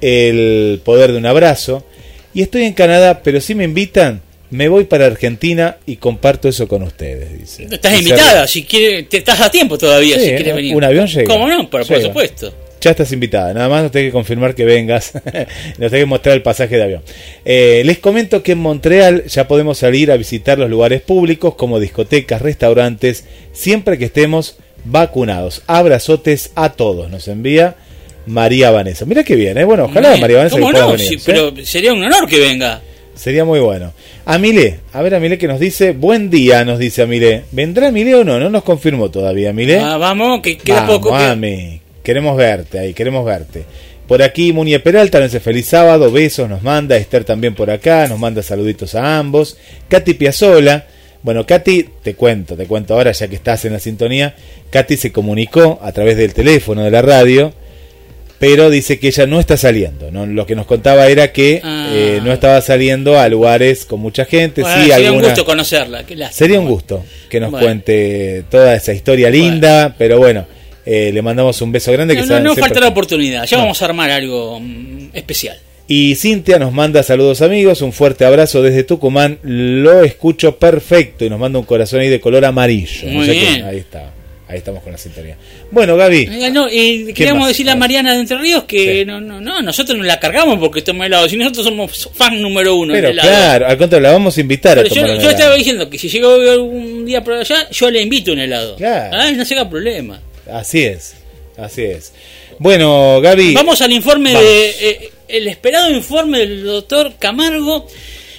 el 0.02 0.80
poder 0.84 1.12
de 1.12 1.18
un 1.18 1.26
abrazo. 1.26 1.86
Y 2.34 2.42
estoy 2.42 2.64
en 2.64 2.74
Canadá, 2.74 3.22
pero 3.22 3.40
si 3.40 3.54
me 3.54 3.64
invitan, 3.64 4.20
me 4.54 4.68
voy 4.68 4.84
para 4.84 5.06
Argentina 5.06 5.78
y 5.84 5.96
comparto 5.96 6.48
eso 6.48 6.68
con 6.68 6.82
ustedes, 6.84 7.36
dice. 7.38 7.66
Estás 7.70 7.92
Y 7.94 7.98
invitada, 7.98 8.46
se- 8.46 8.52
si 8.52 8.62
quiere, 8.64 9.02
te 9.02 9.16
estás 9.18 9.40
a 9.40 9.50
tiempo 9.50 9.76
todavía 9.76 10.14
Sí, 10.16 10.22
si 10.26 10.28
quieres 10.30 10.52
un 10.52 10.56
venir. 10.56 10.84
avión 10.84 11.06
llega. 11.08 11.26
¿Cómo 11.26 11.48
no? 11.48 11.68
Por, 11.68 11.84
supuesto. 11.84 12.54
Ya 12.80 12.90
estás 12.90 13.10
invitada, 13.12 13.52
nada 13.54 13.68
más 13.68 13.82
nos 13.84 13.92
tenés 13.92 14.08
que 14.08 14.12
confirmar 14.12 14.54
que 14.54 14.64
vengas, 14.66 15.12
nos 15.78 15.90
tenés 15.90 15.90
que 15.90 16.06
mostrar 16.06 16.34
el 16.36 16.42
pasaje 16.42 16.76
de 16.76 16.82
avión. 16.82 17.02
Eh, 17.44 17.82
les 17.84 17.98
comento 17.98 18.42
que 18.42 18.52
en 18.52 18.58
Montreal 18.58 19.24
ya 19.24 19.48
podemos 19.48 19.78
salir 19.78 20.12
a 20.12 20.16
visitar 20.18 20.58
los 20.58 20.68
lugares 20.70 21.00
públicos 21.00 21.54
como 21.56 21.80
discotecas, 21.80 22.40
restaurantes, 22.42 23.24
siempre 23.52 23.98
que 23.98 24.04
estemos 24.04 24.56
vacunados. 24.84 25.62
Abrazotes 25.66 26.52
a 26.54 26.72
todos, 26.74 27.10
nos 27.10 27.26
envía 27.26 27.74
María 28.26 28.70
Vanessa. 28.70 29.04
Mira 29.06 29.24
qué 29.24 29.34
bien, 29.34 29.56
¿eh? 29.58 29.64
Bueno, 29.64 29.84
ojalá 29.86 30.16
María 30.18 30.36
Vanessa 30.38 30.56
que 30.56 30.60
¿Cómo 30.62 30.72
pueda 30.72 30.86
no? 30.86 30.92
venir, 30.92 31.08
Sí, 31.08 31.14
¿sí? 31.18 31.22
pero 31.26 31.52
sería 31.64 31.92
un 31.92 32.04
honor 32.04 32.28
que 32.28 32.38
venga. 32.38 32.82
Sería 33.14 33.44
muy 33.44 33.60
bueno. 33.60 33.92
Amile, 34.24 34.80
a 34.92 35.02
ver 35.02 35.14
Amile 35.14 35.38
que 35.38 35.46
nos 35.48 35.60
dice, 35.60 35.92
buen 35.92 36.30
día, 36.30 36.64
nos 36.64 36.78
dice 36.78 37.02
Amile. 37.02 37.44
¿Vendrá 37.52 37.88
Amile 37.88 38.14
o 38.16 38.24
no? 38.24 38.38
No 38.40 38.50
nos 38.50 38.64
confirmó 38.64 39.10
todavía, 39.10 39.50
Amile. 39.50 39.78
Ah, 39.80 39.96
vamos, 39.96 40.40
que 40.40 40.56
queda 40.58 40.80
Vamos, 40.82 40.96
poco. 40.98 41.16
que- 41.16 41.24
Ami. 41.24 41.80
Queremos 42.02 42.36
verte 42.36 42.78
ahí, 42.78 42.92
queremos 42.92 43.24
verte. 43.24 43.64
Por 44.06 44.20
aquí 44.22 44.52
Muñe 44.52 44.78
Peralta 44.80 45.18
nos 45.20 45.32
dice 45.32 45.40
feliz 45.42 45.66
sábado, 45.66 46.12
besos, 46.12 46.48
nos 46.50 46.62
manda, 46.62 46.96
Esther 46.98 47.24
también 47.24 47.54
por 47.54 47.70
acá, 47.70 48.06
nos 48.08 48.18
manda 48.18 48.42
saluditos 48.42 48.94
a 48.94 49.18
ambos. 49.18 49.56
Katy 49.88 50.12
Piazzola, 50.14 50.84
bueno, 51.22 51.46
Katy, 51.46 51.86
te 52.02 52.14
cuento, 52.14 52.54
te 52.56 52.66
cuento 52.66 52.92
ahora 52.92 53.12
ya 53.12 53.28
que 53.28 53.36
estás 53.36 53.64
en 53.64 53.72
la 53.72 53.78
sintonía, 53.78 54.34
Katy 54.68 54.98
se 54.98 55.10
comunicó 55.12 55.78
a 55.82 55.92
través 55.92 56.18
del 56.18 56.34
teléfono 56.34 56.82
de 56.82 56.90
la 56.90 57.00
radio, 57.00 57.54
pero 58.46 58.68
dice 58.68 58.98
que 58.98 59.08
ella 59.08 59.26
no 59.26 59.40
está 59.40 59.56
saliendo. 59.56 60.10
¿no? 60.10 60.26
Lo 60.26 60.44
que 60.46 60.54
nos 60.54 60.66
contaba 60.66 61.06
era 61.06 61.32
que 61.32 61.60
Ah. 61.64 61.90
eh, 61.94 62.20
no 62.22 62.32
estaba 62.32 62.60
saliendo 62.60 63.18
a 63.18 63.26
lugares 63.28 63.84
con 63.86 64.00
mucha 64.00 64.24
gente, 64.26 64.60
Bueno, 64.62 64.82
sí, 64.84 64.90
sería 64.90 65.12
un 65.12 65.22
gusto 65.22 65.44
conocerla. 65.44 66.04
qué. 66.04 66.16
Sería 66.30 66.60
un 66.60 66.66
gusto 66.68 67.04
que 67.30 67.40
nos 67.40 67.50
Bueno. 67.50 67.66
cuente 67.66 68.44
toda 68.50 68.74
esa 68.74 68.92
historia 68.92 69.30
linda, 69.30 69.94
pero 69.96 70.18
bueno, 70.18 70.46
eh, 70.84 71.10
le 71.14 71.22
mandamos 71.22 71.60
un 71.62 71.72
beso 71.72 71.90
grande. 71.92 72.14
Que 72.14 72.20
No, 72.20 72.26
no, 72.26 72.28
saben 72.28 72.44
no 72.44 72.50
siempre- 72.54 72.68
faltará 72.68 72.88
oportunidad. 72.88 73.44
Ya 73.46 73.56
No. 73.56 73.62
vamos 73.62 73.80
a 73.80 73.84
armar 73.86 74.10
algo 74.10 74.60
mm, 74.60 75.08
especial. 75.14 75.56
Y 75.88 76.14
Cintia 76.14 76.58
nos 76.58 76.72
manda 76.72 77.02
saludos 77.02 77.40
amigos, 77.42 77.82
un 77.82 77.92
fuerte 77.92 78.24
abrazo 78.24 78.62
desde 78.62 78.84
Tucumán, 78.84 79.38
lo 79.42 80.02
escucho 80.02 80.56
perfecto 80.58 81.24
y 81.24 81.30
nos 81.30 81.38
manda 81.38 81.58
un 81.58 81.64
corazón 81.66 82.00
ahí 82.00 82.08
de 82.08 82.20
color 82.20 82.44
amarillo. 82.44 83.06
Muy 83.08 83.26
qué- 83.26 83.32
bien. 83.32 83.64
ahí 83.64 83.78
está, 83.78 84.10
ahí 84.48 84.58
estamos 84.58 84.82
con 84.82 84.92
la 84.92 84.98
sintonía. 84.98 85.36
Bueno, 85.70 85.96
Gaby, 85.96 86.28
Eh, 86.30 86.50
no, 86.50 86.66
¿Qué 86.68 87.12
queríamos 87.14 87.40
más? 87.42 87.48
decirle 87.48 87.72
a 87.72 87.76
Mariana 87.76 88.14
de 88.14 88.20
Entre 88.20 88.36
Ríos 88.38 88.64
que 88.64 89.04
no, 89.06 89.20
no, 89.20 89.40
no, 89.40 89.62
nosotros 89.62 89.96
no 89.96 90.04
la 90.04 90.20
cargamos 90.20 90.58
porque 90.58 90.82
toma 90.82 91.06
helado. 91.06 91.28
Si 91.28 91.36
nosotros 91.36 91.64
somos 91.64 92.10
fan 92.14 92.40
número 92.42 92.74
uno 92.76 92.92
pero 92.92 93.10
claro, 93.12 93.66
al 93.66 93.78
contrario, 93.78 94.06
la 94.08 94.12
vamos 94.12 94.36
a 94.36 94.40
invitar 94.40 94.76
Pero 94.76 94.86
a 94.86 94.88
tomar 94.94 95.06
yo, 95.08 95.16
un 95.16 95.20
yo 95.22 95.30
estaba 95.30 95.54
diciendo 95.54 95.88
que 95.90 95.98
si 95.98 96.08
llego 96.08 96.32
algún 96.34 97.06
día 97.06 97.24
por 97.24 97.34
allá, 97.34 97.68
yo 97.70 97.90
le 97.90 98.02
invito 98.02 98.32
un 98.32 98.38
helado. 98.40 98.76
Claro. 98.76 99.16
Ah, 99.18 99.30
no 99.32 99.44
se 99.44 99.54
haga 99.54 99.68
problema. 99.70 100.20
Así 100.50 100.82
es, 100.82 101.14
así 101.56 101.82
es. 101.82 102.12
Bueno, 102.58 103.20
Gaby. 103.20 103.54
Vamos 103.54 103.80
al 103.80 103.92
informe 103.92 104.32
Vamos. 104.32 104.46
de 104.48 104.70
eh, 104.90 105.10
el 105.28 105.48
esperado 105.48 105.90
informe 105.90 106.38
del 106.40 106.62
doctor 106.64 107.14
Camargo, 107.18 107.88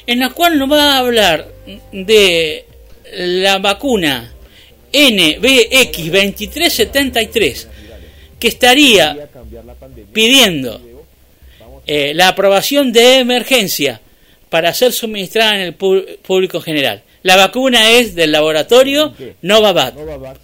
en 0.08 0.20
la 0.20 0.30
cual 0.30 0.58
nos 0.60 0.72
va 0.72 0.94
a 0.94 0.98
hablar 1.00 1.48
de 1.92 2.66
la 3.18 3.58
vacuna 3.58 4.35
NBX2373 4.96 7.68
que 8.40 8.48
estaría 8.48 9.30
pidiendo 10.14 10.82
eh, 11.88 12.14
la 12.14 12.30
aprobación 12.30 12.92
de 12.92 13.18
emergencia 13.20 14.02
para 14.50 14.74
ser 14.74 14.92
suministrada 14.94 15.56
en 15.56 15.62
el 15.62 15.74
público 15.74 16.62
general. 16.62 17.04
La 17.24 17.36
vacuna 17.36 17.92
es 17.92 18.14
del 18.16 18.32
laboratorio 18.32 19.14
Novavax. 19.42 19.96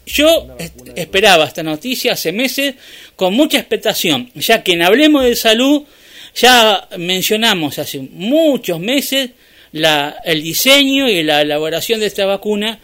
Yo 0.05 0.47
es- 0.57 0.71
esperaba 0.95 1.45
esta 1.45 1.63
noticia 1.63 2.13
hace 2.13 2.31
meses 2.31 2.75
con 3.15 3.33
mucha 3.35 3.59
expectación, 3.59 4.31
ya 4.35 4.63
que 4.63 4.73
en 4.73 4.81
Hablemos 4.81 5.23
de 5.23 5.35
Salud 5.35 5.83
ya 6.35 6.87
mencionamos 6.97 7.77
hace 7.77 7.99
muchos 7.99 8.79
meses 8.79 9.31
la- 9.73 10.17
el 10.25 10.41
diseño 10.41 11.07
y 11.09 11.21
la 11.23 11.41
elaboración 11.41 11.99
de 11.99 12.07
esta 12.07 12.25
vacuna 12.25 12.79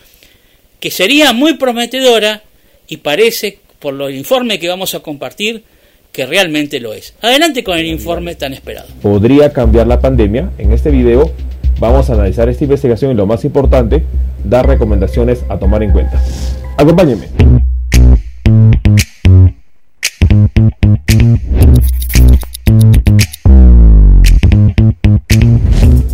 que 0.80 0.92
sería 0.92 1.34
muy 1.34 1.56
prometedora 1.56 2.44
y 2.88 2.98
parece, 2.98 3.60
por 3.80 3.94
los 3.94 4.12
informes 4.12 4.60
que 4.60 4.68
vamos 4.68 4.96
a 4.96 5.00
compartir, 5.00 5.64
que 6.12 6.26
realmente 6.26 6.80
lo 6.80 6.94
es. 6.94 7.14
Adelante 7.22 7.64
con 7.64 7.78
el 7.78 7.86
informe 7.86 8.36
tan 8.36 8.54
esperado. 8.54 8.88
podría 9.02 9.54
cambiar 9.54 9.88
la 9.88 10.00
pandemia. 10.00 10.52
En 10.58 10.72
este 10.72 10.90
video 10.90 11.32
vamos 11.80 12.10
a 12.10 12.14
analizar 12.14 12.50
esta 12.50 12.64
investigación 12.64 13.12
y 13.12 13.14
lo 13.16 13.26
más 13.26 13.46
importante, 13.46 14.04
dar 14.44 14.68
recomendaciones 14.68 15.44
a 15.50 15.58
tomar 15.58 15.84
en 15.84 15.92
cuenta. 15.92 16.22
Acompáñenme. 16.78 17.28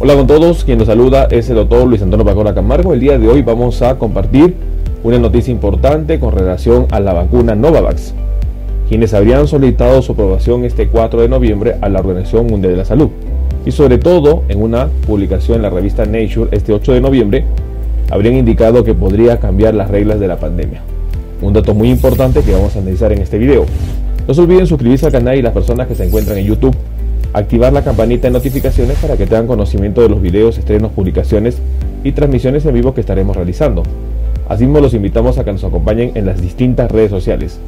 Hola 0.03 0.15
con 0.15 0.27
todos, 0.27 0.65
quien 0.65 0.79
los 0.79 0.87
saluda 0.87 1.29
es 1.31 1.49
el 1.49 1.55
doctor 1.55 1.87
Luis 1.87 2.01
Antonio 2.01 2.25
Pacora 2.25 2.53
Camargo. 2.53 2.93
El 2.93 2.99
día 2.99 3.17
de 3.17 3.29
hoy 3.29 3.41
vamos 3.41 3.81
a 3.81 3.97
compartir 3.97 4.53
una 5.01 5.17
noticia 5.17 5.49
importante 5.49 6.19
con 6.19 6.33
relación 6.33 6.87
a 6.91 6.99
la 6.99 7.13
vacuna 7.13 7.55
Novavax, 7.55 8.13
quienes 8.89 9.13
habrían 9.13 9.47
solicitado 9.47 10.01
su 10.01 10.11
aprobación 10.11 10.65
este 10.65 10.89
4 10.89 11.21
de 11.21 11.29
noviembre 11.29 11.75
a 11.79 11.87
la 11.87 12.01
Organización 12.01 12.47
Mundial 12.47 12.73
de 12.73 12.79
la 12.79 12.83
Salud. 12.83 13.11
Y 13.65 13.71
sobre 13.71 13.97
todo, 13.97 14.43
en 14.49 14.61
una 14.61 14.89
publicación 15.07 15.55
en 15.55 15.61
la 15.61 15.69
revista 15.69 16.03
Nature 16.03 16.49
este 16.51 16.73
8 16.73 16.91
de 16.91 16.99
noviembre, 16.99 17.45
habrían 18.11 18.35
indicado 18.35 18.83
que 18.83 18.93
podría 18.93 19.39
cambiar 19.39 19.73
las 19.73 19.89
reglas 19.89 20.19
de 20.19 20.27
la 20.27 20.35
pandemia. 20.35 20.81
Un 21.41 21.53
dato 21.53 21.73
muy 21.73 21.89
importante 21.89 22.41
que 22.41 22.51
vamos 22.51 22.75
a 22.75 22.79
analizar 22.79 23.13
en 23.13 23.21
este 23.21 23.37
video. 23.37 23.65
No 24.27 24.33
se 24.33 24.41
olviden 24.41 24.67
suscribirse 24.67 25.05
al 25.05 25.13
canal 25.13 25.37
y 25.37 25.41
las 25.41 25.53
personas 25.53 25.87
que 25.87 25.95
se 25.95 26.03
encuentran 26.03 26.37
en 26.37 26.45
YouTube, 26.45 26.75
activar 27.33 27.73
la 27.73 27.83
campanita 27.83 28.27
de 28.27 28.33
notificaciones 28.33 28.97
para 28.99 29.17
que 29.17 29.25
tengan 29.25 29.47
conocimiento 29.47 30.01
de 30.01 30.09
los 30.09 30.21
videos, 30.21 30.57
estrenos, 30.57 30.91
publicaciones 30.91 31.57
y 32.03 32.11
transmisiones 32.11 32.65
en 32.65 32.73
vivo 32.75 32.93
que 32.93 33.01
estaremos 33.01 33.35
realizando. 33.35 33.83
Asimismo 34.47 34.79
los 34.79 34.93
invitamos 34.93 35.37
a 35.37 35.43
que 35.43 35.51
nos 35.51 35.63
acompañen 35.63 36.11
en 36.15 36.25
las 36.25 36.41
distintas 36.41 36.91
redes 36.91 37.09
sociales. 37.09 37.59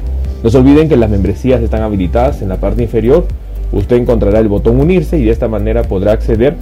No 0.44 0.50
se 0.50 0.58
olviden 0.58 0.88
que 0.88 0.96
las 0.96 1.10
membresías 1.10 1.60
están 1.62 1.82
habilitadas 1.82 2.42
en 2.42 2.48
la 2.48 2.58
parte 2.58 2.82
inferior. 2.82 3.26
Usted 3.72 3.96
encontrará 3.96 4.38
el 4.38 4.48
botón 4.48 4.78
unirse 4.78 5.18
y 5.18 5.24
de 5.24 5.32
esta 5.32 5.48
manera 5.48 5.82
podrá 5.82 6.12
acceder 6.12 6.54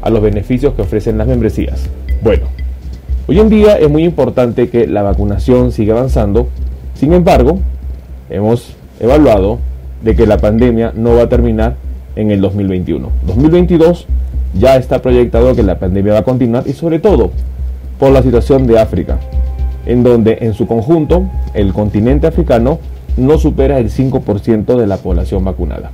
a 0.00 0.10
los 0.10 0.22
beneficios 0.22 0.74
que 0.74 0.82
ofrecen 0.82 1.18
las 1.18 1.26
membresías. 1.26 1.88
Bueno, 2.22 2.44
hoy 3.26 3.40
en 3.40 3.48
día 3.48 3.78
es 3.78 3.90
muy 3.90 4.04
importante 4.04 4.68
que 4.68 4.86
la 4.86 5.02
vacunación 5.02 5.72
siga 5.72 5.94
avanzando. 5.94 6.48
Sin 6.94 7.12
embargo, 7.12 7.58
hemos 8.30 8.76
evaluado 9.00 9.58
de 10.02 10.14
que 10.14 10.26
la 10.26 10.38
pandemia 10.38 10.92
no 10.94 11.16
va 11.16 11.22
a 11.22 11.28
terminar 11.28 11.76
en 12.16 12.30
el 12.30 12.40
2021. 12.40 13.08
2022 13.26 14.06
ya 14.58 14.76
está 14.76 15.00
proyectado 15.00 15.54
que 15.54 15.62
la 15.62 15.78
pandemia 15.78 16.14
va 16.14 16.18
a 16.20 16.24
continuar 16.24 16.64
y 16.66 16.72
sobre 16.72 16.98
todo 16.98 17.30
por 17.98 18.10
la 18.10 18.22
situación 18.22 18.66
de 18.66 18.78
África, 18.78 19.18
en 19.86 20.02
donde 20.02 20.38
en 20.40 20.54
su 20.54 20.66
conjunto 20.66 21.24
el 21.54 21.72
continente 21.72 22.26
africano 22.26 22.78
no 23.16 23.38
supera 23.38 23.78
el 23.78 23.90
5% 23.90 24.76
de 24.76 24.86
la 24.86 24.96
población 24.96 25.44
vacunada. 25.44 25.90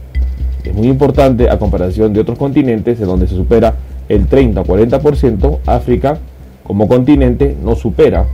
Es 0.65 0.75
muy 0.75 0.89
importante 0.89 1.51
a 1.51 1.59
comparación 1.59 2.13
de 2.13 2.21
otros 2.21 2.39
continentes 2.39 3.01
en 3.01 3.07
donde 3.07 3.27
se 3.27 3.35
supera 3.35 3.75
el 4.09 4.27
30 4.27 4.61
o 4.61 4.65
40%, 4.65 5.59
África 5.67 6.19
como 6.69 6.87
continente 6.87 7.57
no 7.65 7.77
supera 7.77 8.27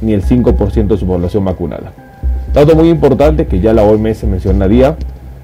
ni 0.00 0.14
el 0.14 0.24
5% 0.24 0.86
de 0.86 0.96
su 0.96 1.06
población 1.06 1.44
vacunada. 1.44 1.92
Dato 2.54 2.74
muy 2.74 2.88
importante 2.88 3.46
que 3.46 3.60
ya 3.60 3.74
la 3.74 3.82
OMS 3.82 4.24
mencionaría 4.24 4.96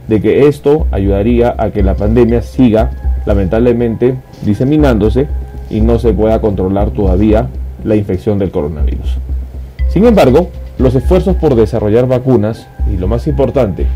de 0.09 0.21
que 0.21 0.47
esto 0.47 0.87
ayudaría 0.91 1.55
a 1.57 1.71
que 1.71 1.83
la 1.83 1.95
pandemia 1.95 2.43
siga 2.43 2.91
lamentablemente 3.27 4.17
diseminándose 4.45 5.27
y 5.71 5.81
no 5.81 5.99
se 5.99 6.13
pueda 6.13 6.41
controlar 6.41 6.91
todavía 6.91 7.49
la 7.85 7.97
infección 7.97 8.39
del 8.39 8.51
coronavirus. 8.51 9.19
Sin 9.89 10.07
embargo, 10.07 10.49
los 10.79 10.95
esfuerzos 10.95 11.37
por 11.37 11.55
desarrollar 11.55 12.07
vacunas 12.07 12.67
y 12.93 12.97
lo 12.97 13.07
más 13.07 13.27
importante, 13.27 13.87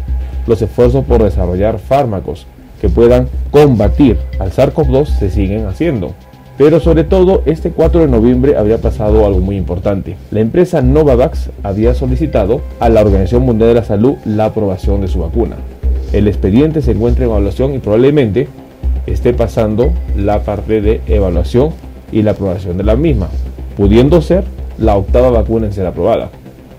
los 0.47 0.63
esfuerzos 0.63 1.05
por 1.05 1.23
desarrollar 1.23 1.79
fármacos 1.79 2.47
que 2.81 2.89
puedan 2.89 3.29
combatir 3.51 4.19
al 4.39 4.53
SARS-CoV-2 4.53 5.07
se 5.07 5.31
siguen 5.31 5.67
haciendo. 5.67 6.15
Pero 6.59 6.81
sobre 6.81 7.05
todo, 7.05 7.43
este 7.45 7.71
4 7.71 8.01
de 8.01 8.09
noviembre 8.09 8.57
había 8.57 8.79
pasado 8.79 9.27
algo 9.27 9.41
muy 9.41 9.57
importante. 9.57 10.17
La 10.31 10.41
empresa 10.41 10.81
Novavax 10.81 11.51
había 11.63 11.95
solicitado 11.95 12.63
a 12.81 12.89
la 12.89 13.03
Organización 13.03 13.43
Mundial 13.43 13.71
de 13.71 13.75
la 13.75 13.85
Salud 13.85 14.15
la 14.25 14.47
aprobación 14.47 15.03
de 15.03 15.09
su 15.09 15.21
vacuna. 15.21 15.57
El 16.13 16.29
expediente 16.29 16.83
se 16.83 16.93
encuentra 16.93 17.25
en 17.25 17.31
evaluación 17.31 17.75
y 17.75 17.79
probablemente 17.79 18.49
esté 19.07 19.33
pasando 19.33 19.93
la 20.17 20.41
parte 20.41 20.81
de 20.81 21.01
evaluación 21.07 21.71
y 22.13 22.23
la 22.23 22.33
aprobación 22.33 22.77
de 22.77 22.85
la 22.85 22.97
misma, 22.97 23.29
pudiendo 23.77 24.21
ser 24.21 24.45
la 24.79 24.97
octava 24.97 25.31
vacuna 25.31 25.67
en 25.67 25.73
ser 25.73 25.87
aprobada. 25.87 26.31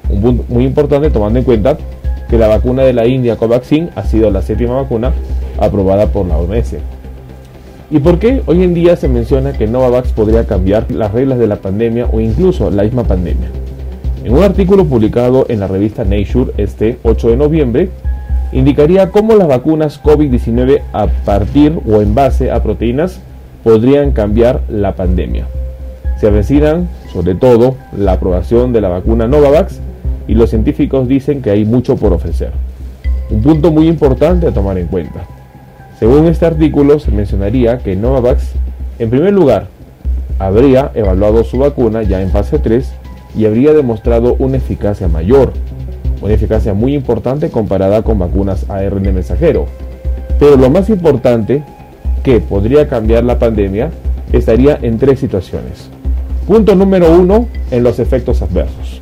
Un 0.10 0.22
punto 0.22 0.46
muy 0.50 0.64
importante 0.64 1.10
tomando 1.10 1.40
en 1.40 1.46
cuenta 1.46 1.78
que 2.30 2.38
la 2.38 2.48
vacuna 2.48 2.84
de 2.84 2.94
la 2.94 3.08
India 3.08 3.36
Covaxin 3.38 3.90
ha 3.96 4.04
sido 4.04 4.32
la 4.32 4.42
séptima 4.42 4.76
vacuna 4.76 5.14
aprobada 5.60 6.08
por 6.08 6.26
la 6.26 6.38
OMS. 6.38 6.76
¿Y 7.90 8.00
por 8.00 8.20
qué 8.20 8.42
hoy 8.46 8.64
en 8.64 8.74
día 8.74 8.98
se 8.98 9.08
menciona 9.08 9.54
que 9.54 9.68
Novavax 9.68 10.12
podría 10.12 10.46
cambiar 10.46 10.92
las 10.92 11.14
reglas 11.14 11.40
de 11.40 11.48
la 11.48 11.58
pandemia 11.58 12.08
o 12.12 12.20
incluso 12.20 12.70
la 12.70 12.84
misma 12.84 13.04
pandemia? 13.04 13.48
En 14.26 14.34
un 14.34 14.44
artículo 14.44 14.84
publicado 14.84 15.46
en 15.48 15.62
la 15.62 15.68
revista 15.68 16.04
Nature 16.04 16.52
este 16.58 16.98
8 17.04 17.30
de 17.30 17.38
noviembre, 17.38 17.90
indicaría 18.52 19.12
cómo 19.12 19.36
las 19.36 19.48
vacunas 19.48 20.02
COVID-19 20.02 20.82
a 20.94 21.08
partir 21.08 21.80
o 21.88 22.02
en 22.02 22.16
base 22.16 22.52
a 22.52 22.64
proteínas 22.64 23.20
podrían 23.64 24.12
cambiar 24.12 24.62
la 24.70 24.96
pandemia. 24.96 25.48
Se 26.20 26.28
avecinan, 26.28 26.90
sobre 27.12 27.36
todo, 27.36 27.76
la 27.96 28.14
aprobación 28.14 28.74
de 28.74 28.82
la 28.82 28.90
vacuna 28.90 29.28
Novavax 29.28 29.80
y 30.28 30.36
los 30.36 30.50
científicos 30.50 31.08
dicen 31.08 31.42
que 31.42 31.52
hay 31.52 31.66
mucho 31.66 31.96
por 31.96 32.14
ofrecer. 32.14 32.52
Un 33.30 33.42
punto 33.42 33.72
muy 33.72 33.88
importante 33.88 34.48
a 34.48 34.54
tomar 34.54 34.78
en 34.78 34.88
cuenta. 34.88 35.22
Según 36.00 36.28
este 36.28 36.46
artículo, 36.46 37.00
se 37.00 37.12
mencionaría 37.12 37.80
que 37.80 37.96
Novavax, 37.96 38.54
en 39.00 39.10
primer 39.10 39.34
lugar, 39.34 39.68
habría 40.40 40.92
evaluado 40.94 41.44
su 41.44 41.58
vacuna 41.58 42.04
ya 42.04 42.22
en 42.22 42.30
fase 42.30 42.60
3 42.60 42.92
y 43.36 43.46
habría 43.46 43.74
demostrado 43.74 44.36
una 44.40 44.58
eficacia 44.58 45.08
mayor, 45.08 45.54
una 46.22 46.34
eficacia 46.34 46.74
muy 46.74 46.94
importante 46.94 47.50
comparada 47.50 48.02
con 48.02 48.20
vacunas 48.20 48.70
ARN 48.70 49.14
mensajero. 49.14 49.66
Pero 50.40 50.58
lo 50.58 50.70
más 50.70 50.90
importante 50.90 51.64
que 52.24 52.40
podría 52.40 52.88
cambiar 52.88 53.24
la 53.24 53.40
pandemia 53.40 53.92
estaría 54.32 54.78
en 54.82 54.98
tres 54.98 55.20
situaciones. 55.20 55.90
Punto 56.48 56.76
número 56.76 57.12
uno, 57.12 57.48
en 57.72 57.84
los 57.84 58.00
efectos 58.00 58.42
adversos. 58.42 59.02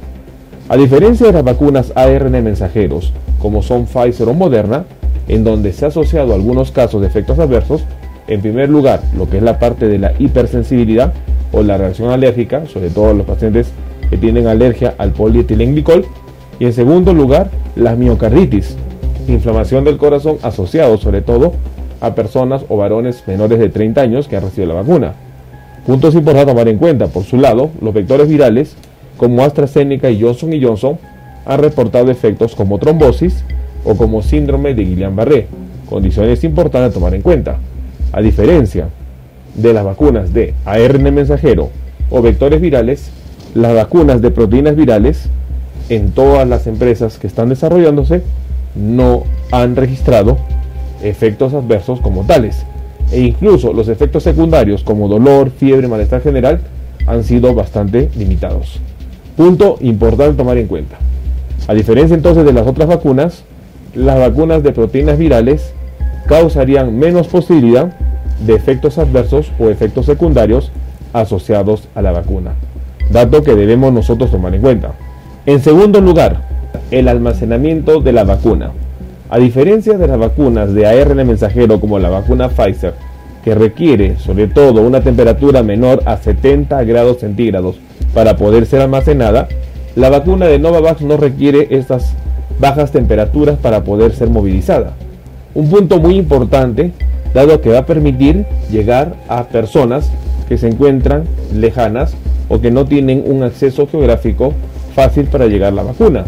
A 0.68 0.78
diferencia 0.78 1.28
de 1.28 1.34
las 1.34 1.44
vacunas 1.44 1.94
ARN 1.96 2.44
mensajeros, 2.44 3.14
como 3.40 3.62
son 3.62 3.86
Pfizer 3.86 4.28
o 4.28 4.34
Moderna, 4.34 4.86
en 5.28 5.44
donde 5.44 5.74
se 5.74 5.86
ha 5.86 5.90
asociado 5.90 6.34
algunos 6.34 6.72
casos 6.72 7.02
de 7.02 7.08
efectos 7.08 7.38
adversos, 7.40 7.84
en 8.28 8.42
primer 8.42 8.70
lugar, 8.70 9.02
lo 9.16 9.30
que 9.30 9.38
es 9.38 9.44
la 9.44 9.60
parte 9.60 9.88
de 9.88 10.00
la 10.00 10.14
hipersensibilidad 10.18 11.14
o 11.52 11.62
la 11.62 11.78
reacción 11.78 12.10
alérgica, 12.10 12.66
sobre 12.66 12.90
todo 12.90 13.14
los 13.14 13.26
pacientes 13.26 13.72
que 14.10 14.18
tienen 14.18 14.48
alergia 14.48 14.96
al 14.98 15.12
polietilenglicol, 15.12 16.06
y 16.60 16.66
en 16.66 16.74
segundo 16.74 17.14
lugar, 17.14 17.50
la 17.76 17.96
miocarditis, 17.96 18.78
inflamación 19.28 19.84
del 19.84 19.98
corazón 19.98 20.38
asociado 20.42 20.98
sobre 20.98 21.22
todo 21.22 21.54
a 22.02 22.16
personas 22.16 22.64
o 22.70 22.78
varones 22.78 23.24
menores 23.28 23.60
de 23.60 23.70
30 23.70 24.02
años 24.02 24.28
que 24.28 24.38
han 24.38 24.44
recibido 24.44 24.74
la 24.74 24.82
vacuna. 24.82 25.14
Puntos 25.86 26.16
importantes 26.16 26.48
a 26.48 26.52
tomar 26.54 26.68
en 26.68 26.78
cuenta, 26.78 27.08
por 27.08 27.24
su 27.24 27.38
lado, 27.38 27.70
los 27.82 27.94
vectores 27.94 28.28
virales 28.28 28.76
como 29.18 29.44
AstraZeneca 29.44 30.10
y 30.10 30.22
Johnson 30.22 30.52
Johnson 30.62 30.98
han 31.46 31.60
reportado 31.60 32.12
efectos 32.12 32.56
como 32.56 32.80
trombosis 32.80 33.44
o 33.84 33.96
como 33.96 34.22
síndrome 34.22 34.74
de 34.74 34.84
Guillain-Barré, 34.84 35.46
condiciones 35.90 36.44
importantes 36.44 36.92
a 36.92 36.94
tomar 36.94 37.14
en 37.14 37.22
cuenta. 37.22 37.58
A 38.12 38.22
diferencia 38.22 38.90
de 39.56 39.74
las 39.74 39.86
vacunas 39.86 40.34
de 40.34 40.54
ARN 40.66 41.14
mensajero 41.14 41.70
o 42.10 42.22
vectores 42.22 42.62
virales, 42.62 43.12
las 43.54 43.74
vacunas 43.74 44.22
de 44.22 44.32
proteínas 44.32 44.76
virales 44.76 45.30
en 45.90 46.12
todas 46.12 46.48
las 46.48 46.68
empresas 46.68 47.18
que 47.18 47.28
están 47.28 47.50
desarrollándose 47.50 48.24
no 48.76 49.24
han 49.52 49.76
registrado 49.76 50.38
efectos 51.04 51.54
adversos 51.54 52.02
como 52.02 52.24
tales. 52.24 52.66
E 53.12 53.22
incluso 53.22 53.74
los 53.74 53.88
efectos 53.88 54.24
secundarios 54.24 54.84
como 54.84 55.08
dolor, 55.08 55.52
fiebre, 55.52 55.88
malestar 55.88 56.22
general 56.22 56.62
han 57.06 57.24
sido 57.24 57.54
bastante 57.54 58.10
limitados. 58.18 58.80
Punto 59.38 59.78
importante 59.82 60.38
tomar 60.38 60.58
en 60.58 60.68
cuenta. 60.68 60.98
A 61.68 61.74
diferencia 61.74 62.16
entonces 62.16 62.46
de 62.46 62.54
las 62.54 62.68
otras 62.68 62.88
vacunas, 62.88 63.44
las 63.94 64.20
vacunas 64.20 64.64
de 64.64 64.72
proteínas 64.72 65.18
virales 65.18 65.74
causarían 66.28 66.98
menos 66.98 67.28
posibilidad 67.28 67.96
de 68.46 68.56
efectos 68.56 68.98
adversos 68.98 69.52
o 69.60 69.70
efectos 69.70 70.06
secundarios 70.06 70.72
asociados 71.14 71.88
a 71.96 72.02
la 72.02 72.12
vacuna. 72.12 72.54
Dato 73.12 73.44
que 73.44 73.56
debemos 73.56 73.94
nosotros 73.94 74.32
tomar 74.32 74.54
en 74.56 74.62
cuenta. 74.62 74.94
En 75.48 75.62
segundo 75.62 76.02
lugar, 76.02 76.42
el 76.90 77.08
almacenamiento 77.08 78.02
de 78.02 78.12
la 78.12 78.24
vacuna. 78.24 78.72
A 79.30 79.38
diferencia 79.38 79.96
de 79.96 80.08
las 80.08 80.18
vacunas 80.18 80.74
de 80.74 80.88
ARN 80.88 81.18
mensajero 81.18 81.80
como 81.80 82.00
la 82.00 82.10
vacuna 82.10 82.50
Pfizer, 82.50 82.96
que 83.44 83.54
requiere 83.54 84.18
sobre 84.18 84.48
todo 84.48 84.82
una 84.82 85.02
temperatura 85.02 85.62
menor 85.62 86.02
a 86.08 86.18
70 86.18 86.84
grados 86.86 87.20
centígrados 87.20 87.76
para 88.16 88.38
poder 88.38 88.66
ser 88.66 88.82
almacenada, 88.82 89.48
la 89.96 90.10
vacuna 90.10 90.48
de 90.48 90.58
Novavax 90.58 91.02
no 91.02 91.16
requiere 91.16 91.68
estas 91.70 92.14
bajas 92.60 92.92
temperaturas 92.92 93.60
para 93.60 93.84
poder 93.84 94.16
ser 94.16 94.32
movilizada. 94.32 94.94
Un 95.54 95.70
punto 95.70 96.00
muy 96.00 96.16
importante, 96.16 96.92
dado 97.36 97.62
que 97.62 97.70
va 97.70 97.80
a 97.80 97.86
permitir 97.86 98.48
llegar 98.72 99.14
a 99.28 99.44
personas 99.44 100.10
que 100.50 100.58
se 100.58 100.70
encuentran 100.70 101.26
lejanas 101.54 102.16
o 102.50 102.62
que 102.62 102.72
no 102.72 102.86
tienen 102.86 103.24
un 103.28 103.44
acceso 103.44 103.88
geográfico 103.88 104.56
fácil 104.96 105.26
para 105.26 105.48
llegar 105.48 105.74
la 105.74 105.84
vacuna. 105.84 106.26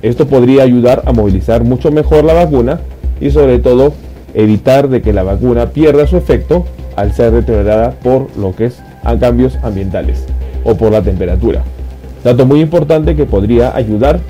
Esto 0.00 0.26
podría 0.26 0.62
ayudar 0.62 1.02
a 1.04 1.12
movilizar 1.12 1.64
mucho 1.64 1.90
mejor 1.90 2.24
la 2.24 2.32
vacuna 2.32 2.80
y 3.20 3.30
sobre 3.30 3.58
todo 3.58 3.92
evitar 4.32 4.88
de 4.88 5.02
que 5.02 5.12
la 5.12 5.24
vacuna 5.24 5.70
pierda 5.70 6.06
su 6.06 6.16
efecto 6.16 6.64
al 6.96 7.12
ser 7.12 7.32
deteriorada 7.32 7.90
por 8.02 8.28
lo 8.36 8.54
que 8.54 8.66
es 8.66 8.78
a 9.02 9.18
cambios 9.18 9.56
ambientales 9.62 10.24
o 10.64 10.76
por 10.76 10.92
la 10.92 11.02
temperatura. 11.02 11.64
Dato 12.22 12.46
muy 12.46 12.60
importante 12.60 13.16
que 13.16 13.26
podría 13.26 13.74
ayudar 13.74 14.20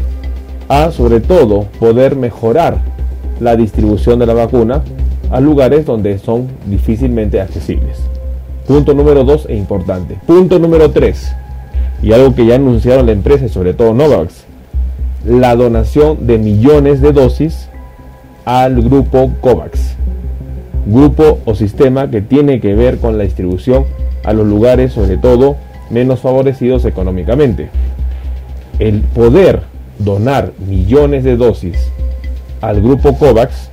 a 0.68 0.90
sobre 0.90 1.20
todo 1.20 1.66
poder 1.78 2.16
mejorar 2.16 2.78
la 3.40 3.56
distribución 3.56 4.18
de 4.18 4.26
la 4.26 4.34
vacuna 4.34 4.82
a 5.30 5.40
lugares 5.40 5.84
donde 5.84 6.18
son 6.18 6.48
difícilmente 6.66 7.40
accesibles. 7.40 7.98
Punto 8.66 8.94
número 8.94 9.24
2 9.24 9.46
e 9.48 9.56
importante. 9.56 10.16
Punto 10.26 10.58
número 10.58 10.90
3. 10.90 11.34
Y 12.02 12.12
algo 12.12 12.34
que 12.34 12.46
ya 12.46 12.56
anunciaron 12.56 13.06
la 13.06 13.12
empresa 13.12 13.46
y 13.46 13.48
sobre 13.48 13.74
todo 13.74 13.94
Novavax. 13.94 14.44
La 15.24 15.56
donación 15.56 16.26
de 16.26 16.38
millones 16.38 17.00
de 17.00 17.12
dosis 17.12 17.68
al 18.44 18.80
grupo 18.80 19.30
COVAX. 19.40 19.96
Grupo 20.86 21.38
o 21.44 21.54
sistema 21.54 22.10
que 22.10 22.22
tiene 22.22 22.60
que 22.60 22.74
ver 22.74 22.98
con 22.98 23.18
la 23.18 23.24
distribución 23.24 23.84
a 24.24 24.32
los 24.32 24.46
lugares 24.46 24.92
sobre 24.92 25.16
todo 25.18 25.56
menos 25.90 26.20
favorecidos 26.20 26.84
económicamente. 26.84 27.68
El 28.78 29.00
poder 29.00 29.62
donar 29.98 30.52
millones 30.66 31.24
de 31.24 31.36
dosis 31.36 31.90
al 32.60 32.80
grupo 32.80 33.16
COVAX 33.16 33.70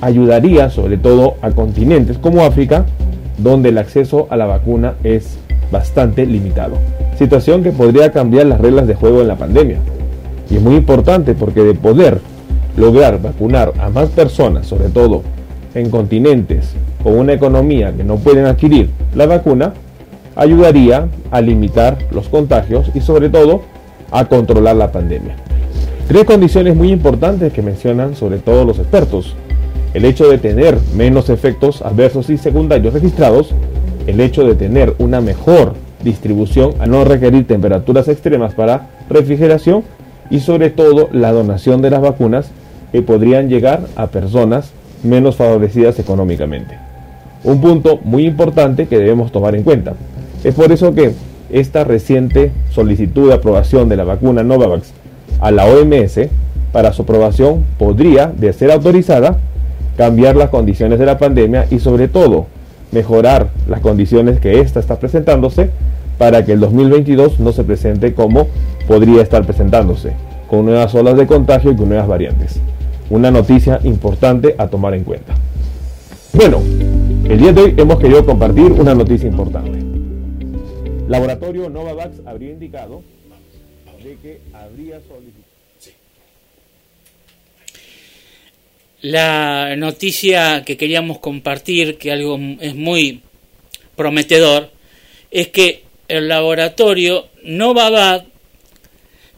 ayudaría 0.00 0.70
sobre 0.70 0.96
todo 0.96 1.34
a 1.42 1.50
continentes 1.50 2.18
como 2.18 2.44
África, 2.44 2.86
donde 3.38 3.70
el 3.70 3.78
acceso 3.78 4.26
a 4.30 4.36
la 4.36 4.46
vacuna 4.46 4.94
es 5.02 5.38
bastante 5.74 6.24
limitado. 6.24 6.76
Situación 7.18 7.64
que 7.64 7.72
podría 7.72 8.12
cambiar 8.12 8.46
las 8.46 8.60
reglas 8.60 8.86
de 8.86 8.94
juego 8.94 9.20
en 9.20 9.28
la 9.28 9.36
pandemia. 9.36 9.78
Y 10.48 10.56
es 10.56 10.62
muy 10.62 10.76
importante 10.76 11.34
porque 11.34 11.62
de 11.64 11.74
poder 11.74 12.20
lograr 12.76 13.20
vacunar 13.20 13.72
a 13.80 13.90
más 13.90 14.08
personas, 14.10 14.66
sobre 14.66 14.88
todo 14.88 15.22
en 15.74 15.90
continentes 15.90 16.74
con 17.02 17.18
una 17.18 17.32
economía 17.32 17.92
que 17.92 18.04
no 18.04 18.16
pueden 18.16 18.46
adquirir 18.46 18.88
la 19.16 19.26
vacuna, 19.26 19.74
ayudaría 20.36 21.08
a 21.32 21.40
limitar 21.40 21.98
los 22.12 22.28
contagios 22.28 22.90
y 22.94 23.00
sobre 23.00 23.28
todo 23.28 23.62
a 24.12 24.24
controlar 24.26 24.76
la 24.76 24.92
pandemia. 24.92 25.34
Tres 26.06 26.24
condiciones 26.24 26.76
muy 26.76 26.92
importantes 26.92 27.52
que 27.52 27.62
mencionan 27.62 28.14
sobre 28.14 28.38
todo 28.38 28.64
los 28.64 28.78
expertos. 28.78 29.34
El 29.92 30.04
hecho 30.04 30.28
de 30.28 30.38
tener 30.38 30.78
menos 30.94 31.30
efectos 31.30 31.82
adversos 31.82 32.30
y 32.30 32.36
secundarios 32.36 32.94
registrados, 32.94 33.54
el 34.06 34.20
hecho 34.20 34.44
de 34.44 34.54
tener 34.54 34.94
una 34.98 35.20
mejor 35.20 35.74
distribución 36.02 36.74
a 36.80 36.86
no 36.86 37.04
requerir 37.04 37.46
temperaturas 37.46 38.08
extremas 38.08 38.54
para 38.54 38.88
refrigeración 39.08 39.82
y 40.30 40.40
sobre 40.40 40.70
todo 40.70 41.08
la 41.12 41.32
donación 41.32 41.82
de 41.82 41.90
las 41.90 42.00
vacunas 42.00 42.50
que 42.92 43.02
podrían 43.02 43.48
llegar 43.48 43.86
a 43.96 44.08
personas 44.08 44.72
menos 45.02 45.36
favorecidas 45.36 45.98
económicamente. 45.98 46.78
Un 47.42 47.60
punto 47.60 47.98
muy 48.04 48.26
importante 48.26 48.86
que 48.86 48.98
debemos 48.98 49.32
tomar 49.32 49.54
en 49.54 49.62
cuenta. 49.62 49.94
Es 50.44 50.54
por 50.54 50.72
eso 50.72 50.94
que 50.94 51.12
esta 51.50 51.84
reciente 51.84 52.52
solicitud 52.70 53.28
de 53.28 53.34
aprobación 53.34 53.88
de 53.88 53.96
la 53.96 54.04
vacuna 54.04 54.42
Novavax 54.42 54.92
a 55.40 55.50
la 55.50 55.66
OMS 55.66 56.20
para 56.72 56.92
su 56.92 57.02
aprobación 57.02 57.64
podría, 57.78 58.26
de 58.26 58.52
ser 58.52 58.70
autorizada, 58.70 59.38
cambiar 59.96 60.36
las 60.36 60.50
condiciones 60.50 60.98
de 60.98 61.06
la 61.06 61.18
pandemia 61.18 61.66
y 61.70 61.78
sobre 61.78 62.08
todo 62.08 62.46
mejorar 62.94 63.50
las 63.68 63.80
condiciones 63.80 64.40
que 64.40 64.60
ésta 64.60 64.80
está 64.80 64.98
presentándose 64.98 65.70
para 66.16 66.44
que 66.44 66.52
el 66.52 66.60
2022 66.60 67.40
no 67.40 67.52
se 67.52 67.64
presente 67.64 68.14
como 68.14 68.46
podría 68.86 69.20
estar 69.20 69.44
presentándose, 69.44 70.12
con 70.48 70.64
nuevas 70.64 70.94
olas 70.94 71.16
de 71.16 71.26
contagio 71.26 71.72
y 71.72 71.76
con 71.76 71.88
nuevas 71.88 72.06
variantes. 72.06 72.60
Una 73.10 73.30
noticia 73.30 73.80
importante 73.82 74.54
a 74.56 74.68
tomar 74.68 74.94
en 74.94 75.04
cuenta. 75.04 75.34
Bueno, 76.32 76.60
el 77.28 77.38
día 77.38 77.52
de 77.52 77.60
hoy 77.60 77.74
hemos 77.76 77.98
querido 77.98 78.24
compartir 78.24 78.72
una 78.72 78.94
noticia 78.94 79.28
importante. 79.28 79.82
Laboratorio 81.08 81.68
Novavax 81.68 82.20
habría 82.26 82.52
indicado 82.52 83.02
de 84.02 84.16
que 84.16 84.40
habría 84.52 85.00
solicitado. 85.00 85.43
La 89.04 89.76
noticia 89.76 90.64
que 90.64 90.78
queríamos 90.78 91.18
compartir, 91.18 91.98
que 91.98 92.10
algo 92.10 92.40
es 92.58 92.74
muy 92.74 93.20
prometedor, 93.96 94.70
es 95.30 95.48
que 95.48 95.82
el 96.08 96.26
laboratorio 96.26 97.28
Novavax, 97.42 98.24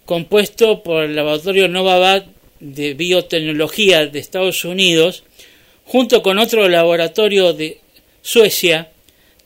compuesto 0.04 0.84
por 0.84 1.02
el 1.02 1.16
laboratorio 1.16 1.66
Novavax 1.66 2.26
de 2.60 2.94
Biotecnología 2.94 4.06
de 4.06 4.20
Estados 4.20 4.64
Unidos, 4.64 5.24
junto 5.84 6.22
con 6.22 6.38
otro 6.38 6.68
laboratorio 6.68 7.52
de 7.52 7.80
Suecia, 8.22 8.92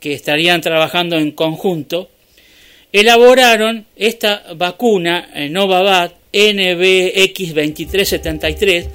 que 0.00 0.12
estarían 0.12 0.60
trabajando 0.60 1.16
en 1.16 1.30
conjunto, 1.30 2.10
elaboraron 2.92 3.86
esta 3.96 4.44
vacuna 4.54 5.30
eh, 5.34 5.48
Novavax 5.48 6.12
NBX2373, 6.34 8.86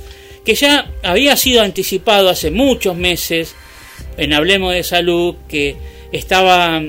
que 0.45 0.55
ya 0.55 0.91
había 1.03 1.35
sido 1.35 1.61
anticipado 1.61 2.29
hace 2.29 2.51
muchos 2.51 2.95
meses 2.95 3.55
en 4.17 4.31
Hablemos 4.31 4.73
de 4.73 4.83
Salud, 4.83 5.35
que 5.49 5.75
estaba, 6.11 6.81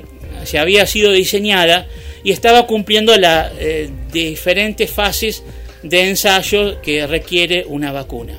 se 0.45 0.59
había 0.59 0.87
sido 0.87 1.11
diseñada 1.11 1.87
y 2.23 2.33
estaba 2.33 2.67
cumpliendo 2.67 3.17
las 3.17 3.53
eh, 3.59 3.89
diferentes 4.13 4.91
fases 4.91 5.43
de 5.83 6.09
ensayo 6.09 6.81
que 6.83 7.07
requiere 7.07 7.65
una 7.67 7.93
vacuna. 7.93 8.39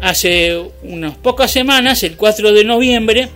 Hace 0.00 0.58
unas 0.82 1.16
pocas 1.18 1.50
semanas, 1.50 2.02
el 2.02 2.16
4 2.16 2.52
de 2.52 2.64
noviembre, 2.64 3.28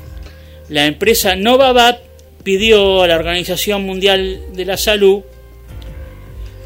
la 0.68 0.86
empresa 0.86 1.36
Novavax 1.36 2.00
pidió 2.42 3.02
a 3.02 3.06
la 3.06 3.16
Organización 3.16 3.84
Mundial 3.84 4.40
de 4.54 4.64
la 4.64 4.76
Salud 4.76 5.22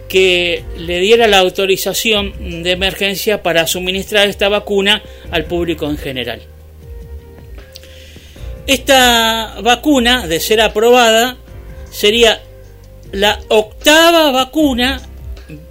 que 0.09 0.65
le 0.77 0.99
diera 1.01 1.27
la 1.27 1.39
autorización 1.39 2.63
de 2.63 2.71
emergencia 2.71 3.43
para 3.43 3.67
suministrar 3.67 4.29
esta 4.29 4.49
vacuna 4.49 5.03
al 5.31 5.45
público 5.45 5.87
en 5.87 5.99
general. 5.99 6.41
Esta 8.67 9.61
vacuna, 9.63 10.27
de 10.27 10.41
ser 10.41 10.61
aprobada, 10.61 11.37
sería 11.91 12.41
la 13.13 13.39
octava 13.49 14.31
vacuna. 14.31 15.01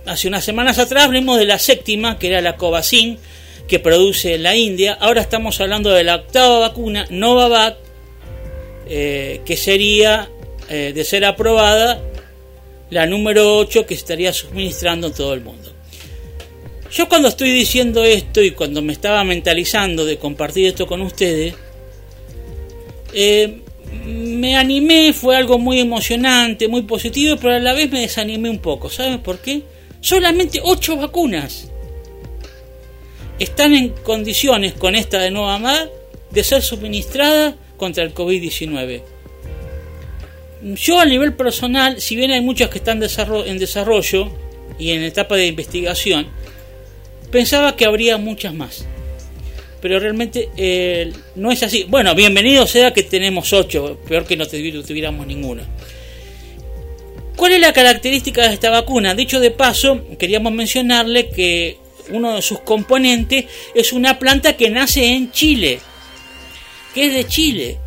Hace 0.05 0.27
unas 0.27 0.43
semanas 0.43 0.79
atrás 0.79 1.05
hablamos 1.05 1.37
de 1.37 1.45
la 1.45 1.59
séptima, 1.59 2.17
que 2.17 2.29
era 2.29 2.41
la 2.41 2.55
Covaxin, 2.55 3.19
que 3.67 3.79
produce 3.79 4.37
la 4.37 4.55
India. 4.55 4.97
Ahora 4.99 5.21
estamos 5.21 5.59
hablando 5.61 5.91
de 5.91 6.03
la 6.03 6.15
octava 6.15 6.59
vacuna, 6.59 7.05
Novavax, 7.09 7.77
eh, 8.87 9.41
que 9.45 9.57
sería, 9.57 10.29
eh, 10.69 10.91
de 10.95 11.03
ser 11.03 11.25
aprobada, 11.25 12.01
la 12.89 13.05
número 13.05 13.57
8 13.57 13.85
que 13.85 13.93
estaría 13.93 14.33
suministrando 14.33 15.11
todo 15.11 15.33
el 15.33 15.41
mundo. 15.41 15.71
Yo 16.91 17.09
cuando 17.09 17.27
estoy 17.27 17.51
diciendo 17.51 18.03
esto 18.03 18.41
y 18.41 18.51
cuando 18.51 18.81
me 18.81 18.93
estaba 18.93 19.23
mentalizando 19.23 20.05
de 20.05 20.17
compartir 20.17 20.67
esto 20.67 20.87
con 20.87 21.01
ustedes, 21.01 21.53
eh, 23.13 23.61
me 24.05 24.55
animé, 24.55 25.13
fue 25.13 25.35
algo 25.35 25.57
muy 25.57 25.79
emocionante, 25.79 26.67
muy 26.67 26.83
positivo, 26.83 27.35
pero 27.37 27.55
a 27.55 27.59
la 27.59 27.73
vez 27.73 27.91
me 27.91 28.01
desanimé 28.01 28.49
un 28.49 28.59
poco. 28.59 28.89
¿Saben 28.89 29.19
por 29.19 29.39
qué? 29.39 29.63
Solamente 29.99 30.61
8 30.63 30.97
vacunas 30.97 31.69
están 33.39 33.73
en 33.73 33.89
condiciones 33.89 34.73
con 34.73 34.95
esta 34.95 35.19
de 35.19 35.31
Nueva 35.31 35.59
Mar 35.59 35.89
de 36.31 36.43
ser 36.43 36.61
suministradas 36.61 37.55
contra 37.77 38.03
el 38.03 38.13
COVID-19. 38.13 39.01
Yo 40.75 40.99
a 40.99 41.05
nivel 41.05 41.33
personal, 41.33 42.01
si 42.01 42.15
bien 42.15 42.31
hay 42.31 42.41
muchas 42.41 42.69
que 42.69 42.79
están 42.79 43.01
en 43.01 43.57
desarrollo 43.57 44.31
y 44.77 44.91
en 44.91 45.03
etapa 45.03 45.35
de 45.37 45.47
investigación, 45.47 46.27
pensaba 47.31 47.77
que 47.77 47.85
habría 47.85 48.17
muchas 48.17 48.53
más. 48.53 48.85
Pero 49.81 49.99
realmente 49.99 50.49
eh, 50.57 51.13
no 51.35 51.51
es 51.51 51.63
así. 51.63 51.85
Bueno, 51.87 52.13
bienvenido 52.15 52.67
sea 52.67 52.91
que 52.91 53.03
tenemos 53.03 53.53
ocho, 53.53 53.97
peor 54.07 54.25
que 54.25 54.35
no 54.35 54.45
tuviéramos 54.45 55.25
ninguna. 55.25 55.63
¿Cuál 57.37 57.53
es 57.53 57.61
la 57.61 57.71
característica 57.71 58.47
de 58.47 58.55
esta 58.55 58.69
vacuna? 58.69 59.13
Dicho 59.13 59.39
de 59.39 59.51
paso, 59.51 60.03
queríamos 60.17 60.51
mencionarle 60.51 61.29
que 61.29 61.77
uno 62.09 62.35
de 62.35 62.41
sus 62.41 62.59
componentes 62.61 63.45
es 63.73 63.93
una 63.93 64.19
planta 64.19 64.57
que 64.57 64.69
nace 64.69 65.05
en 65.05 65.31
Chile, 65.31 65.79
que 66.93 67.05
es 67.05 67.13
de 67.13 67.25
Chile, 67.25 67.77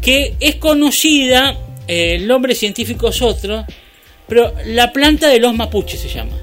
que 0.00 0.36
es 0.40 0.54
conocida, 0.56 1.58
el 1.86 2.26
nombre 2.26 2.54
científico 2.54 3.08
es 3.08 3.20
otro, 3.22 3.64
pero 4.28 4.54
la 4.66 4.92
planta 4.92 5.28
de 5.28 5.40
los 5.40 5.54
mapuches 5.54 6.00
se 6.00 6.08
llama. 6.08 6.36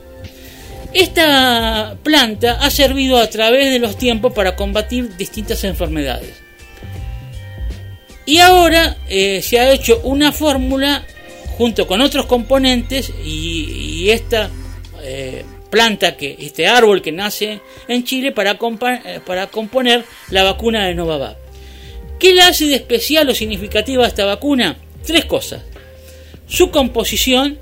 Esta 0.93 1.97
planta 2.03 2.59
ha 2.61 2.69
servido 2.69 3.17
a 3.17 3.27
través 3.27 3.71
de 3.71 3.79
los 3.79 3.97
tiempos 3.97 4.33
para 4.33 4.55
combatir 4.55 5.15
distintas 5.15 5.63
enfermedades. 5.63 6.41
Y 8.25 8.39
ahora 8.39 8.97
eh, 9.09 9.41
se 9.41 9.59
ha 9.59 9.71
hecho 9.71 10.01
una 10.03 10.31
fórmula 10.31 11.05
junto 11.57 11.87
con 11.87 12.01
otros 12.01 12.25
componentes 12.25 13.11
y, 13.25 14.09
esta 14.09 14.49
eh, 15.01 15.43
planta, 15.69 16.17
que 16.17 16.35
este 16.39 16.67
árbol 16.67 17.01
que 17.01 17.11
nace 17.11 17.61
en 17.87 18.03
Chile 18.03 18.31
para, 18.31 18.57
para 19.25 19.47
componer 19.47 20.03
la 20.29 20.43
vacuna 20.43 20.85
de 20.85 20.93
Novavax. 20.93 21.37
¿Qué 22.19 22.33
le 22.33 22.41
hace 22.41 22.65
de 22.65 22.75
especial 22.75 23.29
o 23.29 23.33
significativa 23.33 24.05
esta 24.05 24.25
vacuna? 24.25 24.77
Tres 25.05 25.25
cosas. 25.25 25.61
Su 26.47 26.69
composición, 26.69 27.57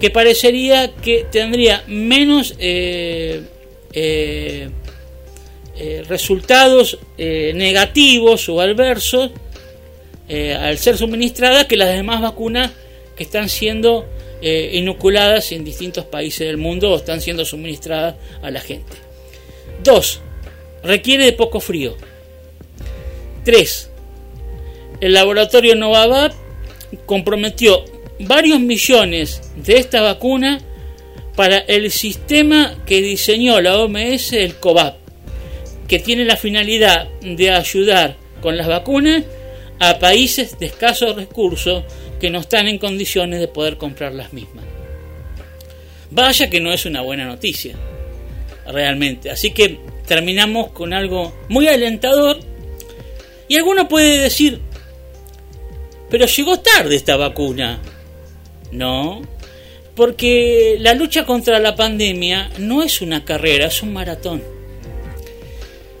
que 0.00 0.10
parecería 0.10 0.94
que 0.96 1.26
tendría 1.30 1.84
menos 1.86 2.54
eh, 2.58 3.42
eh, 3.92 4.68
eh, 5.76 6.04
resultados 6.08 6.98
negativos 7.16 8.48
o 8.48 8.60
adversos 8.60 9.30
al 10.28 10.78
ser 10.78 10.96
suministrada 10.96 11.68
que 11.68 11.76
las 11.76 11.88
demás 11.94 12.20
vacunas 12.20 12.70
que 13.16 13.22
están 13.22 13.48
siendo 13.48 14.06
inoculadas 14.42 15.52
en 15.52 15.64
distintos 15.64 16.04
países 16.04 16.46
del 16.46 16.56
mundo 16.56 16.90
o 16.92 16.96
están 16.96 17.20
siendo 17.20 17.44
suministradas 17.44 18.16
a 18.42 18.50
la 18.50 18.60
gente. 18.60 18.92
Dos, 19.82 20.20
requiere 20.82 21.24
de 21.24 21.32
poco 21.32 21.60
frío. 21.60 21.96
3. 23.44 23.90
El 25.00 25.14
laboratorio 25.14 25.74
Novavax 25.74 26.34
comprometió 27.06 27.84
varios 28.20 28.60
millones 28.60 29.42
de 29.56 29.78
esta 29.78 30.00
vacuna 30.00 30.60
para 31.36 31.58
el 31.58 31.90
sistema 31.90 32.76
que 32.86 33.02
diseñó 33.02 33.60
la 33.60 33.78
OMS, 33.78 34.32
el 34.32 34.54
COVAP, 34.56 34.96
que 35.88 35.98
tiene 35.98 36.24
la 36.24 36.36
finalidad 36.36 37.08
de 37.20 37.50
ayudar 37.50 38.16
con 38.40 38.56
las 38.56 38.68
vacunas 38.68 39.24
a 39.80 39.98
países 39.98 40.58
de 40.58 40.66
escasos 40.66 41.16
recursos 41.16 41.84
que 42.20 42.30
no 42.30 42.38
están 42.40 42.68
en 42.68 42.78
condiciones 42.78 43.40
de 43.40 43.48
poder 43.48 43.76
comprar 43.76 44.12
las 44.12 44.32
mismas. 44.32 44.64
Vaya 46.10 46.48
que 46.48 46.60
no 46.60 46.72
es 46.72 46.86
una 46.86 47.00
buena 47.00 47.26
noticia, 47.26 47.74
realmente. 48.66 49.30
Así 49.30 49.50
que 49.50 49.80
terminamos 50.06 50.70
con 50.70 50.92
algo 50.92 51.34
muy 51.48 51.66
alentador 51.66 52.38
y 53.48 53.56
alguno 53.56 53.88
puede 53.88 54.18
decir, 54.18 54.60
pero 56.10 56.26
llegó 56.26 56.58
tarde 56.60 56.96
esta 56.96 57.16
vacuna. 57.16 57.80
No, 58.72 59.22
porque 59.94 60.76
la 60.80 60.94
lucha 60.94 61.24
contra 61.24 61.58
la 61.60 61.76
pandemia 61.76 62.50
no 62.58 62.82
es 62.82 63.00
una 63.00 63.24
carrera, 63.24 63.66
es 63.66 63.82
un 63.82 63.92
maratón. 63.92 64.42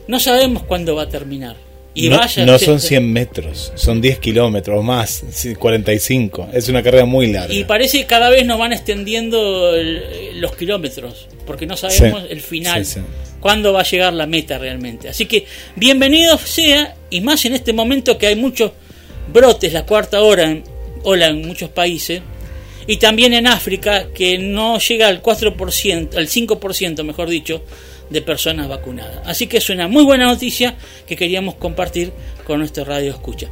No 0.06 0.20
sabemos 0.20 0.64
cuándo 0.64 0.94
va 0.96 1.02
a 1.02 1.08
terminar. 1.08 1.56
Y 1.96 2.08
no, 2.08 2.18
vaya 2.18 2.44
no 2.44 2.58
son 2.58 2.80
100 2.80 3.12
metros, 3.12 3.70
son 3.76 4.00
10 4.00 4.18
kilómetros 4.18 4.82
más, 4.82 5.22
sí, 5.30 5.54
45. 5.54 6.48
Es 6.52 6.68
una 6.68 6.82
carrera 6.82 7.04
muy 7.04 7.28
larga. 7.28 7.54
Y 7.54 7.62
parece 7.62 7.98
que 8.00 8.06
cada 8.06 8.30
vez 8.30 8.44
nos 8.44 8.58
van 8.58 8.72
extendiendo 8.72 9.76
el- 9.76 10.40
los 10.40 10.56
kilómetros, 10.56 11.28
porque 11.46 11.66
no 11.66 11.76
sabemos 11.76 12.22
Sí, 12.22 12.28
el 12.30 12.40
final, 12.40 12.84
sí, 12.84 12.94
sí. 12.94 13.00
cuándo 13.38 13.72
va 13.72 13.82
a 13.82 13.84
llegar 13.84 14.12
la 14.12 14.26
meta 14.26 14.58
realmente. 14.58 15.08
Así 15.08 15.26
que 15.26 15.46
bienvenido 15.76 16.36
sea, 16.36 16.96
y 17.10 17.20
más 17.20 17.44
en 17.44 17.54
este 17.54 17.72
momento 17.72 18.18
que 18.18 18.26
hay 18.26 18.34
muchos 18.34 18.72
brotes, 19.32 19.72
la 19.72 19.84
cuarta 19.86 20.22
hora, 20.22 20.44
en, 20.50 20.64
ola 21.02 21.26
en 21.28 21.46
muchos 21.46 21.70
países, 21.70 22.22
y 22.86 22.98
también 22.98 23.32
en 23.34 23.46
África, 23.46 24.08
que 24.14 24.38
no 24.38 24.78
llega 24.78 25.08
al 25.08 25.22
4%, 25.22 26.16
al 26.16 26.28
5%, 26.28 27.02
mejor 27.04 27.28
dicho, 27.28 27.62
de 28.10 28.20
personas 28.20 28.68
vacunadas. 28.68 29.20
Así 29.24 29.46
que 29.46 29.56
es 29.56 29.70
una 29.70 29.88
muy 29.88 30.04
buena 30.04 30.26
noticia 30.26 30.74
que 31.06 31.16
queríamos 31.16 31.54
compartir 31.54 32.12
con 32.46 32.58
nuestro 32.58 32.84
radio 32.84 33.10
escucha. 33.10 33.48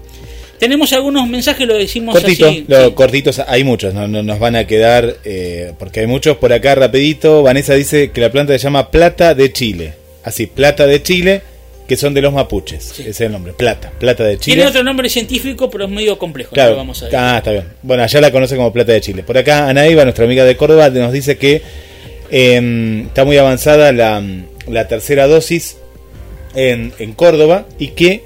Tenemos 0.59 0.93
algunos 0.93 1.27
mensajes, 1.27 1.67
lo 1.67 1.75
decimos 1.75 2.15
Cortito, 2.15 2.47
así. 2.49 2.65
lo- 2.69 2.95
cortitos, 2.95 3.41
hay 3.41 3.65
muchos, 3.65 3.95
no, 3.95 4.07
no 4.07 4.23
nos 4.23 4.39
van 4.39 4.55
a 4.55 4.65
quedar, 4.67 5.17
eh, 5.25 5.73
porque 5.79 6.01
hay 6.01 6.07
muchos 6.07 6.37
por 6.37 6.53
acá 6.53 6.75
rapidito. 6.77 7.43
Vanessa 7.43 7.75
dice 7.75 8.13
que 8.13 8.21
la 8.21 8.31
planta 8.31 8.53
se 8.53 8.59
llama 8.61 8.91
Plata 8.91 9.35
de 9.35 9.53
Chile. 9.53 9.95
Así, 10.23 10.47
Plata 10.47 10.87
de 10.87 11.03
Chile, 11.03 11.43
que 11.87 11.97
son 11.97 12.15
de 12.15 12.23
los 12.23 12.33
mapuches. 12.33 12.93
Ese 12.99 13.11
es 13.11 13.21
el 13.21 13.33
nombre, 13.33 13.53
Plata, 13.53 13.93
Plata 13.99 14.25
de 14.25 14.39
Chile. 14.39 14.57
Tiene 14.57 14.69
otro 14.69 14.83
nombre 14.83 15.09
científico, 15.09 15.69
pero 15.71 15.85
es 15.85 15.91
medio 15.91 16.19
complejo. 16.19 16.55
Claro, 16.55 16.73
lo 16.73 16.77
vamos 16.79 17.03
a 17.03 17.07
ver. 17.07 17.17
ah, 17.17 17.35
está 17.39 17.51
bien. 17.53 17.65
Bueno, 17.83 18.03
allá 18.03 18.21
la 18.21 18.31
conoce 18.31 18.57
como 18.57 18.73
Plata 18.73 18.93
de 18.93 19.01
Chile. 19.01 19.23
Por 19.23 19.37
acá, 19.39 19.69
Anaíba, 19.69 20.05
nuestra 20.05 20.25
amiga 20.25 20.45
de 20.45 20.57
Córdoba, 20.57 20.89
nos 20.91 21.13
dice 21.13 21.37
que 21.37 21.63
eh, 22.31 23.03
está 23.07 23.25
muy 23.25 23.37
avanzada 23.37 23.93
la, 23.93 24.23
la 24.69 24.89
tercera 24.89 25.27
dosis 25.27 25.77
en, 26.55 26.93
en 26.99 27.13
Córdoba 27.13 27.67
y 27.79 27.89
que 27.89 28.23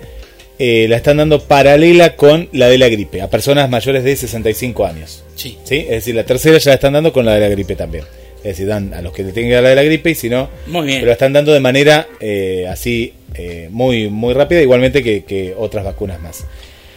eh, 0.58 0.86
la 0.88 0.96
están 0.96 1.18
dando 1.18 1.40
paralela 1.42 2.16
con 2.16 2.48
la 2.52 2.68
de 2.68 2.78
la 2.78 2.88
gripe 2.88 3.20
a 3.20 3.28
personas 3.28 3.68
mayores 3.68 4.04
de 4.04 4.16
65 4.16 4.86
años. 4.86 5.22
Sí. 5.34 5.58
Es 5.64 5.88
decir, 5.88 6.14
la 6.14 6.24
tercera 6.24 6.58
ya 6.58 6.70
la 6.70 6.74
están 6.76 6.92
dando 6.94 7.12
con 7.12 7.24
la 7.26 7.34
de 7.34 7.40
la 7.40 7.48
gripe 7.48 7.76
también. 7.76 8.04
Es 8.38 8.52
decir, 8.52 8.66
dan 8.68 8.94
a 8.94 9.02
los 9.02 9.12
que 9.12 9.24
le 9.24 9.32
tienen 9.32 9.50
que 9.50 9.54
dar 9.54 9.62
la 9.64 9.70
de 9.70 9.74
la 9.74 9.82
gripe 9.82 10.10
y 10.10 10.14
si 10.14 10.30
no, 10.30 10.48
Muy 10.68 10.86
bien. 10.86 10.98
pero 11.00 11.08
la 11.08 11.12
están 11.14 11.32
dando 11.32 11.52
de 11.52 11.58
manera 11.60 12.06
eh, 12.20 12.66
así 12.70 13.12
eh, 13.38 13.68
muy, 13.70 14.08
muy 14.08 14.34
rápida, 14.34 14.60
igualmente 14.62 15.02
que, 15.02 15.24
que 15.24 15.54
otras 15.56 15.84
vacunas 15.84 16.20
más. 16.20 16.44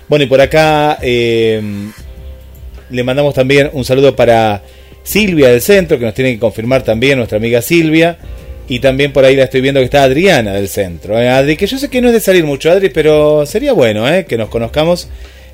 Bueno, 0.07 0.25
y 0.25 0.27
por 0.27 0.41
acá 0.41 0.97
eh, 1.01 1.61
le 2.89 3.03
mandamos 3.03 3.33
también 3.33 3.69
un 3.73 3.85
saludo 3.85 4.15
para 4.15 4.63
Silvia 5.03 5.49
del 5.49 5.61
centro, 5.61 5.97
que 5.99 6.05
nos 6.05 6.13
tiene 6.13 6.33
que 6.33 6.39
confirmar 6.39 6.83
también 6.83 7.17
nuestra 7.17 7.37
amiga 7.37 7.61
Silvia. 7.61 8.17
Y 8.71 8.79
también 8.81 9.11
por 9.11 9.25
ahí 9.25 9.35
la 9.35 9.45
estoy 9.45 9.61
viendo 9.61 9.79
que 9.79 9.85
está 9.85 10.03
Adriana 10.03 10.53
del 10.53 10.69
centro. 10.69 11.19
Eh, 11.19 11.27
Adri, 11.27 11.57
que 11.57 11.65
yo 11.65 11.79
sé 11.79 11.89
que 11.89 12.01
no 12.01 12.09
es 12.09 12.13
de 12.13 12.19
salir 12.19 12.43
mucho, 12.43 12.69
Adri, 12.69 12.89
pero 12.89 13.43
sería 13.47 13.73
bueno 13.73 14.05
que 14.27 14.37
nos 14.37 14.49
conozcamos. 14.49 15.07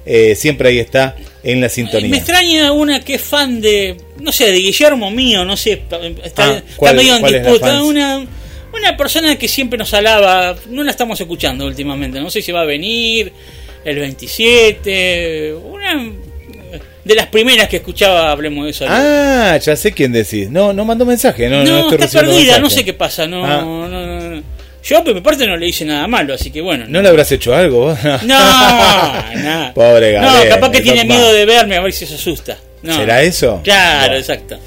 Eh, 0.05 0.35
siempre 0.35 0.67
ahí 0.69 0.79
está 0.79 1.15
en 1.41 1.61
la 1.61 1.67
Me 1.67 1.69
sintonía. 1.69 2.15
extraña 2.17 2.73
una 2.73 2.99
que 2.99 3.15
es 3.15 3.21
fan 3.21 3.61
de, 3.61 3.95
no 4.19 4.31
sé, 4.33 4.51
de 4.51 4.57
Guillermo 4.59 5.09
mío, 5.11 5.45
no 5.45 5.55
sé, 5.55 5.71
está, 5.73 5.95
Ah, 5.95 6.07
está 6.25 6.63
¿cuál- 6.75 6.95
medio 6.97 7.15
en 7.15 7.25
disputa. 7.25 7.83
Una, 7.83 8.25
una 8.79 8.95
persona 8.97 9.35
que 9.37 9.47
siempre 9.47 9.77
nos 9.77 9.93
alaba, 9.93 10.55
no 10.69 10.83
la 10.83 10.91
estamos 10.91 11.19
escuchando 11.19 11.65
últimamente, 11.65 12.19
no 12.19 12.29
sé 12.29 12.41
si 12.41 12.51
va 12.51 12.61
a 12.61 12.65
venir 12.65 13.31
el 13.83 13.99
27, 13.99 15.53
una 15.53 16.11
de 17.03 17.15
las 17.15 17.27
primeras 17.27 17.67
que 17.69 17.77
escuchaba, 17.77 18.31
hablemos 18.31 18.65
de 18.65 18.71
eso. 18.71 18.85
Ah, 18.87 19.57
ya 19.61 19.75
sé 19.75 19.91
quién 19.91 20.11
decís. 20.11 20.49
No, 20.49 20.73
no 20.73 20.85
mandó 20.85 21.05
mensaje. 21.05 21.47
No, 21.49 21.63
no, 21.63 21.71
no, 21.71 21.79
estoy 21.91 22.05
está 22.05 22.19
perdida, 22.19 22.37
mensaje. 22.39 22.61
no 22.61 22.69
sé 22.69 22.85
qué 22.85 22.93
pasa, 22.93 23.27
no, 23.27 23.45
Ah. 23.45 23.61
no, 23.61 23.87
no, 23.87 24.05
no. 24.31 24.43
Yo 24.83 25.03
por 25.03 25.15
mi 25.15 25.21
parte 25.21 25.47
no 25.47 25.57
le 25.57 25.67
hice 25.67 25.83
nada 25.85 26.07
malo, 26.07 26.33
así 26.35 26.51
que 26.51 26.61
bueno. 26.61 26.85
¿No 26.87 27.01
le 27.01 27.09
habrás 27.09 27.31
hecho 27.31 27.55
algo? 27.55 27.87
vos? 27.87 27.99
No, 28.23 28.37
nada. 28.37 29.73
Pobre 29.73 30.13
No, 30.13 30.21
Gabriel, 30.21 30.49
capaz 30.49 30.71
que 30.71 30.81
tiene 30.81 31.05
miedo 31.05 31.31
de 31.33 31.45
verme 31.45 31.75
a 31.77 31.81
ver 31.81 31.93
si 31.93 32.05
se 32.05 32.15
asusta. 32.15 32.57
No. 32.85 32.95
¿Será 32.95 33.21
eso? 33.23 33.61
Claro, 33.63 34.15
exacto. 34.15 34.57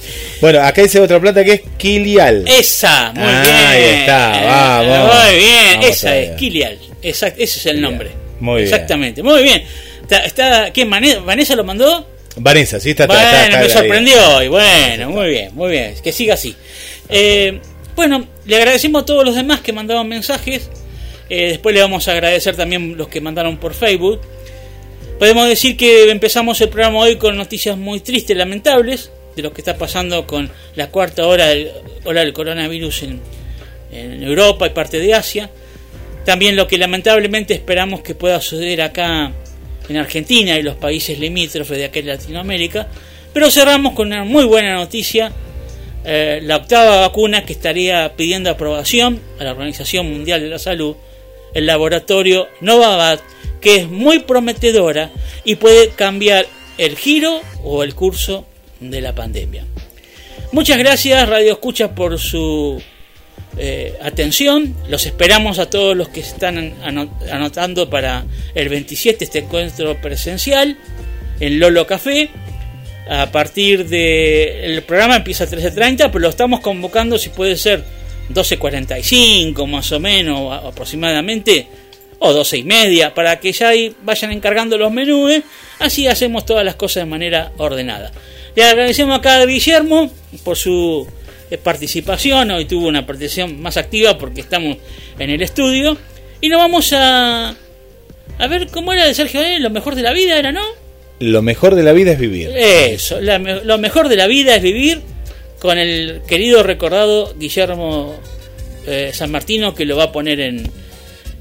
Bueno, 0.41 0.61
acá 0.63 0.83
dice 0.83 1.01
otra 1.01 1.21
plata 1.21 1.45
que 1.45 1.53
es 1.53 1.61
Kilial. 1.77 2.45
Esa, 2.47 3.13
muy 3.15 3.25
Ah, 3.27 3.43
bien. 3.43 3.57
ahí 3.57 4.01
está, 4.01 4.41
vamos. 4.45 5.15
Muy 5.15 5.37
bien, 5.37 5.67
Vamos 5.75 5.87
esa 5.87 6.17
es 6.17 6.31
Kilial. 6.37 6.79
Exacto, 7.03 7.43
ese 7.43 7.59
es 7.61 7.67
el 7.67 7.81
nombre. 7.81 8.11
Muy 8.41 8.63
bien. 8.63 8.75
Exactamente, 8.75 9.23
muy 9.23 9.43
bien. 9.43 9.63
Está, 10.03 10.19
está 10.25 10.71
¿quién, 10.73 10.89
Mane- 10.89 11.19
Vanessa 11.25 11.55
lo 11.55 11.65
mandó? 11.65 12.07
Vanessa, 12.37 12.79
sí, 12.81 12.91
está 12.91 13.07
bueno, 13.07 13.23
está- 13.23 13.45
está 13.47 13.61
me 13.61 13.69
sorprendió 13.69 14.37
hoy. 14.37 14.49
Bueno, 14.49 15.11
muy 15.11 15.29
bien, 15.31 15.51
muy 15.55 15.71
bien. 15.71 15.95
Que 16.03 16.13
siga 16.13 16.35
así. 16.35 16.55
Eh, 17.09 17.61
bueno, 17.97 18.27
le 18.47 18.57
agradecemos 18.57 19.03
a 19.03 19.07
todos 19.07 19.25
los 19.25 19.35
demás 19.35 19.61
que 19.61 19.73
mandaban 19.73 20.09
mensajes. 20.09 20.71
Eh, 21.31 21.49
después 21.51 21.75
le 21.75 21.81
vamos 21.83 22.07
a 22.09 22.13
agradecer 22.13 22.57
también 22.57 22.97
los 22.97 23.09
que 23.09 23.21
mandaron 23.21 23.59
por 23.59 23.75
Facebook. 23.75 24.21
Podemos 25.19 25.49
decir 25.49 25.77
que 25.77 26.09
empezamos 26.13 26.61
el 26.61 26.69
programa 26.69 27.01
hoy 27.01 27.17
con 27.17 27.37
noticias 27.37 27.77
muy 27.77 27.99
tristes, 27.99 28.37
lamentables, 28.37 29.11
de 29.35 29.43
lo 29.43 29.53
que 29.53 29.63
está 29.63 29.77
pasando 29.77 30.29
con 30.29 30.49
la 30.77 30.91
cuarta 30.91 31.27
hora 31.27 31.49
del, 31.49 31.73
ola 32.05 32.21
del 32.21 32.33
coronavirus 32.33 33.03
en, 33.03 33.21
Europa 33.91 34.67
y 34.67 34.71
parte 34.71 35.01
de 35.01 35.15
Asia. 35.15 35.51
También 36.25 36.55
lo 36.55 36.69
que 36.69 36.79
lamentablemente 36.79 37.53
esperamos 37.53 38.03
que 38.03 38.15
pueda 38.15 38.41
suceder 38.41 38.81
acá 38.81 39.33
en 39.89 39.97
Argentina 39.97 40.57
y 40.57 40.63
los 40.63 40.77
países 40.77 41.19
limítrofes 41.19 41.79
de 41.79 41.87
aquella 41.87 42.15
Latinoamérica. 42.15 42.87
Pero 43.33 43.51
cerramos 43.51 43.95
con 43.95 44.09
una 44.09 44.23
muy 44.23 44.45
buena 44.45 44.75
noticia, 44.75 45.33
eh, 46.05 46.39
la 46.45 46.59
octava 46.59 47.01
vacuna 47.01 47.45
que 47.45 47.55
estaría 47.55 48.15
pidiendo 48.15 48.51
aprobación 48.51 49.21
a 49.41 49.45
la 49.45 49.51
Organización 49.51 50.09
Mundial 50.11 50.43
de 50.43 50.49
la 50.49 50.61
Salud, 50.61 50.95
el 51.55 51.67
laboratorio 51.67 52.49
Novavax, 52.61 53.23
que 53.61 53.77
es 53.77 53.89
muy 53.89 54.21
prometedora 54.21 55.11
y 55.45 55.57
puede 55.57 55.91
cambiar 55.91 56.47
el 56.79 56.97
giro 56.97 57.41
o 57.63 57.83
el 57.83 57.95
curso 57.95 58.47
de 58.81 59.01
la 59.01 59.15
pandemia. 59.15 59.65
Muchas 60.53 60.79
gracias 60.79 61.29
Radio 61.29 61.53
Escucha 61.53 61.95
por 61.95 62.19
su 62.19 62.81
eh, 63.59 63.95
atención. 64.01 64.75
Los 64.89 65.05
esperamos 65.07 65.59
a 65.59 65.69
todos 65.69 65.97
los 65.97 66.09
que 66.09 66.21
están 66.21 66.75
ano- 66.83 67.11
anotando 67.31 67.91
para 67.91 68.25
el 68.55 68.69
27 68.69 69.25
este 69.25 69.41
encuentro 69.41 70.01
presencial 70.01 70.79
en 71.41 71.59
Lolo 71.59 71.87
Café. 71.87 72.31
A 73.11 73.31
partir 73.33 73.89
de 73.89 74.67
el 74.67 74.83
programa 74.83 75.17
empieza 75.17 75.45
a 75.45 75.49
13.30, 75.49 75.97
pero 76.11 76.19
lo 76.21 76.29
estamos 76.29 76.61
convocando 76.61 77.17
si 77.19 77.31
puede 77.31 77.57
ser 77.57 77.83
12.45 78.31 79.67
más 79.67 79.91
o 79.93 80.01
menos 80.01 80.53
aproximadamente 80.65 81.67
o 82.19 82.33
12 82.33 82.59
y 82.59 82.63
media 82.65 83.15
para 83.15 83.39
que 83.41 83.53
ya 83.53 83.69
ahí 83.69 83.95
vayan 84.03 84.33
encargando 84.33 84.77
los 84.77 84.93
menús 84.93 85.41
así 85.79 86.07
hacemos 86.07 86.45
todas 86.45 86.65
las 86.65 86.75
cosas 86.75 87.05
de 87.05 87.11
manera 87.11 87.53
ordenada. 87.57 88.13
Le 88.55 88.65
agradecemos 88.65 89.19
acá 89.19 89.37
a 89.37 89.47
Guillermo 89.47 90.11
por 90.43 90.57
su 90.57 91.07
eh, 91.51 91.59
participación. 91.59 92.51
Hoy 92.51 92.65
tuvo 92.65 92.89
una 92.89 93.07
participación 93.07 93.61
más 93.61 93.77
activa 93.77 94.19
porque 94.19 94.41
estamos 94.41 94.79
en 95.19 95.31
el 95.31 95.43
estudio. 95.43 95.97
Y 96.41 96.49
nos 96.49 96.59
vamos 96.59 96.93
a 96.93 97.55
a 98.39 98.47
ver 98.47 98.69
cómo 98.69 98.93
era 98.93 99.05
de 99.05 99.15
Sergio 99.15 99.43
eh? 99.43 99.59
lo 99.59 99.71
mejor 99.71 99.97
de 99.97 100.03
la 100.03 100.13
vida 100.13 100.39
era 100.39 100.53
no 100.53 100.63
Lo 101.19 101.43
mejor 101.43 101.75
de 101.75 101.83
la 101.83 101.93
vida 101.93 102.13
es 102.13 102.19
vivir. 102.19 102.51
eso, 102.55 103.21
la 103.21 103.39
lo 103.39 103.79
mejor 103.79 104.09
de 104.09 104.17
la 104.17 104.29
vida 104.29 104.55
es 104.55 104.63
vivir 104.63 105.01
con 105.59 105.77
el 105.77 106.21
querido 106.29 106.63
recordado 106.63 107.35
Guillermo 107.37 108.15
eh, 108.87 109.11
San 109.13 109.33
Martino 109.33 109.75
que 109.75 109.85
lo 109.85 109.97
va 109.97 110.05
a 110.05 110.13
poner 110.13 110.39
en, 110.39 110.71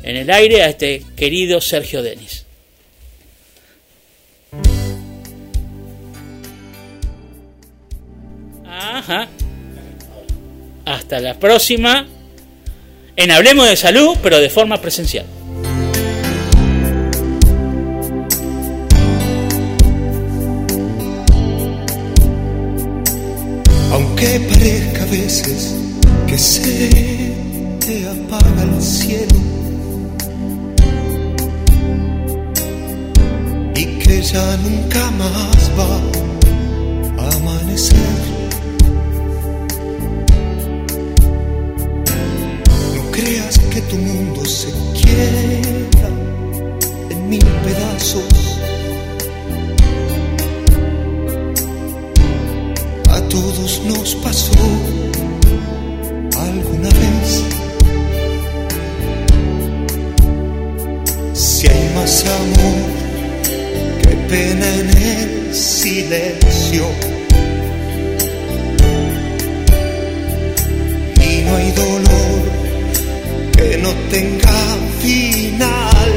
en 0.03 0.15
el 0.15 0.29
aire 0.29 0.63
a 0.63 0.69
este 0.69 1.03
querido 1.15 1.61
Sergio 1.61 2.01
Denis. 2.01 2.45
Ajá. 8.97 9.27
Hasta 10.85 11.19
la 11.19 11.39
próxima. 11.39 12.07
En 13.15 13.31
Hablemos 13.31 13.67
de 13.67 13.75
Salud, 13.75 14.17
pero 14.21 14.39
de 14.39 14.49
forma 14.49 14.79
presencial. 14.79 15.25
Aunque 23.91 24.39
parezca 24.41 25.03
a 25.03 25.05
veces 25.07 25.75
que 26.27 26.37
se 26.37 27.33
te 27.79 28.07
apaga 28.07 28.63
el 28.63 28.81
cielo 28.81 29.56
que 34.07 34.21
ya 34.21 34.57
nunca 34.57 35.11
más 35.11 35.71
va 35.77 35.93
a 37.23 37.35
amanecer. 37.35 37.97
No 42.95 43.11
creas 43.11 43.59
que 43.59 43.81
tu 43.81 43.97
mundo 43.97 44.45
se 44.45 44.71
quiebra 44.97 46.09
en 47.09 47.29
mil 47.29 47.45
pedazos. 47.65 48.59
A 53.09 53.21
todos 53.27 53.81
nos 53.85 54.15
pasó 54.15 54.67
alguna 56.47 56.89
vez. 57.01 57.43
Si 61.33 61.67
hay 61.67 61.89
más 61.93 62.23
amor 62.23 63.06
pena 64.29 64.75
en 64.75 64.89
el 64.89 65.55
silencio. 65.55 66.85
Y 71.21 71.43
no 71.45 71.55
hay 71.55 71.71
dolor 71.71 72.41
que 73.55 73.77
no 73.77 73.89
tenga 74.11 74.77
final. 75.01 76.11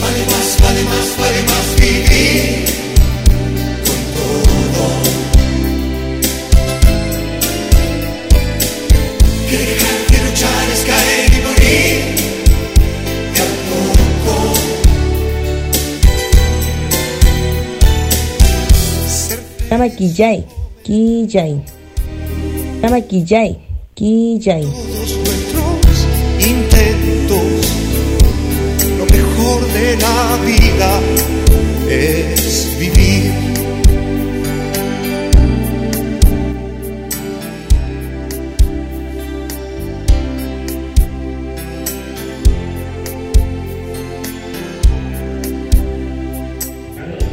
Vale 0.00 0.26
más, 0.26 0.58
vale 0.62 0.82
más, 0.84 1.16
vale 1.18 1.42
más 1.44 1.80
vivir 1.80 2.59
Llama 19.70 19.88
Quillay, 19.88 20.44
Quillay. 20.82 21.62
Llama 22.82 23.00
Quillay, 23.02 23.56
Quillay. 23.94 24.62
Todos 24.62 25.16
nuestros 25.24 26.06
intentos, 26.40 27.38
lo 28.98 29.06
mejor 29.06 29.64
de 29.72 29.96
la 29.96 30.38
vida 30.44 31.00
es 31.88 32.76
vivir. 32.80 33.30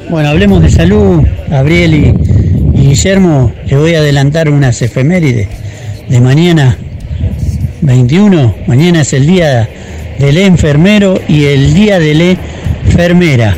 Bueno, 0.09 0.29
hablemos 0.29 0.61
de 0.61 0.69
salud, 0.69 1.23
Gabriel 1.49 1.93
y, 1.93 2.13
Guillermo. 2.77 3.53
Les 3.65 3.77
voy 3.77 3.95
a 3.95 3.99
adelantar 3.99 4.49
unas 4.49 4.81
efemérides 4.81 5.47
de 6.07 6.21
mañana 6.21 6.77
21. 7.81 8.55
Mañana 8.67 9.01
es 9.01 9.13
el 9.13 9.27
día 9.27 9.67
del 10.19 10.37
enfermero 10.37 11.19
y 11.27 11.45
el 11.45 11.73
día 11.73 11.99
de 11.99 12.13
la 12.13 12.37
enfermera. 12.85 13.55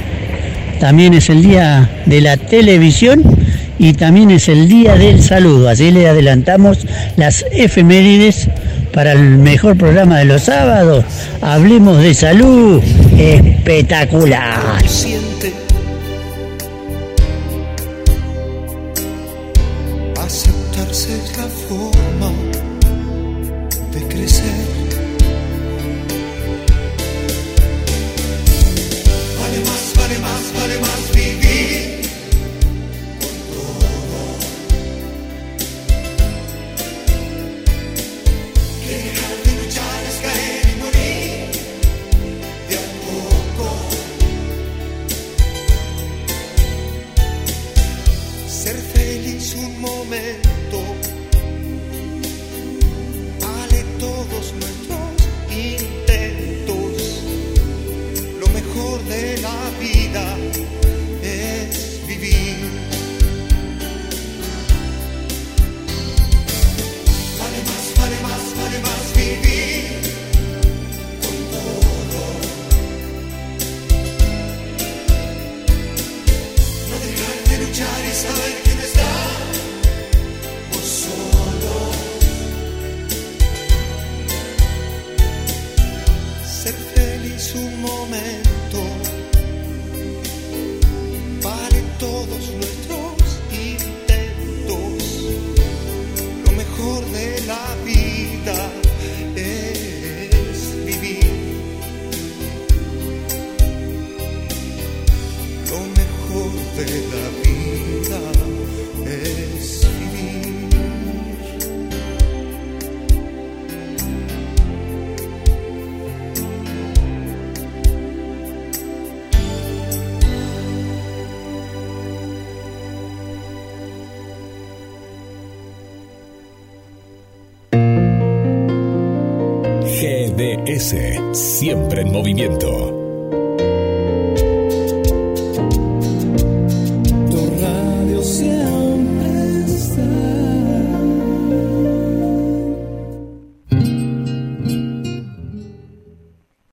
También 0.80 1.14
es 1.14 1.30
el 1.30 1.44
día 1.44 1.90
de 2.06 2.22
la 2.22 2.38
televisión 2.38 3.24
y 3.78 3.94
también 3.94 4.32
es 4.32 4.48
el 4.50 4.68
día 4.68 4.96
del 4.96 5.22
saludo. 5.22 5.70
Así 5.70 5.92
le 5.92 6.08
adelantamos 6.08 6.86
las 7.18 7.46
efemérides 7.52 8.50
para 8.94 9.14
el 9.14 9.38
mejor 9.38 9.78
programa 9.78 10.20
de 10.20 10.26
los 10.26 10.44
sábados. 10.44 11.06
Hablemos 11.42 12.02
de 12.02 12.14
salud. 12.14 12.82
Espectacular. 13.18 14.80